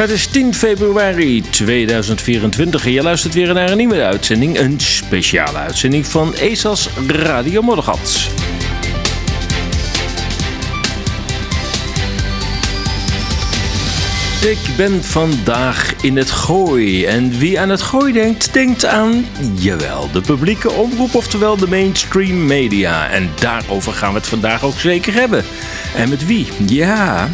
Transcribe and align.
Het 0.00 0.10
is 0.10 0.26
10 0.26 0.54
februari 0.54 1.40
2024 1.50 2.84
en 2.84 2.92
je 2.92 3.02
luistert 3.02 3.34
weer 3.34 3.54
naar 3.54 3.70
een 3.70 3.76
nieuwe 3.76 4.02
uitzending. 4.02 4.58
Een 4.58 4.80
speciale 4.80 5.58
uitzending 5.58 6.06
van 6.06 6.34
ESA's 6.34 6.88
Radio 7.06 7.62
Moddergat. 7.62 8.30
Ik 14.42 14.76
ben 14.76 15.04
vandaag 15.04 15.94
in 16.02 16.16
het 16.16 16.30
gooi. 16.30 17.04
En 17.04 17.38
wie 17.38 17.60
aan 17.60 17.68
het 17.68 17.82
gooi 17.82 18.12
denkt, 18.12 18.52
denkt 18.52 18.84
aan, 18.84 19.26
jawel, 19.54 20.10
de 20.12 20.20
publieke 20.20 20.70
omroep, 20.70 21.14
oftewel 21.14 21.56
de 21.56 21.68
mainstream 21.68 22.46
media. 22.46 23.08
En 23.08 23.30
daarover 23.40 23.92
gaan 23.92 24.12
we 24.12 24.18
het 24.18 24.28
vandaag 24.28 24.64
ook 24.64 24.78
zeker 24.78 25.14
hebben. 25.14 25.44
En 25.96 26.08
met 26.08 26.26
wie? 26.26 26.46
Ja, 26.66 27.28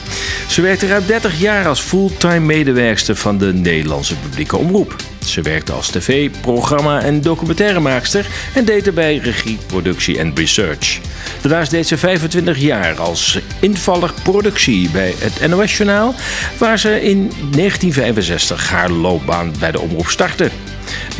ze 0.48 0.62
werkte 0.62 0.86
ruim 0.86 1.06
30 1.06 1.40
jaar 1.40 1.66
als 1.66 1.80
fulltime 1.80 2.40
medewerkster 2.40 3.16
van 3.16 3.38
de 3.38 3.52
Nederlandse 3.52 4.16
publieke 4.16 4.56
omroep. 4.56 4.96
Ze 5.26 5.42
werkte 5.42 5.72
als 5.72 5.88
tv, 5.88 6.30
programma 6.40 7.00
en 7.00 7.20
documentairemaakster 7.20 8.26
en 8.54 8.64
deed 8.64 8.86
erbij 8.86 9.16
regie, 9.16 9.58
productie 9.66 10.18
en 10.18 10.32
research. 10.34 11.00
Daarnaast 11.40 11.70
deed 11.70 11.86
ze 11.86 11.98
25 11.98 12.58
jaar 12.58 13.00
als 13.00 13.38
invaller 13.60 14.12
productie 14.22 14.90
bij 14.90 15.14
het 15.18 15.48
NOS 15.48 15.76
Journaal, 15.76 16.14
waar 16.58 16.78
ze 16.78 17.02
in 17.02 17.18
1965 17.50 18.70
haar 18.70 18.90
loopbaan 18.90 19.52
bij 19.58 19.72
de 19.72 19.80
omroep 19.80 20.08
startte. 20.08 20.50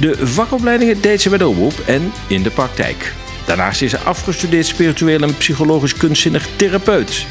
De 0.00 0.26
vakopleidingen 0.26 1.00
deed 1.00 1.22
ze 1.22 1.28
bij 1.28 1.38
de 1.38 1.48
omroep 1.48 1.82
en 1.86 2.12
in 2.26 2.42
de 2.42 2.50
praktijk. 2.50 3.12
Daarnaast 3.46 3.82
is 3.82 3.90
ze 3.90 3.98
afgestudeerd 3.98 4.66
spiritueel 4.66 5.20
en 5.20 5.36
psychologisch 5.36 5.96
kunstzinnig 5.96 6.48
therapeut. 6.56 7.26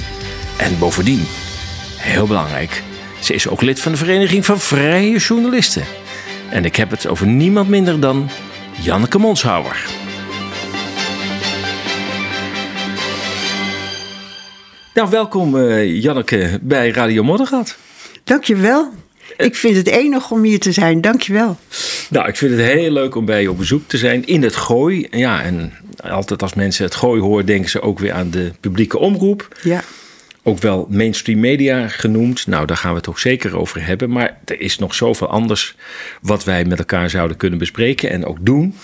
En 0.58 0.80
bovendien, 0.80 1.26
heel 1.98 2.28
belangrijk, 2.28 2.84
ze 3.20 3.34
is 3.34 3.48
ook 3.48 3.62
lid 3.62 3.80
van 3.80 3.92
de 3.92 3.98
Vereniging 3.98 4.46
van 4.46 4.60
Vrije 4.60 5.18
Journalisten. 5.18 5.84
En 6.50 6.66
ik 6.66 6.76
heb 6.76 6.90
het 6.90 7.08
over 7.08 7.28
niemand 7.28 7.70
minder 7.70 8.00
dan 8.00 8.30
Janneke 8.82 9.18
Monshouwer. 9.18 9.86
Nou, 14.94 15.10
welkom 15.10 15.56
uh, 15.56 16.02
Janneke 16.02 16.60
bij 16.62 16.90
Radio 16.90 17.24
Moddergat. 17.24 17.78
Dankjewel. 18.24 18.94
Ik 19.38 19.56
vind 19.56 19.76
het 19.76 19.88
enig 19.88 20.32
om 20.32 20.44
hier 20.44 20.60
te 20.60 20.72
zijn. 20.72 21.02
Dankjewel. 21.02 21.58
Nou, 22.10 22.28
ik 22.28 22.36
vind 22.36 22.52
het 22.52 22.62
heel 22.62 22.92
leuk 22.92 23.16
om 23.16 23.26
bij 23.26 23.42
je 23.42 23.50
op 23.50 23.58
bezoek 23.58 23.88
te 23.88 23.98
zijn 23.98 24.26
in 24.26 24.44
het 24.44 24.56
Gooi. 24.56 25.08
Ja, 25.12 25.44
en 25.44 25.74
altijd 25.98 26.42
als 26.42 26.54
mensen 26.54 26.86
het 26.86 26.96
Gooi 26.96 27.22
horen, 27.22 27.46
denken 27.46 27.70
ze 27.70 27.82
ook 27.82 28.00
weer 28.00 28.12
aan 28.12 28.30
de 28.30 28.52
publieke 28.60 28.98
omroep. 28.98 29.58
Ja. 29.64 29.84
Ook 30.48 30.60
wel 30.60 30.88
mainstream 30.90 31.40
media 31.40 31.88
genoemd. 31.88 32.48
Nou, 32.48 32.66
daar 32.66 32.78
gaan 32.78 32.92
we 32.92 32.98
het 32.98 33.10
ook 33.10 33.20
zeker 33.20 33.58
over 33.58 33.86
hebben. 33.86 34.10
Maar 34.10 34.38
er 34.46 34.62
is 34.62 34.78
nog 34.78 34.96
zoveel 34.96 35.28
anders 35.28 35.76
wat 36.22 36.44
wij 36.44 36.66
met 36.66 36.80
elkaar 36.80 37.10
zouden 37.10 37.38
kunnen 37.38 37.60
bespreken 37.60 38.10
en 38.10 38.26
ook 38.26 38.38
doen. 38.42 38.76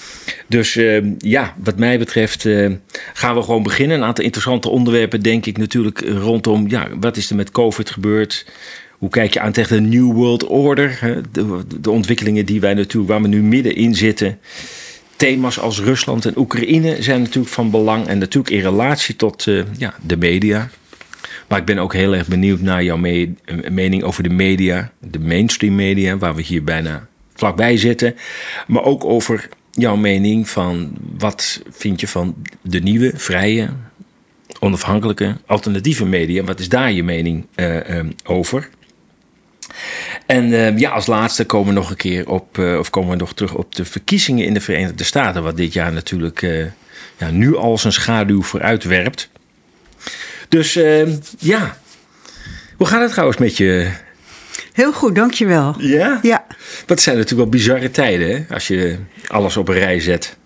Dus 0.47 0.75
uh, 0.75 1.03
ja, 1.17 1.55
wat 1.63 1.77
mij 1.77 1.99
betreft 1.99 2.45
uh, 2.45 2.71
gaan 3.13 3.35
we 3.35 3.41
gewoon 3.41 3.63
beginnen. 3.63 3.97
Een 3.97 4.03
aantal 4.03 4.23
interessante 4.23 4.69
onderwerpen, 4.69 5.21
denk 5.21 5.45
ik, 5.45 5.57
natuurlijk 5.57 5.99
rondom 5.99 6.69
ja, 6.69 6.87
wat 6.99 7.17
is 7.17 7.29
er 7.29 7.35
met 7.35 7.51
COVID 7.51 7.89
gebeurd. 7.89 8.45
Hoe 9.01 9.09
kijk 9.09 9.33
je 9.33 9.39
aan 9.39 9.51
tegen 9.51 9.83
de 9.83 9.97
New 9.97 10.11
World 10.11 10.47
Order? 10.47 11.21
De, 11.31 11.63
de 11.81 11.91
ontwikkelingen 11.91 12.45
die 12.45 12.61
wij 12.61 12.73
natuurlijk, 12.73 13.11
waar 13.11 13.21
we 13.21 13.27
nu 13.27 13.41
middenin 13.41 13.95
zitten. 13.95 14.39
Thema's 15.15 15.59
als 15.59 15.79
Rusland 15.79 16.25
en 16.25 16.37
Oekraïne 16.37 17.01
zijn 17.01 17.21
natuurlijk 17.21 17.53
van 17.53 17.71
belang. 17.71 18.07
En 18.07 18.17
natuurlijk 18.17 18.53
in 18.53 18.61
relatie 18.61 19.15
tot 19.15 19.45
uh, 19.45 19.63
ja, 19.77 19.93
de 20.05 20.17
media. 20.17 20.69
Maar 21.47 21.59
ik 21.59 21.65
ben 21.65 21.77
ook 21.77 21.93
heel 21.93 22.15
erg 22.15 22.27
benieuwd 22.27 22.61
naar 22.61 22.83
jouw 22.83 22.97
me 22.97 23.33
mening 23.69 24.03
over 24.03 24.23
de 24.23 24.29
media, 24.29 24.91
de 24.99 25.19
mainstream 25.19 25.75
media, 25.75 26.17
waar 26.17 26.35
we 26.35 26.41
hier 26.41 26.63
bijna 26.63 27.07
vlakbij 27.33 27.77
zitten. 27.77 28.15
Maar 28.67 28.83
ook 28.83 29.05
over 29.05 29.49
jouw 29.71 29.95
mening 29.95 30.49
van 30.49 30.91
wat 31.17 31.61
vind 31.69 31.99
je 31.99 32.07
van 32.07 32.35
de 32.61 32.79
nieuwe, 32.79 33.11
vrije, 33.15 33.69
onafhankelijke, 34.59 35.37
alternatieve 35.45 36.05
media. 36.05 36.43
Wat 36.43 36.59
is 36.59 36.69
daar 36.69 36.91
je 36.91 37.03
mening 37.03 37.45
uh, 37.55 37.97
um, 37.97 38.13
over? 38.23 38.69
En 40.25 40.45
uh, 40.45 40.77
ja, 40.77 40.89
als 40.89 41.05
laatste 41.05 41.45
komen 41.45 41.67
we 41.67 41.79
nog 41.79 41.89
een 41.89 41.95
keer 41.95 42.29
op, 42.29 42.57
uh, 42.57 42.77
of 42.77 42.89
komen 42.89 43.09
we 43.09 43.15
nog 43.15 43.33
terug 43.33 43.53
op 43.53 43.75
de 43.75 43.85
verkiezingen 43.85 44.45
in 44.45 44.53
de 44.53 44.61
Verenigde 44.61 45.03
Staten, 45.03 45.43
wat 45.43 45.57
dit 45.57 45.73
jaar 45.73 45.93
natuurlijk 45.93 46.41
uh, 46.41 46.65
ja, 47.17 47.29
nu 47.29 47.55
al 47.55 47.77
zijn 47.77 47.93
schaduw 47.93 48.41
vooruit 48.41 48.83
werpt. 48.83 49.29
Dus 50.49 50.73
ja, 51.39 51.77
hoe 52.77 52.87
gaat 52.87 53.01
het 53.01 53.11
trouwens 53.11 53.39
met 53.39 53.57
je? 53.57 53.91
Heel 54.73 54.93
goed, 54.93 55.15
dankjewel. 55.15 55.75
Ja? 55.77 56.19
Ja. 56.21 56.45
Wat 56.85 57.01
zijn 57.01 57.17
natuurlijk 57.17 57.49
wel 57.49 57.59
bizarre 57.59 57.91
tijden, 57.91 58.29
hè? 58.29 58.53
Als 58.53 58.67
je 58.67 58.97
alles 59.27 59.57
op 59.57 59.67
een 59.67 59.75
rij 59.75 59.99
zet. 59.99 60.37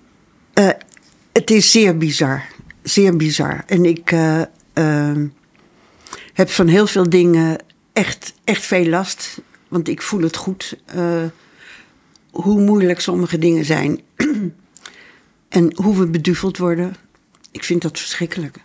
het 1.32 1.52
is 1.52 1.72
zeer 1.72 1.98
bizar. 1.98 2.44
Zeer 2.84 3.16
bizar. 3.16 3.64
En 3.68 3.86
ik 3.86 4.12
ehm, 4.74 5.26
heb 6.34 6.50
van 6.50 6.68
heel 6.68 6.88
veel 6.88 7.10
dingen 7.10 7.58
echt, 7.96 8.34
echt 8.44 8.66
veel 8.66 8.86
last. 8.86 9.42
Want 9.68 9.88
ik 9.88 10.02
voel 10.02 10.22
het 10.22 10.36
goed 10.36 10.78
uh, 10.96 11.24
hoe 12.32 12.62
moeilijk 12.62 13.00
sommige 13.00 13.38
dingen 13.38 13.66
zijn. 13.66 14.02
en 15.50 15.76
hoe 15.76 15.98
we 15.98 16.08
beduveld 16.08 16.58
worden. 16.58 16.96
Ik 17.52 17.64
vind 17.64 17.82
dat 17.82 18.00
verschrikkelijk. 18.00 18.58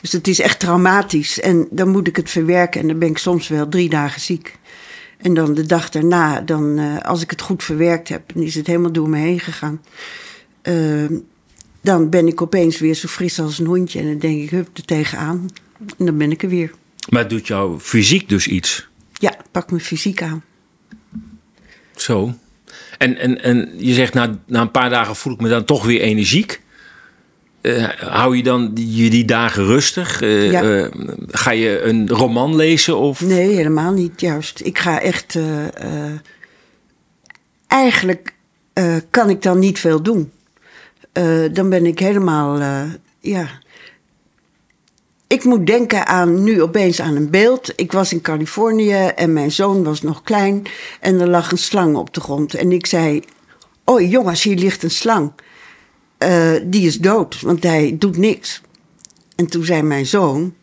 Dus 0.00 0.12
het 0.12 0.28
is 0.28 0.40
echt 0.40 0.60
traumatisch. 0.60 1.40
En 1.40 1.68
dan 1.70 1.88
moet 1.88 2.06
ik 2.06 2.16
het 2.16 2.30
verwerken. 2.30 2.80
En 2.80 2.88
dan 2.88 2.98
ben 2.98 3.08
ik 3.08 3.18
soms 3.18 3.48
wel 3.48 3.68
drie 3.68 3.88
dagen 3.88 4.20
ziek. 4.20 4.58
En 5.18 5.34
dan 5.34 5.54
de 5.54 5.66
dag 5.66 5.90
daarna, 5.90 6.40
dan, 6.40 6.78
uh, 6.78 6.98
als 6.98 7.22
ik 7.22 7.30
het 7.30 7.40
goed 7.40 7.62
verwerkt 7.62 8.08
heb, 8.08 8.32
dan 8.34 8.42
is 8.42 8.54
het 8.54 8.66
helemaal 8.66 8.92
door 8.92 9.08
me 9.08 9.18
heen 9.18 9.40
gegaan. 9.40 9.82
Uh, 10.62 11.18
dan 11.80 12.10
ben 12.10 12.26
ik 12.26 12.42
opeens 12.42 12.78
weer 12.78 12.94
zo 12.94 13.08
fris 13.08 13.40
als 13.40 13.58
een 13.58 13.66
hondje. 13.66 13.98
En 13.98 14.06
dan 14.06 14.18
denk 14.18 14.42
ik, 14.42 14.50
hup, 14.50 14.76
er 14.76 14.84
tegenaan. 14.84 15.48
En 15.98 16.04
dan 16.06 16.18
ben 16.18 16.30
ik 16.30 16.42
er 16.42 16.48
weer. 16.48 16.72
Maar 17.08 17.20
het 17.20 17.30
doet 17.30 17.46
jouw 17.46 17.80
fysiek 17.80 18.28
dus 18.28 18.46
iets? 18.46 18.88
Ja, 19.12 19.36
pak 19.50 19.70
mijn 19.70 19.82
fysiek 19.82 20.22
aan. 20.22 20.44
Zo. 21.96 22.34
En, 22.98 23.18
en, 23.18 23.42
en 23.42 23.72
je 23.76 23.94
zegt, 23.94 24.14
na, 24.14 24.38
na 24.46 24.60
een 24.60 24.70
paar 24.70 24.90
dagen 24.90 25.16
voel 25.16 25.32
ik 25.32 25.40
me 25.40 25.48
dan 25.48 25.64
toch 25.64 25.84
weer 25.84 26.00
energiek. 26.00 26.60
Uh, 27.62 27.88
hou 27.98 28.36
je 28.36 28.42
dan 28.42 28.74
die, 28.74 29.10
die 29.10 29.24
dagen 29.24 29.64
rustig? 29.64 30.20
Uh, 30.20 30.50
ja. 30.50 30.62
uh, 30.62 30.86
ga 31.26 31.50
je 31.50 31.82
een 31.82 32.08
roman 32.08 32.56
lezen? 32.56 32.98
Of? 32.98 33.20
Nee, 33.20 33.54
helemaal 33.54 33.92
niet. 33.92 34.20
Juist. 34.20 34.60
Ik 34.64 34.78
ga 34.78 35.00
echt. 35.00 35.38
eigenlijk 37.66 38.34
kan 39.10 39.30
ik 39.30 39.42
dan 39.42 39.58
niet 39.58 39.78
veel 39.78 40.02
doen. 40.02 40.32
dan 41.52 41.68
ben 41.68 41.86
ik 41.86 41.98
helemaal. 41.98 42.60
ja, 43.20 43.48
ik 45.32 45.44
moet 45.44 45.66
denken 45.66 46.06
aan 46.06 46.42
nu 46.42 46.62
opeens 46.62 47.00
aan 47.00 47.16
een 47.16 47.30
beeld. 47.30 47.72
Ik 47.76 47.92
was 47.92 48.12
in 48.12 48.20
Californië 48.20 49.06
en 49.06 49.32
mijn 49.32 49.50
zoon 49.50 49.84
was 49.84 50.02
nog 50.02 50.22
klein 50.22 50.62
en 51.00 51.20
er 51.20 51.28
lag 51.28 51.50
een 51.50 51.58
slang 51.58 51.96
op 51.96 52.14
de 52.14 52.20
grond. 52.20 52.54
En 52.54 52.72
ik 52.72 52.86
zei: 52.86 53.22
Oh 53.84 54.10
jongens, 54.10 54.42
hier 54.42 54.56
ligt 54.56 54.82
een 54.82 54.90
slang. 54.90 55.32
Uh, 56.18 56.52
die 56.64 56.86
is 56.86 56.98
dood, 56.98 57.40
want 57.40 57.62
hij 57.62 57.96
doet 57.98 58.16
niks. 58.16 58.60
En 59.36 59.46
toen 59.46 59.64
zei 59.64 59.82
mijn 59.82 60.06
zoon: 60.06 60.54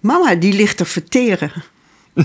Mama, 0.00 0.34
die 0.34 0.52
ligt 0.52 0.80
er 0.80 0.86
verteren. 0.86 1.52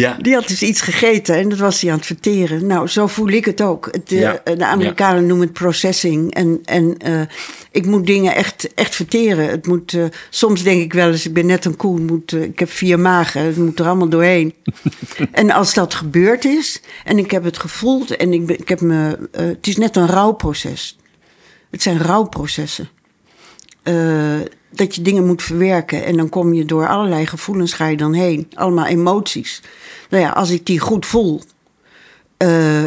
Ja. 0.00 0.16
Die 0.20 0.34
had 0.34 0.48
dus 0.48 0.62
iets 0.62 0.80
gegeten 0.80 1.34
en 1.34 1.48
dat 1.48 1.58
was 1.58 1.80
hij 1.80 1.90
aan 1.90 1.96
het 1.96 2.06
verteren. 2.06 2.66
Nou, 2.66 2.88
zo 2.88 3.06
voel 3.06 3.28
ik 3.28 3.44
het 3.44 3.60
ook. 3.60 3.88
Het, 3.90 4.12
uh, 4.12 4.20
Ja. 4.20 4.40
De 4.44 4.64
Amerikanen 4.64 5.20
Ja. 5.20 5.26
noemen 5.26 5.46
het 5.46 5.56
processing. 5.56 6.34
En, 6.34 6.60
en 6.64 6.96
uh, 7.06 7.20
ik 7.70 7.86
moet 7.86 8.06
dingen 8.06 8.34
echt, 8.34 8.74
echt 8.74 8.94
verteren. 8.94 9.48
Het 9.48 9.66
moet, 9.66 9.92
uh, 9.92 10.04
soms 10.30 10.62
denk 10.62 10.82
ik 10.82 10.92
wel 10.92 11.10
eens, 11.10 11.26
ik 11.26 11.32
ben 11.32 11.46
net 11.46 11.64
een 11.64 11.76
koe. 11.76 12.00
Moet, 12.00 12.32
ik 12.32 12.58
heb 12.58 12.70
vier 12.70 13.00
magen, 13.00 13.42
het 13.42 13.56
moet 13.56 13.78
er 13.78 13.86
allemaal 13.86 14.08
doorheen. 14.08 14.54
en 15.32 15.50
als 15.50 15.74
dat 15.74 15.94
gebeurd 15.94 16.44
is 16.44 16.80
en 17.04 17.18
ik 17.18 17.30
heb 17.30 17.44
het 17.44 17.58
gevoeld 17.58 18.16
en 18.16 18.32
ik, 18.32 18.46
ben, 18.46 18.58
ik 18.58 18.68
heb 18.68 18.80
me... 18.80 19.18
het 19.32 19.66
is 19.66 19.76
net 19.76 19.96
een 19.96 20.06
rouwproces. 20.06 20.98
Het 21.70 21.82
zijn 21.82 21.98
rouwprocessen. 21.98 22.88
Dat 24.70 24.94
je 24.94 25.02
dingen 25.02 25.26
moet 25.26 25.42
verwerken. 25.42 26.04
En 26.04 26.16
dan 26.16 26.28
kom 26.28 26.54
je 26.54 26.64
door 26.64 26.88
allerlei 26.88 27.26
gevoelens 27.26 27.72
ga 27.72 27.86
je 27.86 27.96
dan 27.96 28.12
heen. 28.12 28.50
Allemaal 28.54 28.86
emoties. 28.86 29.62
Nou 30.10 30.22
ja, 30.22 30.30
als 30.30 30.50
ik 30.50 30.66
die 30.66 30.78
goed 30.78 31.06
voel. 31.06 31.42
Uh, 32.38 32.84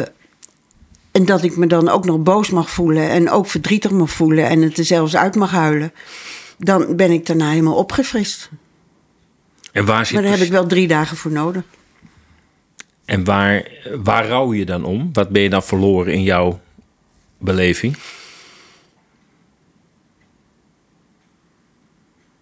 en 1.10 1.24
dat 1.24 1.42
ik 1.42 1.56
me 1.56 1.66
dan 1.66 1.88
ook 1.88 2.04
nog 2.04 2.22
boos 2.22 2.50
mag 2.50 2.70
voelen. 2.70 3.08
En 3.08 3.30
ook 3.30 3.46
verdrietig 3.46 3.90
mag 3.90 4.10
voelen. 4.10 4.48
En 4.48 4.62
het 4.62 4.78
er 4.78 4.84
zelfs 4.84 5.16
uit 5.16 5.34
mag 5.34 5.50
huilen. 5.50 5.92
Dan 6.58 6.96
ben 6.96 7.10
ik 7.10 7.26
daarna 7.26 7.50
helemaal 7.50 7.76
opgefrist. 7.76 8.50
En 9.72 9.84
waar 9.84 10.06
zit 10.06 10.14
maar 10.14 10.22
daar 10.22 10.32
heb 10.32 10.46
ik 10.46 10.52
wel 10.52 10.66
drie 10.66 10.88
dagen 10.88 11.16
voor 11.16 11.30
nodig. 11.30 11.62
En 13.04 13.24
waar, 13.24 13.70
waar 14.02 14.26
rouw 14.28 14.52
je 14.52 14.64
dan 14.64 14.84
om? 14.84 15.10
Wat 15.12 15.28
ben 15.28 15.42
je 15.42 15.50
dan 15.50 15.62
verloren 15.62 16.12
in 16.12 16.22
jouw 16.22 16.60
beleving? 17.38 17.96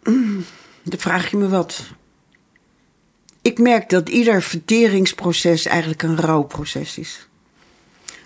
Mm, 0.07 0.45
dan 0.91 0.99
vraag 0.99 1.31
je 1.31 1.37
me 1.37 1.49
wat. 1.49 1.85
ik 3.43 3.59
merk 3.59 3.91
dat 3.91 4.09
ieder 4.09 4.43
verteringsproces 4.43 5.67
eigenlijk 5.67 6.03
een 6.03 6.17
rouwproces 6.17 6.99
is. 6.99 7.29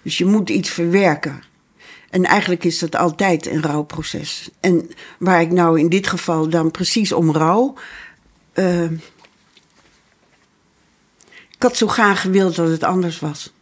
Dus 0.02 0.18
je 0.18 0.24
moet 0.24 0.50
iets 0.50 0.70
verwerken. 0.70 1.42
En 2.10 2.24
eigenlijk 2.24 2.64
is 2.64 2.78
dat 2.78 2.96
altijd 2.96 3.46
een 3.46 3.62
rouwproces. 3.62 4.50
En 4.60 4.90
waar 5.18 5.40
ik 5.40 5.50
nou 5.50 5.78
in 5.78 5.88
dit 5.88 6.06
geval 6.06 6.48
dan 6.48 6.70
precies 6.70 7.12
om 7.12 7.32
rouw. 7.32 7.74
Uh, 8.54 8.90
ik 11.50 11.62
had 11.66 11.76
zo 11.76 11.86
graag 11.86 12.20
gewild 12.20 12.56
dat 12.56 12.68
het 12.68 12.82
anders 12.82 13.18
was. 13.18 13.52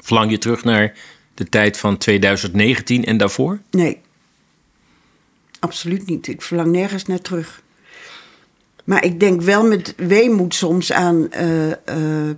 Verlang 0.00 0.30
je 0.30 0.38
terug 0.38 0.64
naar 0.64 0.98
de 1.34 1.48
tijd 1.48 1.78
van 1.78 1.98
2019 1.98 3.04
en 3.04 3.16
daarvoor? 3.16 3.60
Nee, 3.70 4.00
absoluut 5.58 6.06
niet. 6.06 6.26
Ik 6.26 6.42
verlang 6.42 6.70
nergens 6.70 7.04
naar 7.04 7.20
terug. 7.20 7.62
Maar 8.88 9.04
ik 9.04 9.20
denk 9.20 9.40
wel 9.40 9.66
met 9.66 9.94
weemoed 9.96 10.54
soms 10.54 10.92
aan 10.92 11.28
uh, 11.40 11.68
uh, 11.68 11.74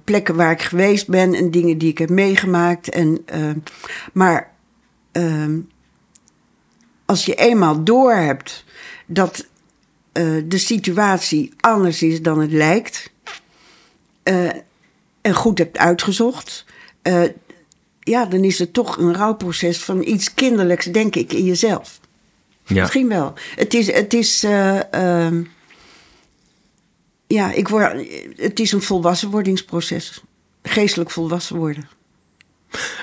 plekken 0.05 0.37
waar 0.37 0.51
ik 0.51 0.63
geweest 0.63 1.09
ben 1.09 1.35
en 1.35 1.51
dingen 1.51 1.79
die 1.79 1.89
ik 1.89 1.99
heb 1.99 2.11
meegemaakt. 2.11 2.89
En, 2.89 3.25
uh, 3.35 3.51
maar 4.13 4.53
ehm, 5.13 5.59
als 7.05 7.25
je 7.25 7.35
eenmaal 7.35 7.85
door 7.85 8.13
hebt 8.13 8.65
dat 9.07 9.49
de 10.47 10.59
situatie 10.59 11.53
anders 11.61 12.03
is 12.03 12.23
dan 12.23 12.41
het 12.41 12.53
lijkt. 12.53 13.11
en 15.21 15.35
goed 15.35 15.59
hebt 15.59 15.79
uitgezocht. 15.79 16.65
ja, 18.01 18.25
dan 18.25 18.45
is 18.45 18.59
het 18.59 18.73
toch 18.73 18.97
een 18.97 19.15
rouwproces 19.15 19.83
van 19.83 20.03
iets 20.03 20.35
kinderlijks, 20.35 20.87
denk 20.87 21.17
ik, 21.17 21.33
in 21.33 21.45
jezelf. 21.45 22.00
Ja. 22.75 22.81
Misschien 22.81 23.09
wel. 23.09 23.35
Het 23.57 23.75
is. 23.75 23.93
Het 23.93 24.15
is 24.15 24.45
ehm, 24.45 25.43
ja, 27.27 27.53
ik 27.53 27.69
word, 27.69 28.07
het 28.37 28.61
is 28.61 28.73
een 28.73 28.83
volwassenwordingsproces. 28.83 30.23
Geestelijk 30.63 31.11
volwassen 31.11 31.57
worden. 31.57 31.89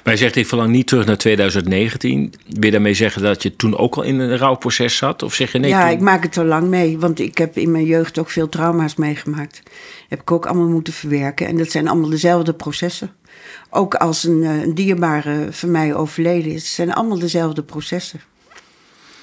Maar 0.04 0.18
zegt, 0.18 0.36
ik 0.36 0.48
verlang 0.48 0.72
niet 0.72 0.88
terug 0.88 1.06
naar 1.06 1.18
2019. 1.18 2.34
Wil 2.46 2.64
je 2.64 2.72
daarmee 2.72 2.94
zeggen 2.94 3.22
dat 3.22 3.44
je 3.44 3.56
toen 3.56 3.78
ook 3.78 3.96
al 3.96 4.04
in 4.04 4.20
een 4.20 4.38
rouwproces 4.38 4.98
zat? 4.98 5.24
Of 5.24 5.34
zeg 5.34 5.52
je 5.52 5.60
nee? 5.60 5.70
Ja, 5.70 5.90
ik 5.90 6.00
maak 6.00 6.24
het 6.24 6.38
al 6.38 6.46
lang 6.46 6.68
mee. 6.68 7.00
Want 7.00 7.20
ik 7.20 7.38
heb 7.38 7.58
in 7.58 7.72
mijn 7.72 7.86
jeugd 7.86 8.20
ook 8.20 8.30
veel 8.30 8.50
trauma's 8.50 8.96
meegemaakt. 8.96 9.62
Heb 10.08 10.22
ik 10.22 10.32
ook 10.32 10.46
allemaal 10.46 10.68
moeten 10.68 10.94
verwerken. 10.94 11.48
En 11.48 11.58
dat 11.58 11.72
zijn 11.72 11.88
allemaal 11.88 12.10
dezelfde 12.10 12.54
processen. 12.54 13.12
Ook 13.70 13.96
als 13.96 14.24
een, 14.24 14.44
eh, 14.44 14.62
een 14.62 14.76
dierbare 14.76 15.48
van 15.50 15.72
mij 15.72 15.96
overleden 15.96 16.52
is. 16.52 16.64
Het 16.64 16.72
zijn 16.72 16.94
allemaal 16.94 17.20
dezelfde 17.20 17.64
processen. 17.64 18.22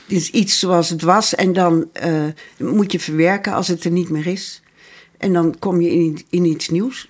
Is 0.07 0.31
iets 0.31 0.59
zoals 0.59 0.91
het 0.91 1.03
was 1.03 1.35
en 1.35 1.53
dan 1.53 1.91
uh, 2.05 2.25
moet 2.57 2.93
je 2.93 3.01
verwerken 3.01 3.53
als 3.53 3.69
het 3.69 3.85
er 3.85 3.91
niet 3.91 4.09
meer 4.09 4.27
is. 4.27 4.63
En 5.19 5.33
dan 5.33 5.59
kom 5.59 5.81
je 5.81 5.91
in, 5.91 6.25
in 6.31 6.45
iets 6.45 6.69
nieuws. 6.69 7.07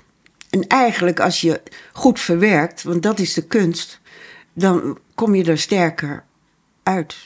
En 0.50 0.66
eigenlijk 0.66 1.20
als 1.20 1.40
je 1.40 1.62
goed 1.92 2.20
verwerkt, 2.20 2.82
want 2.82 3.02
dat 3.02 3.18
is 3.18 3.34
de 3.34 3.46
kunst, 3.46 4.00
dan 4.52 4.98
kom 5.14 5.34
je 5.34 5.44
er 5.44 5.58
sterker 5.58 6.24
uit. 6.82 7.16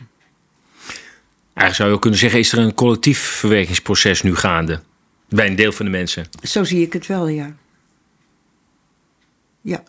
Eigenlijk 1.58 1.74
zou 1.74 1.88
je 1.88 1.94
ook 1.94 2.00
kunnen 2.00 2.18
zeggen, 2.18 2.38
is 2.38 2.52
er 2.52 2.58
een 2.58 2.74
collectief 2.74 3.18
verwerkingsproces 3.18 4.22
nu 4.22 4.34
gaande? 4.34 4.80
Bij 5.28 5.46
een 5.46 5.56
deel 5.56 5.72
van 5.72 5.84
de 5.84 5.90
mensen. 5.90 6.26
Zo 6.42 6.64
zie 6.64 6.82
ik 6.82 6.92
het 6.92 7.06
wel, 7.06 7.28
ja. 7.28 7.56
Ja. 9.60 9.82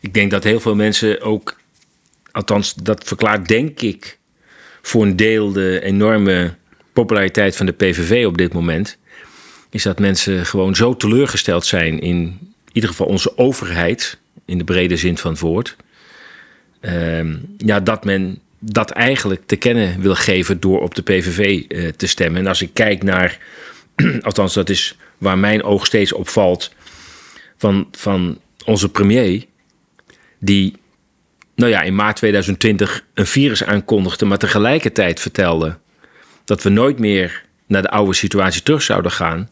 Ik 0.00 0.14
denk 0.14 0.30
dat 0.30 0.44
heel 0.44 0.60
veel 0.60 0.74
mensen 0.74 1.20
ook, 1.20 1.56
althans 2.30 2.74
dat 2.74 3.04
verklaart 3.04 3.48
denk 3.48 3.80
ik 3.80 4.18
voor 4.86 5.02
een 5.02 5.16
deel 5.16 5.52
de 5.52 5.80
enorme 5.82 6.54
populariteit 6.92 7.56
van 7.56 7.66
de 7.66 7.72
PVV 7.72 8.26
op 8.26 8.38
dit 8.38 8.52
moment 8.52 8.98
is 9.70 9.82
dat 9.82 9.98
mensen 9.98 10.46
gewoon 10.46 10.74
zo 10.74 10.96
teleurgesteld 10.96 11.66
zijn 11.66 12.00
in, 12.00 12.16
in 12.16 12.54
ieder 12.72 12.90
geval 12.90 13.06
onze 13.06 13.38
overheid, 13.38 14.18
in 14.44 14.58
de 14.58 14.64
brede 14.64 14.96
zin 14.96 15.18
van 15.18 15.30
het 15.30 15.40
woord. 15.40 15.76
Ehm, 16.80 17.36
ja, 17.56 17.80
dat 17.80 18.04
men 18.04 18.38
dat 18.58 18.90
eigenlijk 18.90 19.42
te 19.46 19.56
kennen 19.56 20.00
wil 20.00 20.14
geven 20.14 20.60
door 20.60 20.80
op 20.80 20.94
de 20.94 21.02
PVV 21.02 21.62
eh, 21.68 21.88
te 21.88 22.06
stemmen. 22.06 22.40
En 22.40 22.46
als 22.46 22.62
ik 22.62 22.70
kijk 22.72 23.02
naar, 23.02 23.38
althans 24.20 24.54
dat 24.54 24.68
is 24.68 24.96
waar 25.18 25.38
mijn 25.38 25.62
oog 25.62 25.86
steeds 25.86 26.12
op 26.12 26.28
valt, 26.28 26.74
van, 27.56 27.88
van 27.90 28.38
onze 28.64 28.88
premier, 28.88 29.44
die 30.38 30.76
nou 31.56 31.70
ja, 31.70 31.82
in 31.82 31.94
maart 31.94 32.16
2020 32.16 33.04
een 33.14 33.26
virus 33.26 33.64
aankondigde, 33.64 34.24
maar 34.24 34.38
tegelijkertijd 34.38 35.20
vertelde 35.20 35.78
dat 36.44 36.62
we 36.62 36.68
nooit 36.68 36.98
meer 36.98 37.44
naar 37.66 37.82
de 37.82 37.90
oude 37.90 38.14
situatie 38.14 38.62
terug 38.62 38.82
zouden 38.82 39.10
gaan. 39.10 39.50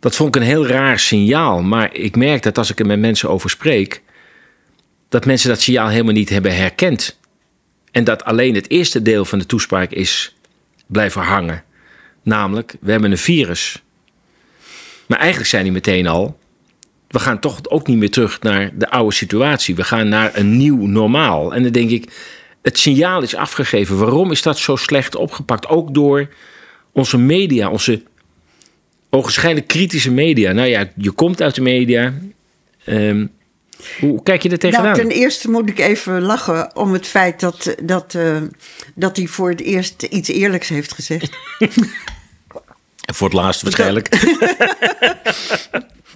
Dat 0.00 0.16
vond 0.16 0.34
ik 0.34 0.42
een 0.42 0.48
heel 0.48 0.66
raar 0.66 0.98
signaal. 0.98 1.62
Maar 1.62 1.94
ik 1.94 2.16
merk 2.16 2.42
dat 2.42 2.58
als 2.58 2.70
ik 2.70 2.78
er 2.78 2.86
met 2.86 2.98
mensen 2.98 3.28
over 3.30 3.50
spreek, 3.50 4.02
dat 5.08 5.26
mensen 5.26 5.48
dat 5.48 5.60
signaal 5.60 5.88
helemaal 5.88 6.12
niet 6.12 6.28
hebben 6.28 6.56
herkend. 6.56 7.18
En 7.90 8.04
dat 8.04 8.24
alleen 8.24 8.54
het 8.54 8.70
eerste 8.70 9.02
deel 9.02 9.24
van 9.24 9.38
de 9.38 9.46
toespraak 9.46 9.90
is 9.90 10.34
blijven 10.86 11.22
hangen. 11.22 11.64
Namelijk, 12.22 12.76
we 12.80 12.90
hebben 12.90 13.10
een 13.10 13.18
virus. 13.18 13.82
Maar 15.06 15.18
eigenlijk 15.18 15.50
zijn 15.50 15.62
die 15.62 15.72
meteen 15.72 16.06
al. 16.06 16.38
We 17.08 17.18
gaan 17.18 17.38
toch 17.38 17.60
ook 17.68 17.86
niet 17.86 17.96
meer 17.96 18.10
terug 18.10 18.40
naar 18.40 18.70
de 18.74 18.90
oude 18.90 19.14
situatie. 19.14 19.74
We 19.74 19.84
gaan 19.84 20.08
naar 20.08 20.30
een 20.36 20.56
nieuw 20.56 20.86
normaal. 20.86 21.54
En 21.54 21.62
dan 21.62 21.72
denk 21.72 21.90
ik, 21.90 22.12
het 22.62 22.78
signaal 22.78 23.22
is 23.22 23.34
afgegeven. 23.34 23.98
Waarom 23.98 24.30
is 24.30 24.42
dat 24.42 24.58
zo 24.58 24.76
slecht 24.76 25.14
opgepakt? 25.14 25.68
Ook 25.68 25.94
door 25.94 26.28
onze 26.92 27.18
media, 27.18 27.70
onze 27.70 28.02
ogenschijnlijk 29.10 29.66
kritische 29.66 30.10
media. 30.10 30.52
Nou 30.52 30.68
ja, 30.68 30.88
je 30.96 31.10
komt 31.10 31.42
uit 31.42 31.54
de 31.54 31.60
media. 31.60 32.14
Ehm, 32.84 33.26
hoe 34.00 34.22
kijk 34.22 34.42
je 34.42 34.50
er 34.50 34.58
tegenaan? 34.58 34.84
Nou, 34.84 34.98
ten 34.98 35.10
eerste 35.10 35.50
moet 35.50 35.68
ik 35.68 35.78
even 35.78 36.22
lachen 36.22 36.76
om 36.76 36.92
het 36.92 37.06
feit 37.06 37.40
dat, 37.40 37.74
dat, 37.82 38.14
uh, 38.14 38.36
dat 38.94 39.16
hij 39.16 39.26
voor 39.26 39.48
het 39.48 39.60
eerst 39.60 40.02
iets 40.02 40.28
eerlijks 40.28 40.68
heeft 40.68 40.92
gezegd. 40.94 41.30
voor 43.14 43.28
het 43.28 43.36
laatst 43.36 43.62
waarschijnlijk. 43.62 44.08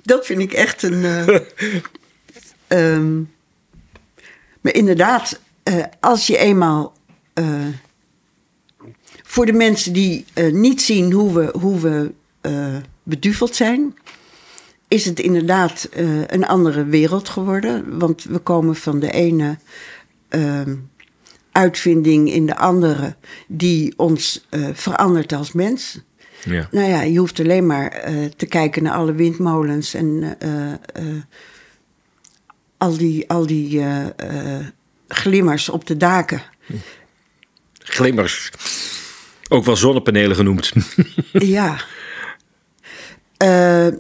dat 0.03 0.27
vind 0.27 0.41
ik 0.41 0.53
echt 0.53 0.83
een. 0.83 1.03
Uh, 1.03 1.39
um, 2.69 3.33
maar 4.61 4.75
inderdaad, 4.75 5.41
uh, 5.65 5.85
als 6.01 6.27
je 6.27 6.39
eenmaal. 6.39 6.93
voor 9.23 9.47
de 9.47 9.53
mensen 9.53 9.93
die 9.93 10.25
niet 10.51 10.83
zien 10.83 11.13
hoe 11.13 11.33
we, 11.33 11.59
hoe 11.59 11.81
we 11.81 12.13
beduveld 13.03 13.55
zijn, 13.55 13.97
is 14.89 15.05
het 15.05 15.21
inderdaad 15.21 15.89
een 16.27 16.47
andere 16.47 16.85
wereld 16.85 17.29
geworden. 17.29 17.99
Want 17.99 18.25
we 18.25 18.39
komen 18.39 18.77
van 18.77 19.01
de 19.01 19.11
ene 19.11 19.59
uh, 20.31 20.61
uitvinding 21.53 22.33
in 22.33 22.47
de 22.47 22.57
andere 22.57 23.17
die 23.49 23.95
ons 23.97 24.47
verandert 24.73 25.33
als 25.33 25.53
mens. 25.53 26.01
Ja. 26.45 26.69
Nou 26.71 26.89
ja, 26.89 27.03
je 27.03 27.19
hoeft 27.19 27.41
alleen 27.41 27.67
maar 27.67 28.11
te 28.37 28.47
kijken 28.47 28.83
naar 28.83 28.93
alle 28.93 29.13
windmolens 29.13 29.95
en 29.95 30.39
al 32.77 32.97
die, 32.97 33.29
al 33.29 33.47
die 33.47 33.83
glimmers 35.09 35.69
op 35.69 35.87
de 35.87 35.97
daken. 35.97 36.43
Glimmers. 37.79 38.51
Ook 39.49 39.65
wel 39.65 39.77
zonnepanelen 39.77 40.37
genoemd. 40.37 40.73
ja. 41.33 41.81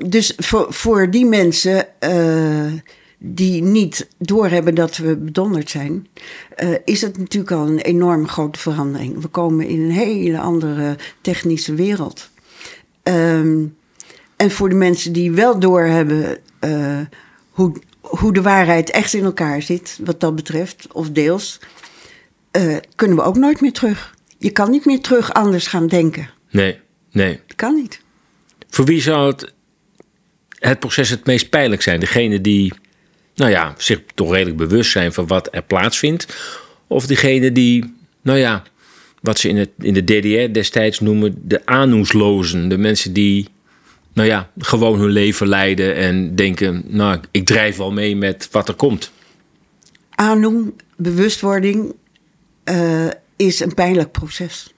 Dus 0.07 0.33
voor, 0.37 0.67
voor 0.73 1.11
die 1.11 1.27
mensen 1.27 1.87
die 3.25 3.63
niet 3.63 4.09
doorhebben 4.19 4.75
dat 4.75 4.97
we 4.97 5.17
bedonderd 5.17 5.71
zijn, 5.71 6.07
uh, 6.63 6.77
is 6.85 7.01
het 7.01 7.19
natuurlijk 7.19 7.53
al 7.53 7.67
een 7.67 7.79
enorm 7.79 8.29
grote 8.29 8.59
verandering. 8.59 9.21
We 9.23 9.29
komen 9.29 9.67
in 9.67 9.81
een 9.81 9.91
hele 9.91 10.39
andere 10.39 10.97
technische 11.21 11.75
wereld. 11.75 12.31
Um, 13.03 13.77
en 14.37 14.51
voor 14.51 14.69
de 14.69 14.75
mensen 14.75 15.13
die 15.13 15.33
wel 15.33 15.59
doorhebben 15.59 16.39
hoe, 17.51 17.73
hoe 18.01 18.33
de 18.33 18.43
waarheid 18.43 18.91
echt 18.91 19.13
in 19.13 19.25
elkaar 19.25 19.63
zit, 19.63 19.99
wat 20.05 20.21
dat 20.21 20.35
betreft, 20.35 20.87
of 20.93 21.11
deels, 21.11 21.59
kunnen 22.95 23.17
we 23.17 23.23
ook 23.23 23.37
nooit 23.37 23.61
meer 23.61 23.73
terug. 23.73 24.15
Je 24.39 24.51
kan 24.51 24.71
niet 24.71 24.85
meer 24.85 25.01
terug 25.01 25.33
anders 25.33 25.67
gaan 25.67 25.87
denken. 25.87 26.31
Nee, 26.51 26.79
nee. 27.11 27.41
Dat 27.47 27.57
kan 27.57 27.75
niet. 27.75 28.01
Voor 28.69 28.85
wie 28.85 29.01
zou 29.01 29.31
het, 29.31 29.53
het 30.59 30.79
proces 30.79 31.11
het 31.11 31.27
meest 31.27 31.51
pijnlijk 31.51 31.83
zijn? 31.83 32.01
Degene 32.01 32.41
die 32.41 32.73
nou 33.35 33.51
ja, 33.51 33.75
zich 33.77 34.01
toch 34.15 34.33
redelijk 34.33 34.57
bewust 34.57 34.91
zijn 34.91 35.13
van 35.13 35.27
wat 35.27 35.49
er 35.51 35.63
plaatsvindt? 35.63 36.37
Of 36.87 37.07
degene 37.07 37.53
die, 37.53 37.95
nou 38.23 38.39
ja, 38.39 38.63
wat 39.23 39.38
ze 39.38 39.49
in, 39.49 39.57
het, 39.57 39.71
in 39.79 39.95
de 39.95 40.05
DDR 40.05 40.52
destijds 40.52 41.00
noemen 41.00 41.35
de 41.45 41.67
aanhoeslozen. 41.67 42.69
De 42.69 42.79
mensen 42.79 43.12
die, 43.12 43.49
nou 44.12 44.29
ja, 44.29 44.50
gewoon 44.59 44.99
hun 45.00 45.11
leven 45.11 45.49
leiden 45.49 45.95
en 45.97 46.35
denken, 46.37 46.83
nou, 46.87 47.21
ik 47.31 47.47
drijf 47.47 47.76
wel 47.76 47.93
mee 47.93 48.17
met 48.17 48.49
wat 48.50 48.69
er 48.69 48.75
komt. 48.75 49.12
Aandoen, 50.11 50.76
bewustwording, 50.97 51.95
uh, 52.64 53.07
is 53.37 53.61
een 53.61 53.75
pijnlijk 53.75 54.11
proces 54.12 54.73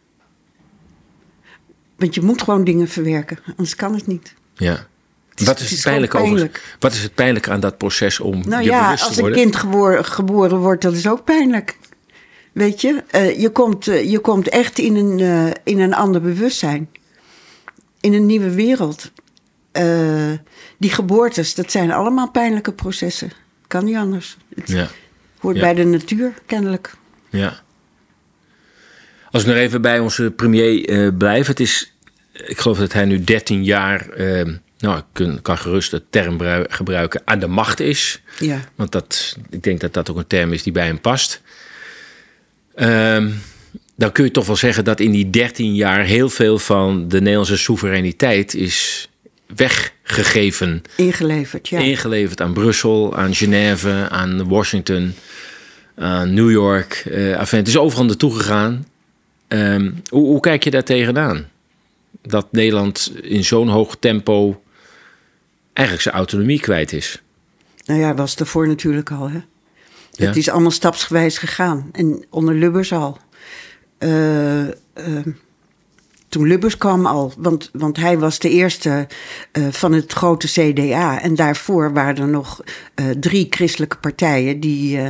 Want 1.97 2.15
je 2.15 2.23
moet 2.23 2.43
gewoon 2.43 2.65
dingen 2.65 2.89
verwerken, 2.89 3.39
anders 3.47 3.77
kan 3.77 3.95
het 3.95 4.07
niet. 4.07 4.35
Ja. 4.55 4.87
is- 5.35 5.47
wat, 5.47 5.61
is 5.61 5.71
het 5.71 5.83
pijnlijk 5.83 6.77
wat 6.79 6.93
is 6.93 7.03
het 7.03 7.15
pijnlijke 7.15 7.51
aan 7.51 7.61
dat 7.61 7.79
proces 7.79 8.21
om 8.21 8.43
Nou 8.49 8.63
je 8.63 8.69
ja, 8.69 8.83
bewust 8.83 9.01
te 9.03 9.07
als 9.09 9.17
een 9.17 9.23
worden? 9.23 9.41
kind 9.41 9.57
geboren, 9.57 10.05
geboren 10.05 10.59
wordt, 10.59 10.83
dat 10.83 10.95
is 10.95 11.09
ook 11.09 11.25
pijnlijk. 11.25 11.79
Weet 12.55 12.81
je, 12.81 13.03
Eh, 13.11 13.41
je, 13.41 13.51
komt, 13.51 13.89
eh, 13.89 14.11
je 14.11 14.19
komt 14.19 14.49
echt 14.49 14.79
in 14.79 14.97
een, 14.97 15.21
eh, 15.21 15.51
in 15.65 15.81
een 15.81 15.95
ander 15.95 16.21
bewustzijn. 16.21 16.89
In 18.01 18.13
een 18.13 18.27
nieuwe 18.27 18.51
wereld. 18.55 19.13
Die 20.79 20.91
geboortes, 20.91 21.55
dat 21.55 21.71
zijn 21.71 21.91
allemaal 21.93 22.31
pijnlijke 22.31 22.73
processen. 22.73 23.31
Kan 23.67 23.85
niet 23.85 23.97
anders. 23.97 24.37
Het 24.55 24.69
Ja, 24.71 24.89
hoort 25.39 25.57
Ja. 25.57 25.63
bij 25.63 25.75
de 25.75 25.85
natuur, 25.85 26.33
kennelijk. 26.47 26.95
ja. 27.31 27.63
Als 29.31 29.43
ik 29.43 29.49
nog 29.49 29.59
even 29.59 29.83
bij 29.83 29.99
onze 29.99 30.31
premier 30.31 31.15
blijf. 31.15 31.47
Het 31.47 31.61
is, 31.61 31.95
ik 32.33 32.59
geloof 32.59 32.79
dat 32.79 32.93
hij 32.93 33.05
nu 33.05 33.25
13 33.25 33.65
jaar, 33.65 34.07
nou, 34.79 34.99
ik 34.99 35.05
kan, 35.13 35.43
kan 35.43 35.59
gerust 35.59 35.91
de 35.91 36.03
term 36.11 36.37
brui- 36.37 36.65
gebruiken, 36.69 37.23
aan 37.25 37.39
de 37.39 37.47
macht 37.47 37.81
is. 37.81 38.23
Ja. 38.39 38.61
Want 38.75 38.93
dat, 38.93 39.37
ik 39.51 39.63
denk 39.63 39.81
dat 39.81 39.93
dat 39.93 40.11
ook 40.11 40.17
een 40.17 40.27
term 40.27 40.53
is 40.53 40.63
die 40.63 40.73
bij 40.73 40.87
hem 40.87 41.01
past. 41.01 41.43
Ehm, 42.75 43.31
dan 43.97 44.13
kun 44.13 44.25
je 44.25 44.31
toch 44.31 44.47
wel 44.47 44.57
zeggen 44.57 44.85
dat 44.85 45.01
in 45.01 45.11
die 45.11 45.31
13 45.31 45.75
jaar 45.75 46.05
heel 46.05 46.29
veel 46.29 46.59
van 46.59 47.09
de 47.09 47.19
Nederlandse 47.19 47.57
soevereiniteit 47.57 48.55
is 48.55 49.09
weggegeven. 49.57 50.83
Ingeleverd, 50.97 51.69
ja. 51.69 51.79
Ingeleverd 51.79 52.41
aan 52.41 52.53
Brussel, 52.53 53.17
aan 53.17 53.35
Genève, 53.35 54.07
aan 54.11 54.49
Washington, 54.49 55.15
aan 55.97 56.35
New 56.35 56.51
York. 56.51 57.03
Enfin, 57.11 57.59
het 57.59 57.69
is 57.69 57.77
overal 57.77 58.05
naartoe 58.05 58.37
gegaan. 58.37 58.87
Ehm, 59.49 59.93
hoe, 60.09 60.27
hoe 60.27 60.41
kijk 60.41 60.65
je 60.65 60.71
daar 60.71 60.85
tegenaan? 60.85 61.49
Dat 62.23 62.47
Nederland 62.53 63.13
in 63.23 63.45
zo'n 63.45 63.69
hoog 63.69 63.97
tempo 63.99 64.63
eigenlijk 65.73 66.07
zijn 66.07 66.15
autonomie 66.15 66.61
kwijt 66.61 66.93
is. 66.93 67.23
Nou 67.85 68.01
ja, 68.01 68.15
was 68.15 68.37
daarvoor 68.37 68.69
natuurlijk 68.69 69.11
al, 69.11 69.31
hè. 69.31 69.43
Het 70.17 70.37
is 70.37 70.51
allemaal 70.51 70.71
stapsgewijs 70.71 71.39
gegaan. 71.39 71.89
En 71.93 72.25
onder 72.31 72.55
Lubbers 72.55 72.93
al. 72.93 73.19
Eh, 73.99 74.69
ehm, 74.69 75.31
toen 76.35 76.47
Lubbers 76.47 76.79
kwam 76.79 77.07
al, 77.07 77.33
want, 77.39 77.71
want 77.73 77.97
hij 77.97 78.19
was 78.19 78.39
de 78.39 78.51
eerste 78.51 79.07
eh, 79.53 79.67
van 79.71 79.93
het 79.93 80.13
grote 80.13 80.47
CDA. 80.47 81.21
En 81.21 81.35
daarvoor 81.35 81.93
waren 81.93 82.17
er 82.17 82.29
nog 82.29 82.61
eh, 82.95 83.11
drie 83.11 83.47
christelijke 83.51 83.97
partijen 83.97 84.61
die 84.61 84.99
eh, 84.99 85.09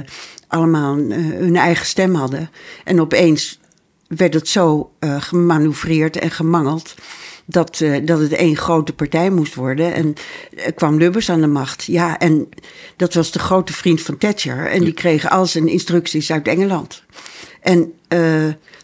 allemaal 0.48 0.96
eh, 0.98 1.16
hun 1.18 1.56
eigen 1.56 1.86
stem 1.86 2.14
hadden. 2.14 2.50
En 2.84 3.00
opeens 3.00 3.60
werd 4.06 4.34
het 4.34 4.48
zo 4.48 4.92
eh 4.98 5.20
gemanoeuvreerd 5.20 6.16
en 6.16 6.30
gemangeld. 6.30 6.94
Dat, 7.46 7.80
eh, 7.80 8.06
dat 8.06 8.18
het 8.18 8.32
één 8.32 8.56
grote 8.56 8.92
partij 8.92 9.30
moest 9.30 9.54
worden. 9.54 9.94
En 9.94 10.14
er 10.56 10.72
kwam 10.72 10.98
Lubbers 10.98 11.30
aan 11.30 11.40
de 11.40 11.46
macht. 11.46 11.84
Ja, 11.84 12.18
en 12.18 12.48
dat 12.96 13.14
was 13.14 13.30
de 13.30 13.38
grote 13.38 13.72
vriend 13.72 14.02
van 14.02 14.18
Thatcher. 14.18 14.66
En 14.66 14.84
die 14.84 14.92
kreeg 14.92 15.30
al 15.30 15.46
zijn 15.46 15.68
instructies 15.68 16.32
uit 16.32 16.48
Engeland. 16.48 17.02
En, 17.60 17.92
eh, 18.08 18.18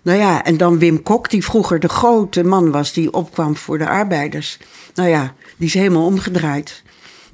nou 0.02 0.19
ja, 0.19 0.45
en 0.45 0.57
dan 0.57 0.79
Wim 0.79 1.02
Kok, 1.02 1.31
die 1.31 1.45
vroeger 1.45 1.81
de 1.81 1.88
grote 1.88 2.45
man 2.45 2.71
was 2.71 2.93
die 2.93 3.12
opkwam 3.12 3.57
voor 3.57 3.79
de 3.79 3.88
arbeiders. 3.88 4.59
Nou 4.95 5.09
ja, 5.09 5.35
die 5.57 5.67
is 5.67 5.75
helemaal 5.75 6.05
omgedraaid. 6.05 6.83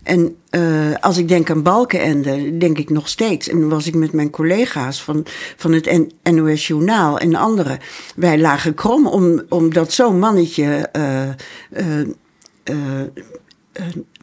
En 0.06 0.36
eh, 0.50 0.94
als 1.00 1.18
ik 1.18 1.28
denk 1.28 1.50
aan 1.50 1.62
Balkenende, 1.62 2.56
denk 2.56 2.78
ik 2.78 2.90
nog 2.90 3.08
steeds. 3.08 3.48
En 3.48 3.68
was 3.68 3.86
ik 3.86 3.94
met 3.94 4.12
mijn 4.12 4.30
collega's 4.30 5.02
van, 5.02 5.26
van 5.56 5.72
het 5.72 6.06
NOS 6.22 6.66
Journaal 6.66 7.18
en 7.18 7.34
anderen. 7.34 7.78
Wij 8.16 8.38
lagen 8.38 8.74
krom 8.74 9.06
om, 9.06 9.42
omdat 9.48 9.92
zo'n 9.92 10.18
mannetje 10.18 10.88
eh, 10.92 11.28
eh, 11.28 12.06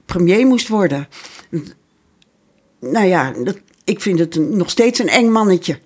premier 0.06 0.46
moest 0.46 0.68
worden. 0.68 1.08
Nou 2.80 3.06
ja, 3.06 3.32
dat, 3.44 3.60
ik 3.84 4.02
vind 4.02 4.20
het 4.20 4.36
nog 4.36 4.70
steeds 4.70 5.00
een 5.00 5.10
eng 5.10 5.30
mannetje. 5.30 5.80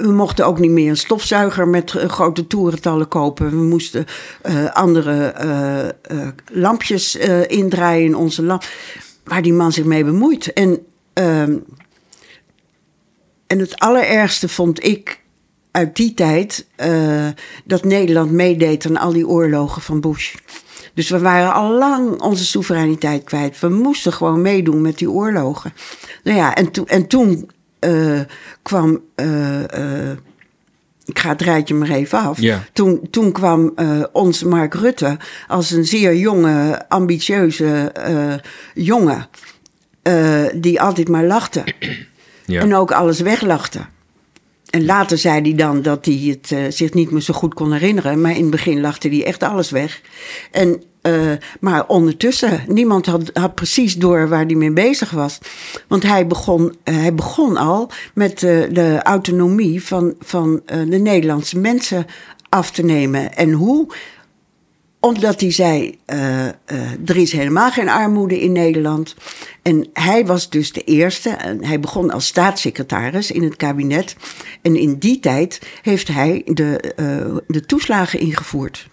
We 0.00 0.12
mochten 0.12 0.46
ook 0.46 0.58
niet 0.58 0.70
meer 0.70 0.88
een 0.88 0.96
stofzuiger 0.96 1.68
met 1.68 1.94
eh, 1.94 2.08
grote 2.08 2.46
toerentallen 2.46 3.08
kopen. 3.08 3.50
We 3.50 3.64
moesten 3.64 4.06
eh, 4.42 4.72
andere 4.72 5.26
eh, 5.26 6.28
lampjes 6.52 7.16
indraaien 7.46 8.04
in 8.04 8.16
onze 8.16 8.42
lamp. 8.42 8.64
Waar 9.24 9.42
die 9.42 9.52
man 9.52 9.72
zich 9.72 9.84
mee 9.84 10.04
bemoeit. 10.04 10.52
En, 10.52 10.86
ehm, 11.12 11.56
en 13.46 13.58
het 13.58 13.78
allerergste 13.78 14.48
vond 14.48 14.84
ik 14.84 15.20
uit 15.70 15.96
die 15.96 16.14
tijd 16.14 16.66
dat 17.64 17.84
Nederland 17.84 18.30
meedeed 18.30 18.86
aan 18.86 18.96
al 18.96 19.12
die 19.12 19.26
oorlogen 19.26 19.82
van 19.82 20.00
Bush. 20.00 20.34
Dus 20.94 21.08
we 21.08 21.18
waren 21.18 21.52
al 21.52 21.70
lang 21.70 22.20
onze 22.20 22.44
soevereiniteit 22.44 23.24
kwijt. 23.24 23.60
We 23.60 23.68
moesten 23.68 24.12
gewoon 24.12 24.42
meedoen 24.42 24.80
met 24.80 24.98
die 24.98 25.10
oorlogen. 25.10 25.72
Nou 26.24 26.36
ja, 26.36 26.54
en, 26.54 26.70
toen 26.70 26.86
en 26.86 27.06
toen 27.06 27.50
eh, 27.80 28.20
kwam. 28.62 29.00
eh, 29.14 30.10
eh, 30.10 30.16
ik 31.04 31.18
ga 31.18 31.28
het 31.28 31.42
rijtje 31.42 31.74
maar 31.74 31.88
even 31.88 32.18
af. 32.18 32.40
Ja. 32.40 32.62
Toen, 32.72 33.08
toen 33.10 33.32
kwam 33.32 33.74
onze 34.12 34.48
Mark 34.48 34.74
Rutte 34.74 35.16
als 35.48 35.70
een 35.70 35.84
zeer 35.84 36.16
jonge, 36.16 36.88
ambitieuze 36.88 37.92
jongen. 38.74 39.28
die 40.54 40.80
altijd 40.80 41.08
maar 41.08 41.24
lachte. 41.24 41.64
Ja. 42.46 42.60
En 42.60 42.74
ook 42.74 42.92
alles 42.92 43.20
weglachte. 43.20 43.80
En 44.70 44.84
later 44.84 45.18
zei 45.18 45.40
hij 45.40 45.54
dan 45.54 45.82
dat 45.82 46.04
hij 46.04 46.14
het 46.14 46.52
eh, 46.52 46.58
zich 46.68 46.92
niet 46.92 47.10
meer 47.10 47.20
zo 47.20 47.34
goed 47.34 47.54
kon 47.54 47.72
herinneren. 47.72 48.20
Maar 48.20 48.36
in 48.36 48.42
het 48.42 48.50
begin 48.50 48.80
lachte 48.80 49.08
hij 49.08 49.24
echt 49.24 49.42
alles 49.42 49.70
weg. 49.70 50.00
En, 50.50 50.82
eh, 51.02 51.30
maar 51.60 51.86
ondertussen, 51.86 52.64
niemand 52.66 53.06
had, 53.06 53.30
had 53.32 53.54
precies 53.54 53.96
door 53.96 54.28
waar 54.28 54.44
hij 54.44 54.54
mee 54.54 54.72
bezig 54.72 55.10
was. 55.10 55.38
Want 55.88 56.02
hij 56.02 56.26
begon, 56.26 56.76
eh, 56.84 56.94
hij 56.94 57.14
begon 57.14 57.56
al 57.56 57.90
met 58.14 58.38
de 58.38 58.98
autonomie 59.02 59.84
van, 59.84 60.14
van 60.20 60.62
de 60.66 60.98
Nederlandse 60.98 61.58
mensen 61.58 62.06
af 62.48 62.70
te 62.70 62.82
nemen. 62.82 63.34
En 63.34 63.52
hoe? 63.52 63.86
Omdat 65.00 65.40
hij 65.40 65.52
zei, 65.52 65.98
eh, 66.04 66.48
eh, 66.48 66.52
er 67.04 67.16
is 67.16 67.32
helemaal 67.32 67.70
geen 67.70 67.88
armoede 67.88 68.40
in 68.40 68.52
Nederland. 68.52 69.14
En 69.62 69.88
hij 69.92 70.26
was 70.26 70.50
dus 70.50 70.72
de 70.72 70.84
eerste. 70.84 71.30
En 71.30 71.64
hij 71.64 71.80
begon 71.80 72.10
als 72.10 72.26
staatssecretaris 72.26 73.30
in 73.30 73.42
het 73.42 73.56
kabinet. 73.56 74.16
En 74.62 74.76
in 74.76 74.98
die 74.98 75.20
tijd 75.20 75.60
heeft 75.82 76.08
hij 76.08 76.42
de, 76.44 76.80
eh, 76.96 77.36
de 77.46 77.66
toeslagen 77.66 78.20
ingevoerd. 78.20 78.88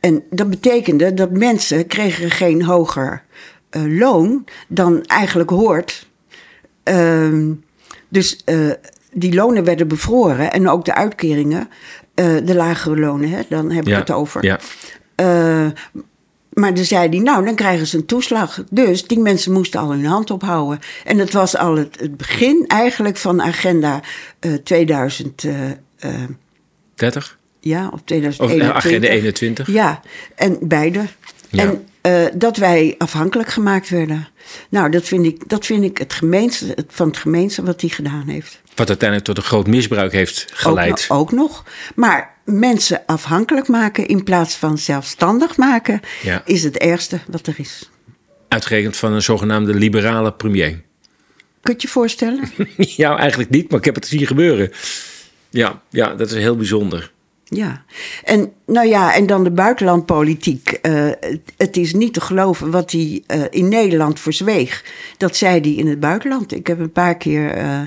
En 0.00 0.22
dat 0.30 0.50
betekende 0.50 1.14
dat 1.14 1.30
mensen 1.30 1.86
kregen 1.86 2.30
geen 2.30 2.62
hoger 2.62 3.22
loon 3.70 4.44
dan 4.68 5.02
eigenlijk 5.04 5.50
hoort. 5.50 6.08
Ehm, 6.82 7.52
dus 8.08 8.44
die 9.12 9.34
lonen 9.34 9.64
werden 9.64 9.88
bevroren 9.88 10.52
en 10.52 10.68
ook 10.68 10.84
de 10.84 10.94
uitkeringen, 10.94 11.68
de 12.14 12.54
lagere 12.54 12.98
lonen, 12.98 13.30
hè, 13.30 13.40
dan 13.48 13.70
heb 13.70 13.84
ik 13.84 13.92
ja. 13.92 13.98
het 13.98 14.10
over. 14.10 14.44
Ja. 14.44 14.60
Eh, 15.18 15.66
maar 16.52 16.74
dan 16.74 16.84
zei 16.84 17.08
hij, 17.08 17.18
nou, 17.18 17.44
dan 17.44 17.54
krijgen 17.54 17.86
ze 17.86 17.96
een 17.96 18.06
toeslag. 18.06 18.64
Dus 18.70 19.06
die 19.06 19.18
mensen 19.18 19.52
moesten 19.52 19.80
al 19.80 19.90
hun 19.90 20.04
hand 20.04 20.30
ophouden. 20.30 20.78
En 21.04 21.16
dat 21.18 21.30
was 21.30 21.56
al 21.56 21.76
het, 21.76 22.00
het 22.00 22.16
begin 22.16 22.64
eigenlijk 22.66 23.16
van 23.16 23.42
agenda 23.42 24.00
eh 24.38 24.52
2000, 24.54 25.44
eh, 25.44 25.70
eh, 25.98 26.28
30? 26.94 27.38
ja, 27.60 27.86
of 27.86 27.92
Of 27.92 28.00
2021. 28.04 28.68
eh, 28.70 28.76
agenda 28.76 29.08
21? 29.08 29.66
Ja, 29.66 30.00
en 30.34 30.58
beide. 30.62 31.04
Ja. 31.50 31.62
En 31.62 31.84
eh, 32.00 32.24
dat 32.34 32.56
wij 32.56 32.94
afhankelijk 32.98 33.48
gemaakt 33.48 33.88
werden. 33.88 34.28
Nou, 34.68 34.90
dat 34.90 35.04
vind 35.04 35.24
ik, 35.26 35.48
dat 35.48 35.66
vind 35.66 35.84
ik 35.84 35.98
het 35.98 36.12
gemeenste 36.12 36.66
het- 36.74 36.86
van 36.88 37.06
het 37.08 37.16
gemeenste 37.16 37.62
wat 37.62 37.80
hij 37.80 37.90
gedaan 37.90 38.24
heeft. 38.28 38.60
Wat 38.74 38.88
uiteindelijk 38.88 39.28
tot 39.28 39.36
een 39.38 39.42
groot 39.50 39.66
misbruik 39.66 40.12
heeft 40.12 40.46
geleid. 40.52 41.06
Ook, 41.08 41.18
ook 41.20 41.32
nog. 41.32 41.64
Maar 41.94 42.36
mensen 42.50 43.02
afhankelijk 43.06 43.68
maken 43.68 44.06
in 44.06 44.24
plaats 44.24 44.54
van 44.54 44.78
zelfstandig 44.78 45.56
maken... 45.56 46.00
Ja. 46.22 46.42
is 46.44 46.62
het 46.62 46.76
ergste 46.76 47.20
wat 47.26 47.46
er 47.46 47.54
is. 47.56 47.90
Uitgerekend 48.48 48.96
van 48.96 49.12
een 49.12 49.22
zogenaamde 49.22 49.74
liberale 49.74 50.32
premier. 50.32 50.82
Kun 51.60 51.74
je 51.76 51.82
je 51.82 51.88
voorstellen? 51.88 52.40
ja, 52.76 53.18
eigenlijk 53.18 53.50
niet, 53.50 53.70
maar 53.70 53.78
ik 53.78 53.84
heb 53.84 53.94
het 53.94 54.06
zien 54.06 54.26
gebeuren. 54.26 54.70
Ja, 55.50 55.82
ja 55.90 56.14
dat 56.14 56.30
is 56.30 56.36
heel 56.36 56.56
bijzonder. 56.56 57.12
Ja, 57.44 57.84
en 58.24 58.52
nou 58.66 58.88
ja, 58.88 59.14
en 59.14 59.26
dan 59.26 59.44
de 59.44 59.50
buitenlandpolitiek. 59.50 60.70
Eh, 60.70 61.10
het, 61.20 61.40
het 61.56 61.76
is 61.76 61.94
niet 61.94 62.14
te 62.14 62.20
geloven 62.20 62.70
wat 62.70 62.92
hij 62.92 63.22
eh, 63.26 63.42
in 63.50 63.68
Nederland 63.68 64.20
verzweeg. 64.20 64.84
Dat 65.16 65.36
zei 65.36 65.60
hij 65.60 65.72
in 65.72 65.86
het 65.86 66.00
buitenland. 66.00 66.52
Ik 66.52 66.66
heb 66.66 66.78
een 66.78 66.92
paar 66.92 67.16
keer 67.16 67.50
eh, 67.50 67.80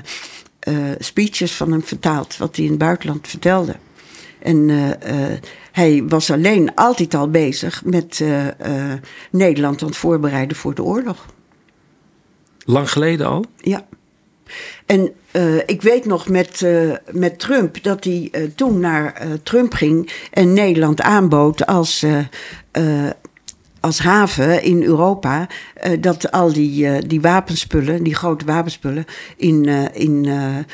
speeches 0.98 1.52
van 1.52 1.72
hem 1.72 1.82
vertaald, 1.82 2.36
wat 2.36 2.56
hij 2.56 2.64
in 2.64 2.70
het 2.70 2.80
buitenland 2.80 3.28
vertelde. 3.28 3.76
En 4.42 4.70
eh, 4.70 5.32
eh, 5.32 5.38
hij 5.72 6.04
was 6.08 6.30
alleen 6.30 6.74
altijd 6.74 7.14
al 7.14 7.30
bezig 7.30 7.84
met 7.84 8.20
eh, 8.20 8.92
Nederland 9.30 9.82
aan 9.82 9.88
het 9.88 9.96
voorbereiden 9.96 10.56
voor 10.56 10.74
de 10.74 10.82
oorlog. 10.82 11.26
Lang 12.64 12.90
geleden 12.90 13.26
al? 13.26 13.44
Ja. 13.56 13.86
En 14.86 15.12
uh, 15.32 15.56
ik 15.56 15.82
weet 15.82 16.04
nog 16.04 16.28
met, 16.28 16.60
uh, 16.60 16.92
met 17.10 17.38
Trump 17.38 17.82
dat 17.82 18.04
hij 18.04 18.28
uh, 18.32 18.50
toen 18.54 18.80
naar 18.80 19.26
Trump 19.42 19.72
ging 19.72 20.12
en 20.30 20.52
Nederland 20.52 21.00
aanbood 21.00 21.66
als 21.66 22.04
als 23.82 23.98
haven 23.98 24.62
in 24.62 24.82
Europa 24.82 25.46
uh, 25.86 25.92
dat 26.00 26.30
al 26.30 26.52
die, 26.52 26.84
uh, 26.84 26.98
die 27.06 27.20
wapenspullen, 27.20 28.02
die 28.02 28.14
grote 28.14 28.44
wapenspullen, 28.44 29.04
in, 29.36 29.66
uh, 29.66 29.84
in, 29.92 30.28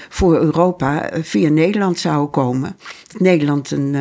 voor 0.09 0.39
Europa 0.39 1.11
via 1.23 1.49
Nederland 1.49 1.99
zouden 1.99 2.31
komen. 2.31 2.77
Nederland 3.19 3.71
een, 3.71 3.97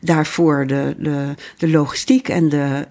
daarvoor 0.00 0.66
de, 0.66 0.94
de, 0.98 1.34
de 1.56 1.68
logistiek 1.68 2.28
en 2.28 2.48
de 2.48 2.86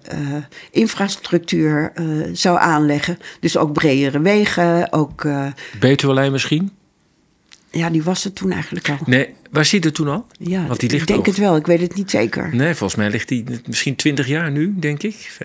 infrastructuur 0.70 1.92
zou 2.32 2.58
aanleggen. 2.58 3.18
Dus 3.40 3.56
ook 3.56 3.72
bredere 3.72 4.20
wegen. 4.20 4.92
Ook, 4.92 5.26
Betuwelijn 5.80 6.32
misschien? 6.32 6.70
Ja, 7.70 7.90
die 7.90 8.02
was 8.02 8.24
er 8.24 8.32
toen 8.32 8.50
eigenlijk 8.50 8.88
al. 8.88 8.98
Nee, 9.06 9.28
waar 9.50 9.64
zit 9.64 9.84
het 9.84 9.94
toen 9.94 10.08
al? 10.08 10.26
Ja, 10.38 10.66
Want 10.66 10.80
die 10.80 10.90
ligt 10.90 11.02
ik 11.02 11.08
denk 11.08 11.26
het 11.26 11.36
wel, 11.36 11.56
ik 11.56 11.66
weet 11.66 11.80
het 11.80 11.94
niet 11.94 12.10
zeker. 12.10 12.54
Nee, 12.54 12.74
volgens 12.74 13.00
mij 13.00 13.10
ligt 13.10 13.28
die 13.28 13.44
misschien 13.66 13.96
twintig 13.96 14.26
jaar 14.26 14.50
nu, 14.50 14.74
denk 14.78 15.02
ik. 15.02 15.38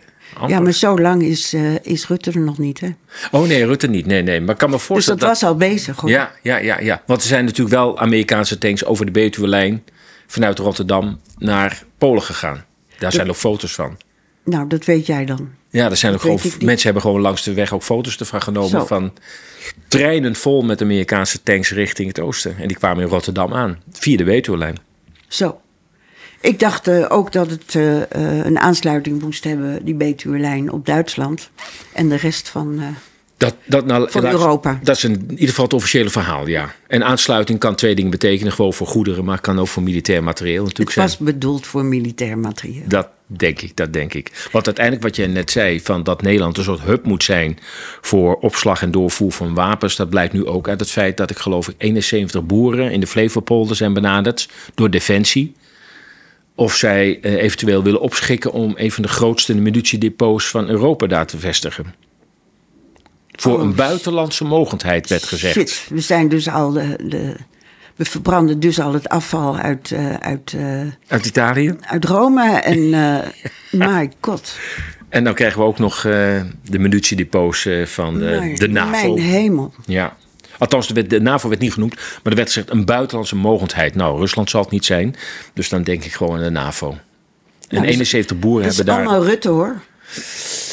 Ja, 0.47 0.59
maar 0.59 0.71
zo 0.71 0.97
lang 0.97 1.23
is, 1.23 1.53
uh, 1.53 1.75
is 1.81 2.07
Rutte 2.07 2.31
er 2.31 2.39
nog 2.39 2.57
niet, 2.57 2.79
hè? 2.79 2.89
Oh 3.31 3.47
nee, 3.47 3.65
Rutte 3.65 3.87
niet. 3.87 4.05
Nee, 4.05 4.21
nee. 4.21 4.41
Maar 4.41 4.53
ik 4.53 4.57
kan 4.57 4.69
me 4.69 4.79
voorstellen. 4.79 5.19
Dus 5.19 5.29
dat, 5.29 5.39
was 5.39 5.49
al 5.49 5.57
bezig, 5.57 5.99
hoor. 5.99 6.09
Ja, 6.09 6.31
ja, 6.41 6.57
ja, 6.57 6.79
ja. 6.79 7.01
Want 7.05 7.21
er 7.21 7.27
zijn 7.27 7.45
natuurlijk 7.45 7.75
wel 7.75 7.99
Amerikaanse 7.99 8.57
tanks 8.57 8.85
over 8.85 9.05
de 9.05 9.11
Betuwe-lijn 9.11 9.83
vanuit 10.27 10.59
Rotterdam 10.59 11.19
naar 11.37 11.83
Polen 11.97 12.23
gegaan. 12.23 12.65
Daar 12.97 13.11
zijn 13.11 13.27
nog 13.27 13.37
foto's 13.37 13.73
van. 13.73 13.97
Nou, 14.43 14.67
dat 14.67 14.85
weet 14.85 15.05
jij 15.05 15.25
dan. 15.25 15.49
Ja, 15.69 15.89
er 15.89 15.97
zijn 15.97 16.13
ook 16.13 16.21
gewoon, 16.21 16.39
mensen 16.59 16.83
hebben 16.83 17.01
gewoon 17.01 17.21
langs 17.21 17.43
de 17.43 17.53
weg 17.53 17.73
ook 17.73 17.83
foto's 17.83 18.17
ervan 18.17 18.41
genomen 18.41 18.87
van 18.87 19.13
treinen 19.87 20.35
vol 20.35 20.61
met 20.61 20.81
Amerikaanse 20.81 21.43
tanks 21.43 21.71
richting 21.71 22.07
het 22.07 22.19
oosten. 22.19 22.57
En 22.57 22.67
die 22.67 22.77
kwamen 22.77 23.03
in 23.03 23.09
Rotterdam 23.09 23.53
aan, 23.53 23.81
via 23.91 24.17
de 24.17 24.23
Betuwe-lijn. 24.23 24.77
Zo. 25.27 25.60
Ik 26.41 26.59
dacht 26.59 26.87
uh, 26.87 27.05
ook 27.09 27.31
dat 27.31 27.49
het 27.49 27.73
uh, 27.73 27.95
uh, 27.95 28.03
een 28.45 28.59
aansluiting 28.59 29.21
moest 29.21 29.43
hebben, 29.43 29.85
die 29.85 29.95
Betuwe-lijn, 29.95 30.71
op 30.71 30.85
Duitsland. 30.85 31.49
En 31.93 32.09
de 32.09 32.15
rest 32.15 32.49
van, 32.49 32.81
dat, 33.41 33.55
dat, 33.65 33.85
nou, 33.85 34.11
van 34.11 34.25
Europa. 34.25 34.79
Dat 34.83 34.95
is 34.95 35.03
in 35.03 35.25
ieder 35.29 35.47
geval 35.47 35.63
het 35.63 35.73
officiële 35.73 36.09
verhaal, 36.09 36.47
ja. 36.47 36.73
En 36.87 37.03
aansluiting 37.03 37.59
kan 37.59 37.75
twee 37.75 37.95
dingen 37.95 38.11
betekenen. 38.11 38.53
Gewoon 38.53 38.73
voor 38.73 38.87
goederen, 38.87 39.25
maar 39.25 39.41
kan 39.41 39.59
ook 39.59 39.67
voor 39.67 39.83
militair 39.83 40.23
materieel 40.23 40.63
natuurlijk 40.63 40.95
het 40.95 40.97
zijn. 40.97 41.07
Het 41.07 41.17
was 41.17 41.27
bedoeld 41.27 41.67
voor 41.67 41.85
militair 41.85 42.37
materieel. 42.37 42.83
Dat 42.87 43.07
denk 43.25 43.61
ik, 43.61 43.75
dat 43.75 43.93
denk 43.93 44.13
ik. 44.13 44.49
Want 44.51 44.65
uiteindelijk 44.65 45.05
wat 45.05 45.15
jij 45.15 45.27
net 45.27 45.51
zei, 45.51 45.79
van 45.79 46.03
dat 46.03 46.21
Nederland 46.21 46.57
een 46.57 46.63
soort 46.63 46.81
hub 46.81 47.05
moet 47.05 47.23
zijn... 47.23 47.57
voor 48.01 48.35
opslag 48.35 48.81
en 48.81 48.91
doorvoer 48.91 49.31
van 49.31 49.53
wapens... 49.53 49.95
dat 49.95 50.09
blijkt 50.09 50.33
nu 50.33 50.45
ook 50.45 50.69
uit 50.69 50.79
het 50.79 50.91
feit 50.91 51.17
dat 51.17 51.29
ik 51.29 51.37
geloof 51.37 51.67
ik 51.67 51.75
71 51.77 52.43
boeren 52.43 52.91
in 52.91 52.99
de 52.99 53.07
Flevopolder 53.07 53.75
zijn 53.75 53.93
benaderd... 53.93 54.49
door 54.75 54.89
Defensie 54.89 55.55
of 56.61 56.75
zij 56.75 57.19
uh, 57.21 57.33
eventueel 57.33 57.83
willen 57.83 58.01
opschikken 58.01 58.51
om 58.51 58.73
een 58.75 58.91
van 58.91 59.03
de 59.03 59.09
grootste 59.09 59.55
munitiedepots 59.55 60.47
van 60.47 60.69
Europa 60.69 61.07
daar 61.07 61.25
te 61.25 61.37
vestigen. 61.37 61.93
Voor 63.31 63.57
oh, 63.57 63.61
een 63.61 63.75
buitenlandse 63.75 64.43
mogendheid 64.43 65.09
werd 65.09 65.23
gezegd. 65.23 65.53
Shit, 65.53 65.85
we 65.89 65.99
zijn 65.99 66.29
dus 66.29 66.49
al 66.49 66.71
de, 66.71 66.95
de 67.03 67.35
we 67.95 68.05
verbranden 68.05 68.59
dus 68.59 68.79
al 68.79 68.93
het 68.93 69.09
afval 69.09 69.57
uit. 69.57 69.91
Uh, 69.91 70.13
uit, 70.13 70.53
uh, 70.55 70.81
uit 71.07 71.25
Italië? 71.25 71.75
Uit 71.81 72.05
Rome 72.05 72.59
en. 72.59 72.77
Uh, 72.77 73.19
my 73.89 74.11
god. 74.19 74.57
En 75.09 75.23
dan 75.23 75.33
krijgen 75.33 75.59
we 75.59 75.65
ook 75.65 75.79
nog 75.79 76.01
de 76.01 76.79
munitiedepots 76.79 77.67
van 77.85 78.19
de, 78.19 78.53
de 78.55 78.67
NAVO. 78.67 78.91
Mijn 78.91 79.17
hemel. 79.17 79.73
Ja. 79.85 80.17
Althans, 80.61 80.87
de, 80.87 81.07
de 81.07 81.21
NAVO 81.21 81.49
werd 81.49 81.61
niet 81.61 81.73
genoemd, 81.73 81.95
maar 81.95 82.19
er 82.23 82.35
werd 82.35 82.47
gezegd 82.47 82.69
een 82.69 82.85
buitenlandse 82.85 83.35
mogendheid. 83.35 83.95
Nou, 83.95 84.19
Rusland 84.19 84.49
zal 84.49 84.61
het 84.61 84.71
niet 84.71 84.85
zijn, 84.85 85.15
dus 85.53 85.69
dan 85.69 85.83
denk 85.83 86.03
ik 86.03 86.13
gewoon 86.13 86.37
aan 86.37 86.43
de 86.43 86.49
NAVO. 86.49 86.89
En 87.67 87.75
nou, 87.75 87.85
71 87.85 88.39
boeren 88.39 88.67
hebben 88.67 88.85
daar. 88.85 88.95
Dat 88.95 89.05
is 89.05 89.11
allemaal 89.11 89.29
Rutte 89.29 89.49
hoor. 89.49 89.81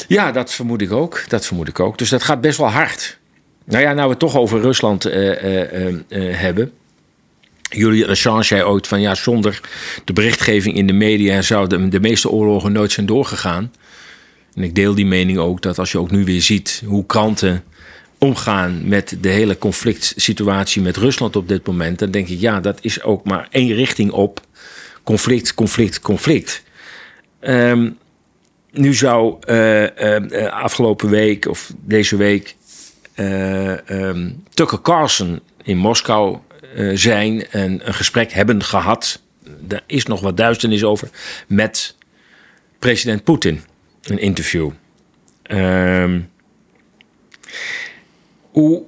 Ja, 0.07 0.31
dat 0.31 0.53
vermoed 0.53 0.81
ik 0.81 0.91
ook. 0.91 1.23
Dat 1.27 1.45
vermoed 1.45 1.67
ik 1.67 1.79
ook. 1.79 1.97
Dus 1.97 2.09
dat 2.09 2.23
gaat 2.23 2.41
best 2.41 2.57
wel 2.57 2.69
hard. 2.69 3.17
Nou 3.65 3.83
ja, 3.83 3.93
nou 3.93 4.03
we 4.03 4.09
het 4.09 4.19
toch 4.19 4.35
over 4.35 4.61
Rusland 4.61 5.07
uh, 5.07 5.43
uh, 5.43 5.87
uh, 5.87 5.99
hebben. 6.37 6.71
Julian 7.69 8.09
Assange 8.09 8.43
zei 8.43 8.63
ooit 8.63 8.87
van 8.87 9.01
ja, 9.01 9.15
zonder 9.15 9.61
de 10.05 10.13
berichtgeving 10.13 10.75
in 10.75 10.87
de 10.87 10.93
media 10.93 11.41
zouden 11.41 11.89
de 11.89 11.99
meeste 11.99 12.29
oorlogen 12.29 12.71
nooit 12.71 12.91
zijn 12.91 13.05
doorgegaan. 13.05 13.71
En 14.53 14.63
ik 14.63 14.75
deel 14.75 14.95
die 14.95 15.05
mening 15.05 15.37
ook 15.37 15.61
dat 15.61 15.79
als 15.79 15.91
je 15.91 15.99
ook 15.99 16.11
nu 16.11 16.23
weer 16.23 16.41
ziet 16.41 16.81
hoe 16.85 17.05
kranten 17.05 17.63
omgaan 18.19 18.87
met 18.87 19.17
de 19.21 19.29
hele 19.29 19.57
conflict 19.57 20.13
situatie 20.15 20.81
met 20.81 20.97
Rusland 20.97 21.35
op 21.35 21.47
dit 21.47 21.67
moment, 21.67 21.99
dan 21.99 22.11
denk 22.11 22.27
ik, 22.27 22.39
ja, 22.39 22.59
dat 22.59 22.79
is 22.81 23.01
ook 23.01 23.25
maar 23.25 23.47
één 23.51 23.73
richting 23.73 24.11
op. 24.11 24.41
Conflict, 25.03 25.53
conflict, 25.53 25.99
conflict. 25.99 26.63
Um, 27.41 27.97
nu 28.71 28.93
zou 28.93 29.37
uh, 29.47 30.51
afgelopen 30.51 31.09
week 31.09 31.47
of 31.47 31.73
deze 31.77 32.15
week 32.15 32.55
uh, 33.15 33.73
Tucker 34.53 34.81
Carlson 34.81 35.39
in 35.63 35.77
Moskou 35.77 36.37
zijn 36.93 37.47
en 37.47 37.87
een 37.87 37.93
gesprek 37.93 38.31
hebben 38.31 38.63
gehad. 38.63 39.21
Daar 39.59 39.83
is 39.85 40.05
nog 40.05 40.21
wat 40.21 40.37
duisternis 40.37 40.83
over 40.83 41.09
met 41.47 41.95
president 42.79 43.23
Poetin. 43.23 43.61
Een 44.03 44.19
interview. 44.19 44.71
Um, 45.51 46.29
hoe, 48.59 48.83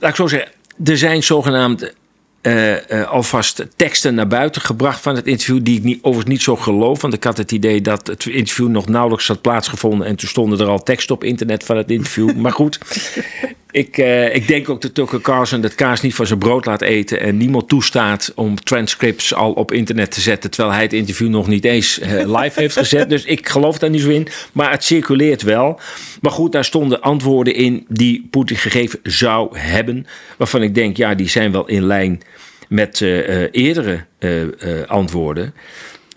laat 0.00 0.10
ik 0.10 0.16
zo 0.16 0.26
zeggen, 0.26 0.52
er 0.84 0.98
zijn 0.98 1.22
zogenaamd 1.22 1.94
uh, 2.42 2.72
uh, 2.72 3.10
alvast 3.10 3.66
teksten 3.76 4.14
naar 4.14 4.26
buiten 4.26 4.62
gebracht 4.62 5.00
van 5.00 5.14
het 5.14 5.26
interview, 5.26 5.58
die 5.62 5.76
ik 5.76 5.84
niet, 5.84 5.98
overigens 6.02 6.30
niet 6.32 6.42
zo 6.42 6.56
geloof. 6.56 7.00
Want 7.02 7.14
ik 7.14 7.24
had 7.24 7.36
het 7.36 7.52
idee 7.52 7.80
dat 7.80 8.06
het 8.06 8.26
interview 8.26 8.68
nog 8.68 8.88
nauwelijks 8.88 9.28
had 9.28 9.40
plaatsgevonden. 9.40 10.06
En 10.06 10.16
toen 10.16 10.28
stonden 10.28 10.60
er 10.60 10.66
al 10.66 10.82
teksten 10.82 11.14
op 11.14 11.24
internet 11.24 11.64
van 11.64 11.76
het 11.76 11.90
interview. 11.90 12.36
maar 12.36 12.52
goed, 12.52 12.78
ik, 13.70 13.98
uh, 13.98 14.34
ik 14.34 14.48
denk 14.48 14.68
ook 14.68 14.80
dat 14.80 14.94
Tucker 14.94 15.20
Carlson 15.20 15.60
dat 15.60 15.74
kaas 15.74 16.00
niet 16.00 16.14
van 16.14 16.26
zijn 16.26 16.38
brood 16.38 16.66
laat 16.66 16.82
eten. 16.82 17.20
En 17.20 17.36
niemand 17.36 17.68
toestaat 17.68 18.32
om 18.34 18.56
transcripts 18.56 19.34
al 19.34 19.52
op 19.52 19.72
internet 19.72 20.10
te 20.10 20.20
zetten. 20.20 20.50
Terwijl 20.50 20.74
hij 20.74 20.82
het 20.82 20.92
interview 20.92 21.28
nog 21.28 21.46
niet 21.46 21.64
eens 21.64 22.00
live 22.24 22.60
heeft 22.60 22.76
gezet. 22.76 23.10
Dus 23.10 23.24
ik 23.24 23.48
geloof 23.48 23.78
daar 23.78 23.90
niet 23.90 24.02
zo 24.02 24.08
in. 24.08 24.28
Maar 24.52 24.70
het 24.70 24.84
circuleert 24.84 25.42
wel. 25.42 25.80
Maar 26.20 26.32
goed, 26.32 26.52
daar 26.52 26.64
stonden 26.64 27.00
antwoorden 27.00 27.54
in 27.54 27.86
die 27.88 28.26
Poetin 28.30 28.56
gegeven 28.56 28.98
zou 29.02 29.58
hebben. 29.58 30.06
Waarvan 30.36 30.62
ik 30.62 30.74
denk, 30.74 30.96
ja, 30.96 31.14
die 31.14 31.28
zijn 31.28 31.52
wel 31.52 31.66
in 31.66 31.86
lijn 31.86 32.22
met 32.68 33.00
uh, 33.00 33.46
eerdere 33.50 34.04
uh, 34.18 34.42
antwoorden. 34.86 35.54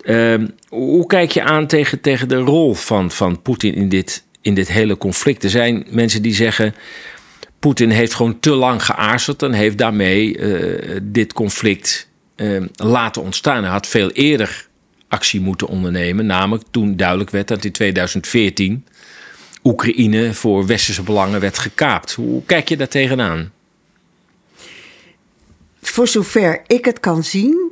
Ehm, 0.03 0.47
hoe 0.69 1.07
kijk 1.07 1.31
je 1.31 1.43
aan 1.43 1.67
tegen, 1.67 2.01
tegen 2.01 2.27
de 2.27 2.37
rol 2.37 2.73
van, 2.73 3.11
van 3.11 3.41
Poetin 3.41 3.73
in 3.73 3.89
dit, 3.89 4.25
in 4.41 4.53
dit 4.53 4.71
hele 4.71 4.97
conflict? 4.97 5.43
Er 5.43 5.49
zijn 5.49 5.85
mensen 5.89 6.21
die 6.21 6.33
zeggen. 6.33 6.75
Poetin 7.59 7.89
heeft 7.89 8.13
gewoon 8.13 8.39
te 8.39 8.49
lang 8.49 8.85
geaarzeld 8.85 9.43
en 9.43 9.53
heeft 9.53 9.77
daarmee 9.77 10.39
dit 11.03 11.33
conflict 11.33 12.09
ehm, 12.35 12.67
laten 12.73 13.21
ontstaan. 13.21 13.63
Hij 13.63 13.71
had 13.71 13.87
veel 13.87 14.11
eerder 14.11 14.67
actie 15.07 15.41
moeten 15.41 15.67
ondernemen, 15.67 16.25
namelijk 16.25 16.63
toen 16.71 16.95
duidelijk 16.95 17.29
werd 17.29 17.47
dat 17.47 17.65
in 17.65 17.71
2014 17.71 18.85
Oekraïne 19.63 20.33
voor 20.33 20.65
westerse 20.65 21.03
belangen 21.03 21.39
werd 21.39 21.57
gekaapt. 21.57 22.13
Hoe 22.13 22.45
kijk 22.45 22.69
je 22.69 22.77
daar 22.77 22.87
tegenaan? 22.87 23.51
Voor 25.91 26.07
zover 26.07 26.61
ik 26.67 26.85
het 26.85 26.99
kan 26.99 27.23
zien, 27.23 27.71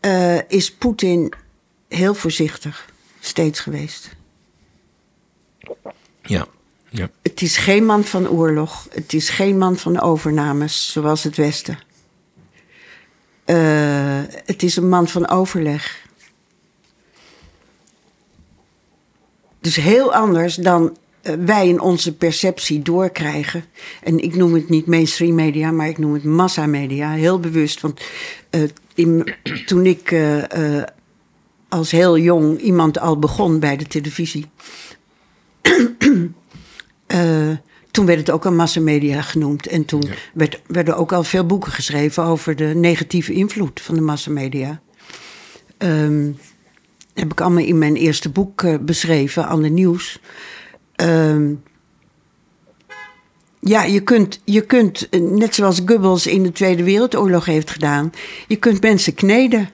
uh, 0.00 0.48
is 0.48 0.72
Poetin 0.72 1.32
heel 1.88 2.14
voorzichtig 2.14 2.90
steeds 3.20 3.60
geweest. 3.60 4.10
Ja, 6.22 6.46
ja. 6.88 7.10
Het 7.22 7.42
is 7.42 7.56
geen 7.56 7.84
man 7.84 8.04
van 8.04 8.28
oorlog. 8.28 8.86
Het 8.90 9.12
is 9.12 9.28
geen 9.28 9.58
man 9.58 9.76
van 9.76 10.00
overnames, 10.00 10.92
zoals 10.92 11.22
het 11.24 11.36
Westen. 11.36 11.78
Uh, 13.46 14.20
het 14.26 14.62
is 14.62 14.76
een 14.76 14.88
man 14.88 15.08
van 15.08 15.28
overleg. 15.28 16.06
Dus 19.60 19.76
heel 19.76 20.14
anders 20.14 20.54
dan 20.54 20.88
eh, 20.88 21.01
wij 21.22 21.68
in 21.68 21.80
onze 21.80 22.16
perceptie 22.16 22.82
doorkrijgen. 22.82 23.64
En 24.02 24.18
ik 24.18 24.34
noem 24.34 24.54
het 24.54 24.68
niet 24.68 24.86
mainstream 24.86 25.34
media, 25.34 25.70
maar 25.70 25.88
ik 25.88 25.98
noem 25.98 26.14
het 26.14 26.24
massamedia. 26.24 27.10
Heel 27.12 27.40
bewust. 27.40 27.80
Want 27.80 28.00
uh, 28.50 28.62
in, 28.94 29.34
toen 29.66 29.86
ik 29.86 30.10
uh, 30.10 30.42
als 31.68 31.90
heel 31.90 32.18
jong 32.18 32.58
iemand 32.58 32.98
al 32.98 33.18
begon 33.18 33.58
bij 33.58 33.76
de 33.76 33.86
televisie. 33.86 34.46
toen 37.90 38.06
werd 38.06 38.18
het 38.18 38.30
ook 38.30 38.46
al 38.46 38.52
massamedia 38.52 39.22
genoemd. 39.22 39.66
En 39.66 39.84
toen 39.84 40.04
werd, 40.34 40.60
werden 40.66 40.96
ook 40.96 41.12
al 41.12 41.24
veel 41.24 41.46
boeken 41.46 41.72
geschreven 41.72 42.24
over 42.24 42.56
de 42.56 42.64
negatieve 42.64 43.32
invloed 43.32 43.80
van 43.80 43.94
de 43.94 44.00
massamedia. 44.00 44.80
Um, 45.78 46.36
heb 47.14 47.32
ik 47.32 47.40
allemaal 47.40 47.64
in 47.64 47.78
mijn 47.78 47.96
eerste 47.96 48.28
boek 48.28 48.84
beschreven, 48.84 49.46
aan 49.46 49.62
de 49.62 49.68
nieuws. 49.68 50.20
Um, 50.96 51.62
Ja, 53.64 53.82
je 53.82 54.00
kunt, 54.00 54.40
je 54.44 54.60
kunt, 54.60 55.08
eh, 55.08 55.20
net 55.20 55.54
zoals 55.54 55.80
Goebbels 55.86 56.26
in 56.26 56.42
de 56.42 56.52
Tweede 56.52 56.82
Wereldoorlog 56.82 57.44
heeft 57.44 57.70
gedaan, 57.70 58.12
je 58.46 58.56
kunt 58.56 58.82
mensen 58.82 59.14
kneden. 59.14 59.68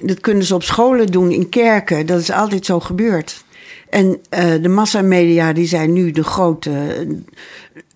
Dat 0.00 0.20
kunnen 0.20 0.44
ze 0.44 0.54
op 0.54 0.62
scholen 0.62 1.06
doen, 1.06 1.30
in 1.30 1.48
kerken. 1.48 2.06
Dat 2.06 2.20
is 2.20 2.30
altijd 2.30 2.66
zo 2.66 2.80
gebeurd. 2.80 3.44
En 3.90 4.06
uh, 4.06 4.62
de 4.62 4.68
massamedia 4.68 5.52
die 5.52 5.66
zijn 5.66 5.92
nu 5.92 6.10
de 6.10 6.24
grote, 6.24 6.70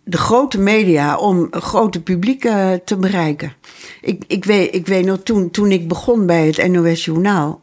de 0.04 0.16
grote 0.16 0.58
media 0.58 1.16
om 1.16 1.48
grote 1.50 2.02
publiek 2.02 2.44
uh, 2.44 2.72
te 2.84 2.96
bereiken. 2.96 3.52
Ik, 4.00 4.24
ik, 4.26 4.44
weet, 4.44 4.74
ik 4.74 4.86
weet 4.86 5.04
nog, 5.04 5.18
toen, 5.22 5.50
toen 5.50 5.70
ik 5.70 5.88
begon 5.88 6.26
bij 6.26 6.46
het 6.46 6.68
NOS 6.68 7.04
Journaal... 7.04 7.62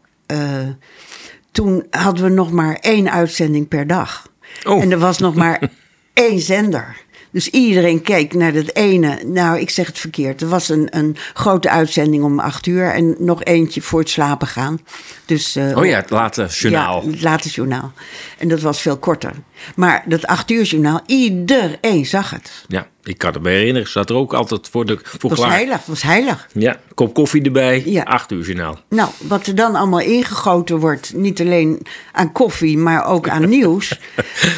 toen 1.54 1.86
hadden 1.90 2.24
we 2.24 2.30
nog 2.30 2.52
maar 2.52 2.78
één 2.82 3.12
uitzending 3.12 3.68
per 3.68 3.88
dag. 3.88 4.32
Oh. 4.64 4.82
En 4.82 4.92
er 4.92 5.00
was 5.00 5.18
nog 5.18 5.36
maar 5.36 5.62
één 6.14 6.40
zender. 6.40 7.03
Dus 7.34 7.50
iedereen 7.50 8.02
keek 8.02 8.34
naar 8.34 8.54
dat 8.54 8.76
ene. 8.76 9.20
Nou, 9.26 9.60
ik 9.60 9.70
zeg 9.70 9.88
het 9.88 10.00
verkeerd. 10.00 10.42
Er 10.42 10.48
was 10.48 10.70
een, 10.70 10.88
een 10.90 11.16
grote 11.34 11.70
uitzending 11.70 12.24
om 12.24 12.40
acht 12.40 12.66
uur 12.66 12.92
en 12.92 13.16
nog 13.18 13.44
eentje 13.44 13.82
voor 13.82 14.00
het 14.00 14.10
slapen 14.10 14.48
gaan. 14.48 14.80
Dus, 15.26 15.58
uh, 15.58 15.78
oh 15.78 15.86
ja, 15.86 15.96
het 15.96 16.10
late 16.10 16.46
journaal. 16.46 17.04
Ja, 17.04 17.12
het 17.12 17.22
late 17.22 17.50
journaal. 17.50 17.92
En 18.38 18.48
dat 18.48 18.62
was 18.62 18.82
veel 18.82 18.98
korter. 18.98 19.32
Maar 19.76 20.04
dat 20.08 20.26
acht 20.26 20.52
uur 20.52 20.64
journaal, 20.64 21.02
iedereen 21.06 22.06
zag 22.06 22.30
het. 22.30 22.66
Ja, 22.68 22.88
ik 23.04 23.18
kan 23.18 23.34
het 23.34 23.42
me 23.42 23.50
herinneren. 23.50 23.90
Zat 23.90 24.10
er 24.10 24.16
ook 24.16 24.34
altijd 24.34 24.70
voor 24.70 24.86
de 24.86 25.00
voor 25.04 25.30
Het 25.30 25.40
was 25.40 25.50
heilig, 25.50 25.78
het 25.78 25.88
was 25.88 26.02
heilig. 26.02 26.48
Ja, 26.54 26.80
kop 26.94 27.14
koffie 27.14 27.42
erbij, 27.42 27.84
ja. 27.86 28.04
acht 28.04 28.32
uur 28.32 28.46
journaal. 28.46 28.80
Nou, 28.90 29.10
wat 29.18 29.48
er 29.48 29.56
dan 29.56 29.76
allemaal 29.76 30.00
ingegoten 30.00 30.78
wordt, 30.80 31.14
niet 31.16 31.42
alleen 31.42 31.86
aan 32.12 32.32
koffie, 32.32 32.78
maar 32.78 33.06
ook 33.06 33.30
aan 33.30 33.50
nieuws. 33.50 34.00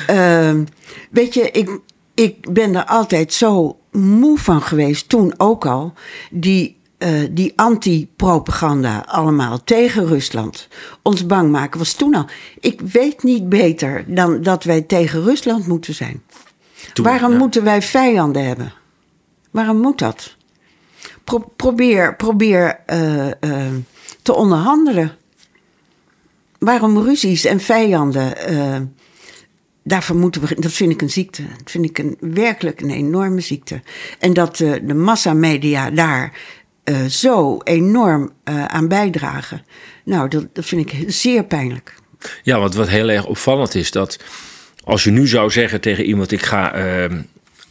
Uh, 0.09 0.51
weet 1.09 1.33
je, 1.33 1.51
ik, 1.51 1.79
ik 2.15 2.53
ben 2.53 2.75
er 2.75 2.85
altijd 2.85 3.33
zo 3.33 3.77
moe 3.91 4.37
van 4.37 4.61
geweest, 4.61 5.09
toen 5.09 5.33
ook 5.37 5.65
al, 5.65 5.93
die, 6.31 6.77
uh, 6.97 7.09
die 7.31 7.53
anti-propaganda 7.55 9.05
allemaal 9.07 9.63
tegen 9.63 10.05
Rusland. 10.05 10.67
Ons 11.01 11.25
bang 11.25 11.51
maken 11.51 11.79
was 11.79 11.93
toen 11.93 12.15
al. 12.15 12.25
Ik 12.59 12.81
weet 12.81 13.23
niet 13.23 13.49
beter 13.49 14.03
dan 14.07 14.41
dat 14.41 14.63
wij 14.63 14.81
tegen 14.81 15.23
Rusland 15.23 15.67
moeten 15.67 15.93
zijn. 15.93 16.23
Toen, 16.93 17.05
Waarom 17.05 17.31
ja. 17.31 17.37
moeten 17.37 17.63
wij 17.63 17.81
vijanden 17.81 18.45
hebben? 18.45 18.73
Waarom 19.51 19.77
moet 19.77 19.99
dat? 19.99 20.35
Pro 21.23 21.51
probeer 21.55 22.15
probeer 22.15 22.79
uh, 22.93 23.25
uh, 23.25 23.31
te 24.21 24.33
onderhandelen. 24.33 25.15
Waarom 26.59 26.97
ruzies 26.97 27.45
en 27.45 27.59
vijanden? 27.59 28.33
Daarvoor 29.87 30.15
moeten 30.15 30.41
we, 30.41 30.55
dat 30.59 30.71
vind 30.71 30.91
ik 30.91 31.01
een 31.01 31.09
ziekte. 31.09 31.41
Dat 31.57 31.71
vind 31.71 31.85
ik 31.85 31.97
een, 31.97 32.17
werkelijk 32.19 32.81
een 32.81 32.91
enorme 32.91 33.41
ziekte. 33.41 33.81
En 34.19 34.33
dat 34.33 34.59
uh, 34.59 34.73
de 34.83 34.93
massamedia 34.93 35.91
daar 35.91 36.33
uh, 36.85 37.05
zo 37.05 37.59
enorm 37.63 38.31
uh, 38.49 38.65
aan 38.65 38.87
bijdragen. 38.87 39.65
Nou, 40.03 40.29
dat, 40.29 40.47
dat 40.53 40.65
vind 40.65 40.91
ik 40.91 41.03
zeer 41.07 41.43
pijnlijk. 41.43 41.95
Ja, 42.43 42.59
want 42.59 42.75
wat 42.75 42.89
heel 42.89 43.09
erg 43.09 43.25
opvallend 43.25 43.75
is 43.75 43.91
dat 43.91 44.19
als 44.83 45.03
je 45.03 45.11
nu 45.11 45.27
zou 45.27 45.51
zeggen 45.51 45.81
tegen 45.81 46.05
iemand: 46.05 46.31
ik 46.31 46.43
ga 46.43 46.73
ehm, 46.73 47.21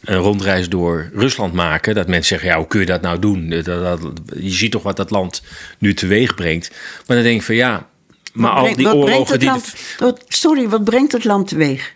een 0.03 0.17
rondreis 0.17 0.69
door 0.69 1.09
Rusland 1.13 1.53
maken. 1.53 1.95
Dat 1.95 2.07
mensen 2.07 2.27
zeggen, 2.27 2.49
ja, 2.49 2.57
hoe 2.57 2.67
kun 2.67 2.79
je 2.79 2.85
dat 2.85 3.01
nou 3.01 3.19
doen? 3.19 3.49
Dat, 3.49 3.65
dat, 3.65 3.99
je 4.39 4.49
ziet 4.49 4.71
toch 4.71 4.83
wat 4.83 4.97
dat 4.97 5.09
land 5.09 5.43
nu 5.77 5.93
teweeg 5.93 6.35
brengt. 6.35 6.71
Maar 7.07 7.15
dan 7.15 7.25
denk 7.25 7.39
ik 7.39 7.45
van 7.45 7.55
ja, 7.55 7.89
maar 8.35 8.51
al 8.51 8.75
die 8.75 8.93
oorlogen 8.93 9.39
die. 9.39 9.47
Land, 9.47 9.73
wat, 9.97 10.23
sorry, 10.27 10.69
wat 10.69 10.83
brengt 10.83 11.11
het 11.11 11.23
land 11.23 11.47
teweeg? 11.47 11.93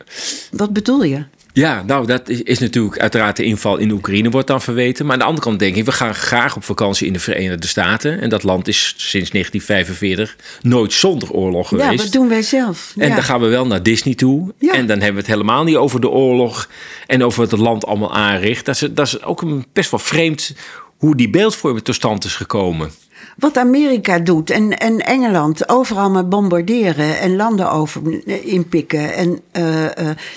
Wat 0.52 0.74
bedoel 0.74 1.04
je? 1.04 1.24
Ja, 1.54 1.84
nou, 1.84 2.06
dat 2.08 2.30
is, 2.30 2.42
is, 2.42 2.60
natuurlijk 2.60 3.00
uiteraard 3.00 3.38
de 3.38 3.44
inval 3.44 3.78
in 3.78 3.92
Oekraïne 3.92 4.30
wordt 4.30 4.48
dan 4.48 4.62
verweten. 4.62 5.06
Maar 5.06 5.14
aan 5.14 5.20
de 5.20 5.26
andere 5.26 5.46
kant 5.46 5.60
denk 5.60 5.76
ik, 5.76 5.86
we 5.86 5.92
gaan 5.92 6.16
graag 6.16 6.56
op 6.56 6.64
vakantie 6.64 7.08
in 7.08 7.14
de 7.14 7.20
Verenigde 7.20 7.68
Staten. 7.68 8.22
En 8.22 8.30
dat 8.30 8.44
land 8.44 8.68
is 8.68 8.94
sinds 8.98 9.30
1945 9.30 10.36
nooit 10.62 10.94
zonder 10.94 11.32
oorlog 11.32 11.68
geweest. 11.68 11.92
Ja, 11.92 11.98
dat 11.98 12.12
doen 12.12 12.30
wij 12.30 12.42
zelf. 12.42 12.94
En 12.98 13.08
ja. 13.08 13.14
dan 13.14 13.24
gaan 13.24 13.42
we 13.42 13.48
wel 13.48 13.68
naar 13.68 13.84
Disney 13.84 14.16
toe. 14.16 14.54
Ja. 14.60 14.74
En 14.74 14.88
dan 14.88 14.98
hebben 14.98 15.14
we 15.14 15.20
het 15.28 15.40
helemaal 15.40 15.64
niet 15.64 15.76
over 15.76 16.02
de 16.02 16.10
oorlog 16.10 16.70
en 17.08 17.24
over 17.24 17.40
wat 17.42 17.52
het 17.52 17.60
land 17.60 17.86
allemaal 17.86 18.14
aanricht. 18.14 18.66
Dat 18.66 18.76
is, 18.76 18.88
dat 18.92 19.08
is 19.08 19.24
ook 19.24 19.42
een, 19.42 19.66
best 19.74 19.92
wel 19.92 20.00
vreemd 20.00 20.56
hoe 20.98 21.16
die 21.16 21.30
beeldvorming 21.30 21.86
tot 21.86 21.96
stand 21.96 22.26
is 22.26 22.36
gekomen 22.36 22.92
wat 23.40 23.58
Amerika 23.58 24.20
doet 24.20 24.50
en, 24.50 24.78
en 24.78 25.00
Engeland, 25.00 25.70
overal 25.70 26.10
maar 26.10 26.28
bombarderen 26.28 27.20
en 27.20 27.36
landen 27.36 27.72
over 27.72 28.02
inpikken 28.44 29.14
en 29.14 29.42
uh, 29.58 29.84
uh, 29.84 29.90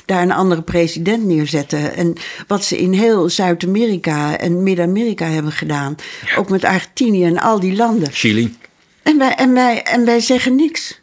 daar 0.04 0.22
een 0.22 0.32
andere 0.32 0.62
president 0.62 1.24
neerzetten. 1.24 1.94
En 1.94 2.14
wat 2.46 2.64
ze 2.64 2.78
in 2.78 2.92
heel 2.92 3.28
Zuid-Amerika 3.28 4.38
en 4.38 4.62
Midden-Amerika 4.62 5.26
hebben 5.26 5.52
gedaan, 5.52 5.96
ja. 6.26 6.36
ook 6.36 6.48
met 6.48 6.64
Argentinië 6.64 7.24
en 7.24 7.38
al 7.38 7.60
die 7.60 7.76
landen. 7.76 8.12
Chili. 8.12 8.56
En 9.02 9.18
wij, 9.18 9.34
en 9.34 9.52
wij, 9.52 9.82
en 9.82 10.04
wij 10.04 10.20
zeggen 10.20 10.56
niks. 10.56 11.00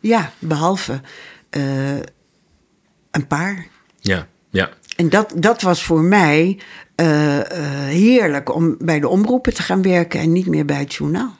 Ja, 0.00 0.32
behalve 0.38 1.00
uh, 1.56 1.62
een 3.10 3.26
paar. 3.26 3.66
Ja, 4.00 4.26
ja. 4.50 4.70
En 4.96 5.08
dat, 5.08 5.32
dat 5.36 5.62
was 5.62 5.82
voor 5.82 6.00
mij 6.00 6.58
uh, 7.00 7.36
uh, 7.36 7.42
heerlijk 7.86 8.54
om 8.54 8.76
bij 8.78 9.00
de 9.00 9.08
omroepen 9.08 9.54
te 9.54 9.62
gaan 9.62 9.82
werken 9.82 10.20
en 10.20 10.32
niet 10.32 10.46
meer 10.46 10.64
bij 10.64 10.78
het 10.78 10.94
journaal. 10.94 11.38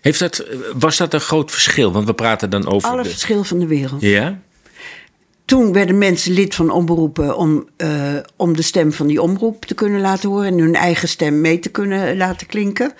Heeft 0.00 0.18
dat, 0.18 0.46
was 0.78 0.96
dat 0.96 1.14
een 1.14 1.20
groot 1.20 1.50
verschil? 1.50 1.92
Want 1.92 2.06
we 2.06 2.14
praten 2.14 2.50
dan 2.50 2.66
over. 2.66 2.88
Alle 2.88 3.02
de... 3.02 3.08
verschil 3.08 3.44
van 3.44 3.58
de 3.58 3.66
wereld. 3.66 4.00
Ja. 4.00 4.40
Toen 5.44 5.72
werden 5.72 5.98
mensen 5.98 6.32
lid 6.32 6.54
van 6.54 6.70
omroepen 6.70 7.36
om, 7.36 7.68
uh, 7.76 7.88
om 8.36 8.56
de 8.56 8.62
stem 8.62 8.92
van 8.92 9.06
die 9.06 9.22
omroep 9.22 9.64
te 9.64 9.74
kunnen 9.74 10.00
laten 10.00 10.28
horen 10.28 10.46
en 10.46 10.58
hun 10.58 10.74
eigen 10.74 11.08
stem 11.08 11.40
mee 11.40 11.58
te 11.58 11.68
kunnen 11.68 12.16
laten 12.16 12.46
klinken. 12.46 12.92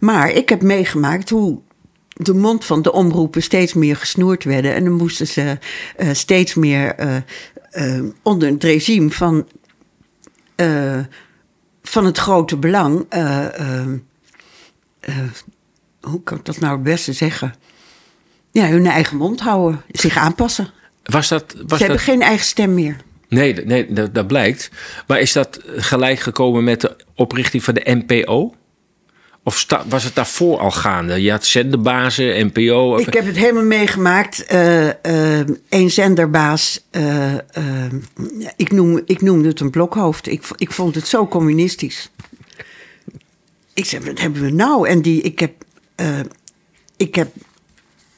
maar 0.00 0.30
ik 0.30 0.48
heb 0.48 0.62
meegemaakt 0.62 1.30
hoe 1.30 1.60
de 2.08 2.34
mond 2.34 2.64
van 2.64 2.82
de 2.82 2.92
omroepen 2.92 3.42
steeds 3.42 3.74
meer 3.74 3.96
gesnoerd 3.96 4.44
werden. 4.44 4.74
En 4.74 4.84
dan 4.84 4.92
moesten 4.92 5.26
ze 5.26 5.58
steeds 6.12 6.54
meer 6.54 6.94
uh, 7.72 8.02
onder 8.22 8.48
het 8.48 8.64
regime 8.64 9.10
van, 9.10 9.46
van 11.82 12.04
het 12.04 12.18
grote 12.18 12.56
belang. 12.56 13.06
hoe 16.00 16.22
kan 16.22 16.38
ik 16.38 16.44
dat 16.44 16.60
nou 16.60 16.72
het 16.72 16.82
beste 16.82 17.12
zeggen? 17.12 17.54
Ja, 18.50 18.66
hun 18.66 18.86
eigen 18.86 19.16
mond 19.16 19.40
houden, 19.40 19.82
zich 19.90 20.16
aanpassen. 20.16 20.70
Was 21.02 21.28
dat, 21.28 21.54
was 21.66 21.78
ze 21.78 21.84
hebben 21.84 22.02
geen 22.02 22.22
eigen 22.22 22.46
stem 22.46 22.74
meer. 22.74 22.96
Nee, 23.28 23.54
nee 23.54 23.92
dat, 23.92 24.14
dat 24.14 24.26
blijkt. 24.26 24.70
Maar 25.06 25.20
is 25.20 25.32
dat 25.32 25.60
gelijk 25.76 26.20
gekomen 26.20 26.64
met 26.64 26.80
de 26.80 26.96
oprichting 27.14 27.64
van 27.64 27.74
de 27.74 28.02
NPO? 28.06 28.54
Of 29.48 29.66
was 29.88 30.04
het 30.04 30.14
daarvoor 30.14 30.58
al 30.58 30.70
gaande? 30.70 31.22
Je 31.22 31.30
had 31.30 31.44
zenderbazen, 31.44 32.46
NPO. 32.46 32.96
Ik 32.96 33.12
heb 33.14 33.26
het 33.26 33.36
helemaal 33.36 33.64
meegemaakt. 33.64 34.52
Uh, 34.52 34.86
uh, 34.86 35.40
een 35.68 35.90
zenderbaas. 35.90 36.84
Uh, 36.90 37.34
ik, 38.56 38.72
noem, 38.72 39.00
ik 39.04 39.22
noemde 39.22 39.48
het 39.48 39.60
een 39.60 39.70
blokhoofd. 39.70 40.26
Ik, 40.26 40.42
ik 40.56 40.72
vond 40.72 40.94
het 40.94 41.06
zo 41.06 41.28
communistisch. 41.28 42.10
Ik 43.74 43.84
zei, 43.84 44.04
wat 44.04 44.20
hebben 44.20 44.42
we 44.42 44.50
nou? 44.50 44.88
En 44.88 45.02
die, 45.02 45.22
ik, 45.22 45.38
heb, 45.38 45.52
ik 46.96 47.14
heb 47.14 47.28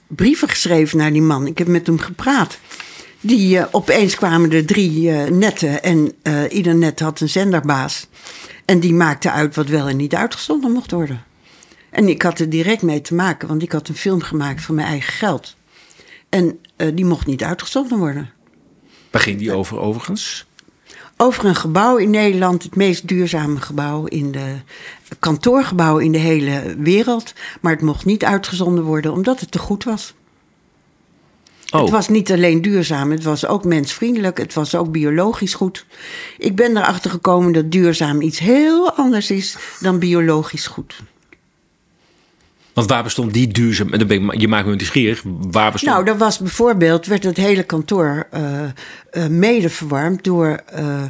brieven 0.06 0.48
geschreven 0.48 0.98
naar 0.98 1.12
die 1.12 1.22
man. 1.22 1.46
Ik 1.46 1.58
heb 1.58 1.66
met 1.66 1.86
hem 1.86 1.98
gepraat. 1.98 2.58
Die 3.20 3.72
opeens 3.74 4.14
kwamen 4.14 4.52
er 4.52 4.66
drie 4.66 5.10
netten. 5.10 5.82
En 5.82 6.12
ieder 6.50 6.74
net 6.74 7.00
had 7.00 7.20
een 7.20 7.28
zenderbaas. 7.28 8.06
En 8.64 8.80
die 8.80 8.94
maakte 8.94 9.30
uit 9.30 9.54
wat 9.54 9.68
wel 9.68 9.88
en 9.88 9.96
niet 9.96 10.14
uitgezonden 10.14 10.72
mocht 10.72 10.90
worden. 10.90 11.24
En 11.90 12.08
ik 12.08 12.22
had 12.22 12.38
er 12.38 12.50
direct 12.50 12.82
mee 12.82 13.00
te 13.00 13.14
maken, 13.14 13.48
want 13.48 13.62
ik 13.62 13.72
had 13.72 13.88
een 13.88 13.96
film 13.96 14.20
gemaakt 14.20 14.62
van 14.62 14.74
mijn 14.74 14.86
eigen 14.86 15.12
geld. 15.12 15.56
En 16.28 16.60
die 16.94 17.04
mocht 17.04 17.26
niet 17.26 17.42
uitgezonden 17.42 17.98
worden. 17.98 18.30
Waar 19.10 19.22
ging 19.22 19.38
die 19.38 19.52
over 19.52 19.78
overigens? 19.78 20.46
Over 21.16 21.44
een 21.44 21.56
gebouw 21.56 21.96
in 21.96 22.10
Nederland, 22.10 22.62
het 22.62 22.76
meest 22.76 23.08
duurzame 23.08 23.60
gebouw 23.60 24.04
in 24.04 24.32
de 24.32 24.54
kantoorgebouw 25.18 25.98
in 25.98 26.12
de 26.12 26.18
hele 26.18 26.76
wereld. 26.78 27.32
Maar 27.60 27.72
het 27.72 27.82
mocht 27.82 28.04
niet 28.04 28.24
uitgezonden 28.24 28.84
worden 28.84 29.12
omdat 29.12 29.40
het 29.40 29.50
te 29.50 29.58
goed 29.58 29.84
was. 29.84 30.14
Oh. 31.70 31.80
Het 31.80 31.90
was 31.90 32.08
niet 32.08 32.32
alleen 32.32 32.62
duurzaam, 32.62 33.10
het 33.10 33.24
was 33.24 33.46
ook 33.46 33.64
mensvriendelijk, 33.64 34.38
het 34.38 34.54
was 34.54 34.74
ook 34.74 34.90
biologisch 34.90 35.54
goed. 35.54 35.86
Ik 36.38 36.56
ben 36.56 36.76
erachter 36.76 37.10
gekomen 37.10 37.52
dat 37.52 37.70
duurzaam 37.70 38.20
iets 38.20 38.38
heel 38.38 38.92
anders 38.92 39.30
is 39.30 39.56
dan 39.80 39.98
biologisch 39.98 40.66
goed. 40.66 41.00
Want 42.72 42.88
waar 42.88 43.02
bestond 43.02 43.32
die 43.32 43.48
duurzaam? 43.48 43.88
Je 44.38 44.48
maakt 44.48 44.66
me 44.66 44.74
nieuwsgierig. 44.74 45.22
Waar 45.50 45.72
bestond... 45.72 45.92
Nou, 45.92 46.04
dat 46.04 46.16
was 46.16 46.38
bijvoorbeeld, 46.38 47.06
werd 47.06 47.24
het 47.24 47.36
hele 47.36 47.62
kantoor 47.62 48.26
uh, 48.34 48.62
uh, 49.12 49.26
mede 49.26 49.70
verwarmd 49.70 50.24
door 50.24 50.60
uh, 50.78 51.02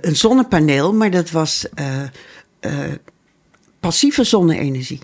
een 0.00 0.16
zonnepaneel, 0.16 0.94
maar 0.94 1.10
dat 1.10 1.30
was 1.30 1.66
passieve 3.80 4.24
zonne-energie. 4.24 5.00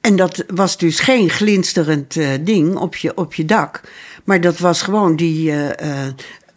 En 0.00 0.16
dat 0.16 0.44
was 0.46 0.78
dus 0.78 1.00
geen 1.00 1.30
glinsterend 1.30 2.14
uh, 2.14 2.28
ding 2.40 2.76
op 2.76 2.96
je, 2.96 3.16
op 3.16 3.34
je 3.34 3.44
dak. 3.44 3.80
Maar 4.24 4.40
dat 4.40 4.58
was 4.58 4.82
gewoon 4.82 5.16
die 5.16 5.50
uh, 5.50 5.68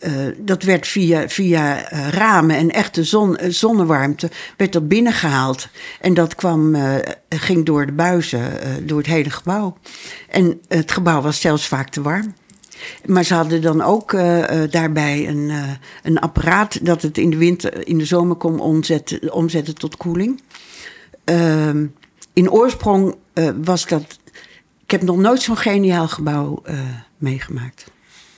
eh, 0.03 0.12
dat 0.38 0.63
werd 0.63 0.88
via, 0.88 1.29
via 1.29 1.89
eh, 1.89 2.08
ramen 2.08 2.56
en 2.56 2.69
echte 2.69 3.03
zon, 3.03 3.38
eh, 3.38 3.49
zonnewarmte 3.49 4.29
werd 4.58 4.73
dat 4.73 4.88
binnengehaald. 4.88 5.67
En 6.01 6.13
dat 6.13 6.36
kwam, 6.36 6.75
eh, 6.75 6.95
ging 7.29 7.65
door 7.65 7.86
de 7.86 7.91
buizen, 7.91 8.62
eh, 8.62 8.69
door 8.82 8.97
het 8.97 9.08
hele 9.08 9.29
gebouw. 9.29 9.77
En 10.29 10.62
het 10.67 10.91
gebouw 10.91 11.21
was 11.21 11.41
zelfs 11.41 11.67
vaak 11.67 11.89
te 11.89 12.01
warm. 12.01 12.34
Maar 13.06 13.23
ze 13.23 13.34
hadden 13.34 13.62
dan 13.62 13.82
ook 13.82 14.13
eh, 14.13 14.63
eh, 14.63 14.71
daarbij 14.71 15.27
een, 15.27 15.49
eh, 15.49 15.71
een 16.03 16.19
apparaat 16.19 16.86
dat 16.86 17.01
het 17.01 17.17
in 17.17 17.29
de 17.29 17.38
winter, 17.38 17.88
in 17.88 17.97
de 17.97 18.06
zomer 18.06 18.36
kon 18.36 18.60
omzetten, 18.60 19.34
omzetten 19.34 19.75
tot 19.75 19.97
koeling. 19.97 20.41
Ehm, 21.23 21.86
in 22.34 22.51
oorsprong 22.51 23.15
eh, 23.34 23.50
was 23.63 23.88
dat. 23.88 24.19
Ik 24.84 24.91
heb 24.91 25.02
nog 25.02 25.17
nooit 25.17 25.41
zo'n 25.41 25.58
geniaal 25.58 26.08
gebouw 26.08 26.62
eh, 26.65 26.76
meegemaakt. 27.17 27.91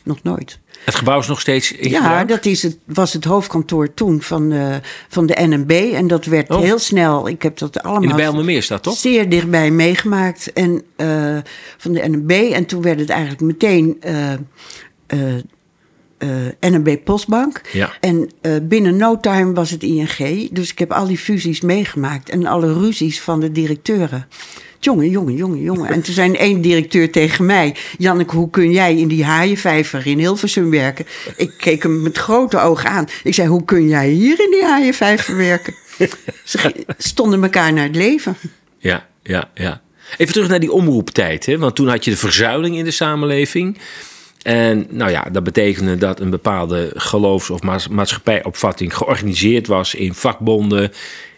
Nog 0.04 0.24
nooit. 0.24 0.60
Het 0.86 0.96
gebouw 0.96 1.20
is 1.20 1.28
nog 1.28 1.40
steeds 1.42 1.72
in 1.72 1.90
Ja, 1.90 2.02
gebruik? 2.02 2.28
dat 2.28 2.46
is 2.46 2.64
het, 2.64 2.78
was 2.86 3.14
het 3.14 3.24
hoofdkantoor 3.24 3.94
toen 3.94 4.22
van 4.22 4.50
de, 4.50 4.82
van 5.10 5.26
de 5.26 5.36
NNB. 5.48 5.72
En 5.72 6.08
dat 6.08 6.26
werd 6.26 6.50
Oh. 6.50 6.60
heel 6.60 6.80
snel. 6.80 7.28
Ik 7.28 7.42
heb 7.42 7.58
dat 7.58 7.82
allemaal 7.84 8.02
In 8.04 8.10
de 8.10 8.16
Bijlmermeer 8.16 8.64
staat 8.64 8.84
toch? 8.84 8.98
zeer 8.98 9.30
dichtbij 9.30 9.72
meegemaakt. 9.72 10.54
En 10.54 10.84
van 11.78 11.94
de 11.94 12.08
NNB. 12.10 12.32
En 12.32 12.66
toen 12.66 12.82
werd 12.82 13.00
het 13.00 13.10
eigenlijk 13.10 13.42
meteen 13.42 13.98
eh, 16.18 16.30
NNB 16.60 16.98
Postbank. 17.04 17.62
Ja. 17.72 17.94
En 18.00 18.30
binnen 18.64 18.96
no 18.98 19.20
time 19.20 19.54
was 19.54 19.70
het 19.72 19.84
ING. 19.84 20.50
Dus 20.52 20.72
ik 20.72 20.80
heb 20.80 20.92
al 20.92 21.08
die 21.08 21.18
fusies 21.18 21.62
meegemaakt. 21.62 22.30
En 22.30 22.46
alle 22.46 22.74
ruzies 22.74 23.22
van 23.22 23.40
de 23.40 23.52
directeuren. 23.52 24.28
Jongen, 24.80 25.10
jongen, 25.10 25.36
jongen, 25.36 25.62
jongen. 25.62 25.90
En 25.90 26.02
toen 26.02 26.14
zei 26.14 26.34
één 26.34 26.62
directeur 26.62 27.12
tegen 27.12 27.46
mij... 27.46 27.76
Janneke, 27.98 28.36
hoe 28.36 28.50
kun 28.50 28.72
jij 28.72 28.96
in 28.96 29.08
die 29.08 29.24
haaienvijver 29.24 30.08
in 30.08 30.20
Hilversum 30.20 30.70
werken? 30.70 31.06
Ik 31.38 31.54
keek 31.58 31.84
hem 31.84 32.02
met 32.02 32.18
grote 32.18 32.60
ogen 32.60 32.90
aan. 32.90 33.08
Ik 33.24 33.34
zei, 33.34 33.48
hoe 33.48 33.66
kun 33.66 33.88
jij 33.88 34.10
hier 34.10 34.40
in 34.40 34.52
die 34.52 34.64
haaienvijver 34.64 35.38
werken? 35.38 35.74
Ze 36.44 36.86
stonden 36.98 37.44
elkaar 37.44 37.74
naar 37.74 37.84
het 37.84 37.96
leven. 37.96 38.38
Ja, 38.78 39.08
ja, 39.24 39.50
ja. 39.54 39.82
Even 40.18 40.34
terug 40.34 40.50
naar 40.50 40.60
die 40.60 40.72
omroeptijd. 40.72 41.46
Hè? 41.46 41.58
Want 41.58 41.76
toen 41.76 41.88
had 41.88 42.06
je 42.06 42.12
de 42.12 42.18
verzuiling 42.18 42.78
in 42.78 42.84
de 42.84 42.92
samenleving. 42.92 43.78
En 44.42 44.88
nou 44.90 45.12
ja, 45.12 45.28
dat 45.32 45.44
betekende 45.44 45.98
dat 45.98 46.20
een 46.20 46.30
bepaalde 46.30 46.92
geloofs- 46.96 47.50
of 47.50 47.62
maats- 47.62 47.88
maatschappijopvatting 47.88 48.98
georganiseerd 48.98 49.68
was 49.68 49.96
in 49.96 50.14
vakbonden, 50.14 50.92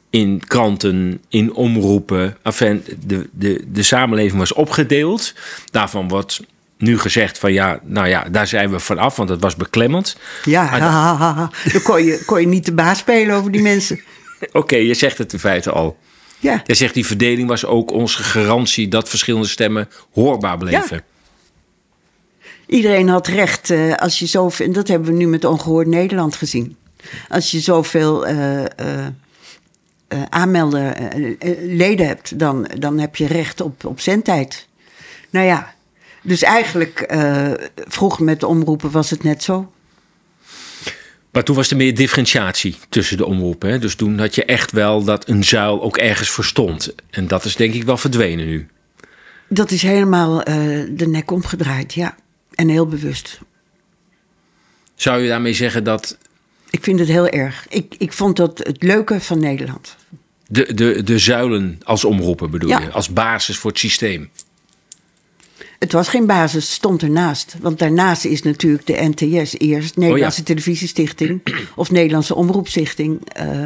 in 0.10 0.41
kranten, 0.48 1.22
in 1.30 1.54
omroepen. 1.54 2.38
Enfin, 2.43 2.84
de, 3.06 3.30
de, 3.32 3.63
de 3.72 3.84
samenleving 3.84 4.39
was 4.39 4.54
opgedeeld. 4.54 5.34
Daarvan 5.72 6.08
wordt 6.08 6.39
nu 6.78 7.00
gezegd 7.00 7.38
van 7.38 7.54
ja, 7.54 7.80
nou 7.84 8.08
ja, 8.08 8.24
daar 8.32 8.48
zijn 8.48 8.72
we 8.72 8.80
vanaf, 8.80 9.15
want 9.15 9.30
het 9.30 9.41
was 9.41 9.56
beklemmend. 9.56 10.17
Ja, 10.43 10.63
Maar 10.63 10.80
ha, 10.82 10.89
ha, 10.89 11.15
ha, 11.15 11.34
ha. 11.34 11.52
dan 11.72 11.82
kon 11.82 12.04
je, 12.04 12.24
kon 12.26 12.39
je 12.41 12.48
niet 12.48 12.65
de 12.65 12.74
baas 12.74 12.98
spelen 13.00 13.36
over 13.36 13.52
die 13.52 13.62
mensen. 13.62 14.00
Oké, 14.52 14.76
je 14.76 14.93
zegt 14.93 15.17
het 15.17 15.34
in 15.34 15.39
feite 15.39 15.72
al. 15.72 15.98
Ja, 16.39 16.62
Jij 16.65 16.76
zegt 16.76 16.93
die 16.93 17.06
verdeling 17.06 17.48
was 17.48 17.65
ook 17.65 17.91
onze 17.91 18.24
garantie 18.24 18.88
dat 18.88 19.10
verschillende 19.10 19.48
stemmen 19.48 19.89
hoorbaar 20.13 20.58
bleven. 20.58 21.04
iedereen 22.67 23.08
had 23.10 23.28
recht. 23.28 23.70
eh, 23.70 23.93
als 23.96 24.20
je 24.20 24.26
zoveel, 24.26 24.65
en 24.65 24.72
dat 24.72 24.88
hebben 24.88 25.08
we 25.12 25.17
nu 25.17 25.28
met 25.28 25.46
Ongehoord 25.46 25.88
Nederland 25.88 26.36
gezien. 26.36 26.76
Als 27.30 27.52
je 27.52 27.60
zoveel 27.60 28.28
eh 28.28 28.63
eh 28.65 29.06
eh, 30.08 30.22
aanmelden 30.30 30.96
eh, 30.96 31.36
eh, 31.39 31.58
leden 31.62 32.08
hebt, 32.08 32.39
dan, 32.39 32.70
dan 32.80 33.00
heb 33.00 33.15
je 33.15 33.28
recht 33.28 33.62
op, 33.62 33.86
op 33.86 34.00
zendtijd. 34.00 34.67
Nou 35.30 35.46
ja, 35.46 35.76
dus 36.22 36.43
eigenlijk 36.43 37.13
vroeger 37.76 38.24
met 38.24 38.39
de 38.39 38.48
omroepen 38.48 38.91
was 38.91 39.10
het 39.10 39.24
net 39.24 39.43
zo. 39.43 39.72
Maar 41.32 41.43
toen 41.43 41.56
was 41.56 41.70
er 41.72 41.78
meer 41.78 41.96
differentiatie 41.96 42.76
tussen 42.89 43.17
de 43.17 43.26
omroepen. 43.26 43.70
Hè? 43.70 43.80
Dus 43.80 43.96
toen 43.96 44.20
had 44.20 44.36
je 44.36 44.46
echt 44.46 44.72
wel 44.72 45.04
dat 45.04 45.28
een 45.30 45.43
zuil 45.43 45.82
ook 45.82 45.98
ergens 45.98 46.30
verstond. 46.30 46.96
En 47.10 47.28
dat 47.28 47.46
is 47.46 47.56
denk 47.56 47.74
ik 47.74 47.84
wel 47.84 47.98
verdwenen 47.98 48.46
nu. 48.46 48.67
Dat 49.48 49.72
is 49.72 49.82
helemaal 49.82 50.43
de 50.89 51.08
nek 51.08 51.32
omgedraaid, 51.32 51.93
ja. 51.93 52.15
En 52.56 52.70
heel 52.70 52.88
bewust. 52.88 53.39
Zou 54.96 55.22
je 55.22 55.28
daarmee 55.28 55.54
zeggen 55.54 55.84
dat 55.84 56.17
Ik 56.69 56.84
vind 56.84 56.99
het 56.99 57.08
heel 57.08 57.27
erg. 57.27 57.65
Ik, 57.69 57.95
ik 57.97 58.13
vond 58.13 58.36
dat 58.36 58.58
het 58.58 58.84
leuke 58.84 59.19
van 59.21 59.39
Nederland. 59.39 59.95
de, 60.47 60.73
de, 60.73 61.03
de 61.03 61.19
zuilen 61.19 61.80
als 61.84 62.06
omroepen 62.06 62.51
bedoel 62.51 62.69
Ja. 62.69 62.80
je? 62.80 62.91
Als 62.91 63.10
basis 63.10 63.58
voor 63.58 63.69
het 63.69 63.80
systeem? 63.80 64.30
Het 65.80 65.91
was 65.91 66.08
geen 66.08 66.25
basis, 66.25 66.63
het 66.63 66.73
stond 66.73 67.01
ernaast. 67.01 67.56
Want 67.62 67.80
daarnaast 67.80 68.25
is 68.25 68.41
natuurlijk 68.41 68.86
de 68.86 69.12
NTS 69.15 69.60
eerst, 69.60 69.95
Nederlandse 69.97 70.43
Televisiestichting 70.43 71.41
of 71.75 71.91
Nederlandse 71.91 72.36
Omroepstichting, 72.36 73.19
eh, 73.34 73.63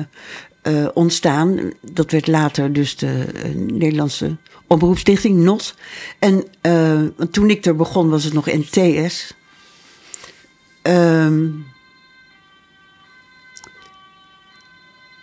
eh, 0.62 0.88
ontstaan. 0.94 1.72
Dat 1.82 2.12
werd 2.12 2.28
later 2.28 2.74
dus 2.74 2.96
de 2.96 3.26
eh, 3.36 3.50
Nederlandse 3.56 4.38
Omroepstichting, 4.68 5.38
NOS. 5.44 5.76
En 6.20 6.46
want 7.18 7.34
toen 7.34 7.50
ik 7.50 7.66
er 7.66 7.76
begon 7.76 8.10
was 8.10 8.24
het 8.24 8.34
nog 8.34 8.46
NTS. 8.46 9.34
Ehm, 10.82 11.48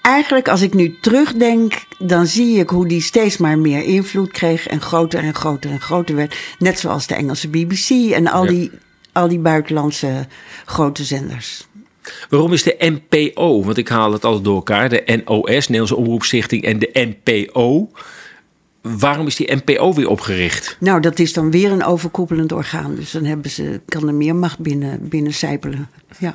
eigenlijk 0.09 0.49
als 0.49 0.63
ik 0.63 0.75
nu 0.75 0.97
terugdenk, 1.01 1.85
dan 1.99 2.27
zie 2.27 2.59
ik 2.59 2.69
hoe 2.71 2.87
die 2.89 3.01
steeds 3.01 3.37
maar 3.37 3.59
meer 3.59 3.83
invloed 3.85 4.31
kreeg 4.31 4.67
en 4.67 4.81
groter 4.81 5.19
en 5.23 5.35
groter 5.35 5.71
en 5.71 5.81
groter 5.81 6.15
werd. 6.15 6.37
Net 6.59 6.79
zoals 6.79 7.07
de 7.07 7.15
Engelse 7.15 7.49
BBC 7.49 7.91
en 8.13 8.27
al, 8.27 8.45
Ja. 8.45 8.51
die, 8.51 8.71
al 9.13 9.29
die 9.29 9.39
buitenlandse 9.39 10.27
grote 10.65 11.05
zenders. 11.05 11.67
Waarom 12.29 12.53
is 12.53 12.63
de 12.63 12.77
NPO, 13.11 13.65
want 13.65 13.77
ik 13.77 13.89
haal 13.89 14.13
het 14.13 14.25
altijd 14.25 14.45
door 14.45 14.55
elkaar, 14.55 14.89
de 14.89 15.23
NOS, 15.25 15.47
Nederlandse 15.69 15.97
Omroepstichting 15.97 16.63
en 16.65 16.79
de 16.79 16.91
NPO. 17.25 17.91
Waarom 18.83 19.27
is 19.27 19.37
die 19.37 19.55
NPO 19.65 19.95
weer 19.95 20.09
opgericht? 20.09 20.77
Nou, 20.81 21.01
dat 21.01 21.19
is 21.19 21.33
dan 21.33 21.51
weer 21.51 21.73
een 21.73 21.85
overkoepelend 21.85 22.53
orgaan. 22.53 22.95
Dus 22.95 23.11
dan 23.11 23.25
hebben 23.25 23.51
ze, 23.51 23.81
kan 23.87 24.09
er 24.09 24.15
meer 24.15 24.37
macht 24.37 24.59
binnen, 24.59 25.09
binnen 25.09 25.35
sijpelen. 25.35 25.89
Ja. 26.19 26.35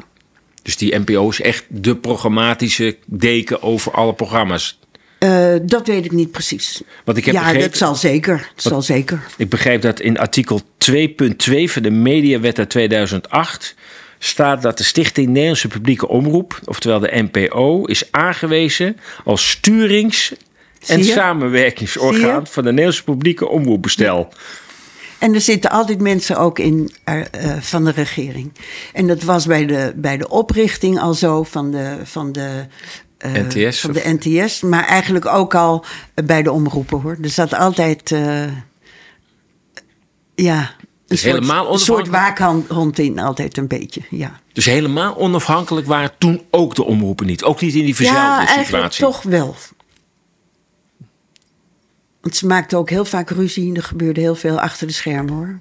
Dus 0.63 0.77
die 0.77 0.95
NPO 0.99 1.29
is 1.29 1.41
echt 1.41 1.65
de 1.69 1.95
programmatische 1.95 2.97
deken 3.05 3.61
over 3.61 3.91
alle 3.91 4.13
programma's. 4.13 4.79
Eh, 5.19 5.53
dat 5.61 5.87
weet 5.87 6.05
ik 6.05 6.11
niet 6.11 6.31
precies. 6.31 6.81
Want 7.05 7.17
ik 7.17 7.25
heb 7.25 7.33
ja, 7.33 7.41
begrepen- 7.41 7.67
dat 7.69 7.77
zal 7.77 7.95
zeker. 7.95 8.51
Dat 8.55 8.63
zal 8.63 8.81
zeker. 8.81 9.23
Ik 9.37 9.49
begrijp 9.49 9.81
dat 9.81 9.99
in 9.99 10.19
artikel 10.19 10.61
2.2 10.77 11.71
van 11.71 11.81
de 11.81 11.91
Mediawet 11.91 12.57
uit 12.59 12.69
2008 12.69 13.75
staat 14.19 14.61
dat 14.61 14.77
de 14.77 14.83
Stichting 14.83 15.27
Nederlandse 15.27 15.67
Publieke 15.67 16.07
Omroep, 16.07 16.59
oftewel 16.65 16.99
de 16.99 17.27
NPO, 17.31 17.83
is 17.85 18.11
aangewezen 18.11 18.97
als 19.23 19.49
sturings- 19.49 20.33
en 20.87 21.03
samenwerkingsorgaan 21.03 22.47
van 22.47 22.63
de 22.63 22.69
Nederlandse 22.69 23.03
Publieke 23.03 23.47
Omroepbestel. 23.47 24.33
En 25.23 25.33
er 25.33 25.41
zitten 25.41 25.69
altijd 25.71 26.01
mensen 26.01 26.37
ook 26.37 26.59
in 26.59 26.91
eh, 27.03 27.21
van 27.59 27.83
de 27.83 27.91
regering. 27.91 28.51
En 28.93 29.07
dat 29.07 29.23
was 29.23 29.45
bij 29.45 29.65
de, 29.65 29.93
bij 29.95 30.17
de 30.17 30.29
oprichting 30.29 30.99
al 30.99 31.13
zo 31.13 31.43
van 31.43 31.71
de, 31.71 31.97
van 32.03 32.31
de, 32.31 32.65
eh, 33.17 33.31
NTS, 33.33 33.79
van 33.79 33.91
de 33.93 34.17
NTS. 34.19 34.61
Maar 34.61 34.85
eigenlijk 34.85 35.25
ook 35.25 35.55
al 35.55 35.85
bij 36.25 36.43
de 36.43 36.51
omroepen 36.51 37.01
hoor. 37.01 37.17
Er 37.21 37.29
zat 37.29 37.53
altijd. 37.53 38.11
eh, 38.11 38.43
ja. 40.35 40.75
Een 41.07 41.17
soort, 41.17 41.33
helemaal 41.33 41.73
een 41.73 41.79
soort 41.79 42.07
waakhond 42.07 42.99
in, 42.99 43.19
altijd 43.19 43.57
een 43.57 43.67
beetje. 43.67 44.01
Ja, 44.09 44.39
Dus 44.53 44.65
helemaal 44.65 45.17
onafhankelijk 45.17 45.87
waren 45.87 46.11
toen 46.17 46.41
ook 46.49 46.75
de 46.75 46.83
omroepen 46.83 47.25
niet. 47.25 47.43
Ook 47.43 47.61
niet 47.61 47.73
in 47.73 47.85
die 47.85 47.95
verzuilde 47.95 48.21
ja 48.21 48.37
eigenlijk 48.37 48.65
situatie. 48.65 49.03
toch 49.03 49.21
wel. 49.21 49.55
Want 52.23 52.35
ze 52.35 52.45
maakten 52.45 52.77
ook 52.77 52.89
heel 52.89 53.05
vaak 53.05 53.29
ruzie. 53.29 53.75
Er 53.75 53.83
gebeurde 53.83 54.19
heel 54.19 54.35
veel 54.35 54.59
achter 54.59 54.87
de 54.87 54.93
schermen 54.93 55.33
hoor. 55.33 55.59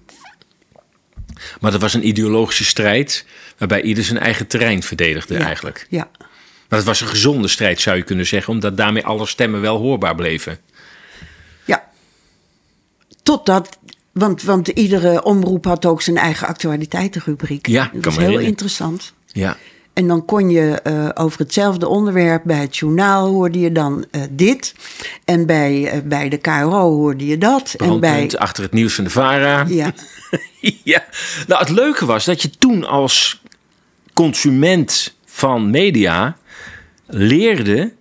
Maar 1.61 1.71
dat 1.71 1.81
was 1.81 1.95
een 1.95 2.07
ideologische 2.07 2.65
strijd 2.65 3.25
waarbij 3.59 3.83
ieder 3.83 4.05
zijn 4.05 4.19
eigen 4.19 4.47
terrein 4.47 4.83
verdedigde 4.83 5.35
Ja. 5.35 5.45
eigenlijk. 5.45 5.87
Ja. 5.91 6.11
Maar 6.69 6.79
het 6.79 6.85
was 6.89 7.01
een 7.01 7.07
gezonde 7.09 7.49
strijd 7.49 7.81
zou 7.81 7.97
je 7.97 8.03
kunnen 8.03 8.27
zeggen, 8.27 8.53
omdat 8.53 8.77
daarmee 8.77 9.05
alle 9.05 9.27
stemmen 9.27 9.61
wel 9.61 9.79
hoorbaar 9.79 10.15
bleven. 10.15 10.59
Ja. 11.65 11.89
Totdat, 13.23 13.79
want, 14.13 14.43
want 14.43 14.69
iedere 14.69 15.23
omroep 15.23 15.65
had 15.65 15.87
ook 15.87 16.03
zijn 16.03 16.17
eigen 16.17 16.47
actualiteitenrubriek. 16.47 17.67
Ja, 17.67 17.91
dat 17.93 17.93
was 17.93 18.03
me 18.05 18.11
heel 18.11 18.19
herinneren. 18.19 18.49
interessant. 18.49 19.13
Ja. 19.27 19.57
En 19.93 20.09
dan 20.09 20.25
kon 20.25 20.51
je 20.51 20.81
eh, 20.83 21.09
over 21.15 21.39
hetzelfde 21.39 21.89
onderwerp 21.89 22.43
bij 22.45 22.61
het 22.61 22.77
journaal 22.77 23.29
hoorde 23.29 23.59
je 23.59 23.73
dan 23.73 24.05
eh, 24.11 24.23
dit. 24.31 24.75
En 25.25 25.47
bij, 25.47 25.91
eh, 25.91 25.99
bij 26.05 26.29
de 26.29 26.37
KRO 26.37 26.91
hoorde 26.97 27.27
je 27.27 27.39
dat. 27.39 27.75
En 27.79 28.01
bij, 28.01 28.31
achter 28.39 28.63
het 28.63 28.73
nieuws 28.73 28.95
van 28.95 29.05
de 29.05 29.11
VARA. 29.11 29.65
ja, 29.69 29.93
ja. 30.85 31.05
Nou, 31.47 31.61
het 31.61 31.71
leuke 31.71 32.07
was 32.07 32.25
dat 32.25 32.43
je 32.43 32.51
toen 32.51 32.85
als 32.85 33.43
consument 34.13 35.15
van 35.25 35.71
media 35.71 36.37
leerde 37.07 37.93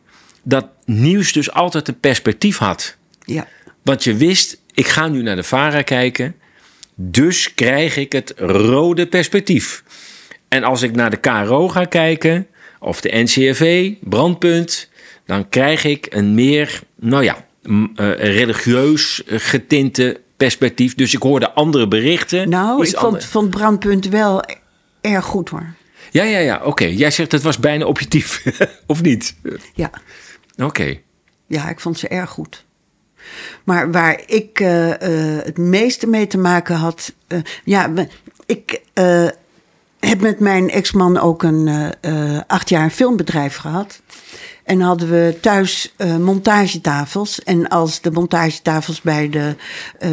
dat 0.44 0.66
nieuws 0.86 1.32
dus 1.32 1.52
altijd 1.52 1.88
een 1.88 2.00
perspectief 2.00 2.58
had. 2.58 2.96
ja, 3.26 3.48
Want 3.82 4.04
je 4.04 4.16
wist, 4.16 4.58
ik 4.74 4.88
ga 4.88 5.08
nu 5.08 5.22
naar 5.22 5.36
de 5.36 5.44
VARA 5.44 5.82
kijken, 5.82 6.36
dus 6.96 7.54
krijg 7.54 7.98
ik 7.98 8.12
het 8.12 8.34
rode 8.38 9.08
perspectief. 9.08 9.84
En 10.52 10.64
als 10.64 10.82
ik 10.82 10.96
naar 10.96 11.10
de 11.10 11.18
KRO 11.18 11.68
ga 11.68 11.86
kijken, 11.86 12.48
of 12.80 13.02
de 13.02 13.10
NCRV, 13.14 13.94
Brandpunt, 14.00 14.90
dan 15.26 15.50
krijg 15.50 15.84
ik 15.84 16.08
een 16.10 16.34
meer, 16.34 16.82
nou 16.96 17.24
ja, 17.24 17.46
eh, 17.64 18.14
religieus 18.14 19.24
getinte 19.26 20.22
perspectief. 20.38 20.96
Dus 20.96 21.14
ik 21.14 21.22
hoorde 21.22 21.52
andere 21.52 21.88
berichten. 21.88 22.50
Nou, 22.50 22.88
ik 22.88 22.98
vond, 23.24 23.50
Brandpunt 23.50 24.08
wel 24.08 24.44
erg 25.02 25.26
goed 25.26 25.50
hoor. 25.50 25.74
Ja, 26.12 26.24
ja, 26.24 26.38
ja, 26.38 26.62
oké. 26.64 26.86
Jij 26.86 27.12
zegt 27.12 27.32
het 27.32 27.42
was 27.42 27.60
bijna 27.60 27.86
objectief, 27.86 28.44
of 28.88 29.02
niet? 29.02 29.36
Ja. 29.74 29.92
Oké. 30.58 30.98
Ja, 31.48 31.70
ik 31.70 31.80
vond 31.80 32.00
ze 32.00 32.08
erg 32.08 32.30
goed. 32.30 32.66
Maar 33.64 33.92
waar 33.92 34.22
ik 34.26 34.60
eh, 34.60 34.92
eh, 34.92 35.46
het 35.46 35.58
meeste 35.58 36.08
mee 36.08 36.28
te 36.28 36.38
maken 36.38 36.76
had. 36.76 37.14
ja, 37.64 37.94
ik 38.46 38.82
heb 40.08 40.22
met 40.22 40.40
mijn 40.40 40.70
ex-man 40.70 41.20
ook 41.20 41.44
een 41.44 41.94
eh, 42.02 42.40
acht 42.48 42.70
jaar 42.70 42.84
een 42.84 42.92
filmbedrijf 42.92 43.56
gehad. 43.56 44.02
En 44.64 44.82
hadden 44.82 45.10
we 45.10 45.38
thuis 45.42 45.94
eh, 45.98 46.18
montagetafels. 46.18 47.44
En 47.44 47.68
als 47.68 48.02
de 48.02 48.12
montagetafels 48.12 49.02
bij 49.02 49.30
de, 49.30 49.56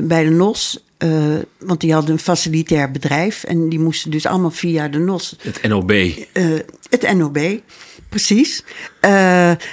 bij 0.03 0.25
de 0.25 0.31
NOS. 0.31 0.85
want 1.59 1.81
die 1.81 1.93
hadden 1.93 2.13
een 2.13 2.19
facilitair 2.19 2.91
bedrijf. 2.91 3.45
En 3.45 3.69
die 3.69 3.79
moesten 3.79 4.11
dus 4.11 4.27
allemaal 4.27 4.51
via 4.51 4.89
de 4.89 4.99
NOS 4.99 5.37
Het 5.43 5.63
NOB. 5.63 5.93
het 6.91 7.15
NOB, 7.15 7.61
precies. 8.09 8.65
Eh, 9.01 9.11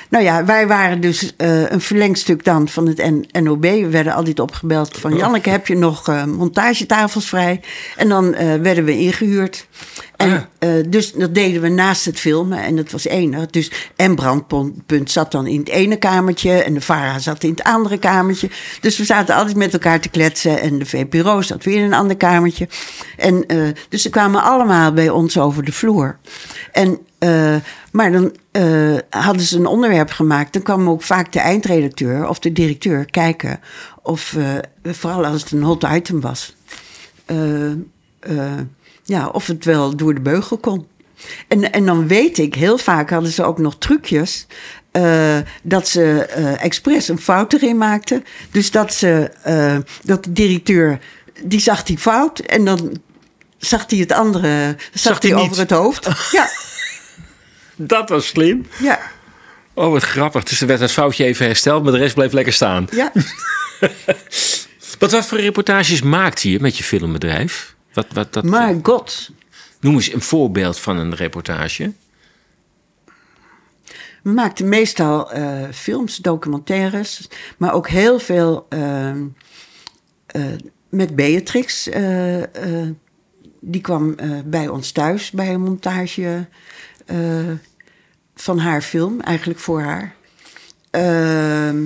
nou 0.10 0.24
ja, 0.24 0.46
wij 0.46 0.68
waren 0.68 1.02
dus 1.02 1.34
eh, 1.38 1.70
een 1.72 1.82
verlengstuk 1.82 2.44
dan 2.44 2.68
van 2.68 2.88
het 2.88 2.98
N- 2.98 3.26
NOB. 3.44 3.62
We 3.62 3.90
werden 3.90 4.14
altijd 4.14 4.40
opgebeld 4.40 4.98
van... 4.98 5.16
Janneke, 5.18 5.50
heb 5.50 5.68
je 5.68 5.76
nog 5.76 6.08
eh, 6.08 6.24
montagetafels 6.24 7.30
vrij? 7.30 7.62
En 7.98 8.10
dan 8.10 8.32
werden 8.62 8.86
we 8.86 8.98
ingehuurd. 8.98 9.68
En 10.16 10.48
Ah. 10.60 10.70
dus 10.90 11.12
dat 11.12 11.36
deden 11.36 11.62
we 11.62 11.70
naast 11.70 12.06
het 12.06 12.20
filmen. 12.20 12.64
En 12.64 12.76
dat 12.76 12.92
was 12.92 13.06
enig. 13.06 13.46
Dus, 13.46 13.72
en 13.96 14.16
Brandpunt 14.16 15.12
zat 15.12 15.32
dan 15.32 15.48
in 15.48 15.60
het 15.60 15.70
ene 15.70 15.96
kamertje... 15.96 16.52
en 16.52 16.74
de 16.74 16.82
VARA 16.82 17.20
zat 17.20 17.44
in 17.44 17.50
het 17.50 17.64
andere 17.64 17.98
kamertje. 17.98 18.50
Dus 18.82 18.98
we 18.98 19.06
zaten 19.06 19.36
altijd 19.36 19.56
met 19.56 19.74
elkaar 19.74 20.00
te 20.00 20.10
kletsen... 20.10 20.62
en 20.62 20.80
de 20.80 20.86
VPRO 20.86 21.42
zat 21.42 21.64
weer 21.64 21.78
in 21.78 21.84
een 21.84 21.94
ander 21.94 22.18
kamertje. 22.18 22.68
En, 23.18 23.46
dus 23.90 24.02
ze 24.02 24.10
kwamen 24.10 24.44
allemaal 24.44 24.94
bij 24.94 25.10
ons 25.10 25.38
over 25.38 25.64
de 25.64 25.72
vloer. 25.72 26.18
En, 26.72 27.00
maar 27.96 28.12
dan 28.12 28.36
eh, 28.52 28.98
hadden 29.10 29.42
ze 29.42 29.58
een 29.58 29.66
onderwerp 29.66 30.12
gemaakt. 30.12 30.54
Dan 30.54 30.62
kwam 30.62 30.90
ook 30.90 31.02
vaak 31.02 31.32
de 31.32 31.40
eindredacteur 31.40 32.28
of 32.28 32.40
de 32.40 32.52
directeur 32.52 33.06
kijken... 33.06 33.60
of, 34.02 34.36
eh, 34.38 34.94
vooral 34.94 35.26
als 35.26 35.42
het 35.42 35.52
een 35.52 35.64
hot 35.64 35.84
item 35.84 36.22
was... 36.22 36.56
eh, 37.26 38.34
ja, 39.04 39.28
of 39.28 39.48
het 39.48 39.66
wel 39.66 39.96
door 39.96 40.14
de 40.14 40.22
beugel 40.22 40.58
kon. 40.58 40.88
En, 41.48 41.72
en 41.72 41.86
dan 41.86 42.08
weet 42.08 42.38
ik, 42.38 42.56
heel 42.56 42.78
vaak 42.78 43.10
hadden 43.10 43.32
ze 43.32 43.44
ook 43.44 43.58
nog 43.58 43.78
trucjes. 43.78 44.48
dat 45.64 45.88
ze 45.88 46.26
expres 46.60 47.08
een 47.08 47.20
fout 47.20 47.54
erin 47.54 47.78
maakten. 47.78 48.24
Dus 48.52 48.72
dat, 48.72 48.94
ze, 48.94 49.32
dat 50.04 50.24
de 50.24 50.32
directeur, 50.32 51.00
die 51.44 51.60
zag 51.60 51.84
die 51.84 51.98
fout. 51.98 52.40
En 52.40 52.66
dan 52.66 52.98
zag 53.58 53.90
hij 53.90 54.00
het 54.00 54.12
andere, 54.12 54.76
zag, 54.94 55.22
hij 55.22 55.36
over 55.36 55.58
het 55.58 55.72
hoofd. 55.72 56.32
Ja, 56.32 56.50
Dat 57.76 58.10
was 58.10 58.28
slim. 58.28 58.66
ja, 58.80 59.00
Oh, 59.74 59.92
wat 59.92 60.04
grappig. 60.04 60.44
Dus 60.44 60.62
er 60.62 60.68
werd 60.68 60.80
het 60.80 60.92
foutje 60.92 61.24
even 61.26 61.46
hersteld, 61.46 61.84
maar 61.84 61.92
de 61.92 61.98
rest 61.98 62.16
bleef 62.16 62.32
lekker 62.32 62.54
staan. 62.54 62.88
ja. 62.92 63.12
Wat, 65.00 65.12
wat 65.12 65.26
voor 65.26 65.40
reportages 65.40 66.02
maakt 66.02 66.42
je 66.42 66.60
met 66.60 66.78
je 66.78 66.84
filmbedrijf? 66.84 67.76
Wat, 67.94 68.06
wat, 68.14 68.34
dat, 68.34 68.44
My 68.44 68.80
god. 68.84 69.30
Noem 69.80 69.94
eens 69.96 70.14
een 70.14 70.22
voorbeeld 70.22 70.80
van 70.80 70.98
een 70.98 71.16
reportage. 71.16 71.92
We 74.24 74.30
maakten 74.32 74.70
meestal 74.70 75.32
eh, 75.32 75.64
films, 75.74 76.18
documentaires, 76.18 77.28
maar 77.58 77.74
ook 77.74 77.88
heel 77.90 78.20
veel 78.20 78.66
eh, 78.70 79.12
met 80.90 81.16
Beatrix. 81.16 81.90
eh, 81.90 82.44
die 83.60 83.82
kwam 83.82 84.16
bij 84.46 84.68
ons 84.68 84.92
thuis 84.92 85.32
bij 85.32 85.54
een 85.54 85.62
montage 85.62 86.48
eh, 87.06 87.52
van 88.36 88.60
haar 88.60 88.82
film, 88.82 89.22
eigenlijk 89.22 89.60
voor 89.60 89.82
haar. 89.82 90.16
Ehm, 90.90 91.86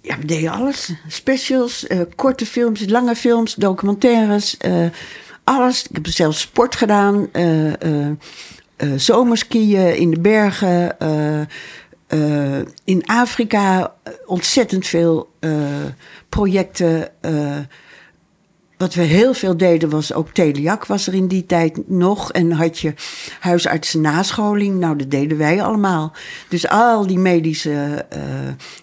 ja, 0.00 0.18
we 0.18 0.24
deden 0.24 0.50
alles. 0.50 0.92
Specials, 1.08 1.86
eh, 1.86 2.00
korte 2.14 2.46
films, 2.46 2.88
lange 2.88 3.16
films, 3.16 3.54
documentaires, 3.54 4.56
eh, 4.56 4.86
alles. 5.44 5.86
Ik 5.88 5.94
heb 5.94 6.06
zelfs 6.06 6.40
sport 6.40 6.76
gedaan, 6.76 7.30
zomerskiën 8.96 9.96
in 9.96 10.10
de 10.10 10.20
bergen, 10.20 10.96
in 12.84 13.06
Afrika 13.06 13.94
ontzettend 14.26 14.86
veel 14.86 15.30
projecten. 16.28 17.10
Wat 18.76 18.94
we 18.94 19.02
heel 19.02 19.34
veel 19.34 19.56
deden 19.56 19.90
was 19.90 20.12
ook 20.12 20.30
Teliac 20.30 20.86
was 20.86 21.06
er 21.06 21.14
in 21.14 21.26
die 21.26 21.46
tijd 21.46 21.88
nog. 21.88 22.32
En 22.32 22.52
had 22.52 22.78
je 22.78 22.94
huisartsen 23.40 24.00
nascholing. 24.00 24.78
Nou, 24.78 24.96
dat 24.96 25.10
deden 25.10 25.38
wij 25.38 25.62
allemaal. 25.62 26.12
Dus 26.48 26.68
al 26.68 27.06
die 27.06 27.18
medische 27.18 28.06
eh, 28.08 28.20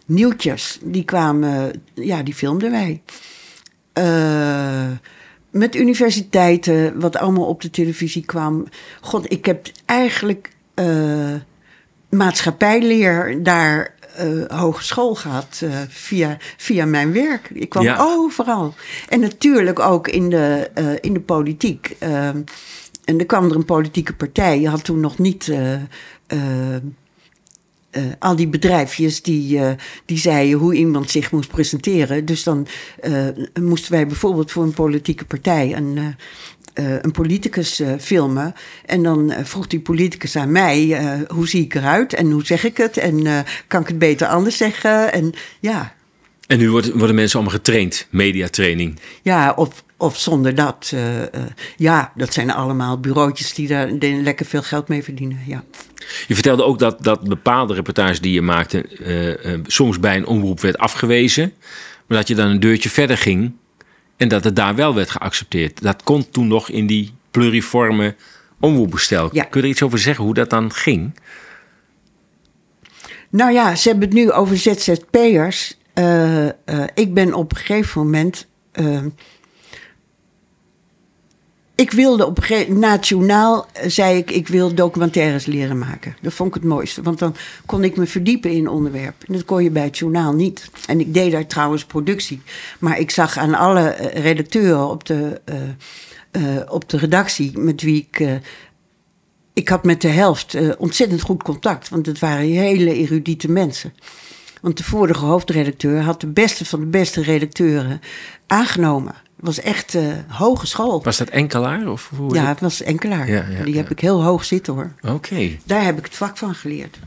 nieuwtjes, 0.06 0.79
die 0.82 1.03
kwamen, 1.03 1.84
ja, 1.93 2.23
die 2.23 2.34
filmden 2.34 2.71
wij. 2.71 3.01
Eh, 3.93 4.91
met 5.49 5.75
universiteiten, 5.75 6.99
wat 6.99 7.17
allemaal 7.17 7.45
op 7.45 7.62
de 7.62 7.69
televisie 7.69 8.25
kwam. 8.25 8.67
God, 9.01 9.32
ik 9.32 9.45
heb 9.45 9.67
eigenlijk 9.86 10.49
eh, 10.73 11.34
maatschappijleer 12.10 13.43
daar 13.43 13.92
eh, 14.15 14.60
hogeschool 14.60 15.15
gehad 15.15 15.62
eh, 15.63 15.69
via, 15.89 16.38
via 16.58 16.86
mijn 16.86 17.13
werk. 17.13 17.49
Ik 17.54 17.69
kwam 17.69 17.84
Ja. 17.84 17.97
overal. 17.99 18.73
En 19.10 19.19
natuurlijk 19.19 19.80
ook 19.80 20.08
in 20.08 20.30
de, 20.30 20.69
eh, 20.73 20.86
in 21.02 21.13
de 21.13 21.19
politiek. 21.19 21.95
En 21.99 23.19
er 23.19 23.26
kwam 23.26 23.49
er 23.49 23.56
een 23.56 23.65
politieke 23.65 24.13
partij. 24.13 24.60
Je 24.60 24.69
had 24.69 24.84
toen 24.84 24.99
nog 24.99 25.17
niet 25.17 25.52
al 28.19 28.36
die 28.36 28.47
bedrijfjes 28.47 29.21
die, 29.21 29.60
eh, 29.60 29.71
die 30.06 30.17
zeiden 30.17 30.60
hoe 30.60 30.76
iemand 30.76 31.10
zich 31.10 31.32
moest 31.32 31.49
presenteren. 31.49 32.26
Dus 32.26 32.43
dan 32.43 32.67
moesten 33.62 33.91
wij 33.91 34.08
bijvoorbeeld 34.08 34.52
voor 34.52 34.63
een 34.63 34.73
politieke 34.73 35.26
partij 35.26 35.76
een, 35.76 36.15
eh, 36.73 37.01
een 37.01 37.12
politicus 37.12 37.79
eh, 37.79 37.91
filmen. 37.99 38.53
En 38.86 39.03
dan 39.03 39.31
eh, 39.31 39.45
vroeg 39.45 39.67
die 39.67 39.79
politicus 39.79 40.36
aan 40.36 40.51
mij, 40.51 40.97
hoe 41.27 41.47
zie 41.47 41.63
ik 41.63 41.75
eruit 41.75 42.13
en 42.13 42.31
hoe 42.31 42.45
zeg 42.45 42.63
ik 42.63 42.77
het? 42.77 42.97
En 42.97 43.45
kan 43.67 43.81
ik 43.81 43.88
het 43.88 43.99
beter 43.99 44.27
anders 44.27 44.57
zeggen? 44.57 45.13
En 45.13 45.33
ja, 45.59 45.95
En 46.47 46.57
nu 46.57 46.71
worden, 46.71 46.97
worden 46.97 47.15
mensen 47.15 47.39
allemaal 47.39 47.57
getraind, 47.57 48.07
mediatraining. 48.09 48.99
ja 49.21 49.53
of, 49.55 49.83
of 49.97 50.19
zonder 50.19 50.55
dat. 50.55 50.93
ja, 51.77 52.12
dat 52.15 52.33
zijn 52.33 52.51
allemaal 52.51 52.99
bureautjes 52.99 53.53
die 53.53 53.67
daar 53.67 53.91
lekker 53.99 54.45
veel 54.45 54.62
geld 54.62 54.88
mee 54.88 55.03
verdienen. 55.03 55.39
Ja. 55.47 55.63
Je 56.27 56.33
vertelde 56.33 56.63
ook 56.63 56.79
dat, 56.79 57.04
dat 57.04 57.27
bepaalde 57.27 57.73
reportages 57.73 58.21
die 58.21 58.33
je 58.33 58.41
maakte 58.41 58.85
soms 59.67 60.00
bij 60.00 60.17
een 60.17 60.27
omroep 60.27 60.62
werd 60.62 60.77
afgewezen. 60.77 61.54
Maar 62.08 62.17
dat 62.17 62.27
je 62.27 62.35
dan 62.35 62.48
een 62.48 62.60
deurtje 62.60 62.89
verder 62.89 63.17
ging 63.17 63.54
en 64.24 64.30
dat 64.30 64.44
het 64.44 64.56
daar 64.56 64.76
wel 64.76 64.96
werd 64.96 65.10
geaccepteerd. 65.10 65.82
Dat 65.82 66.04
kon 66.04 66.30
toen 66.30 66.48
nog 66.48 66.69
in 66.69 66.88
die 66.88 67.13
pluriforme 67.32 68.15
omroepbestel. 68.60 69.30
Ja. 69.32 69.44
Kun 69.44 69.60
je 69.62 69.65
er 69.65 69.71
iets 69.74 69.84
over 69.84 70.00
zeggen 70.00 70.24
hoe 70.26 70.34
dat 70.34 70.50
dan 70.50 70.74
ging? 70.74 71.19
Nou 73.30 73.52
ja, 73.52 73.76
ze 73.76 73.90
hebben 73.90 74.08
het 74.08 74.17
nu 74.17 74.32
over 74.32 74.58
ZZP'ers. 74.58 75.78
Eh, 75.94 76.48
eh, 76.48 76.54
ik 76.94 77.13
ben 77.13 77.34
op 77.34 77.52
een 77.52 77.58
gegeven 77.58 78.02
moment. 78.02 78.48
eh, 78.71 79.00
ik 81.84 81.92
wilde 81.92 82.25
op 82.25 82.38
een 82.50 82.79
nationaal 82.79 83.67
eh, 83.71 83.90
zei 83.90 84.17
ik, 84.17 84.31
ik 84.31 84.48
wil 84.48 84.73
documentaires 84.73 85.46
leren 85.46 85.77
maken. 85.77 86.15
Dat 86.21 86.34
vond 86.34 86.50
ik 86.50 86.62
het 86.62 86.69
mooiste, 86.69 87.02
want 87.02 87.19
dan 87.19 87.36
kon 87.65 87.84
ik 87.84 87.98
me 87.98 88.06
verdiepen 88.06 88.52
in 88.52 88.67
onderwerp. 88.67 89.23
En 89.27 89.34
dat 89.34 89.46
kon 89.46 89.63
je 89.63 89.69
bij 89.69 89.84
het 89.84 89.98
journaal 89.98 90.34
niet. 90.34 90.69
En 90.88 91.00
ik 91.00 91.13
deed 91.13 91.31
daar 91.31 91.48
trouwens 91.48 91.86
productie. 91.86 92.42
Maar 92.79 93.00
ik 93.00 93.12
zag 93.12 93.38
aan 93.38 93.54
alle 93.54 93.90
eh, 93.90 94.23
redacteuren 94.23 94.90
op 94.90 95.06
de, 95.06 95.42
eh, 96.31 96.42
op 96.67 96.90
de 96.90 96.98
redactie 96.98 97.58
met 97.58 97.81
wie 97.81 98.08
ik. 98.10 98.42
ik 99.54 99.69
had 99.69 99.84
met 99.84 100.02
de 100.02 100.08
helft 100.08 100.77
ontzettend 100.77 101.21
goed 101.21 101.44
contact, 101.44 101.90
want 101.90 102.06
het 102.06 102.19
waren 102.19 102.46
hele 102.46 102.94
erudite 102.94 103.52
mensen. 103.52 103.94
Want 104.62 104.77
de 104.77 104.84
vorige 104.84 105.25
hoofdredacteur 105.25 106.02
had 106.02 106.21
de 106.21 106.27
beste 106.27 106.65
van 106.65 106.79
de 106.79 106.86
beste 106.86 107.21
redacteuren 107.21 108.02
aangenomen. 108.48 109.15
Het 109.46 109.56
was 109.56 109.65
echt 109.65 109.96
eh 109.96 110.04
hogeschool. 110.27 111.04
Was 111.04 111.17
dat 111.17 111.29
enkelaar? 111.29 111.87
Of 111.87 112.12
hoe 112.15 112.35
Ja, 112.35 112.46
het 112.48 112.60
was 112.60 112.81
enkelaar. 112.81 113.27
Ja, 113.29 113.46
ja, 113.58 113.63
Die 113.63 113.75
heb 113.77 113.89
ik 113.91 114.00
heel 114.00 114.23
hoog 114.23 114.46
zitten 114.46 114.73
hoor. 114.73 114.91
Oké, 115.02 115.50
Daar 115.65 115.83
heb 115.83 115.98
ik 115.98 116.04
het 116.06 116.15
vak 116.15 116.37
van 116.37 116.56
geleerd. 116.56 116.98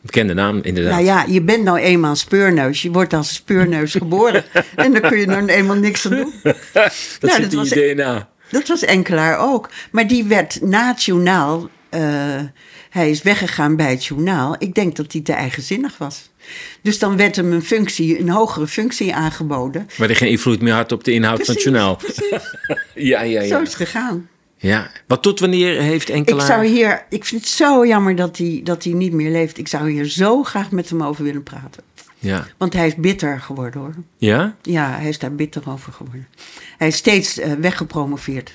bekende 0.00 0.34
naam 0.34 0.58
inderdaad. 0.62 0.92
Nou 0.92 1.04
ja, 1.04 1.24
je 1.28 1.42
bent 1.42 1.64
nou 1.64 1.78
eenmaal 1.78 2.10
een 2.10 2.16
speurneus. 2.16 2.82
Je 2.82 2.90
wordt 2.90 3.12
als 3.12 3.34
speurneus 3.34 3.92
geboren. 4.04 4.44
en 4.76 4.92
dan 4.92 5.00
kun 5.00 5.18
je 5.18 5.26
nou 5.26 5.46
eenmaal 5.46 5.76
niks 5.76 6.04
aan 6.06 6.10
doen. 6.16 6.32
dat 6.42 6.56
nou, 6.74 6.90
zit 6.90 7.20
dat 7.20 7.52
in 7.52 7.58
was- 7.58 7.68
je 7.68 7.92
DNA. 7.94 8.28
Dat 8.50 8.68
was 8.68 8.82
Enkelaar 8.82 9.38
ook. 9.38 9.70
Maar 9.90 10.06
die 10.06 10.24
werd 10.24 10.58
na 10.62 10.94
eh, 11.94 12.42
hij 12.90 13.10
is 13.10 13.22
weggegaan 13.22 13.76
bij 13.76 13.90
het 13.90 14.04
journaal. 14.04 14.56
Ik 14.58 14.74
denk 14.74 14.96
dat 14.96 15.12
hij 15.12 15.20
te 15.20 15.32
eigenzinnig 15.32 15.98
was. 15.98 16.30
Dus 16.82 16.98
dan 16.98 17.16
werd 17.16 17.36
hem 17.36 17.52
een 17.52 17.62
functie, 17.64 18.18
een 18.20 18.28
hogere 18.28 18.66
functie 18.66 19.14
aangeboden. 19.14 19.86
Waar 19.96 20.06
hij 20.06 20.16
geen 20.16 20.28
invloed 20.28 20.60
meer 20.62 20.72
had 20.74 20.92
op 20.92 21.04
de 21.04 21.12
inhoud 21.12 21.44
van 21.44 21.54
het 21.54 21.62
journaal. 21.62 21.98
Ja, 22.94 23.20
ja, 23.22 23.40
Zo 23.40 23.46
ja. 23.46 23.60
is 23.60 23.68
het 23.68 23.74
gegaan. 23.74 24.28
ja. 24.56 24.90
Want 25.06 25.22
tot 25.22 25.40
wanneer 25.40 25.80
heeft 25.80 26.08
Ik 26.08 26.14
Enkelaar... 26.14 26.46
zou 26.46 26.66
hier, 26.66 27.06
ik 27.10 27.24
vind 27.24 27.40
het 27.40 27.50
zo 27.50 27.86
jammer 27.86 28.16
dat 28.16 28.36
hij, 28.38 28.60
dat 28.64 28.84
hij 28.84 28.92
niet 28.92 29.12
meer 29.12 29.30
leeft. 29.30 29.58
Ik 29.58 29.68
zou 29.68 29.90
hier 29.90 30.04
zo 30.04 30.42
graag 30.42 30.70
met 30.70 30.88
hem 30.90 31.02
over 31.02 31.24
willen 31.24 31.42
praten. 31.42 31.82
Ja. 32.18 32.46
Want 32.56 32.72
hij 32.72 32.86
is 32.86 32.94
bitter 32.94 33.40
geworden 33.40 33.80
hoor. 33.80 33.94
Ja? 34.18 34.56
Ja, 34.62 34.90
hij 34.98 35.08
is 35.08 35.18
daar 35.18 35.34
bitter 35.34 35.62
over 35.68 35.92
geworden. 35.92 36.26
Hij 36.78 36.88
is 36.88 36.96
steeds 36.96 37.38
eh, 37.38 37.52
weggepromoveerd. 37.52 38.52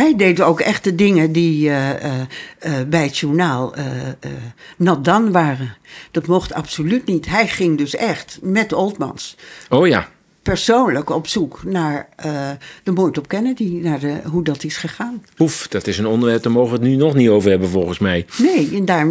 Hij 0.00 0.16
deed 0.16 0.40
ook 0.40 0.60
echt 0.60 0.84
de 0.84 0.94
dingen 0.94 1.32
die 1.32 1.68
eh, 1.68 1.90
eh, 1.90 2.20
eh, 2.58 2.88
bij 2.88 3.02
het 3.02 3.18
journaal 3.18 3.74
not 4.76 5.04
done 5.04 5.30
waren. 5.30 5.76
Dat 6.10 6.26
mocht 6.26 6.52
absoluut 6.52 7.06
niet. 7.06 7.26
Hij 7.26 7.48
ging 7.48 7.78
dus 7.78 7.96
echt 7.96 8.38
met 8.42 8.72
Oldmans 8.72 9.36
Oh 9.68 9.86
ja. 9.86 10.08
persoonlijk 10.42 11.10
op 11.10 11.26
zoek 11.26 11.62
naar 11.64 12.08
de 12.82 12.92
moord 12.92 13.18
op 13.18 13.28
Kennedy, 13.28 13.80
naar 13.82 14.00
de, 14.00 14.20
hoe 14.24 14.44
dat 14.44 14.64
is 14.64 14.76
gegaan. 14.76 15.24
Oef, 15.38 15.68
dat 15.68 15.86
is 15.86 15.98
een 15.98 16.06
onderwerp, 16.06 16.42
daar 16.42 16.52
mogen 16.52 16.70
we 16.70 16.78
het 16.78 16.88
nu 16.88 16.96
nog 16.96 17.14
niet 17.14 17.28
over 17.28 17.50
hebben 17.50 17.68
volgens 17.68 17.98
mij. 17.98 18.26
Nee, 18.38 18.70
en, 18.74 18.84
daar, 18.84 19.06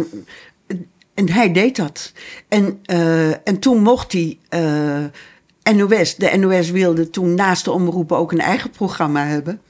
en 1.14 1.30
hij 1.30 1.52
deed 1.52 1.76
dat. 1.76 2.12
En, 2.48 2.80
en 3.44 3.58
toen 3.58 3.82
mocht 3.82 4.12
hij. 4.12 4.38
NOS, 5.74 6.16
de 6.16 6.36
NOS 6.36 6.70
wilde 6.70 7.10
toen 7.10 7.34
naast 7.34 7.64
de 7.64 7.70
omroepen 7.70 8.16
ook 8.16 8.32
een 8.32 8.40
eigen 8.40 8.70
programma 8.70 9.26
hebben. 9.26 9.60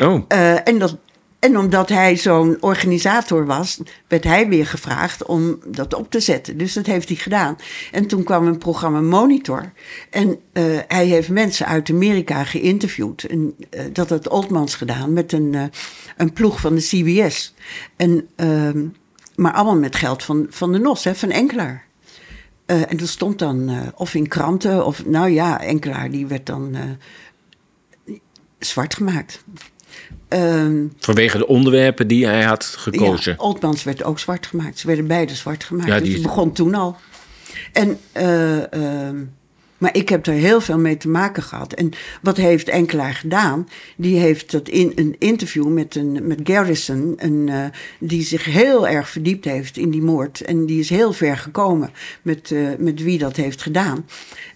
Oh, 0.00 0.24
Eh, 0.28 0.68
en, 0.68 0.78
dat, 0.78 0.96
en 1.38 1.58
omdat 1.58 1.88
hij 1.88 2.16
zo'n 2.16 2.56
organisator 2.60 3.46
was, 3.46 3.80
werd 4.08 4.24
hij 4.24 4.48
weer 4.48 4.66
gevraagd 4.66 5.24
om 5.24 5.58
dat 5.66 5.94
op 5.94 6.10
te 6.10 6.20
zetten. 6.20 6.56
Dus 6.58 6.72
dat 6.72 6.86
heeft 6.86 7.08
hij 7.08 7.16
gedaan. 7.16 7.56
En 7.92 8.06
toen 8.06 8.22
kwam 8.22 8.46
een 8.46 8.58
programma 8.58 9.00
Monitor. 9.00 9.72
En 10.10 10.38
eh, 10.52 10.64
hij 10.88 11.06
heeft 11.06 11.28
mensen 11.28 11.66
uit 11.66 11.90
Amerika 11.90 12.44
geïnterviewd. 12.44 13.22
En, 13.24 13.54
eh, 13.70 13.84
dat 13.92 14.10
had 14.10 14.28
Oldmans 14.28 14.74
gedaan 14.74 15.12
met 15.12 15.32
een, 15.32 15.70
een 16.16 16.32
ploeg 16.32 16.60
van 16.60 16.74
de 16.74 16.80
CBS. 16.80 17.54
En, 17.96 18.28
ehm, 18.36 18.86
maar 19.36 19.52
allemaal 19.52 19.76
met 19.76 19.96
geld 19.96 20.22
van, 20.22 20.46
van 20.50 20.72
de 20.72 20.78
NOS, 20.78 21.04
hè, 21.04 21.14
van 21.14 21.30
Enkelaar. 21.30 21.84
En 22.66 22.96
dat 22.96 23.08
stond 23.08 23.38
dan 23.38 23.70
of 23.94 24.14
in 24.14 24.28
kranten, 24.28 24.86
of 24.86 25.06
nou 25.06 25.30
ja, 25.30 25.60
Enkelaar 25.60 26.10
die 26.10 26.26
werd 26.26 26.46
dan 26.46 26.76
zwart 28.58 28.94
gemaakt. 28.94 29.44
Ehm, 30.34 30.86
vanwege 30.98 31.38
de 31.38 31.46
onderwerpen 31.46 32.06
die 32.06 32.26
hij 32.26 32.42
had 32.42 32.64
gekozen. 32.64 33.34
ja, 33.38 33.44
Oldmans 33.44 33.82
werd 33.82 34.04
ook 34.04 34.18
zwart 34.18 34.46
gemaakt. 34.46 34.78
Ze 34.78 34.86
werden 34.86 35.06
beide 35.06 35.34
zwart 35.34 35.64
gemaakt. 35.64 35.88
Ja, 35.88 36.00
dus 36.00 36.12
het 36.12 36.22
begon 36.22 36.52
toen 36.52 36.74
al. 36.74 36.96
En, 37.72 37.98
eh, 38.12 38.72
ehm, 38.72 39.16
maar 39.78 39.96
ik 39.96 40.08
heb 40.08 40.26
er 40.26 40.32
heel 40.32 40.60
veel 40.60 40.78
mee 40.78 40.96
te 40.96 41.08
maken 41.08 41.42
gehad. 41.42 41.72
En 41.72 41.90
wat 42.22 42.36
heeft 42.36 42.68
Enkelaar 42.68 43.14
gedaan? 43.14 43.68
Die 43.96 44.18
heeft 44.18 44.50
dat 44.50 44.68
in 44.68 44.92
een 44.94 45.16
interview 45.18 45.68
met, 45.68 45.94
een, 45.94 46.26
met 46.26 46.40
Garrison, 46.44 47.14
een, 47.16 47.48
eh, 47.48 47.64
die 47.98 48.22
zich 48.22 48.44
heel 48.44 48.88
erg 48.88 49.08
verdiept 49.08 49.44
heeft 49.44 49.76
in 49.76 49.90
die 49.90 50.02
moord. 50.02 50.40
En 50.40 50.66
die 50.66 50.80
is 50.80 50.88
heel 50.88 51.12
ver 51.12 51.36
gekomen 51.36 51.90
met, 52.22 52.50
eh, 52.50 52.68
met 52.78 53.02
wie 53.02 53.18
dat 53.18 53.36
heeft 53.36 53.62
gedaan. 53.62 54.06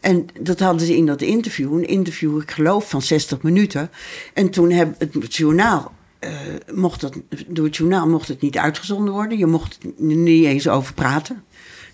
En 0.01 0.27
dat 0.41 0.61
hadden 0.61 0.87
ze 0.87 0.97
in 0.97 1.07
dat 1.07 1.23
interview. 1.23 1.73
Een 1.73 1.89
interview, 1.89 2.41
ik 2.41 2.51
geloof, 2.51 2.89
van 2.89 3.03
60 3.03 3.43
minuten. 3.43 3.91
En 4.35 4.51
toen 4.51 4.71
heb 4.71 4.95
het, 4.99 5.37
journaal 5.37 5.93
eh, 6.19 6.31
mocht 6.75 7.01
dat, 7.01 7.21
door 7.47 7.65
het 7.65 7.77
journaal 7.77 8.09
mocht 8.09 8.29
het 8.29 8.41
niet 8.41 8.59
uitgezonden 8.59 9.15
worden. 9.15 9.39
Je 9.39 9.47
mocht 9.47 9.79
er 9.83 10.17
niet 10.17 10.45
eens 10.45 10.69
over 10.69 10.95
praten. 10.95 11.45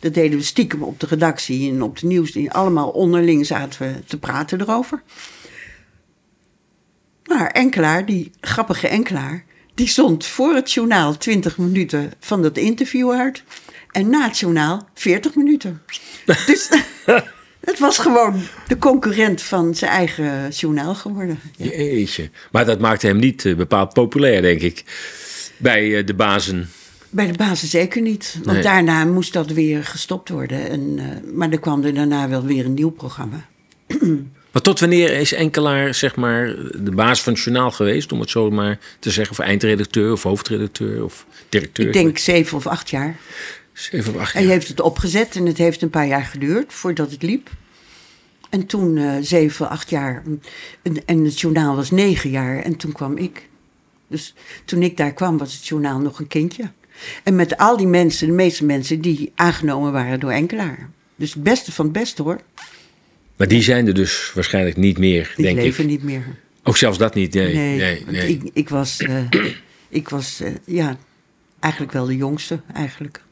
Dat 0.05 0.15
deden 0.15 0.39
we 0.39 0.45
stiekem 0.45 0.83
op 0.83 1.01
de 1.01 1.07
redactie 1.07 1.71
en 1.71 1.83
op 1.83 1.99
de 1.99 2.07
nieuws. 2.07 2.49
Allemaal 2.49 2.89
onderling 2.89 3.47
zaten 3.47 3.83
we 3.83 4.05
te 4.07 4.19
praten 4.19 4.61
erover. 4.61 5.03
Maar 7.27 7.51
Enkelaar, 7.51 8.07
die 8.07 8.31
grappige 8.41 8.89
Enkelaar, 8.89 9.45
die 9.75 9.87
stond 9.87 10.27
voor 10.27 10.55
het 10.55 10.73
journaal 10.73 11.17
20 11.17 11.59
minuten 11.59 12.13
van 12.21 12.43
dat 12.43 12.57
interview 12.57 13.11
uit. 13.11 13.43
En 13.91 14.11
na 14.11 14.27
het 14.27 14.39
journaal 14.39 14.89
40 14.95 15.35
minuten. 15.35 15.83
Dus 16.47 16.69
het 17.61 17.79
was 17.79 17.99
gewoon 17.99 18.43
de 18.69 18.79
concurrent 18.79 19.43
van 19.43 19.75
zijn 19.75 19.91
eigen 19.91 20.49
journaal 20.49 20.95
geworden. 20.95 21.41
Jeetje. 21.57 22.31
Maar 22.53 22.65
dat 22.65 22.81
maakte 22.81 23.07
hem 23.07 23.19
niet 23.19 23.45
eh, 23.45 23.57
bepaald 23.57 23.93
populair, 23.93 24.43
denk 24.43 24.61
ik. 24.61 24.85
Bij 25.57 25.99
eh, 25.99 26.07
de 26.07 26.15
bazen. 26.15 26.71
Bij 27.15 27.27
de 27.27 27.37
basis 27.39 27.71
zeker 27.71 28.03
niet. 28.03 28.35
Want 28.43 28.53
Nee. 28.57 28.63
daarna 28.63 29.05
moest 29.05 29.33
dat 29.33 29.51
weer 29.51 29.85
gestopt 29.85 30.29
worden. 30.29 30.69
En, 30.71 30.95
eh, 30.99 31.33
maar 31.33 31.51
er 31.51 31.59
kwam 31.61 31.85
er 31.85 31.95
daarna 31.95 32.29
wel 32.29 32.45
weer 32.45 32.65
een 32.65 32.75
nieuw 32.75 32.91
programma. 32.91 33.47
Maar 34.53 34.63
tot 34.63 34.81
wanneer 34.81 35.11
is 35.13 35.33
Enkelaar, 35.33 35.95
zeg 35.95 36.17
maar, 36.17 36.47
de 36.79 36.91
baas 36.91 37.23
van 37.23 37.33
het 37.33 37.43
journaal 37.43 37.71
geweest? 37.71 38.13
Om 38.13 38.21
het 38.21 38.31
zo 38.31 38.51
maar 38.51 38.79
te 38.99 39.11
zeggen. 39.11 39.39
Of 39.39 39.45
eindredacteur, 39.45 40.13
of 40.13 40.23
hoofdredacteur, 40.23 41.05
of 41.05 41.27
directeur. 41.49 41.87
Ik 41.87 41.93
denk 41.93 42.19
zeven 42.19 42.57
of 42.57 42.67
acht 42.67 42.91
jaar. 42.91 43.17
Zeven 43.73 44.15
of 44.15 44.21
acht 44.21 44.33
Hij 44.33 44.43
jaar. 44.43 44.53
heeft 44.53 44.69
het 44.69 44.81
opgezet 44.81 45.37
en 45.37 45.47
het 45.47 45.59
heeft 45.59 45.83
een 45.83 45.91
paar 45.91 46.07
jaar 46.07 46.25
geduurd 46.25 46.73
voordat 46.73 47.11
het 47.11 47.23
liep. 47.23 47.51
En 48.51 48.67
toen 48.67 48.97
eh, 48.97 49.13
zeven, 49.21 49.69
acht 49.71 49.91
jaar. 49.91 50.23
En, 50.83 51.07
en 51.07 51.25
het 51.25 51.41
journaal 51.41 51.77
was 51.77 51.91
negen 51.91 52.31
jaar 52.31 52.63
en 52.63 52.77
toen 52.77 52.93
kwam 52.93 53.17
ik. 53.17 53.49
Dus 54.09 54.35
toen 54.65 54.83
ik 54.83 54.97
daar 54.97 55.13
kwam 55.13 55.39
was 55.39 55.55
het 55.55 55.67
journaal 55.67 55.99
nog 55.99 56.19
een 56.19 56.29
kindje. 56.29 56.71
En 57.23 57.35
met 57.37 57.57
al 57.57 57.77
die 57.77 57.87
mensen, 57.87 58.27
de 58.27 58.33
meeste 58.33 58.65
mensen 58.65 59.01
die 59.01 59.33
aangenomen 59.35 59.93
waren 59.93 60.21
door 60.21 60.31
Enkelaar. 60.31 60.91
Dus 61.17 61.35
het 61.35 61.43
beste 61.43 61.73
van 61.73 61.85
het 61.85 61.95
beste 61.95 62.23
hoor. 62.23 62.41
Maar 63.37 63.49
die 63.49 63.63
zijn 63.63 63.87
er 63.87 63.95
dus 63.95 64.31
waarschijnlijk 64.35 64.77
niet 64.77 64.99
meer, 64.99 65.33
Die 65.37 65.45
denk 65.45 65.57
leven 65.57 65.85
ik. 65.85 65.91
niet 65.91 66.03
meer. 66.03 66.23
Ook 66.63 66.77
zelfs 66.77 66.99
dat 66.99 67.15
niet, 67.15 67.35
nee. 67.35 67.55
Nee, 67.55 68.05
nee. 68.11 68.29
Ik, 68.29 68.43
ik 68.53 68.69
was, 68.69 69.01
eh, 69.01 69.17
ik 69.89 70.09
was 70.09 70.41
eh, 70.41 70.51
ja, 70.67 70.97
eigenlijk 71.61 71.93
wel 71.93 72.07
de 72.07 72.17
jongste 72.17 72.61
eigenlijk. 72.75 73.23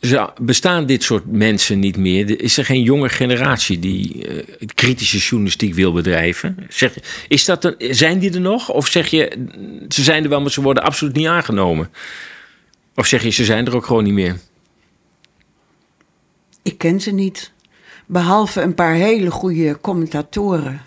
Zo, 0.00 0.32
bestaan 0.40 0.86
dit 0.86 1.02
soort 1.02 1.32
mensen 1.32 1.78
niet 1.78 1.96
meer? 1.96 2.40
Is 2.40 2.56
er 2.56 2.64
geen 2.64 2.82
jonge 2.82 3.08
generatie 3.08 3.78
die 3.78 4.28
eh, 4.28 4.68
kritische 4.74 5.18
journalistiek 5.18 5.74
wil 5.74 5.92
bedrijven? 5.92 6.56
Zeg, 6.68 6.94
is 7.28 7.44
dat 7.44 7.64
er, 7.64 7.74
zijn 7.78 8.18
die 8.18 8.32
er 8.32 8.40
nog? 8.40 8.70
Of 8.70 8.86
zeg 8.88 9.06
je, 9.06 9.46
ze 9.88 10.02
zijn 10.02 10.22
er 10.22 10.28
wel, 10.28 10.40
maar 10.40 10.50
ze 10.50 10.62
worden 10.62 10.82
absoluut 10.82 11.14
niet 11.14 11.26
aangenomen? 11.26 11.90
Of 12.96 13.06
zeg 13.06 13.22
je, 13.22 13.30
ze 13.30 13.44
zijn 13.44 13.66
er 13.66 13.74
ook 13.76 13.86
gewoon 13.86 14.04
niet 14.04 14.12
meer? 14.12 14.36
Ik 16.62 16.78
ken 16.78 17.00
ze 17.00 17.10
niet. 17.10 17.52
Behalve 18.06 18.60
een 18.60 18.74
paar 18.74 18.94
hele 18.94 19.30
goede 19.30 19.78
commentatoren. 19.80 20.80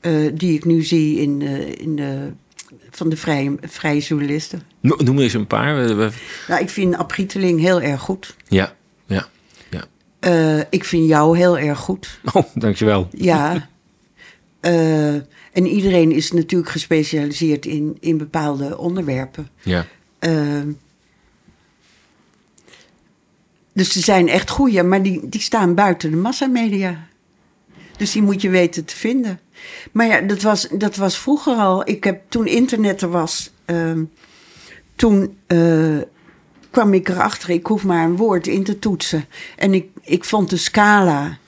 eh, 0.00 0.12
die 0.34 0.54
ik 0.54 0.64
nu 0.64 0.82
zie 0.82 1.18
in, 1.20 1.38
de- 1.38 1.74
in 1.74 1.96
de, 1.96 2.32
van 2.90 3.08
de 3.08 3.16
vrije, 3.16 3.54
vrije 3.60 4.00
journalisten. 4.00 4.62
No- 4.80 4.96
Noem 4.98 5.18
eens 5.18 5.32
een 5.32 5.46
paar. 5.46 5.94
Nou, 6.48 6.60
ik 6.60 6.68
vind 6.68 6.96
Aprieteling 6.96 7.60
heel 7.60 7.80
erg 7.80 8.00
goed. 8.00 8.36
Ja, 8.48 8.74
ja, 9.06 9.26
ja. 9.70 9.84
Eh, 10.20 10.58
ik 10.70 10.84
vind 10.84 11.08
jou 11.08 11.36
heel 11.36 11.58
erg 11.58 11.78
goed. 11.78 12.20
Oh, 12.32 12.44
dankjewel. 12.54 13.08
Ja. 13.12 13.68
Eh, 14.60 15.14
en 15.52 15.66
iedereen 15.66 16.12
is 16.12 16.32
natuurlijk 16.32 16.70
gespecialiseerd 16.70 17.66
in, 17.66 17.96
in 18.00 18.18
bepaalde 18.18 18.78
onderwerpen. 18.78 19.48
Ja. 19.62 19.86
Dus 23.72 23.92
ze 23.92 24.00
zijn 24.00 24.28
echt 24.28 24.50
goeie, 24.50 24.82
maar 24.82 25.02
die, 25.02 25.28
die 25.28 25.40
staan 25.40 25.74
buiten 25.74 26.10
de 26.10 26.16
massamedia. 26.16 27.08
Dus 27.96 28.12
die 28.12 28.22
moet 28.22 28.42
je 28.42 28.50
weten 28.50 28.84
te 28.84 28.96
vinden. 28.96 29.40
Maar 29.92 30.06
ja, 30.06 30.20
dat 30.20 30.42
was, 30.42 30.68
dat 30.72 30.96
was 30.96 31.18
vroeger 31.18 31.54
al. 31.54 31.88
Ik 31.88 32.04
heb 32.04 32.22
toen 32.28 32.46
internet 32.46 33.02
er 33.02 33.10
was, 33.10 33.52
ehm, 33.64 34.04
toen 34.96 35.38
eh, 35.46 35.98
kwam 36.70 36.94
ik 36.94 37.08
erachter, 37.08 37.50
ik 37.50 37.66
hoef 37.66 37.84
maar 37.84 38.04
een 38.04 38.16
woord 38.16 38.46
in 38.46 38.64
te 38.64 38.78
toetsen. 38.78 39.24
En 39.56 39.74
ik, 39.74 39.88
ik 40.02 40.24
vond 40.24 40.50
de 40.50 40.56
scala 40.56 41.38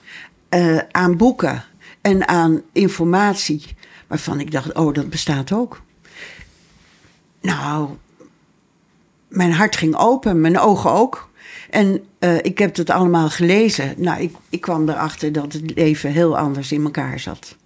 eh, 0.48 0.78
aan 0.90 1.16
boeken 1.16 1.64
en 2.00 2.28
aan 2.28 2.62
informatie, 2.72 3.64
waarvan 4.06 4.40
ik 4.40 4.50
dacht, 4.50 4.74
oh, 4.74 4.94
dat 4.94 5.10
bestaat 5.10 5.52
ook. 5.52 5.82
Nou, 7.40 7.88
mijn 9.28 9.52
hart 9.52 9.76
ging 9.76 9.96
open, 9.96 10.40
mijn 10.40 10.58
ogen 10.58 10.90
ook. 10.90 11.30
En 11.72 12.00
eh, 12.18 12.36
ik 12.42 12.58
heb 12.58 12.76
het 12.76 12.90
allemaal 12.90 13.30
gelezen. 13.30 13.94
Nou, 13.96 14.22
ik, 14.22 14.34
ik 14.50 14.60
kwam 14.60 14.88
erachter 14.88 15.32
dat 15.32 15.52
het 15.52 15.72
leven 15.74 16.12
heel 16.12 16.38
anders 16.38 16.72
in 16.72 16.84
elkaar 16.84 17.20
zat. 17.20 17.56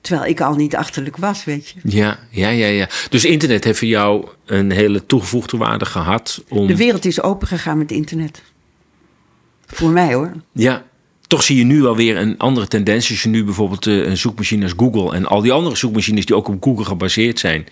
Terwijl 0.00 0.30
ik 0.30 0.40
al 0.40 0.54
niet 0.54 0.76
achterlijk 0.76 1.16
was, 1.16 1.44
weet 1.44 1.68
je. 1.68 1.74
Ja, 1.84 2.18
ja, 2.30 2.48
ja, 2.48 2.66
ja. 2.66 2.88
Dus 3.10 3.24
internet 3.24 3.64
heeft 3.64 3.78
voor 3.78 3.88
jou 3.88 4.26
een 4.46 4.70
hele 4.70 5.06
toegevoegde 5.06 5.56
waarde 5.56 5.84
gehad 5.84 6.44
om... 6.48 6.66
De 6.66 6.76
wereld 6.76 7.04
is 7.04 7.22
open 7.22 7.48
gegaan 7.48 7.78
met 7.78 7.90
internet. 7.90 8.42
Voor 9.66 9.90
mij 9.90 10.14
hoor. 10.14 10.32
Ja, 10.52 10.84
toch 11.26 11.42
zie 11.42 11.56
je 11.56 11.64
nu 11.64 11.82
wel 11.82 11.96
weer 11.96 12.16
een 12.16 12.38
andere 12.38 12.68
tendens. 12.68 13.10
Als 13.10 13.22
je 13.22 13.28
nu 13.28 13.44
bijvoorbeeld 13.44 13.86
eh, 13.86 14.06
een 14.06 14.16
zoekmachine 14.16 14.62
als 14.62 14.74
Google 14.76 15.14
en 15.14 15.26
al 15.26 15.40
die 15.40 15.52
andere 15.52 15.76
zoekmachines 15.76 16.26
die 16.26 16.36
ook 16.36 16.48
op 16.48 16.62
Google 16.62 16.84
gebaseerd 16.84 17.38
zijn, 17.38 17.66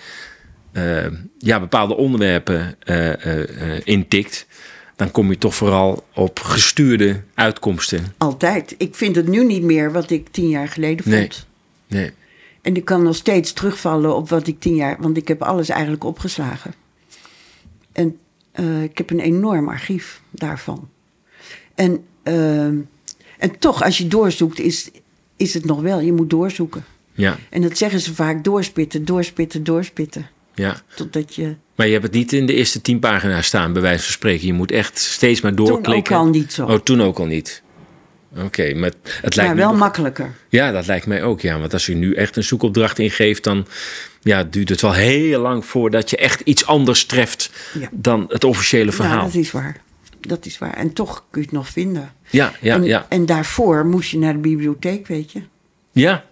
uh, 0.72 1.06
ja, 1.38 1.60
bepaalde 1.60 1.96
onderwerpen 1.96 2.76
uh, 2.84 3.80
intikt, 3.84 4.46
dan 5.00 5.10
kom 5.10 5.30
je 5.30 5.38
toch 5.38 5.54
vooral 5.54 6.06
op 6.14 6.40
gestuurde 6.40 7.20
uitkomsten. 7.34 8.14
Altijd. 8.18 8.74
Ik 8.78 8.94
vind 8.94 9.16
het 9.16 9.28
nu 9.28 9.44
niet 9.44 9.62
meer 9.62 9.92
wat 9.92 10.10
ik 10.10 10.28
tien 10.28 10.48
jaar 10.48 10.68
geleden 10.68 11.04
vond. 11.04 11.46
Nee. 11.86 12.00
nee. 12.00 12.12
En 12.62 12.76
ik 12.76 12.84
kan 12.84 13.02
nog 13.02 13.16
steeds 13.16 13.52
terugvallen 13.52 14.16
op 14.16 14.28
wat 14.28 14.46
ik 14.46 14.60
tien 14.60 14.74
jaar, 14.74 14.96
want 14.98 15.16
ik 15.16 15.28
heb 15.28 15.42
alles 15.42 15.68
eigenlijk 15.68 16.04
opgeslagen. 16.04 16.74
En 17.92 18.18
ik 18.82 18.98
heb 18.98 19.10
een 19.10 19.20
enorm 19.20 19.68
archief 19.68 20.22
daarvan. 20.30 20.88
En, 21.74 22.04
en 23.38 23.58
toch, 23.58 23.82
als 23.82 23.98
je 23.98 24.08
doorzoekt, 24.08 24.58
is, 24.58 24.90
is 25.36 25.54
het 25.54 25.64
nog 25.64 25.80
wel, 25.80 26.00
je 26.00 26.12
moet 26.12 26.30
doorzoeken. 26.30 26.84
Ja. 27.12 27.38
En 27.50 27.62
dat 27.62 27.76
zeggen 27.76 28.00
ze 28.00 28.14
vaak, 28.14 28.44
doorspitten, 28.44 29.04
doorspitten, 29.04 29.64
doorspitten. 29.64 30.28
Ja. 30.60 30.82
Totdat 30.94 31.34
je... 31.34 31.54
Maar 31.74 31.86
je 31.86 31.92
hebt 31.92 32.04
het 32.04 32.14
niet 32.14 32.32
in 32.32 32.46
de 32.46 32.54
eerste 32.54 32.80
tien 32.80 32.98
pagina's 32.98 33.46
staan, 33.46 33.72
bij 33.72 33.82
wijze 33.82 34.02
van 34.02 34.12
spreken. 34.12 34.46
Je 34.46 34.52
moet 34.52 34.70
echt 34.72 34.98
steeds 34.98 35.40
maar 35.40 35.54
doorklikken. 35.54 36.02
Toen 36.02 36.16
ook 36.18 36.26
al 36.26 36.30
niet 36.30 36.52
zo. 36.52 36.66
Oh, 36.66 36.78
toen 36.78 37.02
ook 37.02 37.18
al 37.18 37.26
niet. 37.26 37.62
Oké, 38.36 38.74
maar 38.74 38.90
het 39.22 39.36
lijkt 39.36 39.52
ja, 39.52 39.56
wel 39.56 39.72
me 39.72 39.78
makkelijker. 39.78 40.34
Ja, 40.48 40.72
dat 40.72 40.86
lijkt 40.86 41.06
mij 41.06 41.22
ook. 41.22 41.40
Ja, 41.40 41.58
want 41.58 41.72
als 41.72 41.86
je 41.86 41.94
nu 41.94 42.14
echt 42.14 42.36
een 42.36 42.42
zoekopdracht 42.42 42.98
ingeeft, 42.98 43.44
dan 43.44 43.66
ja, 44.20 44.44
duurt 44.44 44.68
het 44.68 44.80
wel 44.80 44.92
heel 44.92 45.40
lang 45.40 45.64
voordat 45.64 46.10
je 46.10 46.16
echt 46.16 46.40
iets 46.40 46.66
anders 46.66 47.04
treft 47.06 47.50
Ja. 47.78 47.88
dan 47.92 48.24
het 48.28 48.44
officiële 48.44 48.92
verhaal. 48.92 49.18
Ja, 49.18 49.24
dat 49.24 49.34
is 49.34 49.50
waar. 49.50 49.76
Dat 50.20 50.46
is 50.46 50.58
waar. 50.58 50.74
En 50.74 50.92
toch 50.92 51.24
kun 51.30 51.40
je 51.40 51.46
het 51.46 51.56
nog 51.56 51.68
vinden. 51.68 52.12
Ja, 52.30 52.52
ja, 52.60 52.74
en, 52.74 52.82
ja. 52.84 53.06
en 53.08 53.26
daarvoor 53.26 53.86
moest 53.86 54.10
je 54.10 54.18
naar 54.18 54.32
de 54.32 54.38
bibliotheek, 54.38 55.06
weet 55.06 55.32
je. 55.32 55.42
Ja, 55.92 56.24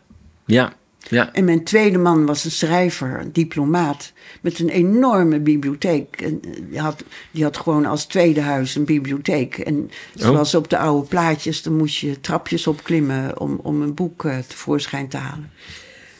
ja, 0.46 0.72
ja. 0.98 1.32
En 1.32 1.44
mijn 1.44 1.64
tweede 1.64 1.98
man 1.98 2.26
was 2.26 2.44
een 2.44 2.50
schrijver, 2.50 3.20
een 3.20 3.32
diplomaat, 3.32 4.12
met 4.40 4.58
een 4.58 4.68
enorme 4.68 5.40
bibliotheek. 5.40 6.20
En 6.20 6.40
eh, 6.42 6.50
die, 6.70 6.80
had, 6.80 7.04
die 7.30 7.42
had 7.42 7.56
gewoon 7.56 7.86
als 7.86 8.06
tweede 8.06 8.40
huis 8.40 8.74
een 8.74 8.84
bibliotheek. 8.84 9.58
En 9.58 9.90
zoals 10.14 10.54
op 10.54 10.70
de 10.70 10.78
oude 10.78 11.08
plaatjes, 11.08 11.62
dan 11.62 11.76
moest 11.76 11.98
je 11.98 12.20
trapjes 12.20 12.66
opklimmen 12.66 13.40
om, 13.40 13.60
om 13.62 13.82
een 13.82 13.94
boek 13.94 14.24
uh, 14.24 14.38
tevoorschijn 14.38 15.08
te 15.08 15.16
halen. 15.16 15.50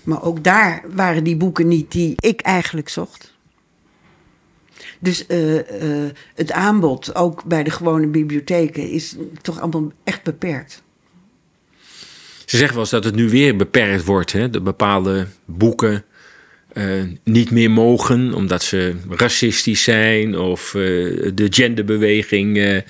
Maar 0.02 0.22
ook 0.22 0.44
daar 0.44 0.84
waren 0.94 1.24
die 1.24 1.36
boeken 1.36 1.68
niet 1.68 1.92
die 1.92 2.12
ik 2.16 2.40
eigenlijk 2.40 2.88
zocht. 2.88 3.36
Dus 4.98 5.24
uh, 5.28 5.54
uh, 5.54 6.10
het 6.34 6.52
aanbod, 6.52 7.14
ook 7.14 7.44
bij 7.44 7.62
de 7.62 7.70
gewone 7.70 8.06
bibliotheken, 8.06 8.90
is 8.90 9.16
toch 9.42 9.60
allemaal 9.60 9.92
echt 10.04 10.22
beperkt. 10.22 10.82
Ze 12.48 12.56
zeggen 12.56 12.74
wel 12.74 12.82
eens 12.82 12.92
dat 12.92 13.04
het 13.04 13.14
nu 13.14 13.28
weer 13.28 13.56
beperkt 13.56 14.04
wordt. 14.04 14.32
Hè? 14.32 14.50
Dat 14.50 14.64
bepaalde 14.64 15.26
boeken 15.44 16.04
uh, 16.72 16.84
niet 17.24 17.50
meer 17.50 17.70
mogen 17.70 18.34
omdat 18.34 18.62
ze 18.62 18.94
racistisch 19.10 19.82
zijn 19.82 20.38
of 20.38 20.70
de 20.70 21.46
genderbeweging 21.50 22.82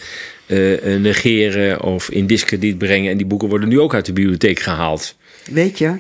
negeren 0.99 1.83
of 1.83 2.11
in 2.11 2.27
discrediet 2.27 2.79
brengen. 2.79 3.11
En 3.11 3.17
die 3.17 3.27
boeken 3.27 3.49
worden 3.49 3.69
nu 3.69 3.81
ook 3.81 3.95
uit 3.95 4.07
de 4.07 4.13
bibliotheek 4.13 4.59
gehaald. 4.59 5.17
Weet 5.51 5.79
je, 5.79 5.97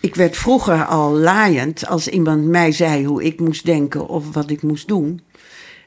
ik 0.00 0.14
werd 0.14 0.36
vroeger 0.36 0.84
al 0.84 1.12
laaiend 1.12 1.86
als 1.86 2.08
iemand 2.08 2.44
mij 2.44 2.72
zei 2.72 3.04
hoe 3.04 3.24
ik 3.24 3.40
moest 3.40 3.66
denken 3.66 4.08
of 4.08 4.34
wat 4.34 4.50
ik 4.50 4.62
moest 4.62 4.88
doen. 4.88 5.20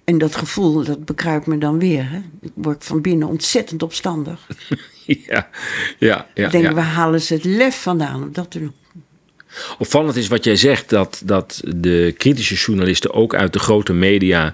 En 0.06 0.18
dat 0.18 0.36
gevoel, 0.36 0.84
dat 0.84 1.06
bekruipt 1.06 1.46
me 1.46 1.58
dan 1.58 1.80
weer. 1.80 2.10
Hè? 2.10 2.18
Ik 2.42 2.52
word 2.54 2.84
van 2.84 3.02
binnen 3.02 3.28
ontzettend 3.28 3.84
opstandig. 3.84 4.48
ja, 5.06 5.50
ja, 5.98 6.28
ja. 6.34 6.46
Ik 6.46 6.52
denk, 6.52 6.64
ja. 6.64 6.74
waar 6.74 6.84
halen 6.84 7.22
ze 7.22 7.34
het 7.34 7.44
lef 7.44 7.82
vandaan 7.82 8.24
om 8.24 8.34
dat 8.34 8.52
te 8.52 8.60
doen? 8.60 8.74
Opvallend 9.78 10.16
is 10.16 10.28
wat 10.28 10.44
jij 10.44 10.56
zegt, 10.56 10.90
dat, 10.90 11.22
dat 11.26 11.62
de 11.76 12.14
kritische 12.18 12.56
journalisten 12.56 13.14
ook 13.14 13.36
uit 13.36 13.54
de 13.54 13.60
grote 13.60 13.94
media 13.94 14.54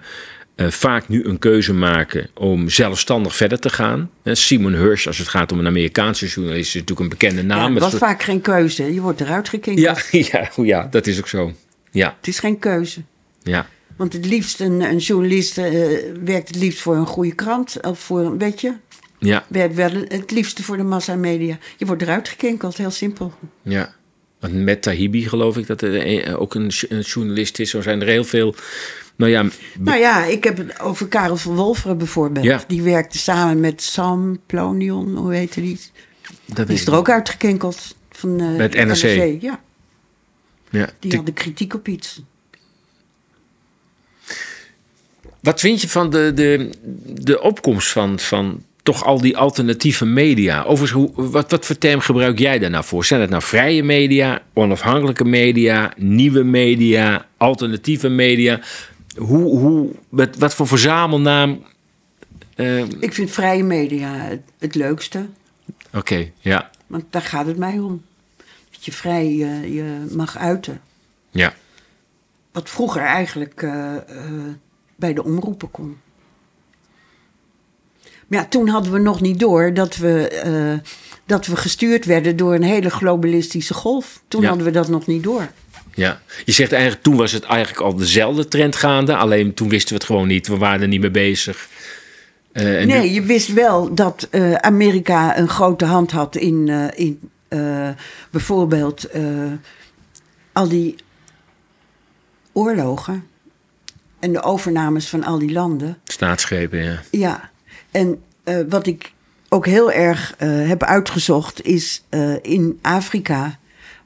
uh, 0.56 0.68
vaak 0.68 1.08
nu 1.08 1.24
een 1.24 1.40
keuze 1.40 1.74
maken 1.74 2.30
om 2.34 2.70
zelfstandig 2.70 3.36
verder 3.36 3.60
te 3.60 3.70
gaan. 3.70 4.10
Simon 4.24 4.74
Hirsch, 4.74 5.08
als 5.08 5.18
het 5.18 5.28
gaat 5.28 5.52
om 5.52 5.60
een 5.60 5.68
Amerikaanse 5.68 6.28
journalist, 6.28 6.68
is 6.68 6.74
natuurlijk 6.74 7.00
een 7.00 7.10
bekende 7.10 7.44
naam. 7.44 7.74
Ja, 7.74 7.80
dat 7.80 7.92
was 7.92 8.00
vaak 8.00 8.24
geen 8.24 8.42
keuze. 8.42 8.94
Je 8.94 9.02
wordt 9.02 9.22
eruit 9.22 9.50
gekeken. 9.50 9.82
Ja, 9.82 9.98
ja, 10.12 10.50
ja, 10.56 10.88
dat 10.92 11.08
is 11.08 11.20
ook 11.20 11.28
zo. 11.28 11.54
Ja. 11.92 12.16
Het 12.18 12.28
is 12.28 12.40
geen 12.40 12.60
keuze. 12.60 13.02
Ja. 13.44 13.68
Want 14.02 14.14
het 14.14 14.26
liefst, 14.26 14.60
een, 14.60 14.82
een 14.82 14.98
journalist 14.98 15.58
uh, 15.58 15.66
werkt 16.24 16.48
het 16.48 16.56
liefst 16.56 16.82
voor 16.82 16.96
een 16.96 17.06
goede 17.06 17.36
krant. 17.36 17.78
Of 17.82 18.00
voor 18.00 18.20
een, 18.20 18.38
weet 18.38 18.62
je? 18.62 18.74
Ja. 19.20 19.46
Werkt 19.48 19.76
wel 19.76 19.92
het 20.08 20.32
liefste 20.32 20.64
voor 20.64 20.78
de 20.78 20.84
massamedia. 20.84 21.58
Je 21.78 21.86
wordt 21.86 22.02
eruit 22.02 22.30
gekinkeld, 22.30 22.78
heel 22.78 22.92
simpel. 22.92 23.34
Ja. 23.62 23.94
Want 24.40 24.54
met 24.54 24.82
Tahibi 24.82 25.28
geloof 25.28 25.58
ik 25.58 25.68
dat 25.68 25.82
er 25.82 26.38
ook 26.38 26.56
een, 26.56 26.72
een 26.90 27.00
journalist 27.00 27.60
is. 27.60 27.70
Zo 27.70 27.82
zijn 27.82 28.02
er 28.02 28.08
heel 28.08 28.24
veel 28.24 28.56
nou 29.16 29.32
ja, 29.32 29.46
nou 29.80 30.00
ja, 30.00 30.26
ik 30.26 30.44
heb 30.44 30.58
het 30.58 30.80
over 30.80 31.08
Karel 31.08 31.38
van 31.38 31.56
Wolferen 31.56 31.98
bijvoorbeeld. 31.98 32.46
Ja. 32.46 32.64
Die 32.68 32.82
werkte 32.82 33.18
samen 33.18 33.60
met 33.60 33.82
Sam 33.82 34.40
Plonion, 34.46 35.16
hoe 35.16 35.34
heet 35.34 35.54
die? 35.54 35.80
Dat 36.46 36.68
die 36.68 36.76
is 36.76 36.88
er 36.88 36.96
ook 36.96 37.10
uitgekinkeld. 37.10 37.96
Van, 38.12 38.42
uh, 38.42 38.58
met 38.58 38.74
NRC. 38.74 39.02
NRC. 39.02 39.42
Ja. 39.42 39.62
ja. 40.70 40.90
Die 41.00 41.16
hadden 41.16 41.34
kritiek 41.34 41.74
op 41.74 41.88
iets. 41.88 42.22
Wat 45.42 45.60
vind 45.60 45.82
je 45.82 45.90
van 45.90 46.10
de, 46.10 46.32
de, 46.36 46.70
de 47.06 47.42
opkomst 47.42 47.92
van, 47.92 48.20
van 48.20 48.64
toch 48.84 49.06
al 49.06 49.22
die 49.22 49.38
alternatieve 49.38 50.06
media? 50.06 50.64
Overigens, 50.64 50.92
hoe, 50.92 51.32
wat, 51.32 51.52
wat 51.52 51.66
voor 51.66 51.78
term 51.78 52.00
gebruik 52.00 52.40
jij 52.40 52.60
daar 52.60 52.70
nou 52.70 52.84
voor? 52.84 53.06
Zijn 53.06 53.22
het 53.22 53.30
nou 53.30 53.42
vrije 53.42 53.84
media, 53.84 54.42
onafhankelijke 54.54 55.26
media, 55.26 55.94
nieuwe 55.98 56.44
media, 56.44 57.26
alternatieve 57.38 58.10
media? 58.10 58.60
Hoe, 59.18 59.60
hoe, 59.60 59.90
met 60.10 60.38
wat 60.38 60.54
voor 60.56 60.68
verzamelnaam? 60.68 61.64
Uh... 62.56 62.84
Ik 63.00 63.14
vind 63.14 63.32
vrije 63.32 63.64
media 63.64 64.14
het, 64.14 64.42
het 64.60 64.76
leukste. 64.76 65.28
Oké, 65.88 65.98
okay, 65.98 66.34
ja. 66.40 66.70
Want 66.88 67.04
daar 67.10 67.22
gaat 67.22 67.46
het 67.46 67.58
mij 67.58 67.80
om. 67.80 68.04
Dat 68.72 68.86
je 68.86 68.92
vrij 68.92 69.28
uh, 69.28 69.76
je 69.76 70.06
mag 70.12 70.38
uiten. 70.38 70.82
Ja. 71.30 71.54
Wat 72.52 72.70
vroeger 72.70 73.02
eigenlijk 73.02 73.62
uh, 73.62 73.96
bij 75.02 75.14
de 75.14 75.24
omroepen 75.24 75.72
kon. 75.72 75.98
Maar 78.28 78.40
ja, 78.40 78.46
toen 78.46 78.68
hadden 78.68 78.92
we 78.92 79.00
nog 79.00 79.22
niet 79.22 79.40
door 79.40 79.74
dat 79.74 79.96
we, 79.96 80.80
dat 81.26 81.46
we 81.46 81.56
gestuurd 81.56 82.06
werden 82.06 82.36
door 82.36 82.54
een 82.54 82.64
hele 82.64 82.90
globalistische 82.90 83.74
golf. 83.74 84.22
Toen 84.28 84.42
ja. 84.42 84.48
hadden 84.48 84.66
we 84.66 84.72
dat 84.72 84.88
nog 84.88 85.08
niet 85.08 85.24
door. 85.24 85.52
Ja, 85.94 86.22
je 86.46 86.52
zegt 86.52 86.72
eigenlijk 86.72 87.04
toen 87.04 87.16
was 87.16 87.32
het 87.32 87.44
eigenlijk 87.44 87.82
al 87.82 87.96
dezelfde 87.96 88.48
trend 88.48 88.76
gaande. 88.76 89.16
Alleen 89.16 89.54
toen 89.54 89.70
wisten 89.70 89.90
we 89.90 89.96
het 89.96 90.04
gewoon 90.04 90.28
niet. 90.28 90.48
We 90.48 90.58
waren 90.58 90.82
er 90.82 90.88
niet 90.88 91.02
mee 91.02 91.12
bezig. 91.12 91.68
Uh, 92.54 92.64
nee, 92.64 92.86
nu... 92.86 93.10
je 93.10 93.22
wist 93.22 93.54
wel 93.54 93.94
dat 93.94 94.28
uh, 94.32 94.54
Amerika 94.54 95.38
een 95.38 95.50
grote 95.50 95.86
hand 95.86 96.12
had 96.12 96.36
in, 96.36 96.68
uh, 96.68 96.88
in 96.96 97.20
bijvoorbeeld 98.30 99.08
al 100.52 100.68
die 100.68 100.96
oorlogen. 102.52 103.28
En 104.22 104.34
de 104.34 104.44
overnames 104.44 105.10
van 105.10 105.24
al 105.24 105.40
die 105.40 105.52
landen. 105.52 105.98
Staatsschepen, 106.04 106.84
ja. 106.84 107.02
Ja, 107.12 107.50
en 107.92 108.24
wat 108.70 108.88
ik 108.88 109.14
ook 109.50 109.66
heel 109.66 109.92
erg 109.92 110.36
heb 110.38 110.84
uitgezocht 110.84 111.64
is 111.64 112.04
in 112.42 112.80
Afrika 112.82 113.60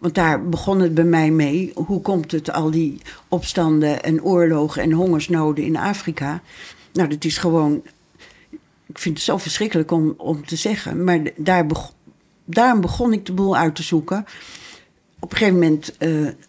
want 0.06 0.16
daar 0.18 0.50
begon 0.50 0.80
het 0.80 0.94
bij 0.94 1.04
mij 1.04 1.32
mee. 1.32 1.72
Hoe 1.76 2.02
komt 2.02 2.32
het, 2.32 2.52
al 2.52 2.72
die 2.72 3.02
opstanden 3.28 4.04
en 4.04 4.24
oorlogen 4.24 4.82
en 4.82 4.92
hongersnoden 4.92 5.64
in 5.64 5.78
Afrika? 5.78 6.42
Nou, 6.94 7.10
dat 7.10 7.24
is 7.24 7.38
gewoon. 7.38 7.84
Ik 8.86 9.00
vind 9.00 9.16
het 9.16 9.26
zo 9.26 9.38
verschrikkelijk 9.38 9.92
om, 9.92 10.14
om 10.18 10.46
te 10.46 10.56
zeggen. 10.56 11.04
Maar 11.04 11.20
daar 11.36 11.66
begon, 11.66 11.94
daarom 12.46 12.82
begon 12.82 13.14
ik 13.14 13.26
de 13.26 13.34
boel 13.34 13.58
uit 13.58 13.76
te 13.76 13.84
zoeken. 13.84 14.26
Op 15.20 15.32
een 15.32 15.38
gegeven 15.38 15.60
moment 15.60 15.98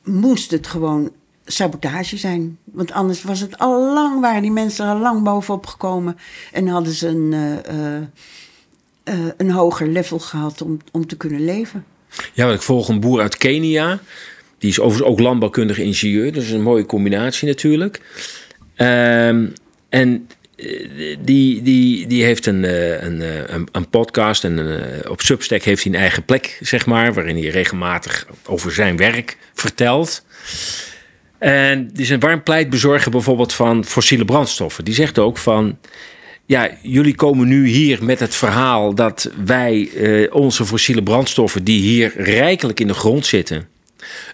moest 0.04 0.50
het 0.50 0.66
gewoon 0.66 1.10
sabotage 1.46 2.16
zijn. 2.16 2.58
Want 2.64 2.92
anders 2.92 3.22
was 3.22 3.40
het 3.40 3.58
al 3.58 3.94
lang, 3.94 4.20
waren 4.20 4.42
die 4.42 4.50
mensen 4.50 4.86
al 4.86 4.98
lang 4.98 5.22
bovenop 5.22 5.66
gekomen. 5.66 6.18
En 6.52 6.66
hadden 6.66 6.92
ze 6.92 7.08
een, 7.08 7.32
uh, 7.32 9.14
uh, 9.14 9.30
een 9.36 9.50
hoger 9.50 9.88
level 9.88 10.18
gehad 10.18 10.62
om, 10.62 10.78
om 10.92 11.06
te 11.06 11.16
kunnen 11.16 11.44
leven. 11.44 11.84
Ja, 12.32 12.44
want 12.44 12.56
ik 12.56 12.62
volg 12.62 12.88
een 12.88 13.00
boer 13.00 13.20
uit 13.20 13.36
Kenia. 13.36 14.00
Die 14.58 14.70
is 14.70 14.80
overigens 14.80 15.10
ook 15.10 15.20
landbouwkundige 15.20 15.82
ingenieur. 15.82 16.32
Dus 16.32 16.50
een 16.50 16.62
mooie 16.62 16.86
combinatie 16.86 17.48
natuurlijk. 17.48 18.00
Um, 18.76 19.52
en 19.88 20.28
die, 21.20 21.62
die, 21.62 22.06
die 22.06 22.24
heeft 22.24 22.46
een, 22.46 22.62
een, 23.06 23.20
een, 23.54 23.68
een 23.72 23.88
podcast. 23.88 24.44
En 24.44 24.82
op 25.08 25.20
Substack 25.20 25.62
heeft 25.62 25.84
hij 25.84 25.92
een 25.92 25.98
eigen 25.98 26.24
plek, 26.24 26.58
zeg 26.60 26.86
maar. 26.86 27.14
Waarin 27.14 27.36
hij 27.36 27.48
regelmatig 27.48 28.26
over 28.46 28.72
zijn 28.72 28.96
werk 28.96 29.38
vertelt. 29.54 30.24
En 31.38 31.88
die 31.92 32.02
is 32.02 32.10
een 32.10 32.20
warm 32.20 32.42
pleitbezorger 32.42 33.10
bijvoorbeeld 33.10 33.52
van 33.52 33.84
fossiele 33.84 34.24
brandstoffen. 34.24 34.84
Die 34.84 34.94
zegt 34.94 35.18
ook 35.18 35.38
van... 35.38 35.78
ja, 36.46 36.70
jullie 36.82 37.14
komen 37.14 37.48
nu 37.48 37.66
hier 37.66 38.04
met 38.04 38.20
het 38.20 38.34
verhaal 38.34 38.94
dat 38.94 39.30
wij 39.44 39.90
eh, 39.94 40.34
onze 40.34 40.66
fossiele 40.66 41.02
brandstoffen, 41.02 41.64
die 41.64 41.80
hier 41.80 42.12
rijkelijk 42.16 42.80
in 42.80 42.86
de 42.86 42.94
grond 42.94 43.26
zitten, 43.26 43.68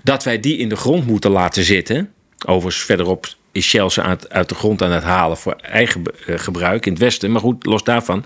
dat 0.03 0.25
wij 0.25 0.41
die 0.41 0.57
in 0.57 0.69
de 0.69 0.77
grond 0.77 1.07
moeten 1.07 1.31
laten 1.31 1.65
zitten. 1.65 2.11
Overigens, 2.47 2.85
verderop 2.85 3.27
is 3.53 3.67
Shell 3.69 3.89
ze 3.89 4.03
uit, 4.29 4.49
de 4.49 4.55
grond 4.55 4.83
aan 4.83 4.91
het 4.91 5.03
halen 5.03 5.37
voor 5.37 5.53
eigen 5.53 6.03
eh, 6.27 6.39
gebruik 6.39 6.87
in 6.87 6.93
het 6.93 7.01
westen. 7.01 7.33
Maar 7.33 7.41
goed, 7.41 7.67
los 7.67 7.85
daarvan. 7.85 8.25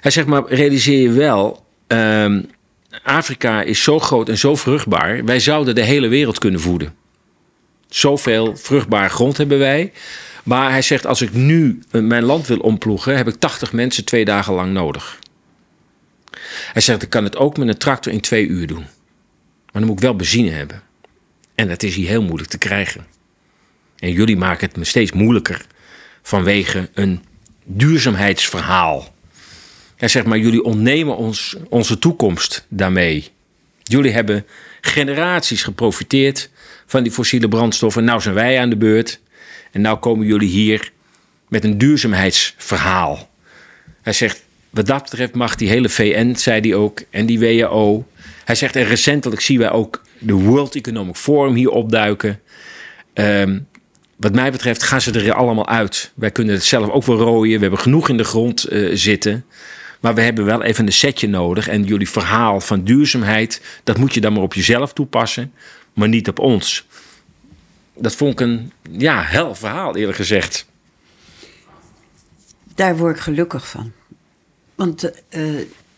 Hij 0.00 0.10
zegt 0.10 0.26
maar, 0.26 0.42
realiseer 0.46 1.00
je 1.00 1.12
wel. 1.12 1.64
ehm, 1.86 2.42
Afrika 3.02 3.62
is 3.62 3.82
zo 3.82 3.98
groot 3.98 4.28
en 4.28 4.38
zo 4.38 4.56
vruchtbaar. 4.56 5.24
Wij 5.24 5.40
zouden 5.40 5.74
de 5.74 5.82
hele 5.82 6.08
wereld 6.08 6.38
kunnen 6.38 6.60
voeden. 6.60 6.94
Zoveel 7.90 8.56
vruchtbare 8.56 9.08
grond 9.08 9.36
hebben 9.36 9.58
wij. 9.58 9.92
Maar 10.44 10.70
hij 10.70 10.82
zegt, 10.82 11.06
als 11.06 11.22
ik 11.22 11.32
nu 11.32 11.82
mijn 11.90 12.22
land 12.22 12.46
wil 12.46 12.58
omploegen, 12.58 13.16
heb 13.16 13.28
ik 13.28 13.34
80 13.34 13.72
mensen 13.72 14.04
twee 14.04 14.24
dagen 14.24 14.54
lang 14.54 14.72
nodig. 14.72 15.18
Hij 16.72 16.82
zegt, 16.82 17.02
ik 17.02 17.10
kan 17.10 17.24
het 17.24 17.36
ook 17.36 17.56
met 17.56 17.68
een 17.68 17.78
tractor 17.78 18.12
in 18.12 18.20
twee 18.20 18.46
uur 18.46 18.66
doen. 18.66 18.86
Maar 19.72 19.82
dan 19.82 19.84
moet 19.84 19.96
ik 19.96 20.02
wel 20.02 20.16
benzine 20.16 20.50
hebben. 20.50 20.82
En 21.54 21.68
dat 21.68 21.82
is 21.82 21.94
hier 21.94 22.08
heel 22.08 22.22
moeilijk 22.22 22.50
te 22.50 22.58
krijgen. 22.58 23.06
En 23.96 24.12
jullie 24.12 24.36
maken 24.36 24.66
het 24.66 24.76
me 24.76 24.84
steeds 24.84 25.12
moeilijker 25.12 25.64
vanwege 26.22 26.88
een 26.94 27.24
duurzaamheidsverhaal. 27.64 29.14
Hij 29.96 30.08
zegt 30.08 30.26
maar, 30.26 30.38
jullie 30.38 30.62
ontnemen 30.62 31.16
ons 31.16 31.56
onze 31.68 31.98
toekomst 31.98 32.66
daarmee. 32.68 33.28
Jullie 33.82 34.12
hebben 34.12 34.46
generaties 34.80 35.62
geprofiteerd 35.62 36.50
van 36.90 37.02
die 37.02 37.12
fossiele 37.12 37.48
brandstoffen. 37.48 38.04
Nou 38.04 38.20
zijn 38.20 38.34
wij 38.34 38.60
aan 38.60 38.70
de 38.70 38.76
beurt. 38.76 39.20
En 39.70 39.80
nou 39.80 39.98
komen 39.98 40.26
jullie 40.26 40.48
hier 40.48 40.92
met 41.48 41.64
een 41.64 41.78
duurzaamheidsverhaal. 41.78 43.30
Hij 44.02 44.12
zegt, 44.12 44.42
wat 44.70 44.86
dat 44.86 45.02
betreft 45.02 45.34
mag 45.34 45.54
die 45.54 45.68
hele 45.68 45.88
VN, 45.88 46.34
zei 46.34 46.60
hij 46.60 46.74
ook, 46.74 47.02
en 47.10 47.26
die 47.26 47.38
WHO. 47.38 48.06
Hij 48.44 48.54
zegt, 48.54 48.76
en 48.76 48.84
recentelijk 48.84 49.40
zien 49.40 49.58
wij 49.58 49.70
ook 49.70 50.02
de 50.18 50.32
World 50.32 50.74
Economic 50.74 51.16
Forum 51.16 51.54
hier 51.54 51.70
opduiken. 51.70 52.40
Ehm, 53.12 53.58
wat 54.16 54.34
mij 54.34 54.50
betreft 54.50 54.82
gaan 54.82 55.00
ze 55.00 55.12
er 55.12 55.32
allemaal 55.32 55.68
uit. 55.68 56.12
Wij 56.14 56.30
kunnen 56.30 56.54
het 56.54 56.64
zelf 56.64 56.88
ook 56.88 57.04
wel 57.04 57.16
rooien. 57.16 57.54
We 57.54 57.62
hebben 57.62 57.80
genoeg 57.80 58.08
in 58.08 58.16
de 58.16 58.24
grond 58.24 58.64
eh, 58.64 58.88
zitten. 58.92 59.44
Maar 60.00 60.14
we 60.14 60.20
hebben 60.20 60.44
wel 60.44 60.62
even 60.62 60.86
een 60.86 60.92
setje 60.92 61.28
nodig. 61.28 61.68
En 61.68 61.84
jullie 61.84 62.08
verhaal 62.08 62.60
van 62.60 62.84
duurzaamheid, 62.84 63.62
dat 63.84 63.98
moet 63.98 64.14
je 64.14 64.20
dan 64.20 64.32
maar 64.32 64.42
op 64.42 64.54
jezelf 64.54 64.92
toepassen, 64.92 65.52
maar 65.92 66.08
niet 66.08 66.28
op 66.28 66.38
ons. 66.38 66.86
Dat 67.94 68.14
vond 68.14 68.32
ik 68.32 68.40
een 68.40 68.72
ja, 68.90 69.22
hel 69.22 69.54
verhaal, 69.54 69.96
eerlijk 69.96 70.16
gezegd. 70.16 70.66
Daar 72.74 72.96
word 72.96 73.16
ik 73.16 73.22
gelukkig 73.22 73.68
van. 73.68 73.92
Want 74.74 75.10
eh, 75.28 75.44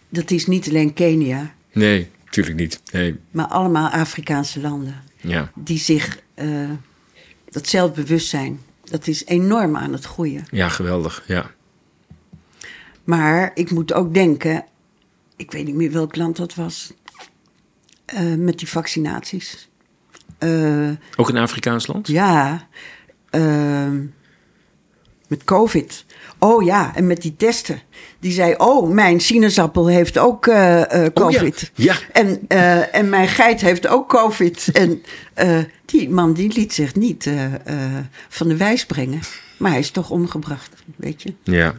dat 0.08 0.30
is 0.30 0.46
niet 0.46 0.68
alleen 0.68 0.92
Kenia, 0.92 1.54
Nee, 1.72 2.10
natuurlijk 2.24 2.56
niet. 2.56 2.80
Nee. 2.92 3.18
maar 3.30 3.46
allemaal 3.46 3.88
Afrikaanse 3.88 4.60
landen. 4.60 5.02
Ja. 5.20 5.52
Die 5.54 5.78
zich, 5.78 6.18
eh, 6.34 6.70
dat 7.50 7.68
zelfbewustzijn, 7.68 8.60
dat 8.84 9.06
is 9.06 9.24
enorm 9.26 9.76
aan 9.76 9.92
het 9.92 10.04
groeien. 10.04 10.44
ja, 10.50 10.68
geweldig. 10.68 11.24
Ja. 11.26 11.50
Maar 13.04 13.50
ik 13.54 13.70
moet 13.70 13.92
ook 13.92 14.14
denken, 14.14 14.64
ik 15.36 15.50
weet 15.50 15.64
niet 15.64 15.74
meer 15.74 15.92
welk 15.92 16.16
land 16.16 16.36
dat 16.36 16.54
was, 16.54 16.92
eh, 18.04 18.34
met 18.34 18.58
die 18.58 18.68
vaccinaties. 18.68 19.68
Eh, 20.42 20.90
Ook 21.16 21.28
een 21.28 21.36
Afrikaans 21.36 21.86
land? 21.86 22.06
ja, 22.08 22.66
ehm, 23.30 24.00
met 25.28 25.44
COVID. 25.44 26.04
Oh 26.38 26.64
ja, 26.64 26.94
en 26.94 27.06
met 27.06 27.22
die 27.22 27.36
testen. 27.36 27.80
Die 28.20 28.32
zei, 28.32 28.54
oh, 28.56 28.90
mijn 28.90 29.20
sinaasappel 29.20 29.86
heeft 29.86 30.18
ook 30.18 30.46
eh, 30.46 31.04
eh, 31.06 31.12
COVID. 31.12 31.70
Ja. 31.74 31.94
En, 32.12 32.48
en 32.92 33.08
mijn 33.08 33.28
geit 33.28 33.60
heeft 33.60 33.86
ook 33.86 34.08
COVID. 34.08 34.68
En 34.72 35.02
die 35.84 36.10
man 36.10 36.32
die 36.32 36.52
liet 36.52 36.72
zich 36.72 36.94
niet 36.94 37.30
van 38.28 38.48
de 38.48 38.56
wijs 38.56 38.86
brengen. 38.86 39.20
Maar 39.58 39.70
hij 39.70 39.80
is 39.80 39.90
toch 39.90 40.10
omgebracht, 40.10 40.70
weet 40.96 41.22
je. 41.22 41.34
Ja. 41.42 41.74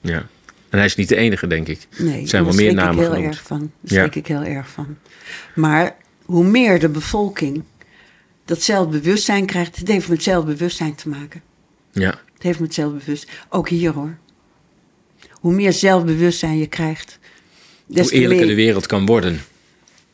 ja. 0.00 0.26
En 0.68 0.78
hij 0.78 0.84
is 0.84 0.96
niet 0.96 1.08
de 1.08 1.16
enige, 1.16 1.46
denk 1.46 1.68
ik. 1.68 1.86
Nee, 1.98 2.22
er 2.22 2.28
zijn 2.28 2.44
wel 2.44 2.54
meer 2.54 2.74
namen 2.74 2.94
ik 2.94 3.00
heel 3.00 3.10
genoemd. 3.10 3.34
erg 3.34 3.42
van. 3.42 3.58
Daar 3.58 3.68
Ja. 3.80 4.00
schrik 4.00 4.14
ik 4.14 4.26
heel 4.26 4.42
erg 4.42 4.68
van. 4.68 4.96
Maar 5.54 5.96
hoe 6.24 6.44
meer 6.44 6.78
de 6.80 6.88
bevolking 6.88 7.62
dat 8.50 8.62
zelfbewustzijn 8.62 9.46
krijgt... 9.46 9.76
het 9.76 9.88
heeft 9.88 10.08
met 10.08 10.22
zelfbewustzijn 10.22 10.94
te 10.94 11.08
maken. 11.08 11.42
Ja. 11.92 12.20
Het 12.34 12.42
heeft 12.42 12.60
met 12.60 12.74
zelfbewustzijn... 12.74 13.36
Ook 13.48 13.68
hier 13.68 13.92
hoor. 13.92 14.16
Hoe 15.30 15.52
meer 15.52 15.72
zelfbewustzijn 15.72 16.58
je 16.58 16.66
krijgt... 16.66 17.18
des 17.86 18.00
Hoe 18.00 18.08
te 18.10 18.14
eerlijker 18.14 18.46
meer- 18.46 18.56
de 18.56 18.62
wereld 18.62 18.86
kan 18.86 19.06
worden. 19.06 19.40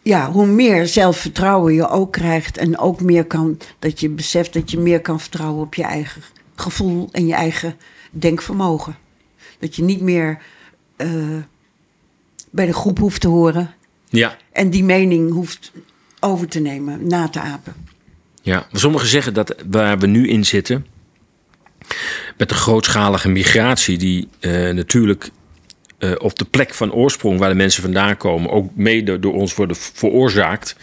ja, 0.02 0.30
hoe 0.30 0.46
meer 0.46 0.86
zelfvertrouwen 0.86 1.74
je 1.74 1.88
ook 1.88 2.12
krijgt 2.12 2.56
en 2.58 2.78
ook 2.78 3.00
meer 3.00 3.24
kan, 3.24 3.58
dat 3.78 4.00
je 4.00 4.08
beseft 4.08 4.52
dat 4.52 4.70
je 4.70 4.78
meer 4.78 5.00
kan 5.00 5.20
vertrouwen 5.20 5.62
op 5.64 5.74
je 5.74 5.82
eigen 5.82 6.22
gevoel 6.54 7.08
en 7.12 7.26
je 7.26 7.34
eigen 7.34 7.76
denkvermogen. 8.10 8.96
Dat 9.58 9.76
je 9.76 9.82
niet 9.82 10.00
meer 10.00 10.42
eh, 10.96 11.08
bij 12.50 12.66
de 12.66 12.72
groep 12.72 12.98
hoeft 12.98 13.20
te 13.20 13.28
horen 13.28 13.74
Ja. 14.08 14.36
en 14.52 14.70
die 14.70 14.84
mening 14.84 15.32
hoeft 15.32 15.72
over 16.20 16.48
te 16.48 16.60
nemen, 16.60 17.06
na 17.06 17.28
te 17.28 17.40
apen. 17.40 17.74
Ja, 18.46 18.66
sommigen 18.72 19.08
zeggen 19.08 19.34
dat 19.34 19.54
waar 19.70 19.98
we 19.98 20.06
nu 20.06 20.28
in 20.28 20.44
zitten, 20.44 20.86
met 22.36 22.48
de 22.48 22.54
grootschalige 22.54 23.28
migratie, 23.28 23.98
die 23.98 24.28
eh, 24.40 24.70
natuurlijk 24.70 25.30
eh, 25.98 26.10
op 26.18 26.38
de 26.38 26.44
plek 26.44 26.74
van 26.74 26.92
oorsprong 26.92 27.38
waar 27.38 27.48
de 27.48 27.54
mensen 27.54 27.82
vandaan 27.82 28.16
komen, 28.16 28.50
ook 28.50 28.70
mede 28.74 29.18
door 29.18 29.34
ons 29.34 29.54
worden 29.54 29.76
veroorzaakt. 29.76 30.76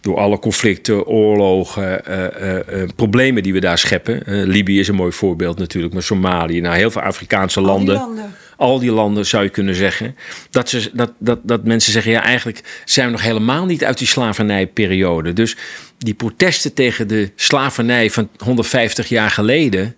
Door 0.00 0.16
alle 0.16 0.38
conflicten, 0.38 1.06
oorlogen, 1.06 2.06
eh, 2.06 2.88
problemen 2.96 3.42
die 3.42 3.52
we 3.52 3.60
daar 3.60 3.78
scheppen. 3.78 4.22
Libië 4.48 4.78
is 4.78 4.88
een 4.88 4.94
mooi 4.94 5.12
voorbeeld 5.12 5.58
natuurlijk, 5.58 5.92
maar 5.92 6.02
Somalië, 6.02 6.60
nou, 6.60 6.76
heel 6.76 6.90
veel 6.90 7.02
Afrikaanse 7.02 7.58
Al 7.58 7.64
die 7.64 7.74
landen 7.74 7.94
landen. 7.94 8.34
al 8.56 8.78
die 8.78 8.92
landen 8.92 9.26
zou 9.26 9.42
je 9.42 9.48
kunnen 9.48 9.74
zeggen. 9.74 10.16
Dat, 10.50 10.68
ze, 10.68 10.90
dat, 10.92 11.12
dat, 11.18 11.38
dat 11.42 11.64
mensen 11.64 11.92
zeggen, 11.92 12.12
ja, 12.12 12.22
eigenlijk 12.22 12.82
zijn 12.84 13.06
we 13.06 13.12
nog 13.12 13.22
helemaal 13.22 13.64
niet 13.64 13.84
uit 13.84 13.98
die 13.98 14.06
slavernijperiode. 14.06 15.32
Dus 15.32 15.56
die 16.04 16.14
protesten 16.14 16.74
tegen 16.74 17.08
de 17.08 17.30
slavernij 17.34 18.10
van 18.10 18.28
150 18.36 19.08
jaar 19.08 19.30
geleden, 19.30 19.96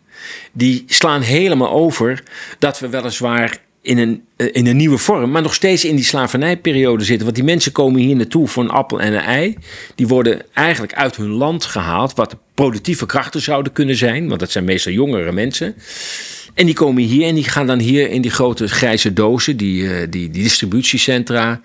die 0.52 0.84
slaan 0.86 1.20
helemaal 1.20 1.70
over 1.70 2.22
dat 2.58 2.80
we 2.80 2.88
weliswaar 2.88 3.60
in 3.82 3.98
een, 3.98 4.24
eh, 4.36 4.46
in 4.52 4.66
een 4.66 4.76
nieuwe 4.76 4.98
vorm, 4.98 5.30
maar 5.30 5.42
nog 5.42 5.54
steeds 5.54 5.84
in 5.84 5.96
die 5.96 6.04
slavernijperiode 6.04 7.04
zitten. 7.04 7.24
Want 7.24 7.36
die 7.36 7.44
mensen 7.44 7.72
komen 7.72 8.00
hier 8.00 8.16
naartoe 8.16 8.48
voor 8.48 8.62
een 8.62 8.70
appel 8.70 9.00
en 9.00 9.12
een 9.12 9.20
ei. 9.20 9.56
Die 9.94 10.08
worden 10.08 10.42
eigenlijk 10.52 10.94
uit 10.94 11.16
hun 11.16 11.30
land 11.30 11.64
gehaald, 11.64 12.14
wat 12.14 12.36
productieve 12.54 13.06
krachten 13.06 13.40
zouden 13.40 13.72
kunnen 13.72 13.96
zijn, 13.96 14.28
want 14.28 14.40
dat 14.40 14.50
zijn 14.50 14.64
meestal 14.64 14.92
jongere 14.92 15.32
mensen. 15.32 15.74
En 16.54 16.66
die 16.66 16.74
komen 16.74 17.02
hier 17.02 17.26
en 17.26 17.34
die 17.34 17.44
gaan 17.44 17.66
dan 17.66 17.78
hier 17.78 18.10
in 18.10 18.22
die 18.22 18.30
grote 18.30 18.68
grijze 18.68 19.12
dozen, 19.12 19.56
die, 19.56 19.88
eh, 19.88 20.06
die, 20.10 20.30
die 20.30 20.42
distributiecentra. 20.42 21.60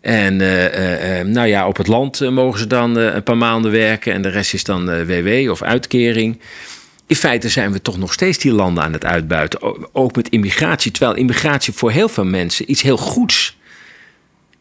En 0.00 0.40
eh, 0.40 0.66
eh, 0.66 1.20
eh, 1.20 1.26
nou 1.26 1.46
ja, 1.46 1.66
op 1.66 1.76
het 1.76 1.86
land 1.86 2.30
mogen 2.30 2.58
ze 2.58 2.66
dan 2.66 2.96
een 2.96 3.22
paar 3.22 3.36
maanden 3.36 3.70
werken 3.70 4.12
en 4.12 4.22
de 4.22 4.28
rest 4.28 4.54
is 4.54 4.64
dan 4.64 5.06
WW 5.06 5.50
of 5.50 5.62
uitkering. 5.62 6.40
In 7.06 7.16
feite 7.16 7.48
zijn 7.48 7.72
we 7.72 7.82
toch 7.82 7.98
nog 7.98 8.12
steeds 8.12 8.38
die 8.38 8.52
landen 8.52 8.84
aan 8.84 8.92
het 8.92 9.04
uitbuiten. 9.04 9.60
Ook 9.94 10.16
met 10.16 10.28
immigratie. 10.28 10.90
Terwijl 10.90 11.16
immigratie 11.16 11.72
voor 11.72 11.90
heel 11.90 12.08
veel 12.08 12.24
mensen 12.24 12.70
iets 12.70 12.82
heel 12.82 12.96
goeds 12.96 13.58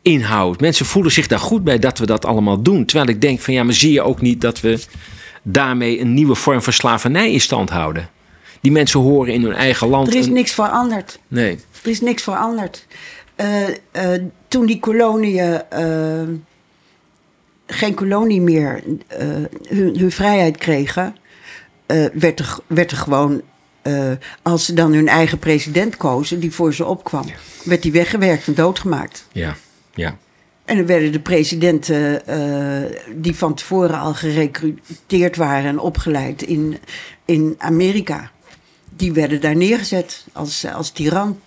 inhoudt. 0.02 0.62
Mensen 0.62 0.86
voelen 0.86 1.12
zich 1.12 1.28
daar 1.28 1.40
goed 1.40 1.64
bij 1.64 1.80
dat 1.80 1.98
we 2.00 2.06
dat 2.06 2.26
allemaal 2.26 2.62
doen. 2.62 2.86
Terwijl 2.86 3.10
ik 3.10 3.22
denk 3.22 3.40
van 3.40 3.54
ja, 3.54 3.64
maar 3.64 3.74
zie 3.74 3.92
je 3.92 4.02
ook 4.02 4.22
niet 4.22 4.42
dat 4.42 4.60
we 4.60 4.80
daarmee 5.44 6.00
een 6.00 6.14
nieuwe 6.14 6.36
vorm 6.36 6.62
van 6.62 6.74
slavernij 6.74 7.32
in 7.32 7.42
stand 7.42 7.70
houden? 7.70 8.10
Die 8.62 8.72
mensen 8.72 9.00
horen 9.00 9.34
in 9.34 9.44
hun 9.44 9.54
eigen 9.54 9.88
land. 9.88 10.08
Er 10.08 10.16
is 10.16 10.28
niks 10.28 10.52
veranderd. 10.52 11.20
Nee. 11.28 11.60
Er 11.84 11.90
is 11.90 12.02
niks 12.02 12.24
veranderd. 12.24 12.86
Eh, 13.40 13.68
eh, 13.92 14.22
toen 14.48 14.66
die 14.66 14.80
koloniën 14.80 15.62
eh, 15.70 16.28
geen 17.68 17.94
kolonie 17.94 18.42
meer 18.42 18.84
hun, 19.68 19.98
hun 19.98 20.12
vrijheid 20.12 20.58
kregen, 20.58 21.16
werd, 22.14 22.40
er, 22.40 22.58
werd 22.68 22.92
er 22.92 22.98
gewoon, 22.98 23.42
als 24.42 24.66
ze 24.66 24.74
dan 24.74 24.94
hun 24.94 25.08
eigen 25.08 25.40
president 25.40 25.98
kozen, 25.98 26.40
die 26.40 26.52
voor 26.52 26.74
ze 26.74 26.86
opkwam, 26.86 27.26
werd 27.64 27.82
die 27.82 27.92
weggewerkt 27.92 28.48
en 28.48 28.54
doodgemaakt. 28.54 29.28
Ja, 29.32 29.56
ja. 29.94 30.18
En 30.66 30.78
dan 30.78 30.86
werden 30.86 31.12
de 31.12 31.20
presidenten 31.20 32.22
die 33.16 33.36
van 33.36 33.54
tevoren 33.54 34.00
al 34.00 34.14
gerecruiteerd 34.14 35.36
waren 35.36 35.70
en 35.70 35.80
opgeleid 35.80 36.42
in, 36.42 36.78
in 37.26 37.56
Amerika, 37.58 38.32
die 38.96 39.12
werden 39.12 39.42
daar 39.42 39.56
neergezet 39.56 40.26
als, 40.34 40.66
als 40.66 40.92
tiran. 40.92 41.40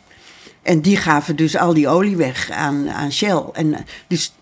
En 0.63 0.81
die 0.81 0.97
gaven 0.97 1.37
dus 1.37 1.57
al 1.57 1.75
die 1.75 1.89
olie 1.89 2.17
weg 2.17 2.51
aan, 2.51 2.91
aan 2.91 3.13
Shell. 3.13 3.43
En, 3.53 3.75
eh, 3.75 3.81
dus 4.07 4.35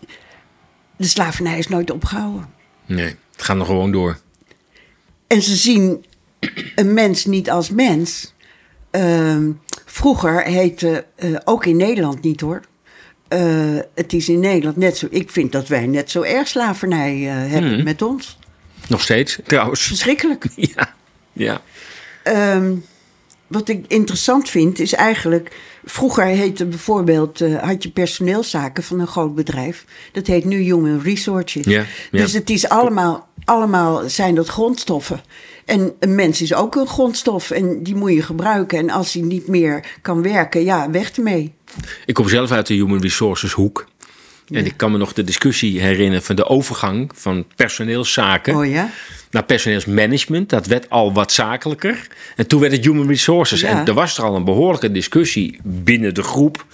de 0.97 1.07
slavernij 1.07 1.57
is 1.57 1.67
nooit 1.67 1.91
opgehouden. 1.91 2.49
Nee, 2.85 3.15
het 3.31 3.41
gaat 3.43 3.55
nog 3.57 3.67
gewoon 3.67 3.91
door. 3.91 4.19
En 5.27 5.41
ze 5.41 5.55
zien 5.55 6.05
een 6.75 6.93
mens 6.93 7.25
niet 7.25 7.49
als 7.49 7.69
mens. 7.69 8.33
Ehm, 8.91 9.51
Vroeger 9.85 10.43
heette, 10.43 11.05
eh, 11.15 11.35
ook 11.43 11.65
in 11.65 11.77
Nederland 11.77 12.21
niet 12.21 12.41
hoor. 12.41 12.61
Eh, 13.27 13.77
het 13.95 14.13
is 14.13 14.29
in 14.29 14.39
Nederland 14.39 14.77
net 14.77 14.97
zo. 14.97 15.07
Ik 15.09 15.29
vind 15.29 15.51
dat 15.51 15.67
wij 15.67 15.87
net 15.87 16.11
zo 16.11 16.21
erg 16.21 16.47
slavernij 16.47 17.17
hebben 17.21 17.73
Mhm. 17.75 17.83
met 17.83 18.01
ons. 18.01 18.37
Nog 18.87 19.01
steeds, 19.01 19.39
trouwens. 19.45 19.81
Verschrikkelijk. 19.81 20.45
Ja, 20.55 20.93
ja. 21.33 21.61
Ehm, 22.23 22.75
wat 23.51 23.69
ik 23.69 23.85
interessant 23.87 24.49
vind 24.49 24.79
is 24.79 24.93
eigenlijk. 24.93 25.55
Vroeger 25.85 26.25
heette 26.25 26.65
bijvoorbeeld. 26.65 27.41
eh, 27.41 27.63
had 27.63 27.83
je 27.83 27.91
personeelszaken 27.91 28.83
van 28.83 28.99
een 28.99 29.07
groot 29.07 29.35
bedrijf. 29.35 29.85
Dat 30.11 30.27
heet 30.27 30.45
nu 30.45 30.57
Human 30.57 31.01
Resources. 31.01 31.65
Ja, 31.65 31.85
ja. 32.11 32.21
Dus 32.21 32.33
het 32.33 32.49
is 32.49 32.69
allemaal. 32.69 33.29
Allemaal 33.45 34.09
zijn 34.09 34.35
dat 34.35 34.47
grondstoffen. 34.47 35.21
En 35.65 35.93
een 35.99 36.15
mens 36.15 36.41
is 36.41 36.53
ook 36.53 36.75
een 36.75 36.87
grondstof. 36.87 37.51
En 37.51 37.83
die 37.83 37.95
moet 37.95 38.13
je 38.13 38.21
gebruiken. 38.21 38.77
En 38.77 38.89
als 38.89 39.13
hij 39.13 39.21
niet 39.21 39.47
meer 39.47 39.85
kan 40.01 40.21
werken, 40.21 40.63
ja, 40.63 40.89
weg 40.89 41.11
ermee. 41.11 41.53
Ik 42.05 42.13
kom 42.13 42.29
zelf 42.29 42.51
uit 42.51 42.67
de 42.67 42.73
Human 42.73 43.01
Resources 43.01 43.51
hoek. 43.51 43.87
En 44.49 44.65
ik 44.65 44.73
kan 44.77 44.91
me 44.91 44.97
nog 44.97 45.13
de 45.13 45.23
discussie 45.23 45.81
herinneren 45.81 46.23
van 46.23 46.35
de 46.35 46.45
overgang 46.45 47.11
van 47.15 47.45
personeelszaken 47.55 48.55
Oh 48.55 48.65
ja? 48.65 48.89
Naar 49.31 49.43
personeelsmanagement. 49.43 50.49
Dat 50.49 50.65
werd 50.65 50.89
al 50.89 51.13
wat 51.13 51.31
zakelijker. 51.31 52.07
En 52.35 52.47
toen 52.47 52.59
werd 52.59 52.71
het 52.71 52.85
Human 52.85 53.07
Resources. 53.07 53.61
Ja. 53.61 53.67
En 53.69 53.85
er 53.87 53.93
was 53.93 54.17
er 54.17 54.23
al 54.23 54.35
een 54.35 54.43
behoorlijke 54.43 54.91
discussie 54.91 55.59
binnen 55.63 56.13
de 56.13 56.23
groep. 56.23 56.65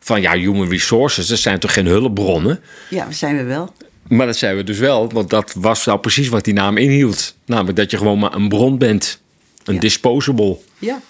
Van 0.00 0.20
ja, 0.20 0.32
Human 0.36 0.68
Resources, 0.68 1.26
dat 1.26 1.38
zijn 1.38 1.58
toch 1.58 1.72
geen 1.72 1.86
hulpbronnen? 1.86 2.60
Ja, 2.90 3.10
zijn 3.10 3.36
we 3.36 3.42
wel. 3.42 3.72
Maar 4.08 4.26
dat 4.26 4.36
zijn 4.36 4.56
we 4.56 4.64
dus 4.64 4.78
wel, 4.78 5.10
want 5.12 5.30
dat 5.30 5.54
was 5.58 5.84
nou 5.84 5.98
precies 5.98 6.28
wat 6.28 6.44
die 6.44 6.54
naam 6.54 6.76
inhield. 6.76 7.36
Namelijk 7.46 7.76
dat 7.76 7.90
je 7.90 7.96
gewoon 7.96 8.18
maar 8.18 8.34
een 8.34 8.48
bron 8.48 8.78
bent. 8.78 9.20
Een 9.64 9.74
Ja. 9.74 9.80
disposable. 9.80 10.56
Ja, 10.78 11.00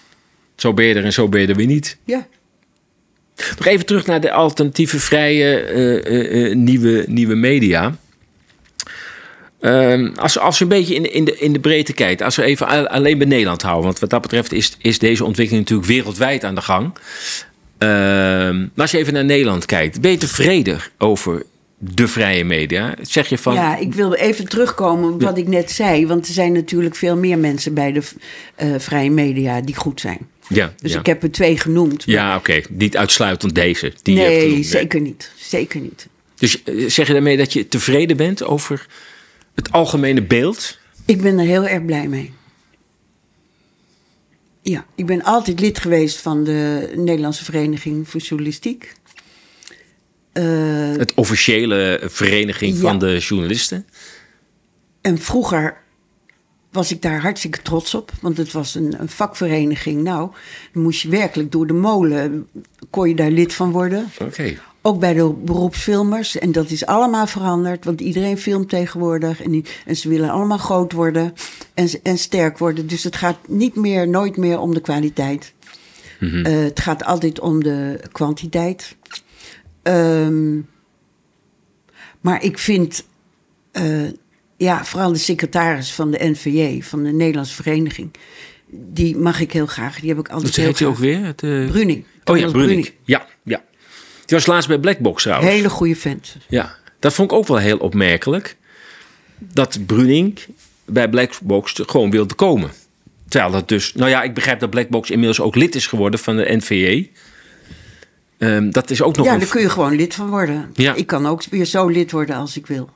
Zo 0.57 0.75
ben 0.75 0.85
je 0.85 0.95
er 0.95 1.05
en 1.05 1.13
zo 1.13 1.29
ben 1.29 1.41
je 1.41 1.47
er 1.47 1.55
weer 1.55 1.67
niet. 1.67 1.97
ja. 2.05 2.27
Nog 3.57 3.67
even 3.67 3.87
terug 3.87 4.07
naar 4.07 4.21
de 4.21 4.33
alternatieve 4.33 4.99
vrije 5.01 5.57
eh, 5.59 5.97
eh, 6.07 6.51
eh, 6.51 6.57
nieuwe, 6.57 7.05
nieuwe 7.09 7.35
media. 7.35 7.97
Ehm, 9.65 10.11
als, 10.17 10.39
als 10.39 10.59
je 10.59 10.65
een 10.65 10.71
beetje 10.71 10.95
in, 10.95 11.03
de- 11.03 11.11
in, 11.11 11.25
de, 11.25 11.39
in 11.39 11.53
de 11.53 11.59
breedte 11.61 11.93
kijkt, 11.93 12.23
als 12.23 12.37
we 12.37 12.43
even 12.43 12.89
alleen 12.91 13.19
bij 13.19 13.27
Nederland 13.27 13.63
houden, 13.63 13.85
want 13.85 13.99
wat 13.99 14.11
dat 14.11 14.23
betreft 14.23 14.53
is, 14.53 14.77
is 14.79 14.99
deze 14.99 15.25
ontwikkeling 15.25 15.63
natuurlijk 15.63 15.89
wereldwijd 15.91 16.45
aan 16.45 16.55
de 16.55 16.61
gang. 16.61 16.93
Maar 17.79 18.71
als 18.77 18.91
je 18.91 18.99
even 18.99 19.13
naar 19.13 19.25
Nederland 19.25 19.65
kijkt, 19.65 20.01
ben 20.01 20.11
je 20.11 20.17
tevreden 20.17 20.79
over 20.99 21.43
de 21.79 22.09
vrije 22.09 22.45
media? 22.45 22.95
Zeg 23.03 23.29
je 23.29 23.39
van. 23.39 23.55
Ja, 23.55 23.77
ik 23.77 23.95
wil 23.95 24.15
even 24.15 24.49
terugkomen 24.49 25.13
op 25.13 25.23
wat 25.23 25.39
ik 25.39 25.49
net 25.49 25.71
zei. 25.71 26.07
Want 26.07 26.27
er 26.27 26.33
zijn 26.33 26.53
natuurlijk 26.53 26.95
veel 26.97 27.17
meer 27.17 27.39
mensen 27.39 27.75
bij 27.75 27.93
de 27.93 28.03
eh, 28.55 28.69
vrije 28.79 29.11
media 29.11 29.61
die 29.61 29.75
goed 29.77 30.01
zijn. 30.01 30.19
ja, 30.49 30.73
Dus 30.83 30.93
ja. 30.93 30.99
ik 30.99 31.07
heb 31.07 31.23
er 31.23 31.31
twee 31.33 31.59
genoemd. 31.59 32.03
Ja, 32.07 32.37
oké. 32.37 32.61
Niet 32.71 32.97
uitsluitend 32.97 33.55
deze. 33.55 33.93
Die 34.03 34.15
je 34.17 34.21
hebt 34.21 34.35
nee, 34.47 34.63
zeker 34.63 35.01
niet. 35.01 35.31
Zeker 35.37 35.81
niet. 35.81 36.07
Dus 36.39 36.63
eh, 36.63 36.75
zeg 36.89 37.07
je 37.07 37.13
daarmee 37.13 37.37
dat 37.37 37.53
je 37.53 37.69
tevreden 37.69 38.17
bent 38.17 38.45
over 38.45 38.87
het 39.55 39.73
algemene 39.73 40.23
beeld? 40.23 40.79
Ik 41.05 41.23
ben 41.23 41.39
er 41.39 41.45
heel 41.45 41.67
erg 41.67 41.85
blij 41.85 42.09
mee. 42.09 42.33
Ja, 44.63 44.87
ik 44.95 45.07
ben 45.07 45.23
altijd 45.23 45.61
lid 45.61 45.79
geweest 45.79 46.21
van 46.21 46.45
de 46.45 46.93
Nederlandse 46.97 47.45
Vereniging 47.45 48.09
voor 48.09 48.21
Journalistiek. 48.21 48.93
Eh, 50.33 50.45
Het 50.97 51.15
officiële 51.15 52.01
vereniging 52.05 52.75
Ja. 52.75 52.81
van 52.81 52.99
de 52.99 53.19
journalisten? 53.19 53.87
en 55.01 55.19
vroeger 55.19 55.83
was 56.71 56.91
ik 56.91 57.03
daar 57.03 57.21
hartstikke 57.21 57.63
trots 57.63 57.95
op. 57.95 58.11
Want 58.21 58.37
het 58.37 58.53
was 58.53 58.75
een, 58.75 59.01
een 59.01 59.09
vakvereniging. 59.09 60.03
Nou, 60.03 60.31
dan 60.73 60.83
moest 60.83 61.01
je 61.03 61.09
werkelijk 61.09 61.53
door 61.53 61.67
de 61.67 61.73
molen... 61.73 62.49
kon 62.91 63.09
je 63.09 63.15
daar 63.15 63.31
lid 63.31 63.55
van 63.55 63.71
worden. 63.73 64.11
Oké. 64.21 64.59
Ook 64.87 65.01
bij 65.01 65.13
de 65.15 65.33
beroepsfilmers. 65.45 66.39
En 66.39 66.53
dat 66.53 66.71
is 66.71 66.87
allemaal 66.87 67.27
veranderd. 67.27 67.85
Want 67.85 68.01
iedereen 68.01 68.39
filmt 68.39 68.69
tegenwoordig. 68.69 69.43
En, 69.43 69.51
die, 69.51 69.65
en 69.87 69.97
ze 69.97 70.09
willen 70.09 70.31
allemaal 70.31 70.59
groot 70.59 70.93
worden. 70.93 71.35
En, 71.75 71.89
en 72.03 72.19
sterk 72.19 72.59
worden. 72.59 72.87
Dus 72.87 73.05
het 73.05 73.17
gaat 73.17 73.39
niet 73.49 73.75
meer, 73.75 74.09
nooit 74.09 74.37
meer 74.37 74.59
om 74.59 74.75
de 74.75 74.81
kwaliteit. 74.81 75.53
Mhm. 76.21 76.45
Eh, 76.45 76.63
het 76.63 76.81
gaat 76.81 77.05
altijd 77.05 77.41
om 77.41 77.63
de 77.63 78.01
kwantiteit. 78.13 78.97
Ehm, 79.83 80.61
maar 82.21 82.43
ik 82.43 82.59
vind... 82.59 83.05
eh, 83.73 84.09
ja, 84.57 84.85
vooral 84.85 85.13
de 85.13 85.19
secretaris 85.19 85.93
van 85.93 86.11
de 86.11 86.19
NVJ, 86.31 86.83
van 86.83 87.03
de 87.03 87.13
Nederlandse 87.13 87.55
Vereniging... 87.55 88.11
die 88.71 89.17
mag 89.17 89.41
ik 89.41 89.53
heel 89.53 89.67
graag. 89.67 90.01
Die 90.01 90.09
heb 90.09 90.19
ik 90.19 90.29
altijd 90.29 90.57
heel 90.57 90.67
heet 90.67 90.79
je 90.79 90.87
ook 90.87 90.97
weer? 90.97 91.25
Het, 91.25 91.43
eh, 91.43 91.67
Bruning. 91.71 92.05
Oh 92.25 92.37
ja, 92.37 92.47
Thomas 92.47 92.53
Bruning. 92.53 92.91
Ja, 93.05 93.27
ja. 93.43 93.63
Die 94.27 94.37
was 94.37 94.47
laatst 94.47 94.69
bij 94.69 94.79
Blackbox 94.79 95.23
trouwens. 95.23 95.51
Hele 95.53 95.69
goede 95.69 95.97
vent. 95.97 96.37
Ja, 96.49 96.75
dat 96.99 97.15
vond 97.15 97.31
ik 97.31 97.37
ook 97.37 97.47
wel 97.47 97.57
heel 97.57 97.79
opmerkelijk. 97.79 98.57
Dat 99.39 99.79
Bruning 99.87 100.39
bij 100.85 101.09
Blackbox 101.09 101.73
gewoon 101.87 102.11
wilde 102.11 102.35
komen. 102.35 102.71
Terwijl 103.29 103.53
dat 103.53 103.69
dus... 103.69 103.95
Nou 103.95 104.11
ja, 104.11 104.23
ik 104.23 104.35
begrijp 104.35 104.61
dat 104.61 104.71
Blackbox 104.71 105.11
inmiddels 105.11 105.41
ook 105.41 105.55
lid 105.55 105.75
is 105.75 105.87
geworden 105.87 106.21
van 106.21 106.37
de 106.37 106.57
NVJ. 106.57 107.11
Ehm, 108.39 108.71
dat 108.71 108.91
is 108.91 109.03
ook 109.03 109.17
nog 109.17 109.27
Ja, 109.27 109.33
een... 109.33 109.39
daar 109.39 109.49
kun 109.49 109.61
je 109.61 109.71
gewoon 109.71 109.97
lid 109.97 110.15
van 110.15 110.29
worden. 110.29 110.71
Ja. 110.75 110.95
Ik 110.95 111.07
kan 111.07 111.27
ook 111.27 111.45
weer 111.51 111.65
zo 111.65 111.87
lid 111.89 112.11
worden 112.11 112.37
als 112.37 112.57
ik 112.57 112.67
wil. 112.67 112.91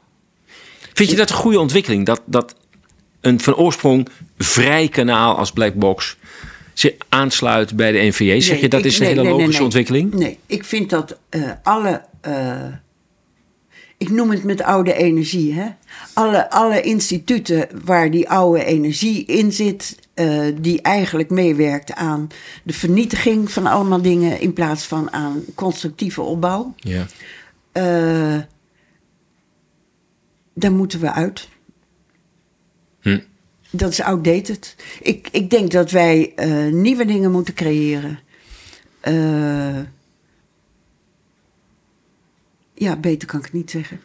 Vind 0.93 1.11
je 1.11 1.16
dat 1.16 1.31
een 1.31 1.37
goede 1.37 1.61
ontwikkeling? 1.61 2.07
Dat, 2.07 2.20
dat 2.24 2.55
een 3.20 3.41
van 3.41 3.55
oorsprong 3.55 4.09
vrij 4.39 4.89
kanaal 4.89 5.37
als 5.37 5.53
Blackbox 5.53 6.16
aansluit 7.09 7.76
bij 7.76 7.93
de 7.93 7.99
NVJ? 7.99 8.41
zeg 8.41 8.53
Nee, 8.53 8.61
je 8.62 8.68
dat 8.68 8.81
ik- 8.81 8.87
is 8.87 8.99
een 8.99 9.05
nee, 9.05 9.14
hele 9.14 9.29
logische 9.29 9.53
nee. 9.53 9.62
ontwikkeling? 9.62 10.12
Nee, 10.14 10.39
ik 10.47 10.64
vind 10.64 10.91
dat 10.91 11.18
eh, 11.29 11.51
alle. 11.62 12.03
eh, 12.20 12.66
ik 13.99 14.11
noem 14.11 14.31
het 14.31 14.45
met 14.45 14.62
oude 14.62 14.95
energie. 14.95 15.55
Hè? 15.55 15.66
Alle, 16.14 16.51
alle 16.51 16.81
instituten 16.81 17.68
waar 17.85 18.11
die 18.11 18.29
oude 18.29 18.64
energie 18.64 19.24
in 19.24 19.53
zit, 19.53 19.99
eh, 20.14 20.41
die 20.61 20.83
eigenlijk 20.83 21.31
meewerkt 21.31 21.95
aan 21.95 22.29
de 22.62 22.72
vernietiging 22.72 23.51
van 23.51 23.66
allemaal 23.66 24.03
dingen 24.03 24.41
in 24.41 24.53
plaats 24.53 24.85
van 24.85 25.12
aan 25.12 25.45
constructieve 25.55 26.20
opbouw. 26.22 26.74
Ja. 26.76 27.07
daar 30.55 30.72
moeten 30.72 31.01
we 31.01 31.12
uit. 31.12 31.49
Dat 33.71 33.91
is 33.91 34.01
outdated. 34.01 34.77
Ik, 35.03 35.29
ik 35.33 35.51
denk 35.51 35.71
dat 35.71 35.91
wij 35.91 36.33
eh, 36.37 36.66
nieuwe 36.66 37.05
dingen 37.05 37.31
moeten 37.31 37.55
creëren. 37.55 38.19
Eh, 39.01 39.79
ja, 42.75 42.97
beter 42.97 43.29
kan 43.29 43.39
ik 43.39 43.45
het 43.45 43.55
niet 43.55 43.71
zeggen. 43.71 44.01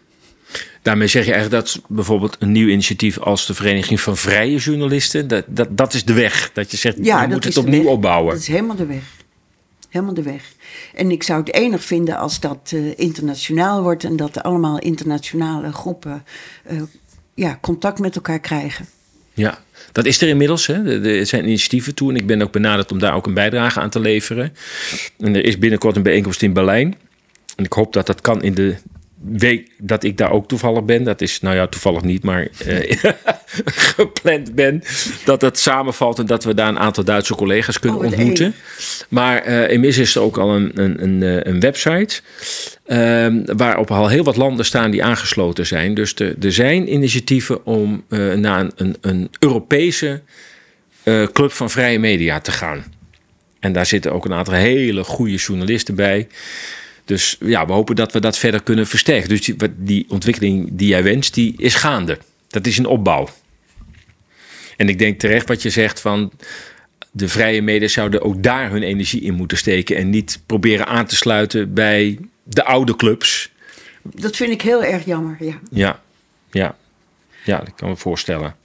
Daarmee 0.81 1.07
zeg 1.07 1.25
je 1.25 1.33
eigenlijk 1.33 1.65
dat 1.65 1.81
bijvoorbeeld 1.87 2.35
een 2.39 2.51
nieuw 2.51 2.67
initiatief 2.67 3.19
als 3.19 3.45
de 3.45 3.53
Vereniging 3.53 4.01
van 4.01 4.17
Vrije 4.17 4.57
Journalisten, 4.57 5.27
dat, 5.27 5.45
dat, 5.47 5.77
dat 5.77 5.93
is 5.93 6.05
de 6.05 6.13
weg. 6.13 6.51
Dat 6.53 6.71
je 6.71 6.77
zegt, 6.77 6.97
Ja, 7.01 7.21
we 7.21 7.31
moeten 7.31 7.49
het 7.49 7.59
opnieuw 7.59 7.87
opbouwen. 7.87 8.33
Dat 8.33 8.41
is 8.41 8.47
helemaal 8.47 8.75
de 8.75 8.85
weg. 8.85 9.03
Helemaal 9.89 10.13
de 10.13 10.23
weg. 10.23 10.53
En 10.93 11.11
ik 11.11 11.23
zou 11.23 11.39
het 11.39 11.53
enig 11.53 11.83
vinden 11.83 12.17
als 12.17 12.39
dat 12.39 12.71
eh, 12.73 12.99
internationaal 12.99 13.81
wordt 13.81 14.03
en 14.03 14.15
dat 14.15 14.43
allemaal 14.43 14.79
internationale 14.79 15.71
groepen 15.71 16.25
ja, 17.33 17.57
contact 17.61 17.99
met 17.99 18.15
elkaar 18.15 18.39
krijgen. 18.39 18.85
Ja, 19.33 19.59
dat 19.91 20.05
is 20.05 20.21
er 20.21 20.27
inmiddels. 20.27 20.67
Hè. 20.67 21.01
Er- 21.03 21.25
zijn 21.25 21.45
initiatieven 21.45 21.95
toe 21.95 22.09
en 22.09 22.15
ik 22.15 22.27
ben 22.27 22.41
ook 22.41 22.51
benaderd 22.51 22.91
om 22.91 22.99
daar 22.99 23.15
ook 23.15 23.27
een 23.27 23.33
bijdrage 23.33 23.79
aan 23.79 23.89
te 23.89 23.99
leveren. 23.99 24.53
En 25.19 25.35
er 25.35 25.45
is 25.45 25.57
binnenkort 25.57 25.95
een 25.95 26.03
bijeenkomst 26.03 26.41
in 26.41 26.53
Berlijn. 26.53 26.95
En 27.55 27.63
ik 27.63 27.73
hoop 27.73 27.93
dat 27.93 28.07
dat 28.07 28.21
kan 28.21 28.43
in 28.43 28.53
de 28.53 28.75
week 29.31 29.69
dat 29.77 30.03
ik 30.03 30.17
daar 30.17 30.31
ook 30.31 30.47
toevallig 30.47 30.83
ben. 30.83 31.03
Dat 31.03 31.21
is, 31.21 31.41
nou 31.41 31.55
ja, 31.55 31.67
toevallig 31.67 32.01
niet, 32.01 32.23
maar 32.23 32.47
eh, 32.65 32.97
gepland 33.95 34.55
ben. 34.55 34.83
Dat 35.25 35.41
het 35.41 35.59
samenvalt 35.59 36.19
en 36.19 36.25
dat 36.25 36.43
we 36.43 36.53
daar 36.53 36.67
een 36.67 36.79
aantal 36.79 37.03
Duitse 37.03 37.35
collega's 37.35 37.79
kunnen 37.79 37.99
Oh, 37.99 38.05
ontmoeten. 38.05 38.53
Maar 39.09 39.41
eh, 39.41 39.61
inmiddels 39.61 39.97
is 39.97 40.15
er 40.15 40.21
ook 40.21 40.37
al 40.37 40.55
een, 40.55 40.71
een, 40.75 41.03
een, 41.03 41.23
eh, 41.23 41.51
een 41.53 41.59
website. 41.59 42.21
ehm, 42.85 43.43
waarop 43.57 43.91
al 43.91 44.07
heel 44.07 44.23
wat 44.23 44.35
landen 44.35 44.65
staan 44.65 44.91
die 44.91 45.03
aangesloten 45.03 45.65
zijn. 45.65 45.93
Dus 45.93 46.15
er, 46.15 46.35
zijn 46.51 46.93
initiatieven 46.93 47.65
om 47.65 48.03
naar 48.35 48.59
een, 48.59 48.71
een, 48.75 48.95
een 49.01 49.29
Europese 49.39 50.21
club 51.33 51.51
van 51.51 51.69
vrije 51.69 51.99
media 51.99 52.39
te 52.39 52.51
gaan. 52.51 52.83
En 53.59 53.73
daar 53.73 53.85
zitten 53.85 54.11
ook 54.13 54.25
een 54.25 54.33
aantal 54.33 54.53
hele 54.53 55.03
goede 55.03 55.35
journalisten 55.35 55.95
bij. 55.95 56.27
Dus 57.05 57.37
ja, 57.39 57.65
we 57.65 57.73
hopen 57.73 57.95
dat 57.95 58.11
we 58.11 58.19
dat 58.19 58.37
verder 58.37 58.63
kunnen 58.63 58.87
versterken. 58.87 59.29
Dus 59.29 59.51
die, 59.75 60.05
ontwikkeling 60.09 60.69
die 60.71 60.87
jij 60.87 61.03
wenst, 61.03 61.33
die 61.33 61.53
is 61.57 61.75
gaande. 61.75 62.17
Dat 62.47 62.67
is 62.67 62.77
een 62.77 62.85
opbouw. 62.85 63.29
En 64.77 64.89
ik 64.89 64.99
denk 64.99 65.19
terecht 65.19 65.47
wat 65.47 65.61
je 65.61 65.69
zegt 65.69 65.99
van 65.99 66.31
de 67.11 67.27
vrije 67.27 67.61
media 67.61 67.87
zouden 67.87 68.21
ook 68.21 68.43
daar 68.43 68.71
hun 68.71 68.83
energie 68.83 69.21
in 69.21 69.33
moeten 69.33 69.57
steken 69.57 69.95
en 69.95 70.09
niet 70.09 70.41
proberen 70.45 70.87
aan 70.87 71.05
te 71.05 71.15
sluiten 71.15 71.73
bij 71.73 72.19
de 72.43 72.63
oude 72.63 72.95
clubs. 72.95 73.51
Dat 74.01 74.35
vind 74.35 74.51
ik 74.51 74.61
heel 74.61 74.83
erg 74.83 75.05
jammer, 75.05 75.37
ja. 75.39 75.59
Ja, 75.71 76.01
ja, 76.51 76.75
ja, 77.43 77.57
dat 77.57 77.73
kan 77.75 77.89
me 77.89 77.95
voorstellen. 77.95 78.55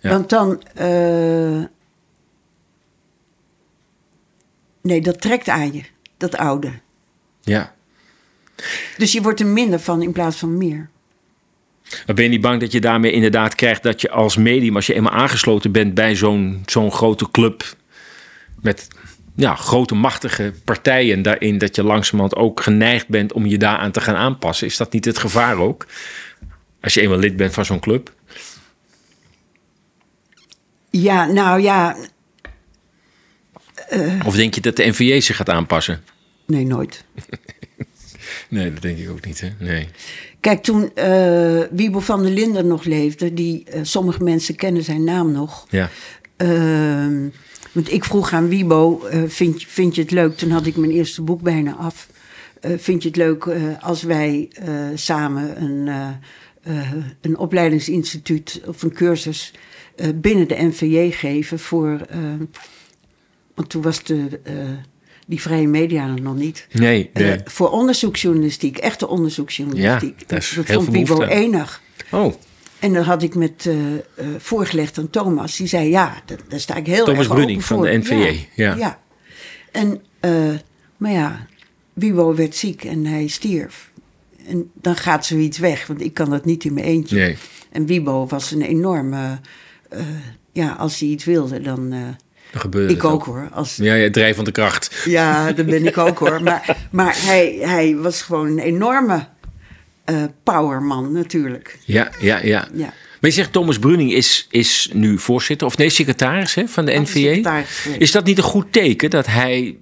Ja. 0.00 0.10
Want 0.10 0.28
dan. 0.28 0.62
eh, 0.74 1.62
nee, 4.82 5.00
dat 5.00 5.20
trekt 5.20 5.48
aan 5.48 5.72
je, 5.72 5.82
dat 6.16 6.36
oude. 6.36 6.72
Ja. 7.42 7.74
Dus 8.96 9.12
je 9.12 9.22
wordt 9.22 9.40
er 9.40 9.46
minder 9.46 9.80
van 9.80 10.02
in 10.02 10.12
plaats 10.12 10.36
van 10.36 10.56
meer. 10.56 10.90
Maar 12.06 12.14
ben 12.14 12.24
je 12.24 12.30
niet 12.30 12.40
bang 12.40 12.60
dat 12.60 12.72
je 12.72 12.80
daarmee 12.80 13.12
inderdaad 13.12 13.54
krijgt 13.54 13.82
dat 13.82 14.00
je 14.00 14.10
als 14.10 14.36
medium, 14.36 14.76
als 14.76 14.86
je 14.86 14.94
eenmaal 14.94 15.12
aangesloten 15.12 15.72
bent 15.72 15.94
bij 15.94 16.16
zo'n 16.16 16.62
zo'n 16.66 16.92
grote 16.92 17.30
club 17.30 17.76
met 18.60 18.88
ja, 19.36 19.54
grote 19.54 19.94
machtige 19.94 20.52
partijen 20.64 21.22
daarin, 21.22 21.58
dat 21.58 21.76
je 21.76 21.84
langzamerhand 21.84 22.36
ook 22.36 22.60
geneigd 22.60 23.08
bent 23.08 23.32
om 23.32 23.46
je 23.46 23.58
daaraan 23.58 23.90
te 23.90 24.00
gaan 24.00 24.14
aanpassen? 24.14 24.66
Is 24.66 24.76
dat 24.76 24.92
niet 24.92 25.04
het 25.04 25.18
gevaar 25.18 25.56
ook? 25.56 25.86
Als 26.80 26.94
je 26.94 27.00
eenmaal 27.00 27.18
lid 27.18 27.36
bent 27.36 27.54
van 27.54 27.64
zo'n 27.64 27.80
club? 27.80 28.12
Ja, 30.90 31.26
nou 31.26 31.60
ja, 31.60 31.96
Of 34.24 34.34
denk 34.34 34.54
je 34.54 34.60
dat 34.60 34.76
de 34.76 34.86
NVJ 34.86 35.20
zich 35.20 35.36
gaat 35.36 35.50
aanpassen? 35.50 36.04
Nee, 36.46 36.64
nooit. 36.66 37.04
Nee, 38.48 38.72
dat 38.72 38.82
denk 38.82 38.98
ik 38.98 39.10
ook 39.10 39.26
niet. 39.26 39.40
Hè? 39.40 39.48
Nee. 39.58 39.88
Kijk, 40.40 40.62
toen 40.62 40.94
eh 40.94 41.60
Wiebo 41.70 42.00
van 42.00 42.22
der 42.22 42.32
Linden 42.32 42.66
nog 42.66 42.84
leefde, 42.84 43.34
die, 43.34 43.64
eh, 43.64 43.80
sommige 43.82 44.22
mensen 44.24 44.54
kennen 44.56 44.82
zijn 44.84 45.04
naam 45.04 45.32
nog. 45.32 45.66
Ja. 45.70 45.90
Ehm, 46.36 47.28
want 47.72 47.92
ik 47.92 48.04
vroeg 48.04 48.32
aan 48.32 48.48
Wiebo, 48.48 49.06
eh, 49.06 49.22
vind, 49.26 49.60
je- 49.62 49.68
vind 49.68 49.94
je 49.94 50.00
het 50.02 50.10
leuk? 50.10 50.36
Toen 50.36 50.50
had 50.50 50.66
ik 50.66 50.76
mijn 50.76 50.90
eerste 50.92 51.22
boek 51.22 51.40
bijna 51.42 51.74
af. 51.74 52.08
Vind 52.76 53.02
je 53.02 53.08
het 53.08 53.16
leuk 53.16 53.48
als 53.80 54.02
wij 54.02 54.48
samen 54.94 55.62
een, 55.62 55.90
een 57.20 57.36
opleidingsinstituut 57.38 58.62
of 58.66 58.82
een 58.82 58.92
cursus 58.92 59.52
binnen 60.14 60.48
de 60.48 60.56
NVJ 60.62 61.10
geven 61.10 61.58
voor... 61.58 62.00
want 63.54 63.68
toen 63.68 63.82
was 63.82 64.04
de, 64.04 64.40
die 65.26 65.40
vrije 65.40 65.66
media 65.68 66.06
nog 66.14 66.34
niet. 66.36 66.66
Nee, 66.72 67.10
Eh, 67.12 67.22
nee. 67.22 67.38
voor 67.44 67.70
onderzoeksjournalistiek, 67.70 68.78
echte 68.78 69.08
onderzoeksjournalistiek. 69.08 70.20
Ja, 70.20 70.24
daar 70.26 70.38
is 70.38 70.52
dat 70.56 70.66
heel 70.66 70.82
vond 70.82 71.22
aan. 71.22 71.28
enig. 71.28 71.82
Oh, 72.10 72.34
En 72.78 72.92
dat 72.92 73.04
had 73.04 73.22
ik 73.22 73.34
met 73.34 73.66
eh, 73.66 73.94
eh, 73.94 74.00
voorgelegd 74.38 74.98
aan 74.98 75.10
Thomas. 75.10 75.56
Die 75.56 75.66
zei, 75.66 75.88
ja, 75.90 76.22
da- 76.26 76.34
daar 76.48 76.60
sta 76.60 76.74
ik 76.74 76.86
heel 76.86 77.04
Thomas 77.04 77.18
erg 77.24 77.28
Brunning 77.34 77.50
open 77.56 77.66
van 77.68 77.76
voor. 77.76 77.86
de 77.86 77.96
NVJ, 77.98 78.46
ja. 78.54 78.74
ja. 78.76 79.00
En, 79.72 80.02
maar 80.96 81.10
ja, 81.12 81.46
Wiebo 81.92 82.34
werd 82.34 82.54
ziek 82.56 82.84
en 82.84 83.06
hij 83.06 83.26
stierf. 83.26 83.90
En 84.46 84.70
dan 84.74 84.96
gaat 84.96 85.26
zoiets 85.26 85.58
weg, 85.58 85.86
want 85.86 86.00
ik 86.00 86.14
kan 86.14 86.30
dat 86.30 86.44
niet 86.44 86.64
in 86.64 86.74
mijn 86.74 86.86
eentje. 86.86 87.16
nee. 87.16 87.36
En 87.70 87.86
Wiebo 87.86 88.26
was 88.26 88.50
een 88.50 88.62
enorme... 88.62 89.40
ja, 90.52 90.72
als 90.72 90.98
hij 91.00 91.08
iets 91.08 91.24
wilde, 91.24 91.60
dan... 91.60 91.94
ik 92.88 93.04
ook 93.04 93.24
hoor. 93.24 93.48
Als, 93.52 93.76
Ja, 93.76 93.94
ja, 93.94 94.10
drijvende 94.10 94.52
kracht. 94.52 95.02
ja, 95.04 95.52
dat 95.52 95.66
ben 95.66 95.86
ik 95.86 95.98
ook 95.98 96.18
hoor. 96.18 96.42
Maar, 96.42 96.76
maar 96.90 97.16
hij, 97.18 97.58
hij 97.60 97.96
was 97.96 98.22
gewoon 98.22 98.46
een 98.46 98.58
enorme 98.58 99.26
eh, 100.04 100.22
powerman 100.42 101.12
natuurlijk. 101.12 101.78
Ja, 101.84 102.10
ja, 102.20 102.38
ja. 102.42 102.68
Ja. 102.74 102.92
Maar 103.20 103.30
je 103.30 103.36
zegt 103.36 103.52
Thomas 103.52 103.78
Bruning 103.78 104.12
is, 104.12 104.46
is 104.50 104.90
nu 104.92 105.18
voorzitter, 105.18 105.66
of 105.66 105.76
nee, 105.76 105.90
secretaris 105.90 106.54
hè, 106.54 106.68
van 106.68 106.84
de 106.84 106.92
is 106.92 106.98
NVA. 107.00 107.10
secretaris. 107.12 107.86
Is 107.98 108.12
dat 108.12 108.24
niet 108.24 108.38
een 108.38 108.44
goed 108.44 108.72
teken 108.72 109.10
dat 109.10 109.26
hij 109.26 109.76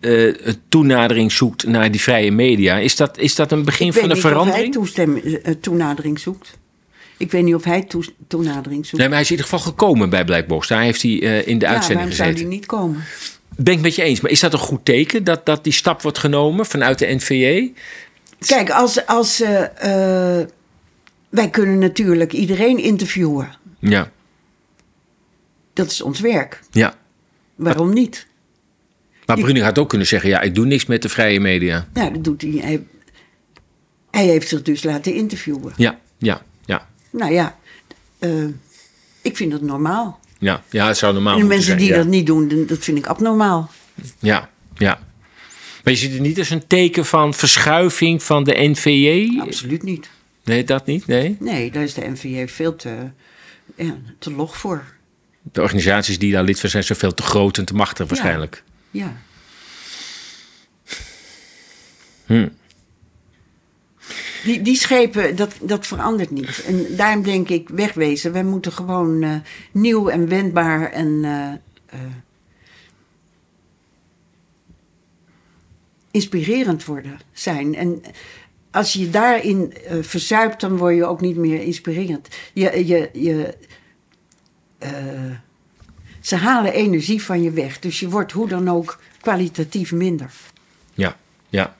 een 0.00 0.56
toenadering 0.68 1.32
zoekt 1.32 1.66
naar 1.66 1.90
die 1.90 2.00
vrije 2.00 2.30
media? 2.30 2.76
Is 2.76 2.96
dat, 2.96 3.18
is 3.18 3.34
dat 3.34 3.52
een 3.52 3.64
begin 3.64 3.92
van 3.92 4.02
een 4.02 4.08
niet 4.08 4.16
of 4.16 4.22
hij 4.22 4.30
verandering? 4.32 4.76
eh, 5.42 5.54
toenadering 5.60 6.18
zoekt. 6.18 6.58
Ik 7.16 7.30
weet 7.30 7.44
niet 7.44 7.54
of 7.54 7.64
hij 7.64 7.82
toe- 7.82 8.12
toenadering 8.28 8.86
zoekt. 8.86 8.96
Nee, 8.98 9.06
maar 9.08 9.12
hij 9.16 9.20
is 9.20 9.30
in 9.30 9.36
ieder 9.36 9.50
geval 9.50 9.70
gekomen 9.72 10.10
bij 10.10 10.24
Blijkboos. 10.24 10.68
Daar 10.68 10.82
heeft 10.82 11.02
hij 11.02 11.22
eh, 11.22 11.46
in 11.46 11.58
de 11.58 11.64
ja, 11.64 11.70
uitzending 11.72 11.98
waarom 11.98 12.12
zou 12.16 12.28
gezeten. 12.28 12.34
die 12.50 12.58
niet 12.58 12.66
komen? 12.66 13.02
Ben 13.56 13.74
ik 13.74 13.80
met 13.80 13.94
je 13.94 14.02
eens. 14.02 14.20
Maar 14.20 14.30
is 14.30 14.40
dat 14.40 14.52
een 14.52 14.58
goed 14.58 14.84
teken 14.84 15.24
dat, 15.24 15.46
dat 15.46 15.64
die 15.64 15.72
stap 15.72 16.02
wordt 16.02 16.18
genomen 16.18 16.66
vanuit 16.66 16.98
de 16.98 17.06
NVA? 17.14 17.72
Kijk, 18.38 18.70
als, 18.70 19.06
als 19.06 19.40
eh, 19.40 20.40
eh, 20.40 20.46
wij 21.28 21.50
kunnen 21.50 21.78
natuurlijk 21.78 22.32
iedereen 22.32 22.78
interviewen. 22.78 23.56
Ja, 23.78 24.10
Dat 25.72 25.90
is 25.90 26.00
ons 26.02 26.20
werk. 26.20 26.60
ja. 26.70 26.94
Waarom 27.54 27.92
niet? 27.92 28.26
Maar 29.26 29.36
Bruning 29.38 29.64
had 29.64 29.78
ook 29.78 29.88
kunnen 29.88 30.06
zeggen: 30.06 30.28
ja, 30.30 30.40
ik 30.40 30.54
doe 30.54 30.66
niks 30.66 30.86
met 30.86 31.02
de 31.02 31.08
vrije 31.08 31.40
media. 31.40 31.88
Nou, 31.92 32.12
dat 32.12 32.24
doet 32.24 32.42
hij. 32.42 32.50
Hij, 32.50 32.86
hij 34.10 34.24
heeft 34.26 34.48
zich 34.48 34.62
dus 34.62 34.82
laten 34.82 35.14
interviewen. 35.14 35.72
Ja, 35.76 35.98
ja, 36.18 36.42
ja. 36.42 36.42
Nou 37.16 37.32
ja, 37.32 37.58
eh, 38.18 38.44
ik 39.22 39.36
vind 39.36 39.50
dat 39.50 39.60
normaal. 39.60 40.20
Ja, 40.38 40.62
ja 40.70 40.86
het 40.86 40.96
zou 40.96 41.12
normaal 41.12 41.34
en 41.34 41.40
de 41.40 41.46
mensen 41.46 41.66
zijn, 41.66 41.78
die 41.78 41.88
ja. 41.88 41.96
dat 41.96 42.06
niet 42.06 42.26
doen, 42.26 42.66
dat 42.66 42.78
vind 42.78 42.98
ik 42.98 43.06
abnormaal. 43.06 43.70
Ja, 44.18 44.50
ja. 44.76 44.98
Maar 45.84 45.92
je 45.92 45.98
ziet 45.98 46.12
het 46.12 46.20
niet 46.20 46.38
als 46.38 46.50
een 46.50 46.66
teken 46.66 47.06
van 47.06 47.34
verschuiving 47.34 48.22
van 48.22 48.44
de 48.44 48.54
NVJ? 48.58 49.38
Absoluut 49.40 49.82
niet. 49.82 50.10
Nee, 50.44 50.64
dat 50.64 50.86
niet, 50.86 51.06
nee. 51.06 51.36
Nee, 51.40 51.70
daar 51.70 51.82
is 51.82 51.94
de 51.94 52.10
NVJ 52.10 52.46
veel 52.46 52.76
te, 52.76 53.10
ja, 53.76 53.96
te 54.18 54.32
log 54.32 54.56
voor. 54.56 54.84
De 55.52 55.62
organisaties 55.62 56.18
die 56.18 56.32
daar 56.32 56.44
lid 56.44 56.60
van 56.60 56.70
zijn, 56.70 56.84
zijn 56.84 56.98
veel 56.98 57.14
te 57.14 57.22
groot 57.22 57.58
en 57.58 57.64
te 57.64 57.74
machtig 57.74 58.08
waarschijnlijk. 58.08 58.62
Ja. 58.90 59.16
Hm. 62.26 62.48
Die, 64.44 64.62
die 64.62 64.76
schepen, 64.76 65.36
dat, 65.36 65.54
dat 65.60 65.86
verandert 65.86 66.30
niet. 66.30 66.64
En 66.66 66.96
daarom 66.96 67.22
denk 67.22 67.48
ik, 67.48 67.68
wegwezen. 67.68 68.32
Wij 68.32 68.44
moeten 68.44 68.72
gewoon 68.72 69.22
eh, 69.22 69.34
nieuw 69.72 70.08
en 70.08 70.28
wendbaar 70.28 70.92
en 70.92 71.24
eh, 71.24 71.52
eh, 71.86 72.10
inspirerend 76.10 76.84
worden, 76.84 77.20
zijn. 77.32 77.74
En 77.74 78.02
als 78.70 78.92
je 78.92 79.10
daarin 79.10 79.74
verzuipt, 80.00 80.60
dan 80.60 80.76
word 80.76 80.94
je 80.94 81.04
ook 81.04 81.20
niet 81.20 81.36
meer 81.36 81.62
inspirerend. 81.62 82.28
Je, 82.52 82.86
je, 82.86 83.10
je, 83.12 83.56
ze 86.20 86.36
halen 86.36 86.72
energie 86.72 87.22
van 87.22 87.42
je 87.42 87.50
weg. 87.50 87.78
Dus 87.78 88.00
je 88.00 88.08
wordt 88.08 88.32
hoe 88.32 88.48
dan 88.48 88.68
ook 88.68 89.00
kwalitatief 89.20 89.92
minder. 89.92 90.30
Ja, 90.94 91.16
ja. 91.48 91.76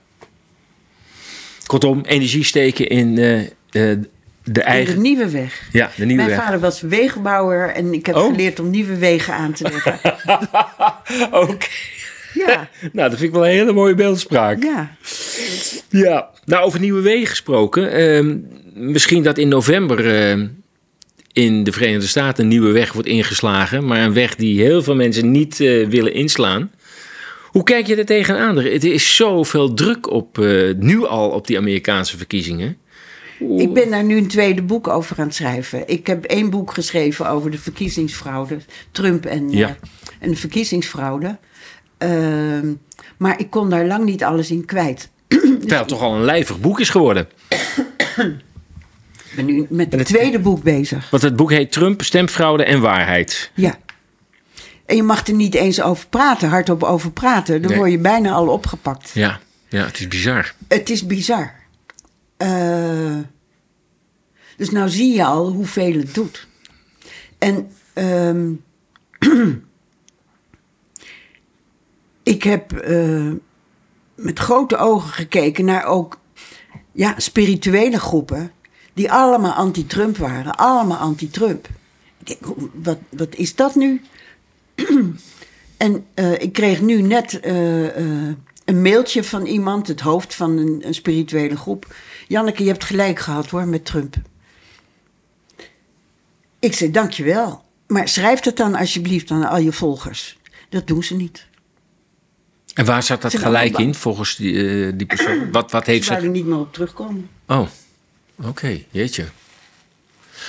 Kortom, 1.80 2.00
energie 2.04 2.44
steken 2.44 2.88
in 2.88 3.18
eh, 3.18 3.40
eh, 3.40 3.48
de 3.70 4.00
In 4.44 4.62
eigen... 4.62 4.94
de 4.94 5.00
nieuwe 5.00 5.30
weg. 5.30 5.68
Ja, 5.72 5.90
de 5.96 6.04
nieuwe 6.04 6.22
Mijn 6.22 6.36
weg. 6.36 6.44
vader 6.44 6.60
was 6.60 6.80
wegenbouwer 6.80 7.68
en 7.68 7.92
ik 7.94 8.06
heb 8.06 8.14
Oh. 8.14 8.26
geleerd 8.26 8.60
om 8.60 8.70
nieuwe 8.70 8.96
wegen 8.96 9.34
aan 9.34 9.52
te 9.52 9.62
leggen. 9.62 9.98
Oké. 11.50 11.66
Ja, 12.34 12.68
Nou, 12.92 13.10
dat 13.10 13.18
vind 13.18 13.22
ik 13.22 13.32
wel 13.32 13.46
een 13.46 13.52
hele 13.54 13.72
mooie 13.72 13.94
beeldspraak. 13.94 14.62
ja. 14.62 14.96
Ja, 15.88 16.30
nou 16.44 16.64
over 16.64 16.80
nieuwe 16.80 17.00
wegen 17.00 17.26
gesproken. 17.26 17.92
ehm, 17.92 18.36
misschien 18.74 19.22
dat 19.22 19.38
in 19.38 19.48
november 19.48 20.14
ehm, 20.14 20.46
in 21.32 21.64
de 21.64 21.72
Verenigde 21.72 22.06
Staten 22.06 22.42
een 22.42 22.48
nieuwe 22.50 22.72
weg 22.72 22.92
wordt 22.92 23.08
ingeslagen. 23.08 23.86
Maar 23.86 24.00
een 24.00 24.12
weg 24.14 24.34
die 24.36 24.60
heel 24.62 24.82
veel 24.82 24.94
mensen 24.94 25.30
niet 25.30 25.60
eh, 25.60 25.86
willen 25.88 26.14
inslaan. 26.14 26.70
Hoe 27.54 27.62
kijk 27.62 27.86
je 27.86 27.96
er 27.96 28.04
tegenaan? 28.04 28.56
Er 28.58 28.84
is 28.84 29.16
zoveel 29.16 29.74
druk 29.74 30.10
op, 30.10 30.38
eh, 30.38 30.74
nu 30.78 31.06
al 31.06 31.30
op 31.30 31.46
die 31.46 31.56
Amerikaanse 31.58 32.16
verkiezingen. 32.16 32.76
Ik 33.56 33.72
ben 33.72 33.90
daar 33.90 34.04
nu 34.04 34.16
een 34.16 34.26
tweede 34.28 34.62
boek 34.62 34.88
over 34.88 35.18
aan 35.18 35.26
het 35.26 35.34
schrijven. 35.34 35.88
Ik 35.88 36.06
heb 36.06 36.24
één 36.24 36.50
boek 36.50 36.72
geschreven 36.72 37.28
over 37.28 37.50
de 37.50 37.58
verkiezingsfraude. 37.58 38.56
Trump 38.90 39.24
en, 39.26 39.50
Ja. 39.50 39.68
eh, 39.68 39.74
en 40.20 40.30
de 40.30 40.36
verkiezingsfraude. 40.36 41.38
Ehm, 41.98 42.72
maar 43.16 43.38
ik 43.40 43.50
kon 43.50 43.70
daar 43.70 43.86
lang 43.86 44.04
niet 44.04 44.24
alles 44.24 44.50
in 44.50 44.64
kwijt. 44.64 45.08
Terwijl 45.28 45.78
het 45.80 45.88
toch 45.88 46.02
al 46.02 46.14
een 46.14 46.24
lijvig 46.24 46.60
boek 46.60 46.80
is 46.80 46.88
geworden. 46.88 47.28
Ik 48.18 49.36
ben 49.36 49.44
nu 49.44 49.66
met 49.68 49.90
het 49.90 50.00
het- 50.00 50.08
tweede 50.08 50.38
boek 50.38 50.62
bezig. 50.62 51.10
Want 51.10 51.22
het 51.22 51.36
boek 51.36 51.50
heet 51.50 51.72
Trump, 51.72 52.02
stemfraude 52.02 52.64
en 52.64 52.80
waarheid. 52.80 53.50
Ja. 53.54 53.78
En 54.86 54.96
je 54.96 55.02
mag 55.02 55.26
er 55.26 55.34
niet 55.34 55.54
eens 55.54 55.82
over 55.82 56.06
praten, 56.08 56.48
hardop 56.48 56.82
over 56.82 57.10
praten. 57.12 57.60
Dan 57.60 57.70
Nee. 57.70 57.78
word 57.78 57.90
je 57.90 57.98
bijna 57.98 58.32
al 58.32 58.48
opgepakt. 58.48 59.10
Ja, 59.14 59.40
ja 59.68 59.84
het 59.84 59.98
is 60.00 60.08
bizar. 60.08 60.54
Het 60.68 60.90
is 60.90 61.06
bizar. 61.06 61.52
Eh, 62.36 63.18
dus 64.56 64.70
nou 64.70 64.88
zie 64.88 65.14
je 65.14 65.24
al 65.24 65.50
hoeveel 65.52 65.92
het 65.92 66.14
doet. 66.14 66.46
En 67.38 67.70
ehm, 67.92 68.52
ik 72.22 72.42
heb 72.42 72.72
eh, 72.72 73.30
met 74.14 74.38
grote 74.38 74.76
ogen 74.76 75.10
gekeken 75.12 75.64
naar 75.64 75.84
ook 75.84 76.18
ja, 76.92 77.14
spirituele 77.16 78.00
groepen... 78.00 78.52
die 78.94 79.12
allemaal 79.12 79.52
anti-Trump 79.52 80.16
waren. 80.16 80.54
Allemaal 80.56 80.98
anti-Trump. 80.98 81.68
Ik 82.18 82.26
denk, 82.26 82.44
hoe- 82.44 82.68
wat, 82.74 82.98
wat 83.10 83.34
is 83.34 83.54
dat 83.54 83.74
nu? 83.74 84.02
En 85.76 86.06
eh, 86.14 86.32
ik 86.32 86.52
kreeg 86.52 86.80
nu 86.80 87.02
net 87.02 87.40
eh, 87.40 87.96
eh, 87.96 88.36
een 88.64 88.82
mailtje 88.82 89.24
van 89.24 89.46
iemand, 89.46 89.88
het 89.88 90.00
hoofd 90.00 90.34
van 90.34 90.58
een, 90.58 90.82
een 90.86 90.94
spirituele 90.94 91.56
groep. 91.56 91.94
Janneke, 92.28 92.62
je 92.62 92.70
hebt 92.70 92.84
gelijk 92.84 93.18
gehad 93.18 93.50
hoor 93.50 93.66
met 93.66 93.84
Trump. 93.84 94.16
Ik 96.58 96.74
zei, 96.74 96.90
dankjewel. 96.90 97.62
Maar 97.86 98.08
schrijf 98.08 98.44
het 98.44 98.56
dan 98.56 98.74
alsjeblieft 98.74 99.30
aan 99.30 99.48
al 99.48 99.58
je 99.58 99.72
volgers. 99.72 100.38
Dat 100.68 100.86
doen 100.86 101.02
ze 101.02 101.14
niet. 101.14 101.46
En 102.74 102.84
waar 102.84 103.02
zat 103.02 103.22
dat 103.22 103.30
Ze 103.30 103.38
gelijk 103.38 103.78
in 103.78 103.94
volgens 103.94 104.36
die, 104.36 104.96
die 104.96 105.06
persoon? 105.06 105.52
Wat, 105.52 105.70
wat 105.70 105.86
heeft 105.86 106.04
Ze 106.04 106.14
ze... 106.14 106.20
er 106.20 106.28
niet 106.28 106.46
meer 106.46 106.58
op 106.58 106.72
terugkomen. 106.72 107.28
Oh, 107.46 107.66
oké, 108.42 108.84
jeetje. 108.90 109.24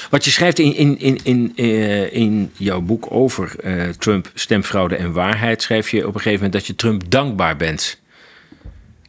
Wat 0.10 0.26
je 0.26 0.32
schrijft 0.32 0.60
in, 0.60 0.76
in, 0.76 1.00
in, 1.00 1.20
in, 1.24 1.54
eh, 1.56 2.14
in 2.14 2.52
jouw 2.58 2.82
boek 2.82 3.06
over 3.10 3.60
eh, 3.60 3.90
Trump, 3.90 4.32
stemfraude 4.34 4.96
en 4.96 5.12
waarheid, 5.12 5.62
schrijf 5.62 5.90
je 5.90 6.08
op 6.08 6.14
een 6.16 6.22
gegeven 6.22 6.34
moment 6.34 6.54
dat 6.54 6.66
je 6.66 6.76
Trump 6.76 7.12
dankbaar 7.12 7.58
bent. 7.58 8.00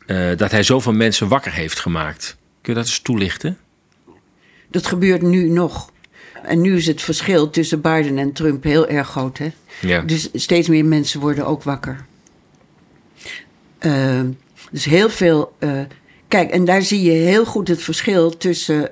Eh, 0.07 0.37
dat 0.37 0.51
hij 0.51 0.62
zoveel 0.62 0.93
mensen 0.93 1.29
wakker 1.29 1.53
heeft 1.53 1.81
gemaakt. 1.81 2.37
Kun 2.61 2.72
je 2.72 2.79
dat 2.79 2.89
eens 2.89 3.01
toelichten? 3.01 3.59
Dat 4.70 4.87
gebeurt 4.87 5.22
nu 5.22 5.49
nog. 5.49 5.91
En 6.43 6.61
nu 6.61 6.77
is 6.77 6.87
het 6.87 7.03
verschil 7.03 7.51
tussen 7.51 7.81
Biden 7.81 8.18
en 8.18 8.33
Trump 8.33 8.64
heel 8.64 8.89
erg 8.89 9.09
groot. 9.09 9.39
Hè? 9.39 9.53
Ja. 9.81 10.01
Dus 10.01 10.29
steeds 10.33 10.68
meer 10.68 10.85
mensen 10.85 11.20
worden 11.20 11.47
ook 11.47 11.62
wakker. 11.62 12.05
Dus 14.70 14.85
heel 14.85 15.11
veel. 15.11 15.57
kijk, 16.29 16.51
en 16.51 16.64
daar 16.64 16.83
zie 16.83 17.03
je 17.03 17.11
heel 17.11 17.45
goed 17.45 17.68
het 17.68 17.83
verschil 17.83 18.37
tussen 18.37 18.91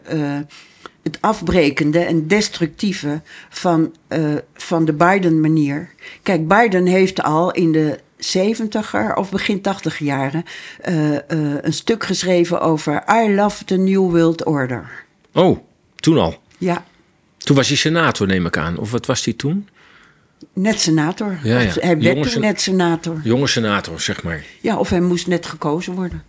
het 1.04 1.18
afbrekende 1.20 1.98
en 1.98 2.26
destructieve 2.26 3.22
van, 3.48 3.94
eh, 4.08 4.34
van 4.54 4.84
de 4.84 4.92
Biden-manier. 4.92 5.90
Kijk, 6.22 6.48
Biden 6.48 6.86
heeft 6.86 7.22
al 7.22 7.52
in 7.52 7.72
de 7.72 7.98
70er 8.18 9.14
of 9.14 9.30
begin 9.30 9.60
80 9.60 9.98
jaren 9.98 10.44
eh, 10.80 11.14
eh, 11.14 11.22
een 11.60 11.72
stuk 11.72 12.04
geschreven 12.04 12.60
over 12.60 13.04
I 13.24 13.34
love 13.34 13.64
the 13.64 13.76
New 13.76 14.10
World 14.10 14.44
Order. 14.44 15.04
Oh, 15.32 15.58
toen 15.94 16.18
al. 16.18 16.42
Ja, 16.58 16.84
Toen 17.38 17.56
was 17.56 17.68
hij 17.68 17.76
senator, 17.76 18.26
neem 18.26 18.46
ik 18.46 18.56
aan. 18.56 18.78
Of 18.78 18.90
wat 18.90 19.06
was 19.06 19.24
hij 19.24 19.34
toen? 19.34 19.68
net 20.52 20.80
senator. 20.80 21.38
Ja, 21.42 21.56
hij 21.56 21.98
werd 21.98 22.32
toen 22.32 22.40
net 22.40 22.60
senator. 22.60 23.20
Jonge 23.24 23.46
senator, 23.46 24.00
zeg 24.00 24.22
maar. 24.22 24.44
Ja, 24.60 24.78
of 24.78 24.90
hij 24.90 25.00
moest 25.00 25.26
net 25.26 25.46
gekozen 25.46 25.94
worden. 25.94 26.22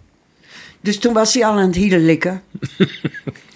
Dus 0.82 1.00
toen 1.00 1.14
was 1.14 1.34
hij 1.34 1.46
al 1.46 1.52
aan 1.52 1.68
het 1.68 1.76
hielen 1.76 2.06
likken. 2.06 2.42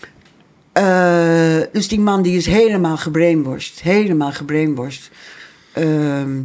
Eh, 0.79 1.61
dus 1.71 1.87
die 1.87 1.99
man 1.99 2.21
die 2.21 2.37
is 2.37 2.45
helemaal 2.45 2.97
gebrainworst. 2.97 3.81
Helemaal 3.81 4.31
gebrainworst. 4.31 5.09
Ehm, 5.73 6.41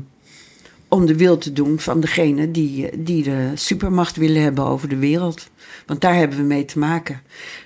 om 0.89 1.07
de 1.07 1.17
wil 1.17 1.39
te 1.39 1.53
doen 1.53 1.81
van 1.81 2.01
degene 2.01 2.51
die, 2.51 3.03
die 3.03 3.23
de 3.23 3.51
supermacht 3.55 4.17
willen 4.17 4.43
hebben 4.43 4.65
over 4.65 4.89
de 4.89 4.97
wereld. 4.97 5.49
Want 5.87 6.01
daar 6.01 6.15
hebben 6.15 6.39
we 6.39 6.45
mee 6.45 6.65
te 6.65 6.79
maken. 6.79 7.21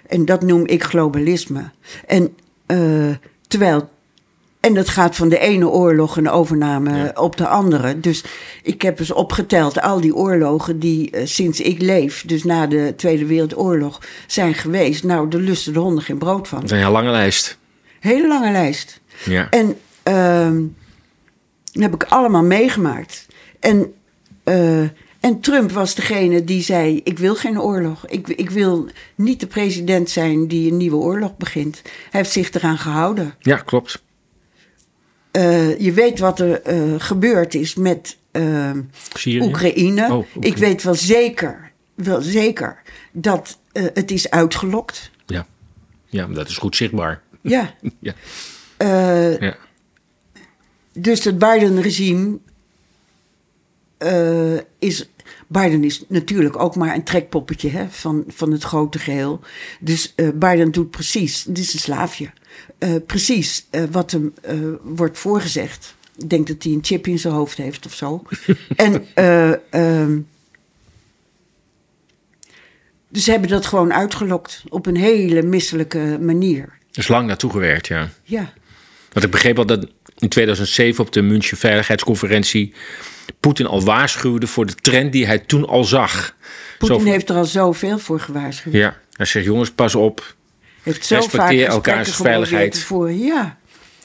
En 0.06 0.24
dat 0.24 0.42
noem 0.42 0.66
ik 0.66 0.82
globalisme. 0.82 1.70
En 2.06 2.34
eh, 2.66 3.10
terwijl 3.46 3.88
en 4.60 4.74
dat 4.74 4.88
gaat 4.88 5.16
van 5.16 5.28
de 5.28 5.38
ene 5.38 5.68
oorlog 5.68 6.16
en 6.16 6.30
overname 6.30 6.96
Ja. 6.96 7.10
op 7.14 7.36
de 7.36 7.46
andere. 7.48 8.00
Dus 8.00 8.24
ik 8.62 8.82
heb 8.82 8.98
eens 8.98 9.12
opgeteld 9.12 9.80
al 9.80 10.00
die 10.00 10.14
oorlogen 10.14 10.78
die 10.78 11.10
eh, 11.10 11.26
sinds 11.26 11.60
ik 11.60 11.80
leef, 11.80 12.24
dus 12.26 12.44
na 12.44 12.66
de 12.66 12.92
Tweede 12.96 13.26
Wereldoorlog, 13.26 14.00
zijn 14.26 14.54
geweest. 14.54 15.04
Nou, 15.04 15.28
daar 15.28 15.40
lusten 15.40 15.72
de 15.72 15.78
honden 15.78 16.02
geen 16.04 16.18
brood 16.18 16.48
van. 16.48 16.60
Dat 16.60 16.70
is 16.70 16.82
een 16.84 16.90
lange 16.90 17.10
lijst. 17.10 17.58
Hele 18.00 18.28
lange 18.28 18.50
lijst. 18.52 19.00
Ja. 19.24 19.50
En 19.50 19.78
ehm 20.02 20.62
dat 21.72 21.82
heb 21.82 21.94
ik 21.94 22.04
allemaal 22.04 22.42
meegemaakt. 22.42 23.26
En, 23.60 23.92
eh, 24.44 24.80
en 25.20 25.40
Trump 25.40 25.72
was 25.72 25.94
degene 25.94 26.44
die 26.44 26.62
zei: 26.62 27.00
Ik 27.04 27.18
wil 27.18 27.34
geen 27.34 27.60
oorlog. 27.60 28.06
Ik, 28.06 28.28
ik 28.28 28.50
wil 28.50 28.86
niet 29.14 29.40
de 29.40 29.46
president 29.46 30.10
zijn 30.10 30.48
die 30.48 30.70
een 30.70 30.76
nieuwe 30.76 30.96
oorlog 30.96 31.36
begint. 31.36 31.82
Hij 31.84 31.92
heeft 32.20 32.32
zich 32.32 32.50
eraan 32.52 32.78
gehouden. 32.78 33.34
ja, 33.38 33.56
klopt. 33.56 34.02
Eh, 35.38 35.78
je 35.78 35.92
weet 35.92 36.18
wat 36.18 36.40
er 36.40 36.62
eh, 36.62 36.94
gebeurd 36.98 37.54
is 37.54 37.74
met 37.74 38.18
eh? 38.30 38.70
Oekraïne. 39.26 40.12
Oh. 40.12 40.26
Ik 40.40 40.56
weet 40.56 40.82
wel 40.82 40.94
zeker, 40.94 41.72
wel 41.94 42.20
zeker 42.20 42.82
dat 43.12 43.58
het 43.72 44.10
is 44.10 44.30
uitgelokt. 44.30 45.10
Ja. 45.26 45.46
ja, 46.06 46.26
dat 46.26 46.48
is 46.48 46.56
goed 46.56 46.76
zichtbaar. 46.76 47.22
Ja. 47.40 47.74
Ja. 48.00 48.14
Ja. 49.40 49.56
dus 50.92 51.24
het 51.24 51.38
Biden-regime 51.38 52.38
is. 54.78 55.08
Biden 55.46 55.84
is 55.84 56.04
natuurlijk 56.08 56.58
ook 56.58 56.76
maar 56.76 56.94
een 56.94 57.04
trekpoppetje 57.04 57.70
hè, 57.70 57.86
van, 57.88 58.24
van 58.28 58.52
het 58.52 58.62
grote 58.62 58.98
geheel. 58.98 59.40
Dus 59.80 60.14
Biden 60.34 60.70
doet 60.70 60.90
precies, 60.90 61.44
dit 61.44 61.58
is 61.58 61.72
een 61.72 61.78
slaafje, 61.78 62.30
eh, 62.78 62.94
precies 63.06 63.66
eh, 63.70 63.82
wat 63.90 64.10
hem 64.10 64.34
eh, 64.42 64.56
wordt 64.82 65.18
voorgezegd. 65.18 65.96
Ik 66.16 66.30
denk 66.30 66.46
dat 66.46 66.62
hij 66.62 66.72
een 66.72 66.84
chip 66.84 67.06
in 67.06 67.18
zijn 67.18 67.34
hoofd 67.34 67.56
heeft 67.56 67.86
of 67.86 67.94
zo. 67.94 68.22
en 68.76 69.06
eh, 69.14 69.52
ehm, 69.70 70.18
dus 73.08 73.24
ze 73.24 73.30
hebben 73.30 73.48
dat 73.48 73.66
gewoon 73.66 73.92
uitgelokt 73.92 74.62
op 74.68 74.86
een 74.86 74.96
hele 74.96 75.42
misselijke 75.42 76.18
manier. 76.20 76.62
Er 76.62 76.98
is 76.98 77.08
lang 77.08 77.26
naartoe 77.26 77.50
gewerkt, 77.50 77.86
ja. 77.86 78.10
Ja. 78.22 78.52
Want 79.12 79.24
ik 79.24 79.30
begreep 79.30 79.58
al 79.58 79.66
dat 79.66 79.86
in 80.18 80.28
2007 80.28 81.04
op 81.04 81.12
de 81.12 81.22
München 81.22 81.56
Veiligheidsconferentie 81.56 82.74
Poetin 83.40 83.66
al 83.66 83.82
waarschuwde 83.82 84.46
voor 84.46 84.66
de 84.66 84.74
trend 84.74 85.12
die 85.12 85.26
hij 85.26 85.38
toen 85.38 85.66
al 85.66 85.84
zag. 85.84 86.36
Poetin 86.78 87.06
heeft 87.06 87.28
er 87.28 87.36
al 87.36 87.44
zoveel 87.44 87.98
voor 87.98 88.20
gewaarschuwd. 88.20 88.74
Ja, 88.74 88.96
hij 89.12 89.26
zegt 89.26 89.44
jongens, 89.44 89.70
pas 89.70 89.94
op. 89.94 90.36
heeft 90.82 91.06
zo 91.06 91.14
respecteer 91.14 91.64
vaak 91.64 91.74
elkaars 91.74 92.16
veiligheid. 92.16 92.78
voeren. 92.78 93.18
Ja. 93.18 93.58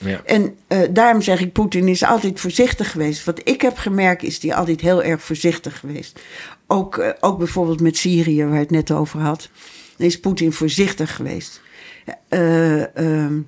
Ja. 0.06 0.22
En 0.26 0.56
eh, 0.68 0.80
daarom 0.90 1.22
zeg 1.22 1.40
ik, 1.40 1.52
Poetin 1.52 1.88
is 1.88 2.04
altijd 2.04 2.40
voorzichtig 2.40 2.92
geweest. 2.92 3.26
Wat 3.26 3.42
ik 3.44 3.62
heb 3.62 3.78
gemerkt, 3.78 4.24
is 4.24 4.42
hij 4.42 4.56
altijd 4.56 4.82
heel 4.82 5.04
erg 5.04 5.22
voorzichtig 5.22 5.80
geweest. 5.80 6.20
Ook, 6.68 6.98
eh, 6.98 7.10
ook 7.20 7.38
bijvoorbeeld 7.38 7.82
met 7.82 7.98
Syrië, 7.98 8.46
waar 8.46 8.60
het 8.60 8.72
net 8.72 8.92
over 8.92 9.20
had. 9.20 9.50
Is 9.98 10.20
Poetin 10.20 10.54
voorzichtig 10.54 11.16
geweest. 11.16 11.62
Eh, 12.28 12.98
ehm, 12.98 13.40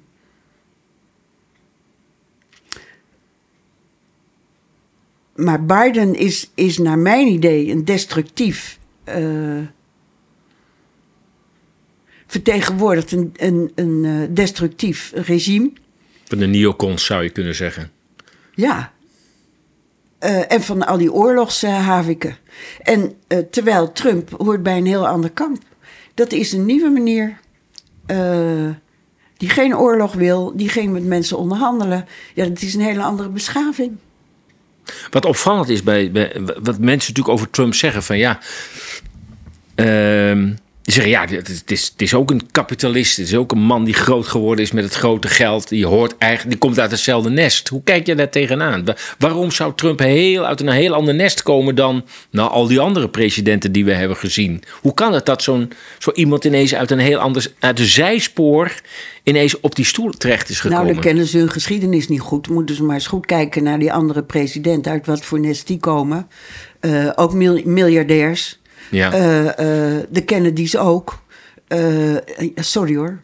maar 5.36 5.66
Biden 5.66 6.16
is, 6.16 6.52
is 6.56 6.78
naar 6.78 7.00
mijn 7.00 7.28
idee 7.28 7.72
een 7.72 7.86
destructief... 7.86 8.80
vertegenwoordigt 12.36 13.12
een, 13.12 13.34
een, 13.36 13.72
een 13.76 14.06
eh, 14.06 14.36
destructief 14.36 15.12
regime. 15.16 15.72
Van 16.24 16.38
de 16.38 16.46
neocons 16.46 17.06
zou 17.06 17.24
je 17.24 17.30
kunnen 17.30 17.56
zeggen. 17.56 17.92
Ja. 18.54 18.92
Eh, 20.20 20.52
en 20.52 20.62
van 20.62 20.86
al 20.86 20.98
die 20.98 21.14
oorlogshaviken. 21.14 22.38
en 22.82 23.14
eh, 23.28 23.40
terwijl 23.40 23.92
Trump 23.92 24.30
hoort 24.30 24.64
bij 24.64 24.78
een 24.78 24.86
heel 24.86 25.08
ander 25.08 25.32
kamp. 25.32 25.62
Dat 26.14 26.32
is 26.32 26.52
een 26.52 26.66
nieuwe 26.66 26.90
manier. 26.90 27.38
die 29.38 29.50
geen 29.50 29.78
oorlog 29.78 30.14
wil, 30.14 30.54
die 30.56 30.70
geen 30.70 30.92
met 30.92 31.06
mensen 31.06 31.38
onderhandelen. 31.38 32.06
Ja, 32.34 32.46
dat 32.46 32.62
is 32.62 32.74
een 32.74 32.82
hele 32.82 33.04
andere 33.04 33.30
beschaving. 33.30 33.98
Wat 35.10 35.26
opvallend 35.26 35.70
is 35.70 35.84
bij, 35.84 36.12
bij 36.12 36.42
wat 36.44 36.80
mensen 36.80 37.14
natuurlijk 37.14 37.30
over 37.30 37.50
Trump 37.50 37.74
zeggen 37.74 38.04
van 38.04 38.18
ja. 38.18 38.40
ehm, 39.76 40.54
die 40.86 40.94
zeggen 40.94 41.12
ja, 41.12 41.26
het 41.28 41.50
is, 41.72 41.88
het, 41.92 42.02
is, 42.02 42.14
ook 42.14 42.32
een 42.32 42.52
kapitalist. 42.52 43.18
Het 43.18 43.28
is 43.28 43.36
ook 43.36 43.52
een 43.52 43.62
man 43.62 43.84
die 43.84 43.94
groot 43.94 44.28
geworden 44.28 44.66
is 44.66 44.72
met 44.72 44.84
het 44.84 44.94
grote 44.94 45.28
geld. 45.28 45.70
Die 45.70 45.86
hoort 45.86 46.18
eigenlijk, 46.18 46.52
die 46.52 46.60
komt 46.60 46.80
uit 46.80 46.92
hetzelfde 46.92 47.30
nest. 47.30 47.68
Hoe 47.68 47.84
kijk 47.84 48.06
je 48.06 48.16
daar 48.16 48.30
tegenaan? 48.30 48.86
Wa- 48.86 48.96
Waarom 49.20 49.52
zou 49.52 49.74
Trump 49.76 50.00
heel 50.00 50.46
uit 50.46 50.62
een 50.62 50.70
heel 50.70 50.94
ander 50.94 51.16
nest 51.16 51.44
komen 51.44 51.76
dan 51.76 52.06
nou, 52.30 52.50
al 52.52 52.68
die 52.68 52.80
andere 52.80 53.10
presidenten 53.10 53.72
die 53.72 53.86
we 53.86 53.94
hebben 53.94 54.18
gezien? 54.18 54.64
Hoe 54.82 54.94
kan 54.94 55.14
het 55.14 55.26
dat 55.26 55.44
zo'n 55.44 55.72
zo 56.00 56.12
iemand 56.12 56.44
ineens 56.46 56.76
uit 56.76 56.92
een 56.92 57.00
heel 57.00 57.20
ander 57.20 57.52
uit 57.60 57.80
een 57.80 57.86
zijspoor 57.86 58.72
ineens 59.24 59.60
op 59.60 59.76
die 59.76 59.86
stoel 59.86 60.12
terecht 60.12 60.50
is 60.50 60.60
gekomen? 60.60 60.84
Nou, 60.84 60.94
dan 60.94 61.04
kennen 61.04 61.26
ze 61.26 61.38
hun 61.38 61.52
geschiedenis 61.52 62.08
niet 62.08 62.20
goed. 62.22 62.50
Moeten 62.50 62.76
ze 62.76 62.84
maar 62.84 62.96
eens 62.96 63.08
goed 63.08 63.26
kijken 63.26 63.64
naar 63.64 63.80
die 63.80 63.94
andere 63.94 64.24
presidenten. 64.24 64.92
Uit 64.92 65.06
wat 65.06 65.26
voor 65.26 65.40
nest 65.40 65.68
die 65.68 65.78
komen. 65.80 66.28
Eh, 66.80 67.10
ook 67.16 67.34
mil- 67.34 67.62
miljardairs. 67.66 68.60
Ja. 68.92 69.12
Eh, 69.14 69.48
eh, 69.48 70.04
de 70.10 70.24
Kennedys 70.24 70.78
ook. 70.78 71.20
Eh, 71.68 72.16
sorry 72.56 72.96
hoor. 72.96 73.22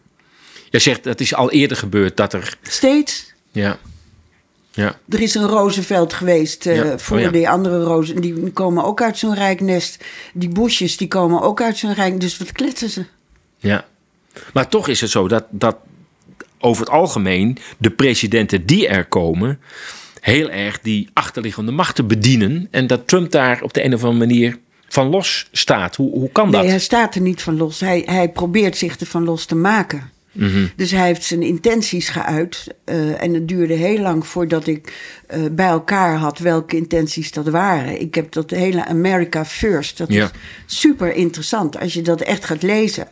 Jij 0.70 0.80
zegt 0.80 1.04
dat 1.04 1.20
is 1.20 1.34
al 1.34 1.50
eerder 1.50 1.76
gebeurd 1.76 2.16
dat 2.16 2.32
er. 2.32 2.56
Steeds. 2.62 3.32
Ja. 3.50 3.78
Ja. 4.70 4.98
Er 5.08 5.20
is 5.20 5.34
een 5.34 5.46
Roosevelt 5.46 6.12
geweest 6.12 6.64
Ja, 6.64 6.98
voor 6.98 7.16
oh 7.16 7.22
ja. 7.22 7.30
die 7.30 7.48
andere 7.48 7.82
rozen. 7.82 8.20
Die 8.20 8.50
komen 8.50 8.84
ook 8.84 9.02
uit 9.02 9.18
zo'n 9.18 9.34
rijk 9.34 9.60
nest. 9.60 10.04
Die 10.34 10.48
Bushes 10.48 10.96
die 10.96 11.08
komen 11.08 11.42
ook 11.42 11.62
uit 11.62 11.78
zo'n 11.78 11.94
rijk. 11.94 12.20
Dus 12.20 12.38
wat 12.38 12.52
kletsen 12.52 12.90
ze? 12.90 13.04
Ja. 13.58 13.84
Maar 14.52 14.68
toch 14.68 14.88
is 14.88 15.00
het 15.00 15.10
zo 15.10 15.28
dat, 15.28 15.44
dat 15.50 15.76
over 16.58 16.84
het 16.84 16.92
algemeen 16.92 17.58
de 17.78 17.90
presidenten 17.90 18.66
die 18.66 18.88
er 18.88 19.04
komen. 19.04 19.60
heel 20.20 20.50
erg 20.50 20.80
die 20.80 21.08
achterliggende 21.12 21.72
machten 21.72 22.06
bedienen. 22.06 22.68
En 22.70 22.86
dat 22.86 23.08
Trump 23.08 23.30
daar 23.30 23.62
op 23.62 23.72
de 23.74 23.84
een 23.84 23.94
of 23.94 24.04
andere 24.04 24.26
manier 24.26 24.58
van 24.92 25.08
los 25.08 25.48
staat. 25.52 25.96
Hoe, 25.96 26.10
hoe 26.10 26.30
kan 26.32 26.50
dat? 26.50 26.60
Nee, 26.60 26.70
hij 26.70 26.80
staat 26.80 27.14
er 27.14 27.20
niet 27.20 27.42
van 27.42 27.56
los. 27.56 27.80
Hij, 27.80 28.02
hij 28.06 28.28
probeert 28.28 28.76
zich 28.76 29.00
er 29.00 29.06
van 29.06 29.24
los 29.24 29.44
te 29.44 29.54
maken. 29.54 30.10
Dus 30.76 30.90
hij 30.90 31.06
heeft 31.06 31.24
zijn 31.24 31.42
intenties 31.42 32.08
geuit. 32.08 32.66
eh, 32.84 33.22
en 33.22 33.34
het 33.34 33.48
duurde 33.48 33.74
heel 33.74 33.98
lang 33.98 34.26
voordat 34.26 34.66
ik 34.66 34.92
eh, 35.26 35.40
bij 35.52 35.66
elkaar 35.66 36.16
had 36.16 36.38
welke 36.38 36.76
intenties 36.76 37.30
dat 37.32 37.48
waren. 37.48 38.00
Ik 38.00 38.14
heb 38.14 38.32
dat 38.32 38.50
hele 38.50 38.84
America 38.86 39.44
First. 39.44 39.98
Dat 39.98 40.12
Ja. 40.12 40.30
is 40.68 40.80
super 40.80 41.14
interessant. 41.14 41.78
Als 41.80 41.94
je 41.94 42.02
dat 42.02 42.20
echt 42.20 42.44
gaat 42.44 42.62
lezen. 42.62 43.08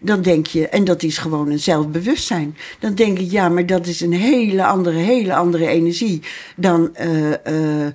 Dan 0.00 0.22
denk 0.22 0.46
je, 0.46 0.68
en 0.68 0.84
dat 0.84 1.02
is 1.02 1.18
gewoon 1.18 1.50
een 1.50 1.58
zelfbewustzijn. 1.58 2.56
Dan 2.78 2.94
denk 2.94 3.18
ik, 3.18 3.30
ja, 3.30 3.48
maar 3.48 3.66
dat 3.66 3.86
is 3.86 4.00
een 4.00 4.12
hele 4.12 4.64
andere, 4.64 4.98
hele 4.98 5.34
andere 5.34 5.66
energie 5.66 6.22
dan 6.56 6.94
eh, 6.96 7.86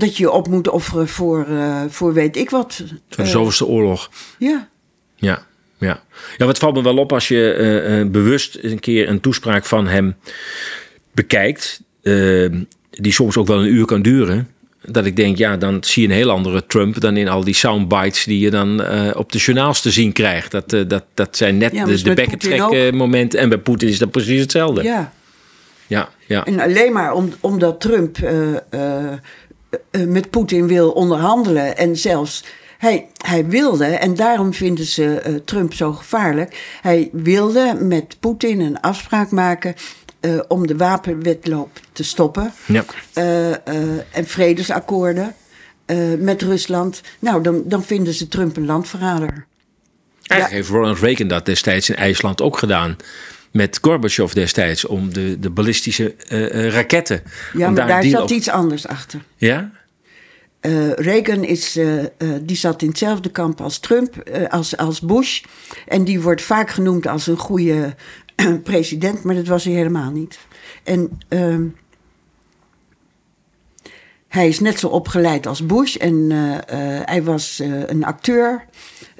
dat 0.00 0.16
je 0.16 0.22
je 0.22 0.30
op 0.30 0.48
moet 0.48 0.68
offeren 0.68 1.08
voor, 1.08 1.46
eh, 1.48 1.80
voor 1.88 2.12
weet 2.12 2.36
ik 2.36 2.50
wat. 2.50 2.74
Voor 2.76 2.96
de 3.16 3.22
Eh, 3.22 3.28
zoveelste 3.28 3.66
oorlog. 3.66 4.10
ja. 4.38 4.68
Ja, 5.16 5.46
ja. 5.78 6.02
Ja, 6.36 6.46
wat 6.46 6.58
valt 6.58 6.74
me 6.74 6.82
wel 6.82 6.96
op 6.96 7.12
als 7.12 7.28
je 7.28 7.52
eh, 7.52 8.00
eh, 8.00 8.08
bewust 8.08 8.58
een 8.62 8.78
keer 8.80 9.08
een 9.08 9.20
toespraak 9.20 9.64
van 9.64 9.86
hem 9.86 10.16
bekijkt, 11.14 11.80
eh, 12.02 12.46
die 12.90 13.12
soms 13.12 13.36
ook 13.36 13.46
wel 13.46 13.60
een 13.60 13.72
uur 13.72 13.84
kan 13.84 14.02
duren. 14.02 14.48
Dat 14.84 15.04
ik 15.06 15.16
denk, 15.16 15.36
ja, 15.36 15.56
dan 15.56 15.84
zie 15.84 16.02
je 16.02 16.08
een 16.08 16.14
heel 16.14 16.30
andere 16.30 16.66
Trump 16.66 17.00
dan 17.00 17.16
in 17.16 17.28
al 17.28 17.44
die 17.44 17.54
soundbites 17.54 18.24
die 18.24 18.38
je 18.40 18.50
dan 18.50 18.82
eh, 18.82 19.10
op 19.16 19.32
de 19.32 19.38
journaals 19.38 19.80
te 19.80 19.90
zien 19.90 20.12
krijgt. 20.12 20.50
Dat, 20.50 20.72
eh, 20.72 20.80
dat, 20.88 21.04
dat 21.14 21.36
zijn 21.36 21.56
net 21.58 21.72
Ja, 21.72 21.84
de, 21.84 21.90
Poetin 21.92 22.14
bekkentrek 22.14 22.60
eh, 22.70 22.92
momenten. 22.92 23.38
En 23.40 23.48
bij 23.48 23.58
Poetin 23.58 23.88
is 23.88 23.98
dat 23.98 24.10
precies 24.10 24.40
hetzelfde. 24.40 24.82
Ja, 24.82 25.12
ja. 25.86 26.08
ja, 26.26 26.44
En 26.44 26.60
alleen 26.60 26.92
maar 26.92 27.12
om, 27.12 27.32
omdat 27.40 27.80
Trump 27.80 28.18
eh, 28.18 28.50
eh, 28.56 28.58
eh, 28.70 29.12
met 30.06 30.30
Poetin 30.30 30.66
wil 30.66 30.90
onderhandelen. 30.90 31.76
En 31.76 31.96
zelfs 31.96 32.44
hij, 32.78 33.08
hij 33.24 33.46
wilde, 33.46 33.84
en 33.84 34.14
daarom 34.14 34.54
vinden 34.54 34.84
ze 34.84 35.20
eh, 35.20 35.34
Trump 35.34 35.74
zo 35.74 35.92
gevaarlijk. 35.92 36.78
Hij 36.80 37.08
wilde 37.12 37.76
met 37.80 38.16
Poetin 38.20 38.60
een 38.60 38.80
afspraak 38.80 39.30
maken 39.30 39.74
eh, 40.20 40.38
om 40.48 40.66
de 40.66 40.76
wapenwetloop 40.76 41.80
te 41.92 42.04
stoppen. 42.04 42.52
ja. 42.66 42.84
eh, 43.12 43.50
eh, 43.50 43.58
en 44.10 44.26
vredesakkoorden 44.26 45.34
eh, 45.86 45.98
met 46.18 46.42
Rusland. 46.42 47.00
Nou, 47.18 47.42
dan, 47.42 47.62
dan 47.66 47.82
vinden 47.84 48.14
ze 48.14 48.28
Trump 48.28 48.56
een 48.56 48.66
landverrader. 48.66 49.46
Eigenlijk 50.26 50.60
heeft 50.60 50.78
Ronald 50.78 50.98
Reagan 50.98 51.28
dat 51.28 51.46
destijds 51.46 51.88
in 51.88 51.96
IJsland 51.96 52.42
ook 52.42 52.58
gedaan. 52.58 52.96
Met 53.50 53.78
Gorbachev 53.82 54.32
destijds 54.32 54.86
om 54.86 55.12
de, 55.12 55.38
de 55.38 55.50
ballistische 55.50 56.14
eh, 56.14 56.66
eh, 56.66 56.72
raketten. 56.72 57.22
Ja, 57.52 57.70
maar 57.70 57.86
daar 57.86 58.04
zat 58.04 58.22
op- 58.22 58.30
iets 58.30 58.48
anders 58.48 58.86
achter. 58.86 59.20
Ja? 59.36 59.70
Eh, 60.60 60.92
Reagan 60.92 61.44
is, 61.44 61.78
die 62.42 62.56
zat 62.56 62.82
in 62.82 62.88
hetzelfde 62.88 63.30
kamp 63.30 63.60
als 63.60 63.78
Trump, 63.78 64.30
als, 64.48 64.76
als 64.76 65.00
Bush. 65.00 65.42
En 65.86 66.04
die 66.04 66.20
wordt 66.20 66.42
vaak 66.42 66.70
genoemd 66.70 67.06
als 67.06 67.26
een 67.26 67.36
goede 67.36 67.94
president, 68.62 69.22
maar 69.22 69.34
dat 69.34 69.46
was 69.46 69.64
hij 69.64 69.72
helemaal 69.72 70.10
niet. 70.10 70.38
En 70.84 71.18
ehm, 71.28 71.64
hij 74.28 74.48
is 74.48 74.60
net 74.60 74.78
zo 74.78 74.86
opgeleid 74.86 75.46
als 75.46 75.66
Bush 75.66 75.96
en 75.96 76.30
hij 77.04 77.22
was 77.22 77.60
een 77.86 78.04
acteur. 78.04 78.64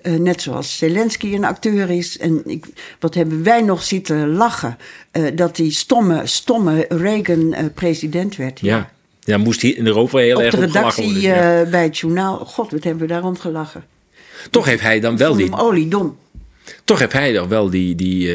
Eh, 0.03 0.13
net 0.13 0.43
zoals 0.43 0.79
Zelensky 0.79 1.35
een 1.35 1.45
acteur 1.45 1.91
is. 1.91 2.19
En 2.19 2.43
ik, 2.47 2.67
wat 3.01 3.15
hebben 3.15 3.43
wij 3.43 3.63
nog 3.63 3.83
zitten 3.83 4.29
lachen 4.29 4.79
eh, 5.11 5.23
dat 5.35 5.57
die 5.57 5.71
stomme, 5.71 6.27
stomme 6.27 6.87
Reagan 6.89 7.53
eh, 7.53 7.65
president 7.75 8.37
werd. 8.37 8.61
Ja. 8.61 8.91
Ja, 9.21 9.39
moest 9.39 9.61
hier 9.63 9.77
in 9.77 9.87
Europa 9.87 10.19
heel 10.19 10.37
Op 10.37 10.43
erg 10.43 10.55
de 10.55 10.65
op 10.65 10.71
gelachen 10.71 11.03
redactie 11.03 11.29
ja. 11.29 11.65
bij 11.65 11.83
het 11.83 11.99
journaal. 11.99 12.37
God, 12.37 12.71
wat 12.71 12.85
hebben 12.85 13.03
we 13.03 13.13
daarom 13.13 13.39
gelachen. 13.39 13.85
Toch 14.51 14.65
heeft 14.65 14.83
hij 14.83 15.01
dan 15.01 15.17
wel 15.17 15.37
die, 15.37 15.57
oliedom. 15.57 16.17
toch 16.85 16.99
heeft 16.99 17.13
hij 17.13 17.33
dan 17.33 17.49
wel 17.49 17.71
die, 17.71 17.95
die, 17.95 18.35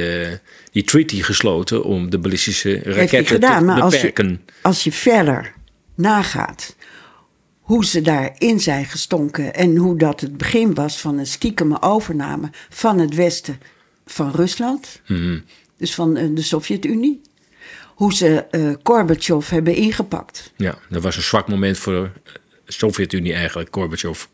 die 0.72 0.84
treaty 0.84 1.22
gesloten 1.22 1.84
om 1.84 2.10
de 2.10 2.18
ballistische 2.18 2.70
hij 2.70 2.94
raketten 2.94 3.26
gedaan. 3.26 3.60
te 3.60 3.66
Maar 3.66 3.82
als 3.82 3.94
je, 3.94 4.00
beperken. 4.00 4.42
als 4.62 4.84
je 4.84 4.92
verder 4.92 5.54
nagaat 5.96 6.75
hoe 7.66 7.86
ze 7.86 8.02
daarin 8.02 8.60
zijn 8.60 8.86
gestonken... 8.86 9.54
en 9.54 9.76
hoe 9.76 9.98
dat 9.98 10.22
het 10.22 10.38
begin 10.38 10.74
was 10.74 11.02
van 11.02 11.18
een 11.18 11.28
stiekeme 11.28 11.82
overname 11.82 12.50
van 12.70 13.00
het 13.00 13.16
westen 13.16 13.60
van 14.06 14.32
Rusland... 14.32 15.02
Mhm. 15.08 15.40
dus 15.78 15.96
van 15.96 16.18
eh, 16.18 16.28
de 16.36 16.42
Sovjet-Unie... 16.42 17.22
hoe 17.86 18.14
ze 18.14 18.46
eh 18.52 18.74
Gorbachev 18.84 19.50
hebben 19.50 19.76
ingepakt. 19.76 20.52
Ja, 20.56 20.78
dat 20.90 21.04
was 21.04 21.16
een 21.16 21.22
zwak 21.22 21.48
moment 21.48 21.78
voor 21.78 21.94
de 21.94 22.12
Sovjet-Unie 22.66 23.34
eigenlijk, 23.34 23.76
Gorbachev. 23.76 24.26